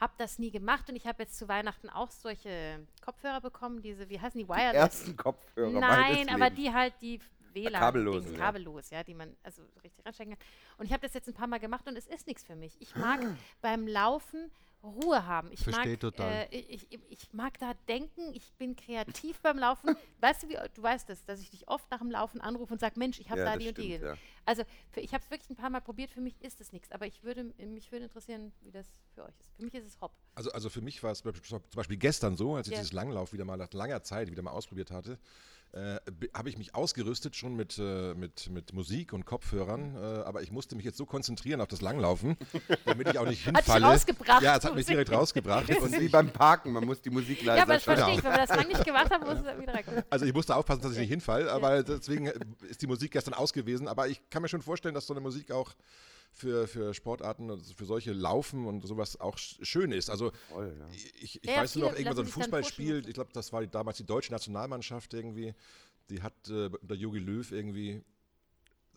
habe 0.00 0.12
das 0.18 0.38
nie 0.38 0.50
gemacht 0.50 0.88
und 0.88 0.96
ich 0.96 1.06
habe 1.06 1.22
jetzt 1.24 1.36
zu 1.36 1.48
Weihnachten 1.48 1.88
auch 1.90 2.10
solche 2.10 2.86
Kopfhörer 3.04 3.40
bekommen, 3.40 3.82
diese, 3.82 4.08
wie 4.08 4.20
heißen 4.20 4.38
die, 4.38 4.48
Wireless? 4.48 4.74
Ersten 4.74 5.16
Kopfhörer 5.16 5.80
Nein, 5.80 6.28
aber 6.28 6.50
Lebens. 6.50 6.60
die 6.60 6.72
halt 6.72 6.94
die 7.00 7.20
WLAN, 7.52 7.80
kabellosen, 7.80 8.22
Dings, 8.26 8.38
ja. 8.38 8.44
kabellos, 8.44 8.90
ja, 8.90 9.02
die 9.02 9.14
man 9.14 9.34
also 9.42 9.62
so 9.74 9.80
richtig 9.80 10.04
reinstecken 10.04 10.34
kann. 10.38 10.46
Und 10.78 10.86
ich 10.86 10.92
habe 10.92 11.02
das 11.02 11.14
jetzt 11.14 11.28
ein 11.28 11.34
paar 11.34 11.46
Mal 11.48 11.58
gemacht 11.58 11.86
und 11.88 11.96
es 11.96 12.06
ist 12.06 12.26
nichts 12.26 12.44
für 12.44 12.54
mich. 12.54 12.76
Ich 12.80 12.94
mag 12.94 13.20
Ah. 13.24 13.36
beim 13.60 13.88
Laufen 13.88 14.50
Ruhe 14.82 15.26
haben. 15.26 15.50
Ich 15.52 15.60
Versteh 15.64 15.90
mag, 15.90 16.00
total. 16.00 16.46
Äh, 16.50 16.56
ich, 16.58 16.86
ich, 16.90 17.00
ich 17.08 17.32
mag 17.32 17.58
da 17.58 17.74
denken, 17.88 18.32
ich 18.32 18.52
bin 18.54 18.76
kreativ 18.76 19.40
beim 19.40 19.58
Laufen. 19.58 19.96
Weißt 20.20 20.42
du, 20.42 20.48
wie, 20.48 20.56
du 20.74 20.82
weißt 20.82 21.08
das, 21.08 21.24
dass 21.24 21.40
ich 21.40 21.50
dich 21.50 21.68
oft 21.68 21.90
nach 21.90 21.98
dem 21.98 22.10
Laufen 22.10 22.40
anrufe 22.40 22.72
und 22.72 22.80
sage, 22.80 22.98
Mensch, 22.98 23.18
ich 23.18 23.30
habe 23.30 23.40
Ja, 23.40 23.46
da 23.46 23.56
die 23.56 23.68
und 23.68 23.78
die. 23.78 23.94
stimmt, 23.94 24.04
ja. 24.04 24.16
Also 24.44 24.62
für, 24.90 25.00
ich 25.00 25.12
habe 25.14 25.22
es 25.24 25.30
wirklich 25.30 25.50
ein 25.50 25.56
paar 25.56 25.70
Mal 25.70 25.80
probiert, 25.80 26.10
für 26.10 26.20
mich 26.20 26.40
ist 26.42 26.60
es 26.60 26.72
nichts. 26.72 26.90
Aber 26.92 27.06
ich 27.06 27.22
würde, 27.24 27.44
mich 27.58 27.90
würde 27.92 28.04
interessieren, 28.04 28.52
wie 28.62 28.70
das 28.70 28.86
für 29.14 29.24
euch 29.24 29.34
ist. 29.40 29.52
Für 29.56 29.62
mich 29.64 29.74
ist 29.74 29.86
es 29.86 30.00
Hopp. 30.00 30.12
Also, 30.34 30.50
also 30.52 30.70
für 30.70 30.80
mich 30.80 31.02
war 31.02 31.12
es 31.12 31.22
zum 31.22 31.60
Beispiel 31.74 31.96
gestern 31.96 32.36
so, 32.36 32.54
als 32.54 32.68
ich 32.68 32.72
Ja. 32.74 32.78
dieses 32.78 32.92
Langlauf 32.92 33.32
wieder 33.32 33.44
mal 33.44 33.56
nach 33.56 33.72
langer 33.72 34.02
Zeit 34.02 34.30
wieder 34.30 34.42
mal 34.42 34.52
ausprobiert 34.52 34.90
hatte, 34.90 35.18
äh, 35.72 35.98
be- 36.10 36.30
habe 36.34 36.48
ich 36.48 36.56
mich 36.56 36.74
ausgerüstet 36.74 37.36
schon 37.36 37.54
mit, 37.54 37.78
äh, 37.78 38.14
mit, 38.14 38.48
mit 38.50 38.72
Musik 38.72 39.12
und 39.12 39.26
Kopfhörern, 39.26 39.94
äh, 39.96 39.98
aber 40.24 40.42
ich 40.42 40.50
musste 40.50 40.74
mich 40.76 40.84
jetzt 40.84 40.96
so 40.96 41.04
konzentrieren 41.06 41.60
auf 41.60 41.68
das 41.68 41.80
Langlaufen, 41.82 42.36
damit 42.86 43.08
ich 43.08 43.18
auch 43.18 43.26
nicht 43.26 43.46
Hat 43.46 43.56
hinfalle. 43.56 43.86
rausgebracht, 43.86 44.42
Ja, 44.42 44.56
es 44.56 44.64
hat 44.64 44.74
mich 44.74 44.86
direkt 44.86 45.12
rausgebracht. 45.12 45.68
Und 45.80 46.00
wie 46.00 46.08
beim 46.08 46.30
Parken, 46.32 46.72
man 46.72 46.84
muss 46.84 47.00
die 47.02 47.10
Musik 47.10 47.42
leiser 47.42 47.56
Ja, 47.58 47.62
aber 47.64 47.74
das 47.74 47.82
verstehe 47.84 48.14
ich. 48.14 48.24
Wenn 48.24 48.32
wir 48.32 48.38
das 48.38 48.48
lange 48.50 48.68
nicht 48.68 48.84
gemacht 48.84 49.10
haben, 49.10 49.24
muss 49.26 49.38
es 49.46 49.60
wieder 49.60 49.74
rein. 49.74 49.84
Also 50.10 50.24
ich 50.24 50.32
musste 50.34 50.56
aufpassen, 50.56 50.82
dass 50.82 50.92
ich 50.92 50.98
nicht 50.98 51.10
hinfalle, 51.10 51.52
aber 51.52 51.82
deswegen 51.82 52.26
ist 52.68 52.80
die 52.82 52.86
Musik 52.86 53.12
gestern 53.12 53.34
aus 53.34 53.52
gewesen. 53.52 53.88
Aber 53.88 54.08
ich 54.08 54.20
kann 54.30 54.42
mir 54.42 54.48
schon 54.48 54.62
vorstellen, 54.62 54.94
dass 54.94 55.06
so 55.06 55.12
eine 55.14 55.20
Musik 55.20 55.50
auch 55.52 55.72
für, 56.32 56.68
für 56.68 56.94
Sportarten 56.94 57.50
und 57.50 57.64
für 57.64 57.84
solche 57.84 58.12
Laufen 58.12 58.66
und 58.66 58.86
sowas 58.86 59.18
auch 59.20 59.36
sch- 59.36 59.64
schön 59.64 59.92
ist. 59.92 60.10
Also 60.10 60.30
Voll, 60.48 60.76
ja. 60.78 60.88
ich, 61.20 61.42
ich 61.42 61.50
Ja, 61.50 61.62
weiß 61.62 61.76
nur 61.76 61.90
noch, 61.90 61.96
irgendwann 61.96 62.16
so 62.16 62.22
ein 62.22 62.28
Fußballspiel, 62.28 63.08
ich 63.08 63.14
glaube, 63.14 63.30
das 63.32 63.52
war 63.52 63.66
damals 63.66 63.96
die 63.98 64.06
deutsche 64.06 64.32
Nationalmannschaft 64.32 65.14
irgendwie, 65.14 65.54
die 66.10 66.22
hat 66.22 66.34
äh, 66.48 66.70
der 66.82 66.96
Jogi 66.96 67.18
Löw 67.18 67.50
irgendwie 67.50 68.02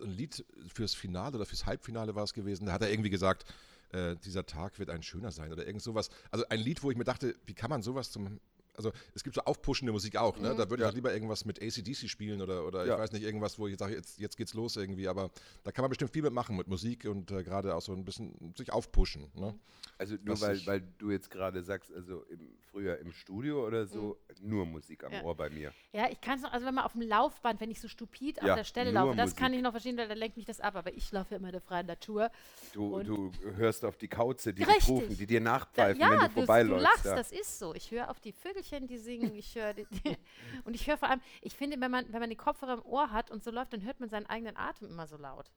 ein 0.01 0.09
Lied 0.11 0.45
fürs 0.73 0.93
Finale 0.93 1.35
oder 1.35 1.45
fürs 1.45 1.65
Halbfinale 1.65 2.15
war 2.15 2.23
es 2.23 2.33
gewesen, 2.33 2.65
da 2.65 2.73
hat 2.73 2.81
er 2.81 2.91
irgendwie 2.91 3.09
gesagt, 3.09 3.45
äh, 3.91 4.15
dieser 4.17 4.45
Tag 4.45 4.79
wird 4.79 4.89
ein 4.89 5.03
schöner 5.03 5.31
sein 5.31 5.51
oder 5.51 5.65
irgend 5.65 5.81
sowas. 5.83 6.09
Also 6.31 6.45
ein 6.49 6.59
Lied, 6.59 6.81
wo 6.83 6.91
ich 6.91 6.97
mir 6.97 7.03
dachte, 7.03 7.35
wie 7.45 7.53
kann 7.53 7.69
man 7.69 7.81
sowas 7.81 8.11
zum 8.11 8.39
also 8.75 8.91
es 9.13 9.23
gibt 9.23 9.35
so 9.35 9.41
aufpuschende 9.41 9.91
Musik 9.91 10.15
auch, 10.17 10.37
ne? 10.37 10.55
Da 10.55 10.69
würde 10.69 10.83
ich 10.83 10.85
halt 10.85 10.95
lieber 10.95 11.13
irgendwas 11.13 11.45
mit 11.45 11.61
ACDC 11.61 12.09
spielen 12.09 12.41
oder, 12.41 12.65
oder 12.65 12.85
Ja. 12.85 12.95
ich 12.95 12.99
weiß 13.01 13.11
nicht, 13.11 13.23
irgendwas, 13.23 13.59
wo 13.59 13.67
ich 13.67 13.77
sage, 13.77 13.95
jetzt, 13.95 14.19
jetzt 14.19 14.37
geht's 14.37 14.53
los 14.53 14.75
irgendwie, 14.77 15.07
aber 15.07 15.29
da 15.63 15.71
kann 15.71 15.83
man 15.83 15.89
bestimmt 15.89 16.11
viel 16.11 16.21
mitmachen 16.23 16.55
mit 16.55 16.67
Musik 16.67 17.05
und 17.05 17.29
äh, 17.31 17.43
gerade 17.43 17.75
auch 17.75 17.81
so 17.81 17.93
ein 17.93 18.05
bisschen 18.05 18.53
sich 18.57 18.71
aufpushen. 18.71 19.29
Ne? 19.35 19.53
Also 19.97 20.15
nur 20.23 20.33
Was 20.35 20.41
weil, 20.41 20.55
ich- 20.55 20.67
weil 20.67 20.81
du 20.97 21.11
jetzt 21.11 21.29
gerade 21.29 21.61
sagst, 21.63 21.91
also 21.93 22.23
im, 22.29 22.39
früher 22.71 22.97
im 22.99 23.11
Studio 23.11 23.67
oder 23.67 23.85
so, 23.85 24.17
nur 24.41 24.65
Musik 24.65 25.03
am 25.03 25.09
Mhm. 25.11 25.15
Ja. 25.17 25.23
Ohr 25.23 25.35
bei 25.35 25.49
mir. 25.49 25.73
Ja, 25.91 26.09
ich 26.09 26.21
kann 26.21 26.37
es 26.37 26.43
noch, 26.43 26.53
also 26.53 26.65
wenn 26.65 26.73
man 26.73 26.85
auf 26.85 26.93
dem 26.93 27.01
Laufband, 27.01 27.59
wenn 27.59 27.69
ich 27.69 27.81
so 27.81 27.87
stupid 27.89 28.37
Ja, 28.37 28.51
auf 28.53 28.55
der 28.59 28.63
Stelle 28.63 28.91
laufe, 28.91 29.15
das 29.17 29.35
kann 29.35 29.47
Musik. 29.51 29.57
ich 29.57 29.63
noch 29.63 29.71
verstehen, 29.71 29.97
weil 29.97 30.07
da 30.07 30.13
lenkt 30.13 30.37
mich 30.37 30.45
das 30.45 30.61
ab, 30.61 30.75
aber 30.75 30.93
ich 30.93 31.11
laufe 31.11 31.31
ja 31.31 31.37
immer 31.37 31.51
der 31.51 31.59
freien 31.61 31.85
Natur. 31.85 32.31
Du, 32.73 32.95
Und- 32.95 33.07
du 33.07 33.31
hörst 33.57 33.83
auf 33.83 33.97
die 33.97 34.07
Kauze, 34.07 34.53
die 34.53 34.63
dich 34.63 34.87
rufen, 34.87 35.17
die 35.17 35.25
dir 35.27 35.39
Da, 35.41 35.51
nachpfeifen, 35.51 36.01
ja, 36.01 36.11
wenn 36.11 36.19
du 36.19 36.25
du, 36.27 36.31
vorbeiläufst. 36.31 36.79
du 36.79 36.83
lachst, 36.83 37.05
ja. 37.05 37.15
das 37.15 37.31
ist 37.31 37.59
so. 37.59 37.75
Ich 37.75 37.91
höre 37.91 38.09
auf 38.09 38.19
die 38.21 38.31
Vögelchen, 38.61 38.87
die 38.87 38.97
singen, 38.97 39.35
ich 39.35 39.55
höre 39.55 39.73
die, 39.73 39.85
die, 39.85 40.17
und 40.65 40.73
ich 40.73 40.87
höre 40.87 40.97
vor 40.97 41.09
allem, 41.09 41.21
ich 41.41 41.55
finde, 41.55 41.79
wenn 41.81 41.91
man, 41.91 42.11
wenn 42.11 42.19
man 42.19 42.29
die 42.29 42.35
Kopfhörer 42.35 42.73
im 42.75 42.81
Ohr 42.85 43.11
hat 43.11 43.31
und 43.31 43.43
so 43.43 43.51
läuft, 43.51 43.73
dann 43.73 43.83
hört 43.83 43.99
man 43.99 44.09
seinen 44.09 44.25
eigenen 44.27 44.57
Atem 44.57 44.87
immer 44.87 45.07
so 45.07 45.17
laut. 45.17 45.51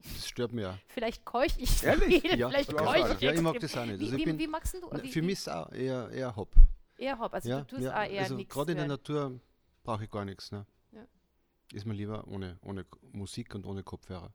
Das 0.00 0.26
stört 0.28 0.52
mir 0.52 0.62
ja. 0.62 0.78
Vielleicht 0.88 1.24
keuch 1.24 1.52
ich 1.58 1.82
Ehrlich? 1.84 2.20
viel, 2.22 2.38
Ja, 2.38 2.48
vielleicht 2.48 2.74
keuch 2.74 3.14
ich 3.14 3.20
Ja, 3.20 3.32
ich 3.32 3.40
mag 3.40 3.58
das 3.60 3.76
auch 3.76 3.84
nicht. 3.86 4.00
Wie, 4.00 4.04
Also 4.06 4.16
wie, 4.16 4.24
bin- 4.24 4.38
wie 4.38 4.46
magst 4.48 4.74
du? 4.74 4.90
Wie, 5.02 5.08
Für 5.12 5.22
mich 5.22 5.34
ist 5.34 5.48
auch 5.48 5.70
eher, 5.72 6.10
eher 6.10 6.34
Hopp. 6.34 6.54
eher 6.98 7.18
Hopp, 7.18 7.32
also 7.34 7.48
Ja, 7.48 7.60
du 7.60 7.66
tust 7.66 7.82
ja, 7.82 8.00
auch 8.02 8.08
eher 8.10 8.22
also 8.22 8.34
nichts. 8.34 8.52
gerade 8.52 8.72
in 8.72 8.78
der. 8.78 8.88
Natur 8.88 9.40
brauche 9.84 10.04
ich 10.04 10.10
gar 10.10 10.24
nichts. 10.24 10.50
Ne? 10.50 10.66
Ja. 10.92 11.06
Ist 11.72 11.86
mir 11.86 11.94
lieber 11.94 12.26
ohne, 12.26 12.58
ohne 12.62 12.84
Musik 13.12 13.54
und 13.54 13.64
ohne 13.64 13.84
Kopfhörer. 13.84 14.32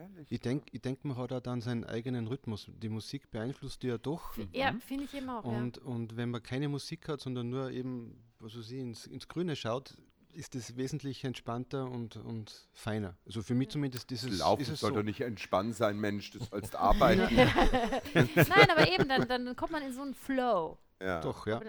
Ehrlich? 0.00 0.26
Ich 0.30 0.40
denke, 0.40 0.66
ich 0.72 0.80
denk, 0.80 1.04
man 1.04 1.16
hat 1.16 1.32
auch 1.32 1.40
dann 1.40 1.60
seinen 1.60 1.84
eigenen 1.84 2.26
Rhythmus. 2.26 2.66
Die 2.82 2.88
Musik 2.88 3.30
beeinflusst 3.30 3.82
die 3.82 3.88
ja 3.88 3.98
doch. 3.98 4.32
Ja, 4.52 4.72
finde 4.86 5.04
ich 5.04 5.14
immer 5.14 5.40
auch, 5.40 5.44
Und, 5.44 5.78
und 5.78 6.16
wenn 6.16 6.30
man 6.30 6.42
keine 6.42 6.68
Musik 6.68 7.08
hat, 7.08 7.20
sondern 7.20 7.50
nur 7.50 7.70
eben, 7.70 8.16
was 8.38 8.56
weiß 8.56 8.70
ich, 8.70 8.78
ins, 8.78 9.06
ins 9.06 9.28
Grüne 9.28 9.56
schaut, 9.56 9.94
ist 10.32 10.54
es 10.54 10.76
wesentlich 10.76 11.24
entspannter 11.24 11.90
und, 11.90 12.16
und 12.16 12.68
feiner. 12.72 13.16
Also 13.26 13.42
für 13.42 13.54
mich 13.54 13.68
zumindest 13.70 14.10
ist 14.12 14.22
es, 14.22 14.38
Laufen 14.38 14.62
ist 14.62 14.68
es 14.68 14.80
soll 14.80 14.90
so. 14.90 14.96
doch 14.96 15.02
nicht 15.02 15.20
entspannt 15.20 15.74
sein, 15.74 15.98
Mensch, 15.98 16.30
du 16.30 16.38
sollst 16.38 16.76
arbeiten. 16.76 17.34
ja. 17.36 17.46
Nein, 18.14 18.70
aber 18.70 18.88
eben, 18.92 19.08
dann, 19.08 19.26
dann 19.28 19.56
kommt 19.56 19.72
man 19.72 19.82
in 19.82 19.92
so 19.92 20.02
einen 20.02 20.14
Flow. 20.14 20.78
ja. 21.00 21.20
Doch, 21.20 21.46
ja. 21.46 21.60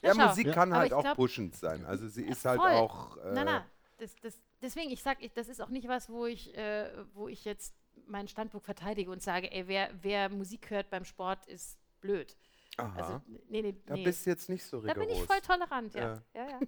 Ja. 0.00 0.14
Musik 0.14 0.46
Ja. 0.46 0.52
kann 0.54 0.72
Aber 0.72 0.80
halt 0.80 0.92
auch 0.92 1.02
glaub- 1.02 1.16
pushend 1.16 1.56
sein. 1.56 1.84
Also 1.84 2.08
sie 2.08 2.22
ist 2.22 2.44
halt 2.44 2.60
voll. 2.60 2.70
auch. 2.70 3.16
Äh, 3.18 3.32
Na, 3.34 3.44
na. 3.44 3.66
Das, 3.98 4.14
das, 4.22 4.38
deswegen, 4.62 4.90
ich 4.90 5.02
sag, 5.02 5.22
ich, 5.22 5.32
das 5.32 5.48
ist 5.48 5.60
auch 5.60 5.68
nicht 5.70 5.88
was, 5.88 6.08
wo 6.08 6.26
ich, 6.26 6.56
äh, 6.56 6.90
wo 7.14 7.28
ich 7.28 7.44
jetzt 7.44 7.74
meinen 8.06 8.28
Standpunkt 8.28 8.64
verteidige 8.64 9.10
und 9.10 9.22
sage, 9.22 9.50
ey, 9.52 9.66
wer, 9.68 9.90
wer 10.02 10.28
Musik 10.28 10.70
hört 10.70 10.88
beim 10.90 11.04
Sport, 11.04 11.46
ist 11.46 11.78
blöd. 12.00 12.36
Aha. 12.76 12.94
Also, 12.96 13.20
nee, 13.48 13.60
nee, 13.62 13.74
da 13.86 13.94
nee. 13.94 14.04
bist 14.04 14.24
du 14.24 14.30
jetzt 14.30 14.48
nicht 14.48 14.64
so 14.64 14.80
Da 14.80 14.92
rigoros. 14.92 15.08
bin 15.08 15.16
ich 15.16 15.24
voll 15.24 15.40
tolerant, 15.40 15.94
ja. 15.94 16.22
Ja. 16.34 16.42
ja. 16.46 16.48
ja, 16.48 16.58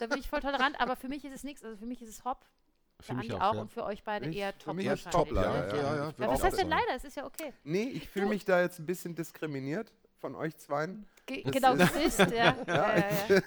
Da 0.00 0.06
bin 0.06 0.18
ich 0.18 0.28
voll 0.28 0.40
tolerant, 0.40 0.80
aber 0.80 0.96
für 0.96 1.08
mich 1.08 1.24
ist 1.26 1.34
es 1.34 1.44
nichts. 1.44 1.62
Also 1.62 1.76
für 1.76 1.84
mich 1.86 2.00
ist 2.00 2.08
es 2.08 2.24
Hop, 2.24 2.46
für, 3.00 3.06
Für 3.12 3.14
mich 3.18 3.32
auch, 3.34 3.40
auch, 3.40 3.54
ja. 3.54 3.60
und 3.60 3.70
für 3.70 3.84
euch 3.84 4.02
beide 4.02 4.30
Ich- 4.30 4.36
eher 4.38 4.54
für 4.54 4.58
Top 4.60 4.76
mich 4.76 4.86
ist 4.86 5.04
wahrscheinlich. 5.04 5.28
Top 5.28 5.30
leider, 5.30 5.66
ne? 5.66 5.76
ja. 5.76 5.82
ja, 5.82 5.96
Ja, 5.96 6.18
wird 6.18 6.30
was 6.30 6.42
heißt 6.42 6.58
denn 6.58 6.68
leider? 6.70 6.94
Es 6.96 7.04
ist 7.04 7.16
ja 7.16 7.26
okay. 7.26 7.52
Nee, 7.64 7.82
ich 7.84 8.08
fühle 8.08 8.26
mich 8.26 8.46
da 8.46 8.62
jetzt 8.62 8.78
ein 8.78 8.86
bisschen 8.86 9.14
diskriminiert 9.14 9.92
von 10.20 10.34
euch 10.36 10.56
zweien. 10.56 11.06
Ge 11.26 11.42
Das 11.42 11.52
genau, 11.52 11.74
ist- 11.74 11.80
das 11.94 12.18
ist, 12.18 12.18
ja. 12.34 12.56
ja, 12.66 12.96
ja, 12.96 13.40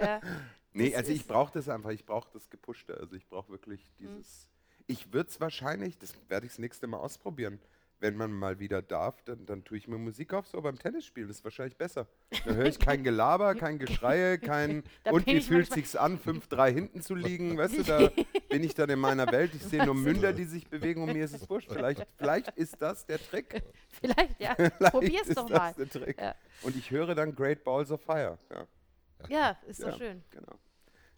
ja. 0.00 0.20
Nee, 0.74 0.90
Das 0.90 0.98
also 1.00 1.12
ich 1.12 1.26
brauche 1.26 1.52
das 1.52 1.68
einfach, 1.68 1.90
ich 1.90 2.04
brauche 2.04 2.28
das 2.32 2.50
Gepushte. 2.50 2.96
Also 2.98 3.16
ich 3.16 3.26
brauche 3.28 3.48
wirklich 3.50 3.80
Hm. 3.98 4.08
dieses. 4.08 4.48
Ich 4.86 5.12
würde 5.14 5.30
es 5.30 5.40
wahrscheinlich, 5.40 5.96
das 5.98 6.14
werde 6.28 6.44
ich 6.46 6.52
das 6.52 6.58
nächste 6.58 6.86
Mal 6.86 6.98
ausprobieren. 6.98 7.58
Wenn 8.00 8.16
man 8.16 8.32
mal 8.32 8.58
wieder 8.58 8.82
darf, 8.82 9.22
dann, 9.22 9.46
dann 9.46 9.64
tue 9.64 9.78
ich 9.78 9.88
mir 9.88 9.96
Musik 9.96 10.34
auf, 10.34 10.46
so 10.46 10.60
beim 10.60 10.78
Tennisspielen. 10.78 11.28
Das 11.28 11.38
ist 11.38 11.44
wahrscheinlich 11.44 11.78
besser. 11.78 12.06
Da 12.44 12.52
höre 12.52 12.66
ich 12.66 12.78
kein 12.78 13.02
Gelaber, 13.02 13.54
kein 13.54 13.78
Geschreie, 13.78 14.36
kein. 14.40 14.82
Und 15.10 15.26
wie 15.26 15.40
fühlt 15.40 15.72
sich's 15.72 15.96
an, 15.96 16.18
5-3 16.18 16.70
hinten 16.72 17.00
zu 17.00 17.14
liegen? 17.14 17.56
Weißt 17.56 17.78
du, 17.78 17.82
da 17.82 18.10
bin 18.50 18.62
ich 18.64 18.74
dann 18.74 18.90
in 18.90 18.98
meiner 18.98 19.30
Welt. 19.32 19.54
Ich 19.54 19.62
sehe 19.62 19.86
nur 19.86 19.94
Münder, 19.94 20.34
die 20.34 20.44
sich 20.44 20.66
bewegen 20.68 21.02
und 21.04 21.14
mir 21.14 21.24
ist 21.24 21.34
es 21.34 21.48
wurscht. 21.48 21.70
Vielleicht, 21.72 22.04
vielleicht 22.16 22.48
ist 22.58 22.76
das 22.82 23.06
der 23.06 23.18
Trick. 23.20 23.62
Vielleicht, 24.00 24.38
ja. 24.40 24.54
Probier's 24.90 25.28
doch 25.28 25.48
das 25.48 25.58
mal. 25.58 25.72
der 25.74 25.88
Trick. 25.88 26.20
Ja. 26.20 26.34
Und 26.62 26.76
ich 26.76 26.90
höre 26.90 27.14
dann 27.14 27.34
Great 27.34 27.64
Balls 27.64 27.90
of 27.90 28.02
Fire. 28.02 28.36
Ja, 28.50 28.66
Ja, 29.28 29.56
ist 29.66 29.80
Ja. 29.80 29.90
doch 29.90 29.98
schön. 29.98 30.22
genau. 30.30 30.52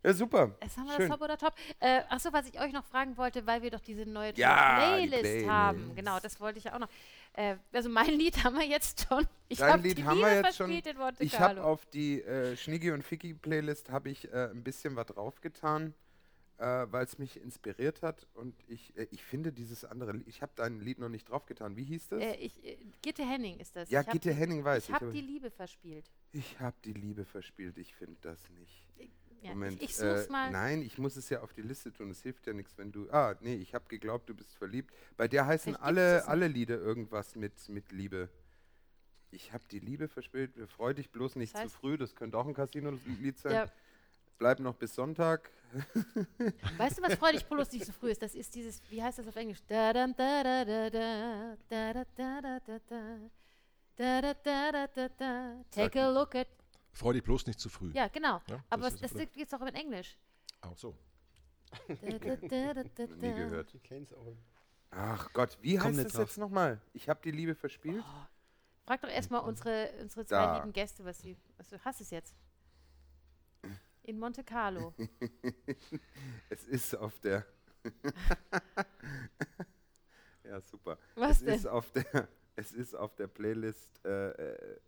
Ja, 0.05 0.13
super. 0.15 0.55
Jetzt 0.63 0.77
haben 0.77 0.87
wir 0.87 0.93
Schön. 0.95 1.09
das 1.09 1.19
Top 1.19 1.25
oder 1.25 1.37
Top. 1.37 1.55
Äh, 1.81 2.03
achso, 2.09 2.33
was 2.33 2.47
ich 2.49 2.61
euch 2.61 2.73
noch 2.73 2.85
fragen 2.85 3.17
wollte, 3.17 3.45
weil 3.45 3.61
wir 3.63 3.73
doch 3.73 3.81
diese 3.81 4.07
neue 4.07 4.33
Ja, 4.37 4.77
die 4.79 5.09
Playlist, 5.09 5.23
Playlist. 5.23 5.49
haben. 5.51 5.93
Genau, 5.97 6.21
das 6.21 6.39
wollte 6.39 6.59
ich 6.59 6.65
ja 6.67 6.75
auch 6.75 6.79
noch. 6.79 6.89
Äh, 7.33 7.57
also 7.73 7.89
mein 7.89 8.07
Lied 8.17 8.45
haben 8.45 8.57
wir 8.57 8.67
jetzt 8.67 9.05
schon. 9.09 9.27
Ich 9.49 9.59
Dein 9.59 9.73
habe 9.73 9.83
Lied 9.83 9.99
die 9.99 10.05
haben 10.05 10.19
Liebe 10.19 10.29
wir 10.31 10.37
jetzt 10.43 10.57
schon. 10.57 10.71
Ich 11.19 11.41
habe 11.41 11.65
auf 11.65 11.87
die 11.87 12.23
äh, 12.23 12.57
Schniggi 12.57 12.93
und 12.93 13.03
Ficky 13.03 13.35
Playlist 13.35 13.91
habe 13.91 14.11
ich 14.11 14.33
äh, 14.33 14.51
ein 14.51 14.63
bisschen 14.63 14.95
was 14.95 15.07
draufgetan, 15.07 15.93
äh, 16.59 16.87
weil 16.91 17.05
es 17.05 17.19
mich 17.19 17.41
inspiriert 17.41 18.03
hat 18.03 18.27
und 18.35 18.55
ich, 18.69 18.97
äh, 18.97 19.07
ich 19.11 19.23
finde 19.23 19.53
dieses 19.53 19.85
andere 19.85 20.13
Lied, 20.13 20.27
ich 20.29 20.41
habe 20.43 20.53
dein 20.57 20.81
Lied 20.81 20.99
noch 20.99 21.09
nicht 21.11 21.29
draufgetan. 21.29 21.77
Wie 21.77 21.85
hieß 21.85 22.09
das? 22.09 22.21
Äh, 22.23 22.35
ich, 22.37 22.65
äh, 22.65 22.79
Gitte 23.03 23.25
Henning 23.29 23.59
ist 23.59 23.77
das. 23.77 23.91
ja, 23.91 24.01
ich 24.01 24.07
hab 24.07 24.13
Gitte 24.13 24.31
die- 24.31 24.35
Henning 24.35 24.65
weiß 24.65 24.85
Ich 24.89 24.93
habe 24.95 25.07
aber- 25.07 25.13
die 25.15 25.21
Liebe 25.21 25.51
verspielt. 25.51 26.11
Ich 26.33 26.59
habe 26.61 26.77
die 26.85 26.93
Liebe 26.93 27.25
verspielt, 27.25 27.77
ich 27.79 27.95
finde 27.95 28.17
das 28.23 28.39
nicht. 28.51 28.83
Ja, 29.43 29.51
Moment. 29.53 29.77
ich, 29.77 29.91
ich 29.91 29.97
such's 29.97 30.27
äh, 30.27 30.33
mal. 30.33 30.51
Nein, 30.51 30.83
ich 30.83 30.99
muss 30.99 31.15
es 31.17 31.29
ja 31.29 31.41
auf 31.43 31.53
die 31.53 31.61
Liste 31.63 31.93
tun. 31.93 32.11
Es 32.11 32.23
hilft 32.23 32.47
ja 32.47 32.53
nichts, 32.55 32.77
wenn 32.79 32.91
du. 32.91 33.09
Ah, 33.11 33.37
nee, 33.43 33.55
ich 33.55 33.75
habe 33.75 33.85
geglaubt, 33.87 34.29
du 34.29 34.35
bist 34.35 34.57
verliebt. 34.57 34.93
Bei 35.17 35.29
der 35.29 35.47
heißen 35.47 35.75
Vielleicht 35.75 35.85
alle, 35.85 36.27
alle 36.27 36.49
Lieder 36.49 36.79
irgendwas 36.79 37.37
mit, 37.37 37.69
mit 37.69 37.93
Liebe. 37.93 38.29
Ich 39.31 39.53
habe 39.53 39.63
die 39.71 39.79
Liebe 39.79 40.09
verspielt. 40.09 40.53
Freu 40.71 40.95
dich 40.95 41.11
bloß 41.11 41.37
nicht 41.37 41.55
Das 41.55 41.61
heißt- 41.63 41.65
zu 41.69 41.79
früh. 41.79 41.99
Das 41.99 42.15
könnte 42.17 42.39
auch 42.39 42.47
ein 42.47 42.55
Casino-Lied 42.55 43.39
sein. 43.39 43.53
Ja, 43.53 43.73
bleib 44.39 44.61
noch 44.61 44.75
bis 44.75 44.95
Sonntag. 44.95 45.51
Weißt 46.79 46.99
du, 46.99 47.03
was 47.03 47.15
freudig 47.15 47.49
Polos 47.49 47.71
nicht 47.73 47.87
so 47.87 47.93
früh 47.93 48.11
ist? 48.11 48.23
Das 48.23 48.35
ist 48.35 48.55
dieses, 48.55 48.81
wie 48.91 49.03
heißt 49.03 49.19
das 49.19 49.27
auf 49.27 49.37
Englisch? 49.37 49.63
Take 49.67 49.99
a 56.03 56.11
look 56.11 56.35
at. 56.35 56.49
Freudig 56.93 57.25
bloß 57.25 57.47
nicht 57.47 57.61
zu 57.61 57.69
früh. 57.69 57.91
Ja, 57.93 58.09
genau. 58.09 58.41
Ja, 58.49 58.65
aber 58.71 58.91
das, 58.91 59.03
was, 59.03 59.13
das 59.13 59.33
gibt 59.33 59.53
es 59.53 59.55
auch 59.55 59.67
in 59.67 59.75
Englisch. 59.75 60.17
Auch 60.63 60.77
so. 60.77 60.97
Nie 62.03 62.19
gehört. 62.19 63.73
Ach 64.91 65.33
Gott, 65.33 65.59
wie 65.61 65.77
Komm 65.77 65.89
heißt 65.89 66.05
das 66.05 66.13
drauf. 66.13 66.23
jetzt 66.23 66.39
nochmal? 66.39 66.81
Ich 66.95 67.09
habe 67.09 67.21
die 67.23 67.33
Liebe 67.33 67.55
verspielt. 67.55 68.05
Oh. 68.07 68.27
Frag 68.87 69.01
doch 69.01 69.09
erstmal 69.09 69.43
unsere, 69.43 69.91
unsere 70.01 70.25
zwei 70.25 70.37
da. 70.37 70.59
lieben 70.59 70.73
Gäste, 70.73 71.05
was 71.05 71.19
sie. 71.19 71.37
Was, 71.57 71.69
du 71.69 71.85
hast 71.85 72.01
es 72.01 72.11
jetzt. 72.11 72.35
In 74.07 74.19
Monte 74.19 74.45
Carlo. 74.45 74.95
Es 76.49 76.67
ist 76.69 76.95
auf 76.95 77.19
der. 77.21 77.45
ja, 80.45 80.61
super. 80.61 80.97
Was 81.17 81.39
es 81.39 81.45
denn? 81.45 81.55
ist 81.55 81.67
auf 81.67 81.91
der. 81.93 82.29
Es 82.59 82.73
ist 82.73 82.95
auf 82.95 83.15
der 83.17 83.27
Playlist 83.27 84.01
äh, 84.05 84.31
äh, 84.31 84.79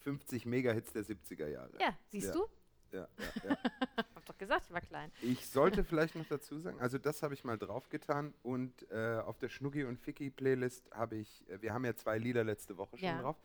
50 0.00 0.44
Mega-Hits 0.46 0.92
der 0.92 1.02
70er 1.04 1.46
Jahre. 1.48 1.70
Ja, 1.80 1.96
siehst 2.10 2.26
Ja. 2.28 2.32
du? 2.34 2.46
Ja, 2.92 3.08
ja, 3.18 3.50
ja. 3.50 3.56
Hab 4.14 4.24
doch 4.26 4.36
gesagt, 4.36 4.66
ich 4.66 4.72
war 4.72 4.82
klein. 4.82 5.10
Ich 5.22 5.48
sollte 5.48 5.82
vielleicht 5.82 6.14
noch 6.14 6.26
dazu 6.26 6.58
sagen, 6.58 6.78
also 6.80 6.98
das 6.98 7.22
habe 7.22 7.32
ich 7.34 7.42
mal 7.42 7.56
draufgetan 7.56 8.34
und 8.42 8.88
äh, 8.90 9.16
auf 9.24 9.38
der 9.38 9.48
Schnuggi 9.48 9.84
und 9.84 9.98
Ficky 9.98 10.28
Playlist 10.30 10.90
habe 10.92 11.16
ich, 11.16 11.48
äh, 11.48 11.60
wir 11.62 11.72
haben 11.72 11.84
ja 11.86 11.96
zwei 11.96 12.18
Lieder 12.18 12.44
letzte 12.44 12.76
Woche 12.76 12.98
schon 12.98 13.08
Ja. 13.08 13.22
drauf. 13.22 13.36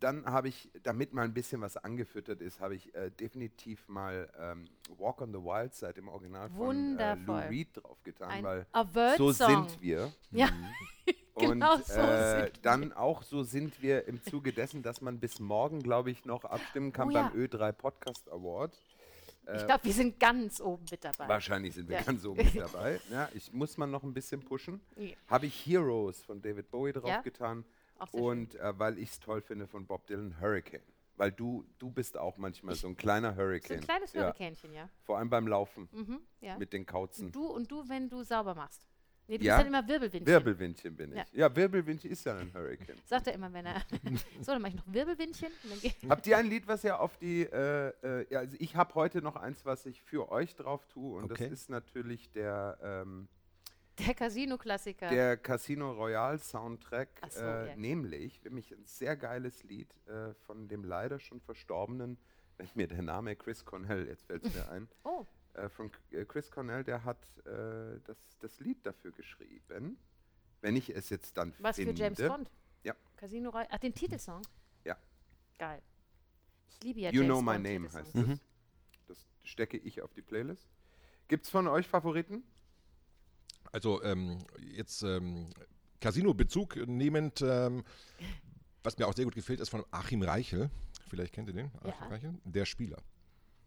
Dann 0.00 0.26
habe 0.26 0.48
ich, 0.48 0.70
damit 0.82 1.14
mal 1.14 1.22
ein 1.22 1.32
bisschen 1.34 1.60
was 1.60 1.76
angefüttert 1.76 2.40
ist, 2.40 2.60
habe 2.60 2.74
ich 2.74 2.94
äh, 2.94 3.10
definitiv 3.10 3.88
mal 3.88 4.28
ähm, 4.38 4.64
Walk 4.98 5.20
on 5.22 5.32
the 5.32 5.38
Wild 5.38 5.74
Side 5.74 5.94
im 5.96 6.08
Original 6.08 6.50
von 6.50 6.58
äh, 6.98 7.14
Lou 7.14 7.26
Wundervoll. 7.26 7.42
Reed 7.48 7.68
draufgetan, 7.74 8.30
Ein 8.30 8.44
weil 8.44 8.66
Avert-Song. 8.72 9.16
so 9.32 9.32
sind 9.32 9.80
wir. 9.80 10.12
Ja, 10.30 10.48
Und 11.34 11.48
genau 11.48 11.76
so 11.78 11.92
äh, 12.00 12.50
dann 12.62 12.92
auch 12.92 13.22
so 13.22 13.42
sind 13.42 13.80
wir 13.82 14.06
im 14.06 14.22
Zuge 14.22 14.52
dessen, 14.52 14.82
dass 14.82 15.00
man 15.00 15.18
bis 15.20 15.40
morgen, 15.40 15.80
glaube 15.80 16.10
ich, 16.10 16.24
noch 16.24 16.44
abstimmen 16.44 16.92
kann 16.92 17.08
Oh 17.08 17.12
beim 17.12 17.26
ja. 17.26 17.44
Ö3 17.46 17.72
Podcast 17.72 18.30
Award. 18.30 18.76
ich 19.54 19.66
glaube, 19.66 19.84
wir 19.84 19.92
sind 19.92 20.18
ganz 20.20 20.60
oben 20.60 20.84
mit 20.90 21.04
dabei. 21.04 21.28
Wahrscheinlich 21.28 21.74
sind 21.74 21.88
wir 21.88 21.96
Ja. 21.98 22.02
ganz 22.02 22.24
oben 22.24 22.36
mit 22.44 22.56
dabei. 22.56 23.00
Ja, 23.10 23.28
ich 23.34 23.52
muss 23.52 23.76
man 23.76 23.90
noch 23.90 24.02
ein 24.02 24.12
bisschen 24.14 24.42
pushen. 24.42 24.80
Ja. 24.96 25.14
Habe 25.28 25.46
ich 25.46 25.66
Heroes 25.66 26.22
von 26.22 26.40
David 26.42 26.70
Bowie 26.70 26.92
Ja, 26.94 27.00
draufgetan 27.00 27.62
schön. 27.62 27.83
Und 28.12 28.54
äh, 28.56 28.78
weil 28.78 28.98
ich 28.98 29.10
es 29.10 29.20
toll 29.20 29.40
finde 29.40 29.66
von 29.66 29.86
Bob 29.86 30.06
Dylan 30.06 30.40
Hurricane. 30.40 30.82
Weil 31.16 31.30
du, 31.30 31.64
du 31.78 31.90
bist 31.90 32.18
auch 32.18 32.36
manchmal 32.38 32.74
so 32.74 32.88
ein 32.88 32.96
kleiner 32.96 33.34
So 33.34 33.38
Hurricane. 33.42 33.78
ein 33.78 33.84
kleines 33.84 34.12
ja, 34.14 34.22
Hurrikanchen, 34.22 34.72
ja. 34.72 34.88
vor 35.04 35.18
allem 35.18 35.30
beim 35.30 35.46
Laufen 35.46 35.88
Mhm, 35.92 36.20
ja. 36.40 36.58
mit 36.58 36.72
den 36.72 36.84
Kauzen. 36.84 37.26
Und 37.26 37.36
du 37.36 37.46
und 37.46 37.70
du, 37.70 37.88
wenn 37.88 38.08
du 38.08 38.22
sauber 38.24 38.54
machst. 38.56 38.84
Nee, 39.28 39.38
du 39.38 39.44
Ja? 39.44 39.54
bist 39.56 39.60
dann 39.60 39.74
immer 39.74 39.88
Wirbelwindchen. 39.88 40.26
Wirbelwindchen 40.26 40.96
bin 40.96 41.10
ich. 41.12 41.16
Ja. 41.16 41.24
Ja, 41.32 41.54
Wirbelwindchen 41.56 42.10
ist 42.10 42.24
ja 42.26 42.36
ein 42.36 42.52
Hurricane. 42.52 42.96
Sagt 43.06 43.28
er 43.28 43.34
immer, 43.34 43.50
wenn 43.52 43.64
er. 43.64 43.80
so, 44.40 44.52
dann 44.52 44.60
mache 44.60 44.70
ich 44.72 44.76
noch 44.76 44.92
Wirbelwindchen. 44.92 45.50
Habt 46.10 46.26
ihr 46.26 46.36
ein 46.36 46.46
Lied, 46.46 46.66
was 46.66 46.82
ihr 46.84 46.98
auf 47.00 47.16
die, 47.16 47.42
äh, 47.44 47.88
äh, 48.02 48.26
ja, 48.30 48.40
also 48.40 48.56
ich 48.58 48.74
habe 48.76 48.92
heute 48.96 49.22
noch 49.22 49.36
eins, 49.36 49.64
was 49.64 49.86
ich 49.86 50.02
für 50.02 50.30
euch 50.30 50.56
drauf 50.56 50.84
tue 50.88 51.16
und 51.18 51.30
Okay. 51.30 51.44
das 51.44 51.52
ist 51.60 51.70
natürlich 51.70 52.28
der, 52.32 52.76
ähm, 52.82 53.28
Der 53.98 54.14
Casino-Klassiker. 54.14 55.08
der 55.08 55.36
Casino 55.36 55.92
Royale 55.92 56.38
Soundtrack, 56.38 57.08
so, 57.30 57.40
äh, 57.40 57.68
ja. 57.68 57.76
nämlich 57.76 58.40
für 58.40 58.50
mich 58.50 58.72
ein 58.72 58.84
sehr 58.84 59.16
geiles 59.16 59.62
Lied 59.62 59.88
äh, 60.08 60.34
von 60.46 60.66
dem 60.66 60.84
leider 60.84 61.20
schon 61.20 61.40
verstorbenen, 61.40 62.18
wenn 62.56 62.68
mir 62.74 62.88
der 62.88 63.02
Name 63.02 63.36
Chris 63.36 63.64
Cornell, 63.64 64.08
jetzt 64.08 64.24
fällt 64.24 64.44
es 64.44 64.54
mir 64.54 64.68
ein, 64.70 64.88
oh, 65.04 65.24
äh, 65.54 65.68
von 65.68 65.90
äh, 66.10 66.24
Chris 66.24 66.50
Cornell, 66.50 66.82
der 66.82 67.04
hat 67.04 67.18
äh, 67.46 68.00
das, 68.04 68.18
das 68.40 68.58
Lied 68.60 68.84
dafür 68.84 69.12
geschrieben. 69.12 69.96
Wenn 70.60 70.76
ich 70.76 70.90
es 70.90 71.10
jetzt 71.10 71.36
dann 71.36 71.54
was 71.58 71.76
finde. 71.76 71.92
für 71.92 71.98
James 71.98 72.18
Bond? 72.18 72.50
Ja. 72.82 72.94
Casino 73.16 73.50
Royale. 73.50 73.68
Ach, 73.70 73.78
den 73.78 73.94
Titelsong? 73.94 74.42
Ja. 74.84 74.96
Geil. 75.58 75.82
Ich 76.68 76.82
liebe 76.82 77.00
ja 77.00 77.10
You 77.10 77.22
James 77.22 77.28
Know 77.28 77.42
My 77.42 77.52
Bond 77.58 77.62
Name 77.62 77.92
heißt 77.92 78.14
das. 78.16 78.40
Das 79.06 79.26
stecke 79.42 79.76
ich 79.76 80.02
auf 80.02 80.14
die 80.14 80.22
Playlist. 80.22 80.68
Gibt 81.28 81.44
es 81.44 81.50
von 81.50 81.68
euch 81.68 81.86
Favoriten? 81.86 82.42
Also 83.74 84.00
ähm, 84.04 84.38
jetzt 84.76 85.02
ähm, 85.02 85.46
Casino-Bezug 86.00 86.76
nehmend, 86.86 87.42
ähm, 87.42 87.82
was 88.84 88.96
mir 88.98 89.08
auch 89.08 89.14
sehr 89.14 89.24
gut 89.24 89.34
gefällt, 89.34 89.58
ist 89.58 89.68
von 89.68 89.84
Achim 89.90 90.22
Reichel. 90.22 90.70
Vielleicht 91.08 91.34
kennt 91.34 91.48
ihr 91.48 91.54
den, 91.54 91.72
Achim 91.80 91.92
Ja. 92.02 92.06
Reichel? 92.08 92.34
Der 92.44 92.66
Spieler. 92.66 92.98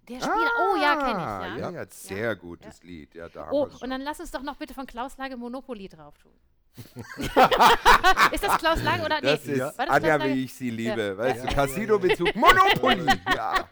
Der 0.08 0.22
Spieler. 0.22 0.50
oh 0.62 0.78
ja, 0.82 0.96
kenne 0.96 1.10
ich. 1.10 1.16
Ah, 1.18 1.48
Ja. 1.48 1.58
Ja, 1.58 1.70
ja, 1.82 1.86
sehr 1.90 2.38
gutes 2.38 2.82
Lied. 2.84 3.16
Ja, 3.16 3.28
da 3.28 3.50
Oh, 3.52 3.68
und 3.82 3.90
dann 3.90 4.00
lass 4.00 4.22
uns 4.22 4.32
doch 4.32 4.44
noch 4.44 4.56
bitte 4.56 4.74
von 4.74 4.86
Klaus 4.88 5.18
Lage 5.18 5.36
Monopoly 5.36 5.90
drauf 5.90 6.18
tun. 6.20 6.32
ist 8.32 8.44
das 8.44 8.58
Klaus 8.60 8.82
Lage 8.84 9.04
oder 9.04 9.20
nee? 9.20 9.28
Das 9.28 9.46
ist 9.46 9.60
war 9.60 9.72
das 9.72 9.80
Anja, 9.90 10.00
Klaus 10.16 10.20
Lage? 10.20 10.34
wie 10.36 10.44
ich 10.46 10.54
sie 10.54 10.70
liebe. 10.70 11.02
Ja. 11.02 11.18
Weißt 11.18 11.44
Ja. 11.44 11.50
du, 11.50 11.54
Casino-Bezug, 11.54 12.34
Monopoly. 12.34 13.08
ja. 13.36 13.68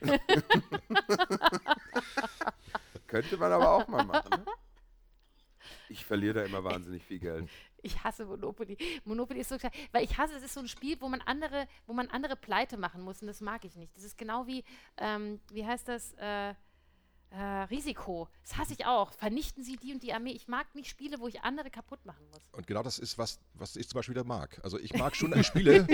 Könnte 3.06 3.36
man 3.36 3.52
aber 3.52 3.70
auch 3.70 3.86
mal 3.86 4.04
machen. 4.04 4.30
Ne? 4.30 4.44
Ich 5.90 6.04
verliere 6.04 6.34
da 6.34 6.44
immer 6.44 6.62
wahnsinnig 6.62 7.04
viel 7.04 7.18
Geld. 7.18 7.48
Ich 7.82 8.04
hasse 8.04 8.26
Monopoly. 8.26 8.76
Monopoly 9.06 9.40
ist 9.40 9.48
so 9.48 9.56
klar, 9.56 9.72
weil 9.92 10.04
ich 10.04 10.18
hasse, 10.18 10.34
es 10.34 10.42
ist 10.42 10.52
so 10.52 10.60
ein 10.60 10.68
Spiel, 10.68 11.00
wo 11.00 11.08
man 11.08 11.22
andere, 11.22 11.66
wo 11.86 11.94
man 11.94 12.08
andere 12.08 12.36
pleite 12.36 12.76
machen 12.76 13.00
muss 13.00 13.22
und 13.22 13.26
das 13.26 13.40
mag 13.40 13.64
ich 13.64 13.74
nicht. 13.74 13.96
Das 13.96 14.04
ist 14.04 14.18
genau 14.18 14.46
wie, 14.46 14.64
ähm, 14.98 15.40
wie 15.50 15.64
heißt 15.64 15.88
das? 15.88 16.12
Äh, 16.18 16.52
Äh, 17.30 17.42
Risiko. 17.70 18.28
Das 18.42 18.58
hasse 18.58 18.72
ich 18.72 18.86
auch. 18.86 19.12
Vernichten 19.12 19.62
Sie 19.62 19.76
die 19.76 19.92
und 19.92 20.02
die 20.02 20.12
Armee. 20.12 20.32
Ich 20.32 20.48
mag 20.48 20.74
nicht 20.74 20.88
Spiele, 20.88 21.20
wo 21.20 21.28
ich 21.28 21.42
andere 21.42 21.70
kaputt 21.70 22.04
machen 22.04 22.26
muss. 22.32 22.40
Und 22.50 22.66
genau 22.66 22.82
das 22.82 22.98
ist, 22.98 23.18
was, 23.18 23.38
was 23.54 23.76
ich 23.76 23.88
zum 23.88 23.98
Beispiel 23.98 24.16
wieder 24.16 24.24
mag. 24.24 24.60
Also 24.64 24.80
ich 24.80 24.92
mag 24.94 25.14
schon 25.14 25.32
Spiele, 25.44 25.86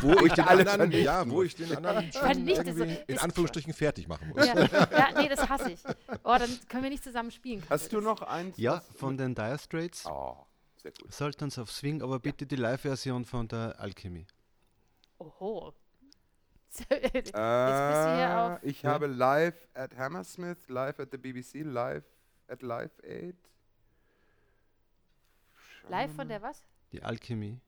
wo 0.00 0.24
ich 0.24 0.32
den 0.32 0.44
Alle 0.46 0.70
anderen, 0.70 0.90
ja, 0.92 1.28
wo 1.28 1.42
ich 1.42 1.54
den 1.54 1.76
anderen 1.76 2.10
so. 2.10 2.84
in 3.06 3.18
Anführungsstrichen 3.18 3.74
fertig 3.74 4.08
machen 4.08 4.30
muss. 4.30 4.46
Ja, 4.46 4.54
ja, 4.64 5.08
nee, 5.20 5.28
das 5.28 5.46
hasse 5.46 5.72
ich. 5.72 5.80
Oh, 6.24 6.36
dann 6.38 6.58
können 6.68 6.84
wir 6.84 6.90
nicht 6.90 7.04
zusammen 7.04 7.32
spielen. 7.32 7.62
Hast 7.68 7.92
du 7.92 8.00
noch 8.00 8.22
eins? 8.22 8.56
Ja, 8.56 8.80
von 8.96 9.18
den 9.18 9.34
Dire 9.34 9.58
Straits. 9.58 10.06
Oh, 10.06 10.38
sehr 10.76 10.92
gut. 10.92 11.12
Sultans 11.12 11.58
of 11.58 11.70
Swing, 11.70 12.00
aber 12.02 12.18
bitte 12.18 12.46
die 12.46 12.56
Live-Version 12.56 13.26
von 13.26 13.46
der 13.46 13.78
Alchemy. 13.78 14.26
Oho. 15.18 15.74
Jetzt 16.90 17.32
bist 17.32 17.34
du 17.34 18.14
hier 18.14 18.38
auf. 18.38 18.62
Ich 18.62 18.84
habe 18.84 19.06
live 19.06 19.68
at 19.74 19.96
Hammersmith, 19.96 20.68
live 20.68 20.98
at 21.00 21.08
the 21.12 21.18
BBC, 21.18 21.62
live 21.64 22.04
at 22.48 22.62
Live 22.62 22.92
Aid. 23.02 23.36
Live 25.88 26.14
von 26.14 26.28
der 26.28 26.42
was? 26.42 26.64
Die 26.92 27.02
Alchemy. 27.02 27.60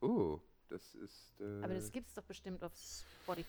Oh, 0.00 0.38
das 0.68 0.94
ist. 0.96 1.40
Äh, 1.40 1.62
Aber 1.64 1.74
das 1.74 1.90
gibt 1.90 2.08
es 2.08 2.14
doch 2.14 2.22
bestimmt 2.24 2.62
auf 2.62 2.72
Spotify. 2.76 3.48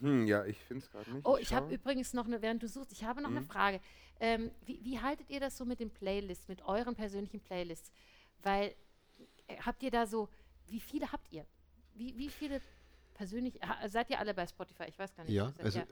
hm, 0.00 0.26
ja, 0.26 0.44
ich 0.44 0.58
finde 0.64 0.84
es 0.84 0.90
gerade 0.90 1.10
nicht. 1.12 1.26
Oh, 1.26 1.36
ich 1.36 1.52
habe 1.54 1.66
schau. 1.68 1.74
übrigens 1.74 2.12
noch 2.12 2.26
eine, 2.26 2.42
während 2.42 2.62
du 2.62 2.68
suchst, 2.68 2.92
ich 2.92 3.04
habe 3.04 3.20
noch 3.22 3.30
eine 3.30 3.40
Mhm. 3.40 3.46
Frage. 3.46 3.80
Ähm, 4.20 4.50
wie, 4.64 4.82
wie 4.84 5.00
haltet 5.00 5.30
ihr 5.30 5.40
das 5.40 5.56
so 5.56 5.64
mit 5.64 5.80
den 5.80 5.90
Playlists, 5.90 6.48
mit 6.48 6.62
euren 6.62 6.94
persönlichen 6.94 7.40
Playlists? 7.40 7.90
Weil, 8.42 8.74
äh, 9.46 9.56
habt 9.64 9.82
ihr 9.82 9.90
da 9.90 10.06
so, 10.06 10.28
wie 10.66 10.80
viele 10.80 11.10
habt 11.12 11.30
ihr? 11.32 11.46
Wie, 11.94 12.16
wie 12.16 12.28
viele 12.28 12.60
persönlich, 13.14 13.60
seid 13.86 14.10
ihr 14.10 14.18
alle 14.18 14.34
bei 14.34 14.46
Spotify? 14.46 14.84
Ich 14.88 14.98
weiß 14.98 15.14
gar 15.14 15.24
nicht. 15.24 15.32
Ja, 15.34 15.52
also- 15.58 15.80
ihr- 15.80 15.86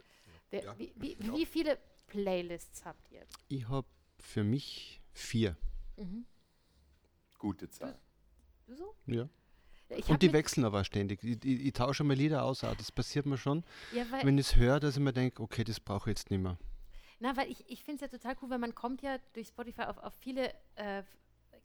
Wer, 0.50 0.64
Ja, 0.64 0.78
wie, 0.78 0.92
wie, 0.96 1.16
wie 1.18 1.46
viele 1.46 1.78
Playlists 2.08 2.84
habt 2.84 3.10
ihr? 3.10 3.24
Ich 3.48 3.66
habe 3.70 3.86
für 4.18 4.44
mich 4.44 5.00
vier. 5.14 5.56
Mhm. 5.96 6.26
Gute 7.38 7.70
Zahl. 7.70 7.98
Du 8.66 8.74
so? 8.74 8.94
Ja. 9.06 9.28
Ich 9.88 10.08
Und 10.08 10.22
die 10.22 10.32
wechseln 10.32 10.64
aber 10.64 10.84
ständig. 10.84 11.22
Ich, 11.24 11.44
ich, 11.44 11.66
ich 11.66 11.72
tausche 11.72 12.04
mal 12.04 12.14
Lieder 12.14 12.44
aus, 12.44 12.64
auch 12.64 12.74
das 12.76 12.90
passiert 12.92 13.26
mir 13.26 13.36
schon. 13.38 13.64
Ja, 13.94 14.10
weil, 14.10 14.24
Wenn 14.24 14.38
ich 14.38 14.46
es 14.48 14.56
höre, 14.56 14.78
dass 14.80 14.96
ich 14.96 15.02
mir 15.02 15.12
denke, 15.12 15.42
okay, 15.42 15.64
das 15.64 15.80
brauche 15.80 16.10
ich 16.10 16.18
jetzt 16.18 16.30
nicht 16.30 16.40
mehr. 16.40 16.58
Na, 17.18 17.36
weil 17.36 17.50
ich, 17.50 17.68
ich 17.70 17.82
finde 17.84 18.04
es 18.04 18.12
ja 18.12 18.18
total 18.18 18.36
cool, 18.42 18.50
weil 18.50 18.58
man 18.58 18.74
kommt 18.74 19.00
ja 19.02 19.18
durch 19.32 19.48
Spotify 19.48 19.82
auf, 19.82 19.98
auf 19.98 20.14
viele, 20.14 20.52
äh, 20.76 21.02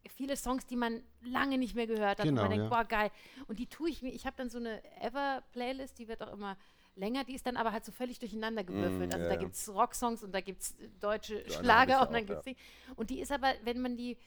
viele 0.07 0.35
Songs, 0.35 0.65
die 0.65 0.75
man 0.75 1.01
lange 1.21 1.57
nicht 1.57 1.75
mehr 1.75 1.87
gehört 1.87 2.19
hat. 2.19 2.25
Genau, 2.25 2.43
und 2.43 2.49
man 2.49 2.57
denkt, 2.57 2.71
ja. 2.71 2.77
boah, 2.77 2.87
geil. 2.87 3.11
Und 3.47 3.59
die 3.59 3.67
tue 3.67 3.89
ich 3.89 4.01
mir, 4.01 4.13
ich 4.13 4.25
habe 4.25 4.37
dann 4.37 4.49
so 4.49 4.57
eine 4.57 4.83
Ever-Playlist, 5.01 5.97
die 5.99 6.07
wird 6.07 6.21
auch 6.21 6.33
immer 6.33 6.57
länger, 6.95 7.23
die 7.23 7.35
ist 7.35 7.45
dann 7.45 7.57
aber 7.57 7.71
halt 7.71 7.85
so 7.85 7.91
völlig 7.91 8.19
durcheinander 8.19 8.63
gewürfelt. 8.63 9.09
Mm, 9.09 9.13
also 9.13 9.17
ja, 9.19 9.27
da 9.29 9.33
ja. 9.33 9.39
gibt 9.39 9.53
es 9.53 9.69
Rocksongs 9.69 10.23
und 10.23 10.31
da 10.31 10.41
gibt 10.41 10.61
es 10.61 10.75
deutsche 10.99 11.35
eine 11.35 11.43
hab 11.43 11.49
ich 11.49 11.55
Schlager 11.57 12.01
und 12.01 12.13
dann 12.13 12.27
ja. 12.27 12.33
gibt 12.33 12.39
es 12.39 12.45
die. 12.45 12.55
Und 12.95 13.09
die 13.09 13.19
ist 13.19 13.31
aber, 13.31 13.53
wenn 13.63 13.81
man 13.81 13.95
die, 13.97 14.17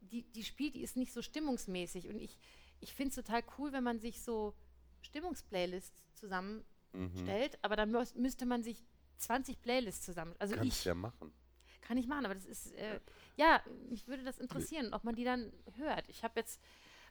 die, 0.00 0.22
die 0.22 0.44
spielt, 0.44 0.74
die 0.74 0.82
ist 0.82 0.96
nicht 0.96 1.12
so 1.12 1.22
stimmungsmäßig. 1.22 2.08
Und 2.08 2.18
ich, 2.18 2.38
ich 2.80 2.92
finde 2.92 3.10
es 3.10 3.14
total 3.14 3.42
cool, 3.58 3.72
wenn 3.72 3.84
man 3.84 3.98
sich 3.98 4.20
so 4.22 4.54
Stimmungsplaylists 5.00 6.02
zusammenstellt, 6.14 7.52
Mhm. 7.52 7.58
aber 7.62 7.76
dann 7.76 7.90
müß, 7.90 8.14
müsste 8.14 8.46
man 8.46 8.62
sich 8.62 8.84
20 9.18 9.60
Playlists 9.60 10.04
zusammen. 10.04 10.34
Also 10.38 10.54
Kannst 10.54 10.80
ich 10.80 10.84
ja 10.84 10.94
machen. 10.94 11.32
Kann 11.80 11.96
ich 11.96 12.06
machen, 12.06 12.24
aber 12.24 12.34
das 12.34 12.44
ist, 12.46 12.72
äh, 12.74 13.00
ja, 13.36 13.60
mich 13.88 14.06
würde 14.08 14.24
das 14.24 14.38
interessieren, 14.38 14.92
ob 14.94 15.04
man 15.04 15.14
die 15.14 15.24
dann 15.24 15.52
hört. 15.76 16.08
Ich 16.08 16.22
habe 16.24 16.40
jetzt 16.40 16.60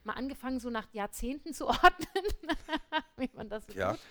mal 0.03 0.13
angefangen, 0.13 0.59
so 0.59 0.69
nach 0.69 0.91
Jahrzehnten 0.93 1.53
zu 1.53 1.67
ordnen, 1.67 2.25
wie 3.17 3.29
man 3.33 3.49
das 3.49 3.65
so 3.65 3.73
Ja. 3.73 3.93
tut. 3.93 4.01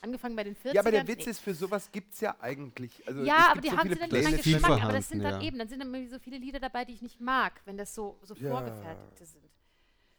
Angefangen 0.00 0.36
bei 0.36 0.44
den 0.44 0.56
40ern. 0.56 0.74
Ja, 0.74 0.80
aber 0.80 0.90
der 0.90 1.06
Witz 1.06 1.24
Nee. 1.24 1.30
ist, 1.30 1.40
für 1.40 1.54
sowas 1.54 1.90
gibt 1.92 2.14
es 2.14 2.20
ja 2.20 2.36
eigentlich. 2.40 3.06
Also 3.06 3.22
Ja, 3.24 3.50
aber 3.52 3.60
die 3.60 3.70
so 3.70 3.76
haben 3.76 3.88
sie 3.88 3.94
dann 3.98 4.10
nicht 4.10 4.24
meinen 4.24 4.36
Geschmack, 4.36 4.82
aber 4.82 4.92
das 4.94 5.08
sind 5.08 5.18
vorhanden, 5.18 5.22
dann 5.22 5.40
ja. 5.42 5.46
eben, 5.46 5.58
dann 5.58 5.68
sind 5.68 5.80
dann 5.80 5.94
irgendwie 5.94 6.10
so 6.12 6.18
viele 6.18 6.38
Lieder 6.38 6.58
dabei, 6.60 6.84
die 6.84 6.94
ich 6.94 7.02
nicht 7.02 7.20
mag, 7.20 7.60
wenn 7.64 7.76
das 7.76 7.94
so, 7.94 8.18
so 8.22 8.34
Ja. 8.34 8.50
vorgefertigte 8.50 9.24
sind. 9.26 9.44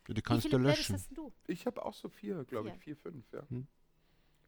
Die 0.08 0.16
Wie 0.18 0.22
kannst 0.22 0.44
viele 0.48 0.58
du 0.58 0.64
löschen. 0.64 0.96
hast 0.96 1.10
denn 1.10 1.16
du? 1.16 1.34
Ich 1.48 1.66
habe 1.66 1.84
auch 1.86 1.94
so 1.94 2.10
vier, 2.10 2.44
glaube 2.46 2.70
ich, 2.70 2.74
Vier. 2.76 2.82
vier, 2.82 2.98
fünf, 2.98 3.32
ja. 3.32 3.44
Hm. 3.50 3.68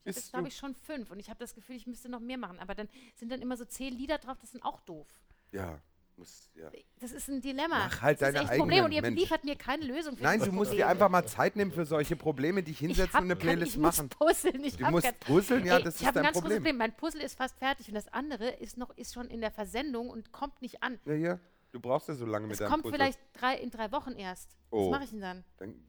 Das 0.06 0.16
Bist 0.16 0.32
glaube 0.32 0.44
du- 0.44 0.48
ich 0.50 0.58
schon 0.58 0.76
fünf 0.76 1.12
und 1.12 1.20
ich 1.20 1.30
habe 1.30 1.40
das 1.40 1.54
Gefühl, 1.56 1.76
ich 1.78 1.88
müsste 1.88 2.10
noch 2.10 2.20
mehr 2.20 2.38
machen, 2.38 2.60
aber 2.60 2.76
dann 2.76 2.90
sind 3.16 3.32
dann 3.32 3.42
immer 3.42 3.56
so 3.58 3.66
zehn 3.66 3.94
Lieder 3.98 4.18
drauf, 4.18 4.38
das 4.42 4.52
sind 4.52 4.64
auch 4.64 4.80
doof. 4.82 5.08
Ja, 5.52 5.80
muss, 6.18 6.52
ja. 6.56 6.70
Das 7.00 7.12
ist 7.12 7.28
ein 7.30 7.42
Dilemma. 7.42 7.86
Mach 7.88 8.02
halt 8.02 8.22
das 8.22 8.30
ist 8.30 8.36
echt 8.36 8.50
ein 8.52 8.58
Problem 8.60 8.70
eigenen, 8.84 8.86
und 8.86 8.92
ihr 8.92 9.02
Mensch. 9.02 9.20
liefert 9.22 9.44
mir 9.46 9.56
keine 9.56 9.86
Lösung 9.86 10.16
für 10.18 10.24
Nein, 10.24 10.40
du 10.42 10.52
musst 10.52 10.74
dir 10.74 10.88
einfach 10.88 11.10
mal 11.10 11.26
Zeit 11.26 11.56
nehmen 11.56 11.72
für 11.72 11.86
solche 11.86 12.16
Probleme, 12.16 12.62
dich 12.62 12.74
Ich 12.76 12.80
hinsetzen 12.80 13.18
und 13.20 13.26
eine 13.26 13.36
Playlist 13.36 13.74
ich 13.74 13.78
machen. 13.80 14.10
Muss 14.20 14.34
puzzeln. 14.44 14.64
Ich 14.64 14.78
Du 14.78 14.86
musst 14.92 15.06
kein- 15.06 15.20
puzzeln, 15.20 15.66
ja, 15.66 15.78
Ey, 15.78 15.84
das 15.84 15.96
ich 15.96 16.02
ist 16.02 16.08
habe 16.08 16.20
ein 16.20 16.24
dein 16.24 16.34
ganz 16.34 16.40
Problem. 16.42 16.58
Problem. 16.60 16.78
Mein 16.78 16.96
Puzzle 16.96 17.22
ist 17.22 17.36
fast 17.38 17.58
fertig 17.58 17.88
und 17.88 17.96
das 17.96 18.08
andere 18.10 18.50
ist 18.50 18.78
noch 18.78 18.96
ist 18.98 19.14
schon 19.14 19.28
in 19.30 19.42
der 19.42 19.52
Versendung 19.52 20.10
und 20.10 20.32
kommt 20.32 20.62
nicht 20.62 20.84
an. 20.84 21.00
Ja, 21.06 21.14
ja. 21.14 21.40
Du 21.72 21.80
brauchst 21.80 22.08
ja 22.08 22.14
so 22.14 22.26
lange 22.28 22.46
mit 22.46 22.54
Es 22.54 22.60
deinem 22.60 22.70
kommt 22.70 22.84
Puzzle. 22.84 22.98
vielleicht 23.00 23.20
drei, 23.34 23.56
in 23.58 23.72
drei 23.72 23.92
Wochen 23.92 24.12
erst. 24.12 24.56
Oh. 24.70 24.86
Was 24.88 24.92
mache 24.92 25.04
ich 25.06 25.10
denn 25.10 25.22
dann? 25.22 25.44
Dann, 25.58 25.84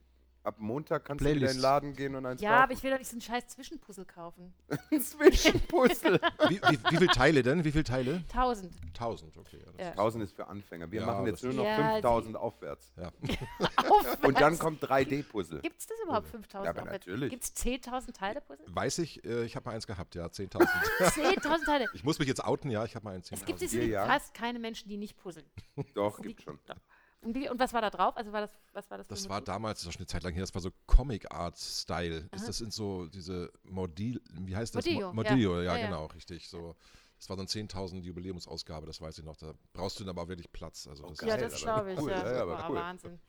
ab 0.45 0.55
Montag 0.59 1.05
kannst 1.05 1.21
du 1.21 1.25
wieder 1.25 1.33
in 1.33 1.39
Playlist. 1.39 1.55
den 1.57 1.61
Laden 1.61 1.93
gehen 1.95 2.15
und 2.15 2.25
eins 2.25 2.41
Ja, 2.41 2.51
aber 2.51 2.59
kaufen. 2.61 2.73
ich 2.73 2.83
will 2.83 2.91
doch 2.91 2.97
nicht 2.99 3.07
so 3.09 3.13
einen 3.15 3.21
scheiß 3.21 3.47
Zwischenpuzzle 3.47 4.05
kaufen. 4.05 4.53
ein 4.91 5.01
Zwischenpuzzle. 5.01 6.19
Wie, 6.49 6.61
wie, 6.61 6.79
wie 6.91 6.97
viele 6.97 7.07
Teile 7.07 7.43
denn? 7.43 7.63
Wie 7.63 7.71
viele 7.71 7.83
Teile? 7.83 8.23
Tausend. 8.27 8.73
1000, 8.93 9.37
okay. 9.37 9.57
Ja, 9.57 9.65
das 9.71 9.81
Ja. 9.81 9.91
1000 9.91 10.23
ist 10.23 10.35
für 10.35 10.47
Anfänger. 10.47 10.91
Wir 10.91 11.01
Ja, 11.01 11.05
machen 11.07 11.25
jetzt 11.27 11.43
nur 11.43 11.53
noch 11.53 11.63
Ja, 11.65 11.93
5000 11.93 12.35
aufwärts. 12.37 12.93
Ja. 12.97 13.11
Und 14.23 14.39
dann 14.39 14.57
kommt 14.59 14.83
3D-Puzzle. 14.83 15.61
Gibt 15.61 15.79
es 15.79 15.87
das 15.87 15.97
überhaupt 16.03 16.27
5000? 16.27 16.65
Ja, 16.75 16.81
aber 16.81 16.91
natürlich. 16.91 17.29
Gibt 17.29 17.43
es 17.43 17.55
10.000 17.55 18.13
Teile 18.13 18.41
Puzzle? 18.41 18.65
Weiß 18.69 18.99
ich, 18.99 19.23
äh, 19.25 19.43
ich 19.45 19.55
habe 19.55 19.67
mal 19.69 19.75
eins 19.75 19.87
gehabt, 19.87 20.15
ja, 20.15 20.25
10.000. 20.27 20.65
10.000 20.99 21.65
Teile. 21.65 21.85
ich 21.93 22.03
muss 22.03 22.19
mich 22.19 22.27
jetzt 22.27 22.43
outen, 22.43 22.69
ja, 22.71 22.85
ich 22.85 22.95
habe 22.95 23.05
mal 23.05 23.15
ein 23.15 23.21
10.000. 23.21 23.33
Es 23.33 23.45
gibt 23.45 23.61
ja. 23.73 24.05
fast 24.05 24.33
keine 24.33 24.59
Menschen, 24.59 24.89
die 24.89 24.97
nicht 24.97 25.17
puzzeln. 25.17 25.45
Doch, 25.93 26.21
gibt 26.21 26.41
schon. 26.41 26.59
Und, 27.25 27.35
wie, 27.35 27.49
und 27.49 27.59
was 27.59 27.73
war 27.73 27.81
da 27.81 27.89
drauf? 27.89 28.15
Also 28.17 28.31
war 28.31 28.41
das, 28.41 28.51
was 28.73 28.89
war 28.91 28.97
das? 28.99 29.07
Das 29.07 29.23
ein 29.25 29.29
war 29.29 29.41
damals, 29.41 29.79
das 29.81 29.87
ist 29.87 29.93
schon 29.93 30.01
eine 30.01 30.07
Zeit 30.07 30.23
lang 30.23 30.33
her, 30.33 30.41
das 30.43 30.53
war 30.53 30.61
so 30.61 30.69
Comic 30.85 31.31
Art 31.31 31.57
Style. 31.57 32.29
Ist 32.31 32.47
das 32.47 32.57
sind 32.59 32.71
so 32.73 33.07
diese 33.07 33.51
Modil, 33.63 34.21
wie 34.31 34.55
heißt 34.55 34.75
das? 34.75 34.85
Modillo, 34.85 35.07
Mo- 35.07 35.13
Modillo, 35.13 35.57
ja. 35.57 35.63
ja, 35.63 35.73
Ja, 35.73 35.79
ja. 35.79 35.85
genau, 35.87 36.05
richtig. 36.07 36.47
So, 36.47 36.75
das 37.17 37.27
war 37.29 37.35
so 37.37 37.41
eine 37.41 37.47
10.000 37.49 38.01
Jubiläumsausgabe, 38.03 38.85
das 38.85 39.01
weiß 39.01 39.17
ich 39.17 39.23
noch. 39.25 39.37
Da 39.37 39.53
brauchst 39.73 39.99
du 39.99 40.03
dann 40.03 40.11
aber 40.17 40.27
wirklich 40.27 40.51
Platz. 40.51 40.87
Also 40.87 41.07
das 41.09 41.17
geil, 41.17 41.29
Ja, 41.29 41.35
ist- 41.35 41.53
das 41.55 41.63
aber 41.65 41.81
glaube 41.83 41.93
ich. 41.93 41.99
cool, 41.99 42.11
ja, 42.11 42.23
ja, 42.25 42.33
ja, 42.35 42.41
aber 42.43 42.69
cool. 42.69 42.75
Wahnsinn. 42.77 43.19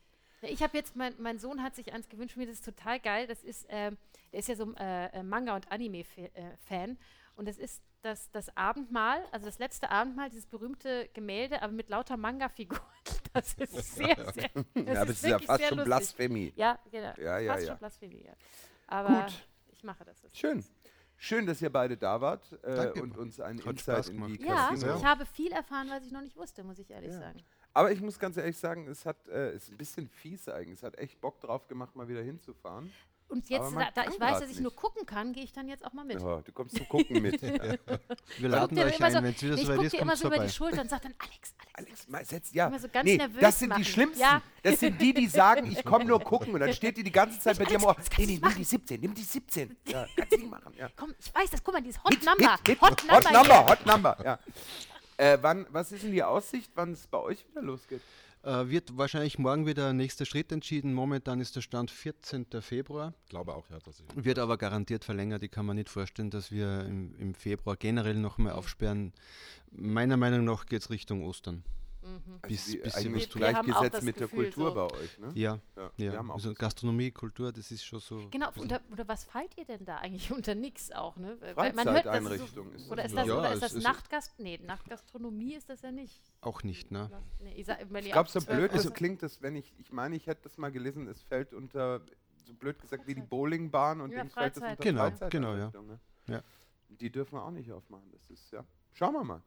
Ich 0.43 0.63
habe 0.63 0.77
jetzt, 0.77 0.95
mein, 0.95 1.15
mein 1.19 1.39
Sohn 1.39 1.63
hat 1.63 1.75
sich 1.75 1.93
eins 1.95 2.09
gewünscht, 2.11 2.37
mir 2.37 2.47
das 2.47 2.57
ist 2.57 2.65
total 2.67 3.01
geil. 3.01 3.27
Das 3.27 3.43
ist, 3.43 3.65
ähm, 3.71 3.97
der 4.33 4.41
ist 4.41 4.49
ja 4.49 4.55
so 4.57 4.75
äh, 4.75 5.07
äh, 5.07 5.23
Manga- 5.23 5.57
und 5.57 5.73
Anime-Fan. 5.73 6.99
Und 7.37 7.49
das 7.49 7.57
ist 7.57 7.83
das, 8.07 8.31
das 8.31 8.57
Abendmahl, 8.57 9.23
also 9.33 9.47
das 9.47 9.59
letzte 9.59 9.91
Abendmahl, 9.91 10.31
dieses 10.31 10.47
berühmte 10.47 11.09
Gemälde, 11.13 11.61
aber 11.63 11.73
mit 11.73 11.89
lauter 11.89 12.17
Manga-Figuren. 12.17 12.81
Das 13.33 13.53
ist 13.53 13.95
sehr, 13.97 14.17
sehr. 14.33 14.49
Das 14.55 14.95
Ja, 14.95 15.03
aber 15.03 15.11
es 15.11 15.17
ist 15.17 15.25
ja 15.25 15.31
wirklich 15.33 15.47
fast 15.47 15.59
sehr 15.61 15.69
schon 15.69 15.79
lustig. 15.79 15.85
Blasphemie. 15.85 16.53
Ja, 16.57 16.79
genau. 16.91 17.13
Ja, 17.19 17.39
ja, 17.39 17.53
fast 17.53 17.65
ja. 17.65 17.73
schon 17.73 17.79
Blasphemie, 17.79 18.25
ja. 18.25 18.33
Aber 18.87 19.23
Gut. 19.25 19.49
ich 19.73 19.85
mache 19.85 20.05
das. 20.07 20.23
jetzt. 20.23 20.39
Schön. 20.39 20.65
Schön, 21.19 21.45
dass 21.45 21.61
ihr 21.61 21.71
beide 21.71 21.99
da 21.99 22.19
wart 22.23 22.59
äh, 22.63 22.99
und 22.99 23.19
uns 23.19 23.39
einen 23.39 23.59
Hat 23.59 23.67
Insight 23.73 24.05
Spaß 24.07 24.09
in 24.09 24.27
die 24.27 24.39
gemacht. 24.39 24.83
Ja, 24.83 24.97
ich 24.97 25.05
habe 25.05 25.27
viel 25.27 25.53
erfahren, 25.53 25.89
was 25.91 26.05
ich 26.07 26.13
noch 26.13 26.23
nicht 26.23 26.37
wusste, 26.37 26.65
muss 26.65 26.79
ich 26.79 26.89
ehrlich 26.91 27.13
Ja. 27.13 27.19
sagen. 27.21 27.43
Aber 27.75 27.93
ich 27.93 28.01
muss 28.01 28.19
ganz 28.19 28.39
ehrlich 28.39 28.57
sagen, 28.57 28.87
es 28.89 29.05
hat 29.05 29.29
äh, 29.29 29.55
ist 29.55 29.71
ein 29.71 29.77
bisschen 29.77 30.09
fies 30.09 30.49
eigentlich. 30.49 30.79
Es 30.79 30.83
hat 30.83 30.97
echt 30.97 31.21
Bock 31.21 31.39
drauf 31.41 31.67
gemacht, 31.69 31.95
mal 31.95 32.09
wieder 32.09 32.23
hinzufahren. 32.23 32.91
Und 33.29 33.49
jetzt, 33.49 33.75
da, 33.75 33.89
da 33.93 34.05
ich 34.09 34.21
weiß, 34.21 34.41
dass 34.41 34.51
ich 34.51 34.61
nur 34.61 34.71
nicht. 34.71 34.77
gucken 34.77 35.05
kann, 35.05 35.33
gehe 35.33 35.43
ich 35.43 35.53
dann 35.53 35.69
jetzt 35.69 35.85
auch 35.85 35.93
mal 35.93 36.05
mit. 36.05 36.21
Ja, 36.21 36.41
du 36.43 36.53
kommst 36.53 36.77
zum 36.77 36.89
Gucken 36.89 37.23
mit. 37.23 37.41
ja. 37.43 37.77
Wir 38.39 38.49
laden 38.49 38.79
euch 38.79 38.99
immer 38.99 39.11
so, 39.11 39.19
ein, 39.19 39.25
wenn 39.25 39.35
es 39.35 39.43
wieder 39.43 39.55
ich 39.55 39.67
so 39.67 39.69
weit 39.69 39.83
ist, 39.83 39.93
dir 39.93 40.01
immer 40.01 40.17
so 40.17 40.29
über 40.29 40.39
die 40.39 40.49
Schulter 40.49 40.81
und 40.83 40.91
sag 40.91 41.03
dann, 41.03 41.15
Alex, 41.19 41.55
Alex, 41.73 41.91
Alex, 41.91 42.09
mal 42.09 42.25
setz, 42.25 42.53
ja. 42.53 42.69
Immer 42.69 42.79
so 42.79 42.89
ganz 42.89 43.05
nee, 43.05 43.17
nervös 43.17 43.41
das 43.41 43.59
sind 43.59 43.69
machen. 43.71 43.83
die 43.83 43.89
Schlimmsten. 43.89 44.21
Ja. 44.21 44.43
Das 44.63 44.81
sind 44.81 45.01
die, 45.01 45.13
die 45.13 45.27
sagen, 45.27 45.71
ich 45.71 45.85
komme 45.85 46.05
nur 46.05 46.21
gucken. 46.21 46.55
Und 46.55 46.61
dann 46.61 46.73
steht 46.73 46.97
die 46.97 47.03
die 47.03 47.13
ganze 47.13 47.41
Zeit 47.41 47.59
bei 47.59 47.65
dir 47.65 47.77
am 47.77 47.85
Ohr. 47.85 47.97
Nee, 48.17 48.27
nee, 48.27 48.41
nimm 48.41 48.55
die 48.57 48.65
17, 48.65 49.01
nimm 49.01 49.15
die 49.15 49.23
17. 49.23 49.77
Ja, 49.87 50.07
kannst 50.17 50.33
du 50.33 50.37
nicht 50.39 50.51
machen. 50.51 50.73
Ja. 50.77 50.89
komm, 50.97 51.15
ich 51.19 51.35
weiß 51.35 51.51
das, 51.51 51.63
guck 51.63 51.75
mal, 51.75 51.81
dieses 51.81 52.03
Hot 52.03 52.13
Hit, 52.13 52.25
Number. 52.25 52.53
Hit, 52.53 52.69
Hit, 52.69 52.81
Hot 52.81 53.11
Hot 53.11 53.33
Number. 53.33 53.67
Hot 53.67 53.87
Number. 53.87 54.17
Ja. 54.25 54.39
Äh, 55.17 55.39
wann, 55.41 55.67
was 55.71 55.93
ist 55.93 56.05
denn 56.05 56.13
die 56.13 56.23
Aussicht, 56.23 56.71
wann 56.75 56.93
es 56.93 57.07
bei 57.07 57.19
euch 57.19 57.49
wieder 57.49 57.63
losgeht? 57.63 58.03
Äh, 58.47 58.71
wird 58.71 58.97
wahrscheinlich 58.97 59.41
morgen 59.41 59.67
wieder 59.67 59.89
ein 59.89 59.97
nächster 59.97 60.25
Schritt 60.25 60.53
entschieden. 60.53 60.95
Momentan 60.95 61.41
ist 61.41 61.57
der 61.57 61.63
Stand 61.63 61.91
14. 61.91 62.47
Februar. 62.61 63.13
Ich 63.25 63.31
glaube 63.31 63.53
auch, 63.53 63.69
ja, 63.71 63.81
dass 63.81 63.99
ich. 63.99 64.25
Wird 64.25 64.39
aber 64.39 64.57
garantiert 64.57 65.05
verlängert. 65.05 65.43
Ich 65.43 65.51
kann 65.51 65.67
mir 65.67 65.75
nicht 65.75 65.89
vorstellen, 65.89 66.31
dass 66.31 66.53
wir 66.53 66.85
im, 66.85 67.17
im 67.17 67.35
Februar 67.35 67.75
generell 67.75 68.15
nochmal 68.15 68.53
aufsperren. 68.53 69.13
Meiner 69.73 70.17
Meinung 70.17 70.45
nach 70.45 70.67
geht 70.67 70.83
es 70.83 70.91
Richtung 70.91 71.25
Ostern. 71.25 71.65
Mhm. 72.07 72.41
Bis- 72.43 72.73
wie, 72.73 72.83
eigentlich. 72.85 73.35
Wir 73.35 73.41
gleichgesetzt 73.53 74.03
mit 74.03 74.17
der 74.21 74.29
Gefühl, 74.29 74.45
Kultur 74.45 74.69
so. 74.69 74.75
bei 74.75 74.95
euch, 74.97 75.19
ne? 75.19 75.33
Ja, 75.35 75.59
Ja, 75.77 75.91
wir 75.97 76.13
ja. 76.13 76.19
haben 76.19 76.31
auch 76.31 76.35
Also 76.37 76.55
Gastronomie, 76.55 77.11
Kultur, 77.11 77.53
das 77.53 77.71
ist 77.71 77.85
schon 77.85 77.99
so. 78.01 78.29
Genau, 78.31 78.51
oder, 78.57 78.81
oder 78.93 79.09
was 79.09 79.25
feilt 79.25 79.57
ihr 79.59 79.65
denn 79.65 79.85
da 79.85 79.97
eigentlich 79.99 80.31
unter 80.33 80.55
nix 80.55 80.93
auch, 80.93 81.17
ne? 81.17 81.37
Weil 81.55 81.73
man 81.73 81.89
hört, 81.91 82.07
das 82.07 82.25
ist 82.25 82.55
so, 82.55 82.63
ist 82.63 82.91
oder 82.91 83.03
das, 83.03 83.13
ist 83.13 83.17
das, 83.17 83.27
ich. 83.27 83.33
oder 83.33 83.43
Ja, 83.49 83.53
ist 83.55 83.63
das 83.63 83.71
es 83.73 83.79
ist- 83.79 83.85
Nachtgast? 83.85 84.39
Nee, 84.39 84.59
Nachtgastronomie 84.65 85.55
ist 85.55 85.69
das 85.69 85.83
ja 85.83 85.91
nicht. 85.91 86.21
Auch 86.41 86.63
nicht, 86.63 86.91
ne? 86.91 87.11
Nee, 87.41 87.55
ich 87.57 87.67
sag, 87.67 87.81
Ich 87.83 88.13
glaube, 88.13 88.29
so 88.31 88.41
12 88.41 88.47
blöd 88.59 88.71
Uhr 88.73 88.77
das 88.83 88.93
klingt, 88.95 89.23
das, 89.23 89.43
wenn 89.43 89.57
ich, 89.57 89.75
ich 89.79 89.93
meine, 89.93 90.15
ich 90.17 90.27
hätte 90.27 90.43
das 90.45 90.57
mal 90.59 90.71
gelesen, 90.71 91.09
es 91.09 91.23
fällt 91.23 91.53
unter, 91.55 92.01
so 92.45 92.55
blöd 92.55 92.81
gesagt, 92.81 93.07
wie 93.09 93.15
die 93.15 93.23
Bowlingbahn 93.23 94.01
und 94.01 94.13
Ja, 94.13 94.23
dem 94.23 94.31
fällt 94.31 94.57
das 94.57 94.63
Freizeit. 94.63 94.79
unter 94.87 95.29
Genau, 95.29 95.55
genau, 95.55 95.57
ja. 95.57 95.83
Ne? 95.83 95.99
Ja. 96.29 96.43
Die 96.89 97.11
dürfen 97.11 97.35
wir 97.35 97.45
auch 97.45 97.51
nicht 97.51 97.73
aufmachen. 97.73 98.09
Das 98.13 98.31
ist, 98.31 98.53
ja. 98.53 98.65
Schauen 98.93 99.13
wir 99.15 99.25
mal. 99.25 99.43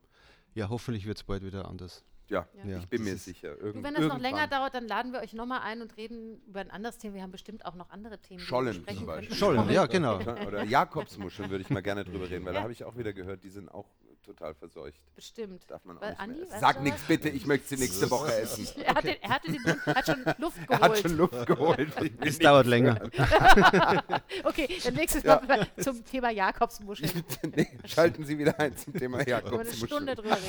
Ja, 0.53 0.67
hoffentlich 0.67 1.05
wird 1.05 1.17
es 1.17 1.23
bald 1.23 1.43
wieder 1.43 1.67
anders. 1.67 2.03
Ja, 2.29 2.47
Ja. 2.63 2.77
ich 2.79 2.87
bin 2.87 3.01
das 3.01 3.09
mir 3.11 3.17
sicher. 3.17 3.57
Irgend, 3.59 3.83
wenn 3.83 3.93
das 3.93 4.03
noch 4.03 4.15
irgendwann. 4.15 4.21
länger 4.21 4.47
dauert, 4.47 4.73
dann 4.75 4.87
laden 4.87 5.11
wir 5.13 5.19
euch 5.21 5.33
nochmal 5.33 5.61
ein 5.61 5.81
und 5.81 5.97
reden 5.97 6.41
über 6.47 6.59
ein 6.61 6.69
anderes 6.71 6.97
Thema. 6.97 7.15
Wir 7.15 7.23
haben 7.23 7.31
bestimmt 7.31 7.65
auch 7.65 7.75
noch 7.75 7.89
andere 7.89 8.19
Themen. 8.19 8.39
Schollen 8.39 8.73
zum 8.85 9.05
Beispiel. 9.05 9.35
Schollen, 9.35 9.69
ja, 9.71 9.85
genau. 9.87 10.17
Oder 10.47 10.63
Jakobsmuscheln 10.63 11.49
würde 11.49 11.63
ich 11.63 11.69
mal 11.69 11.81
gerne 11.81 12.05
drüber 12.05 12.29
reden, 12.29 12.45
weil 12.45 12.53
da 12.53 12.59
Ja. 12.59 12.63
habe 12.63 12.73
ich 12.73 12.83
auch 12.83 12.95
wieder 12.97 13.13
gehört, 13.13 13.43
die 13.43 13.49
sind 13.49 13.69
auch 13.69 13.87
total 14.29 14.53
verseucht. 14.53 14.99
Bestimmt. 15.15 15.63
Darf 15.69 15.83
man 15.85 15.97
auch 15.97 16.01
Weil 16.01 16.09
nicht 16.11 16.19
Andi, 16.19 16.39
mehr 16.39 16.47
essen. 16.49 16.59
Sag 16.59 16.81
nichts 16.83 17.01
bitte, 17.07 17.29
ich 17.29 17.45
möchte 17.45 17.67
sie 17.69 17.77
nächste 17.77 18.09
Woche 18.11 18.33
essen. 18.33 18.67
Er, 18.85 18.95
hat 18.95 19.03
den, 19.03 19.15
er, 19.21 19.29
hatte 19.29 19.51
den, 19.51 19.61
er 19.85 19.95
hat 19.95 20.05
schon 20.05 20.23
Luft 20.37 20.57
Er 20.61 20.65
geholt. 20.67 20.81
hat 20.81 20.97
schon 20.99 21.17
Luft 21.17 21.45
geholt. 21.47 21.89
Es 22.21 22.39
dauert 22.39 22.67
länger. 22.67 22.99
Okay, 24.43 24.77
dann 24.83 24.93
nächstes 24.93 25.23
Ja. 25.23 25.41
Mal 25.47 25.67
zum 25.79 26.03
Thema 26.05 26.29
Jakobsmuscheln. 26.31 27.23
nee, 27.55 27.67
schalten 27.85 28.23
Sie 28.25 28.37
wieder 28.37 28.57
ein 28.59 28.75
zum 28.77 28.93
Thema 28.93 29.17
Über 29.21 29.21
eine 29.21 29.29
Jakobsmuscheln. 29.29 29.87
Stunde 29.87 30.15
drüber 30.15 30.35
reden. 30.37 30.45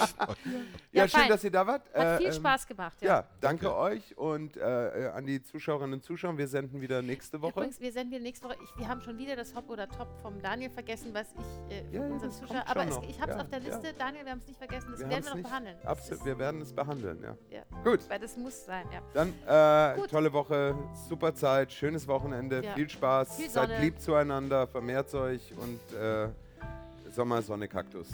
Ja, 0.92 1.02
Ja, 1.02 1.08
schön, 1.08 1.20
fein. 1.20 1.28
dass 1.30 1.44
ihr 1.44 1.50
da 1.50 1.66
wart. 1.66 1.82
Hat 1.94 2.06
Äh, 2.06 2.16
viel 2.18 2.26
ähm, 2.26 2.32
Spaß 2.34 2.66
gemacht. 2.66 2.96
Ja. 3.00 3.08
Ja, 3.10 3.24
danke 3.40 3.74
euch 3.74 4.16
und 4.16 4.56
äh, 4.56 5.10
an 5.14 5.26
die 5.26 5.42
Zuschauerinnen 5.42 5.94
und 5.94 6.04
Zuschauer. 6.04 6.36
Wir 6.38 6.48
senden 6.48 6.80
wieder 6.80 7.02
nächste 7.02 7.40
Woche. 7.40 7.52
Übrigens, 7.52 7.80
wir 7.80 7.92
senden 7.92 8.12
wieder 8.12 8.22
nächste 8.22 8.46
Woche. 8.46 8.56
Ich, 8.62 8.78
wir 8.78 8.88
haben 8.88 9.00
schon 9.00 9.18
wieder 9.18 9.36
das 9.36 9.54
Hop 9.54 9.68
oder 9.68 9.88
Top 9.88 10.08
vom 10.22 10.40
Daniel 10.40 10.70
vergessen, 10.70 11.12
was 11.12 11.26
ich 11.32 11.74
äh, 11.76 11.84
für 11.90 11.96
Ja, 11.96 12.00
ja, 12.02 12.12
unseren 12.12 12.28
das 12.30 12.38
Zuschauer. 12.38 12.56
kommt 12.64 12.70
Aber 12.70 12.84
es, 12.86 12.96
ich 13.08 13.20
habe 13.20 13.30
es 13.32 13.36
Ja, 13.36 13.42
auf 13.42 13.48
der 13.50 13.58
ja. 13.60 13.69
Liste. 13.70 13.94
Daniel, 13.98 14.24
wir 14.24 14.32
haben 14.32 14.38
es 14.40 14.46
nicht 14.48 14.58
vergessen. 14.58 14.88
Das 14.90 15.00
Wir 15.00 15.08
werden 15.08 15.24
wir 15.24 15.30
noch 15.30 15.36
nicht. 15.36 15.48
behandeln. 15.48 15.76
Absolut, 15.84 16.24
wir 16.24 16.38
werden 16.38 16.60
es 16.62 16.72
behandeln, 16.72 17.22
ja. 17.22 17.36
Ja. 17.50 17.62
Gut, 17.84 18.00
Weil 18.08 18.18
das 18.18 18.36
muss 18.36 18.64
sein, 18.64 18.86
ja. 18.92 19.00
dann 19.14 19.28
äh, 19.46 20.06
tolle 20.08 20.32
Woche, 20.32 20.74
super 21.08 21.34
Zeit, 21.34 21.72
schönes 21.72 22.06
Wochenende, 22.06 22.62
Ja. 22.64 22.74
viel 22.74 22.88
Spaß, 22.88 23.36
Viel 23.36 23.50
seid 23.50 23.80
lieb 23.80 24.00
zueinander, 24.00 24.66
vermehrt 24.66 25.12
euch 25.14 25.52
und 25.56 25.80
äh, 25.98 26.28
Sommer, 27.10 27.42
Sonne, 27.42 27.66
Kaktus. 27.68 28.08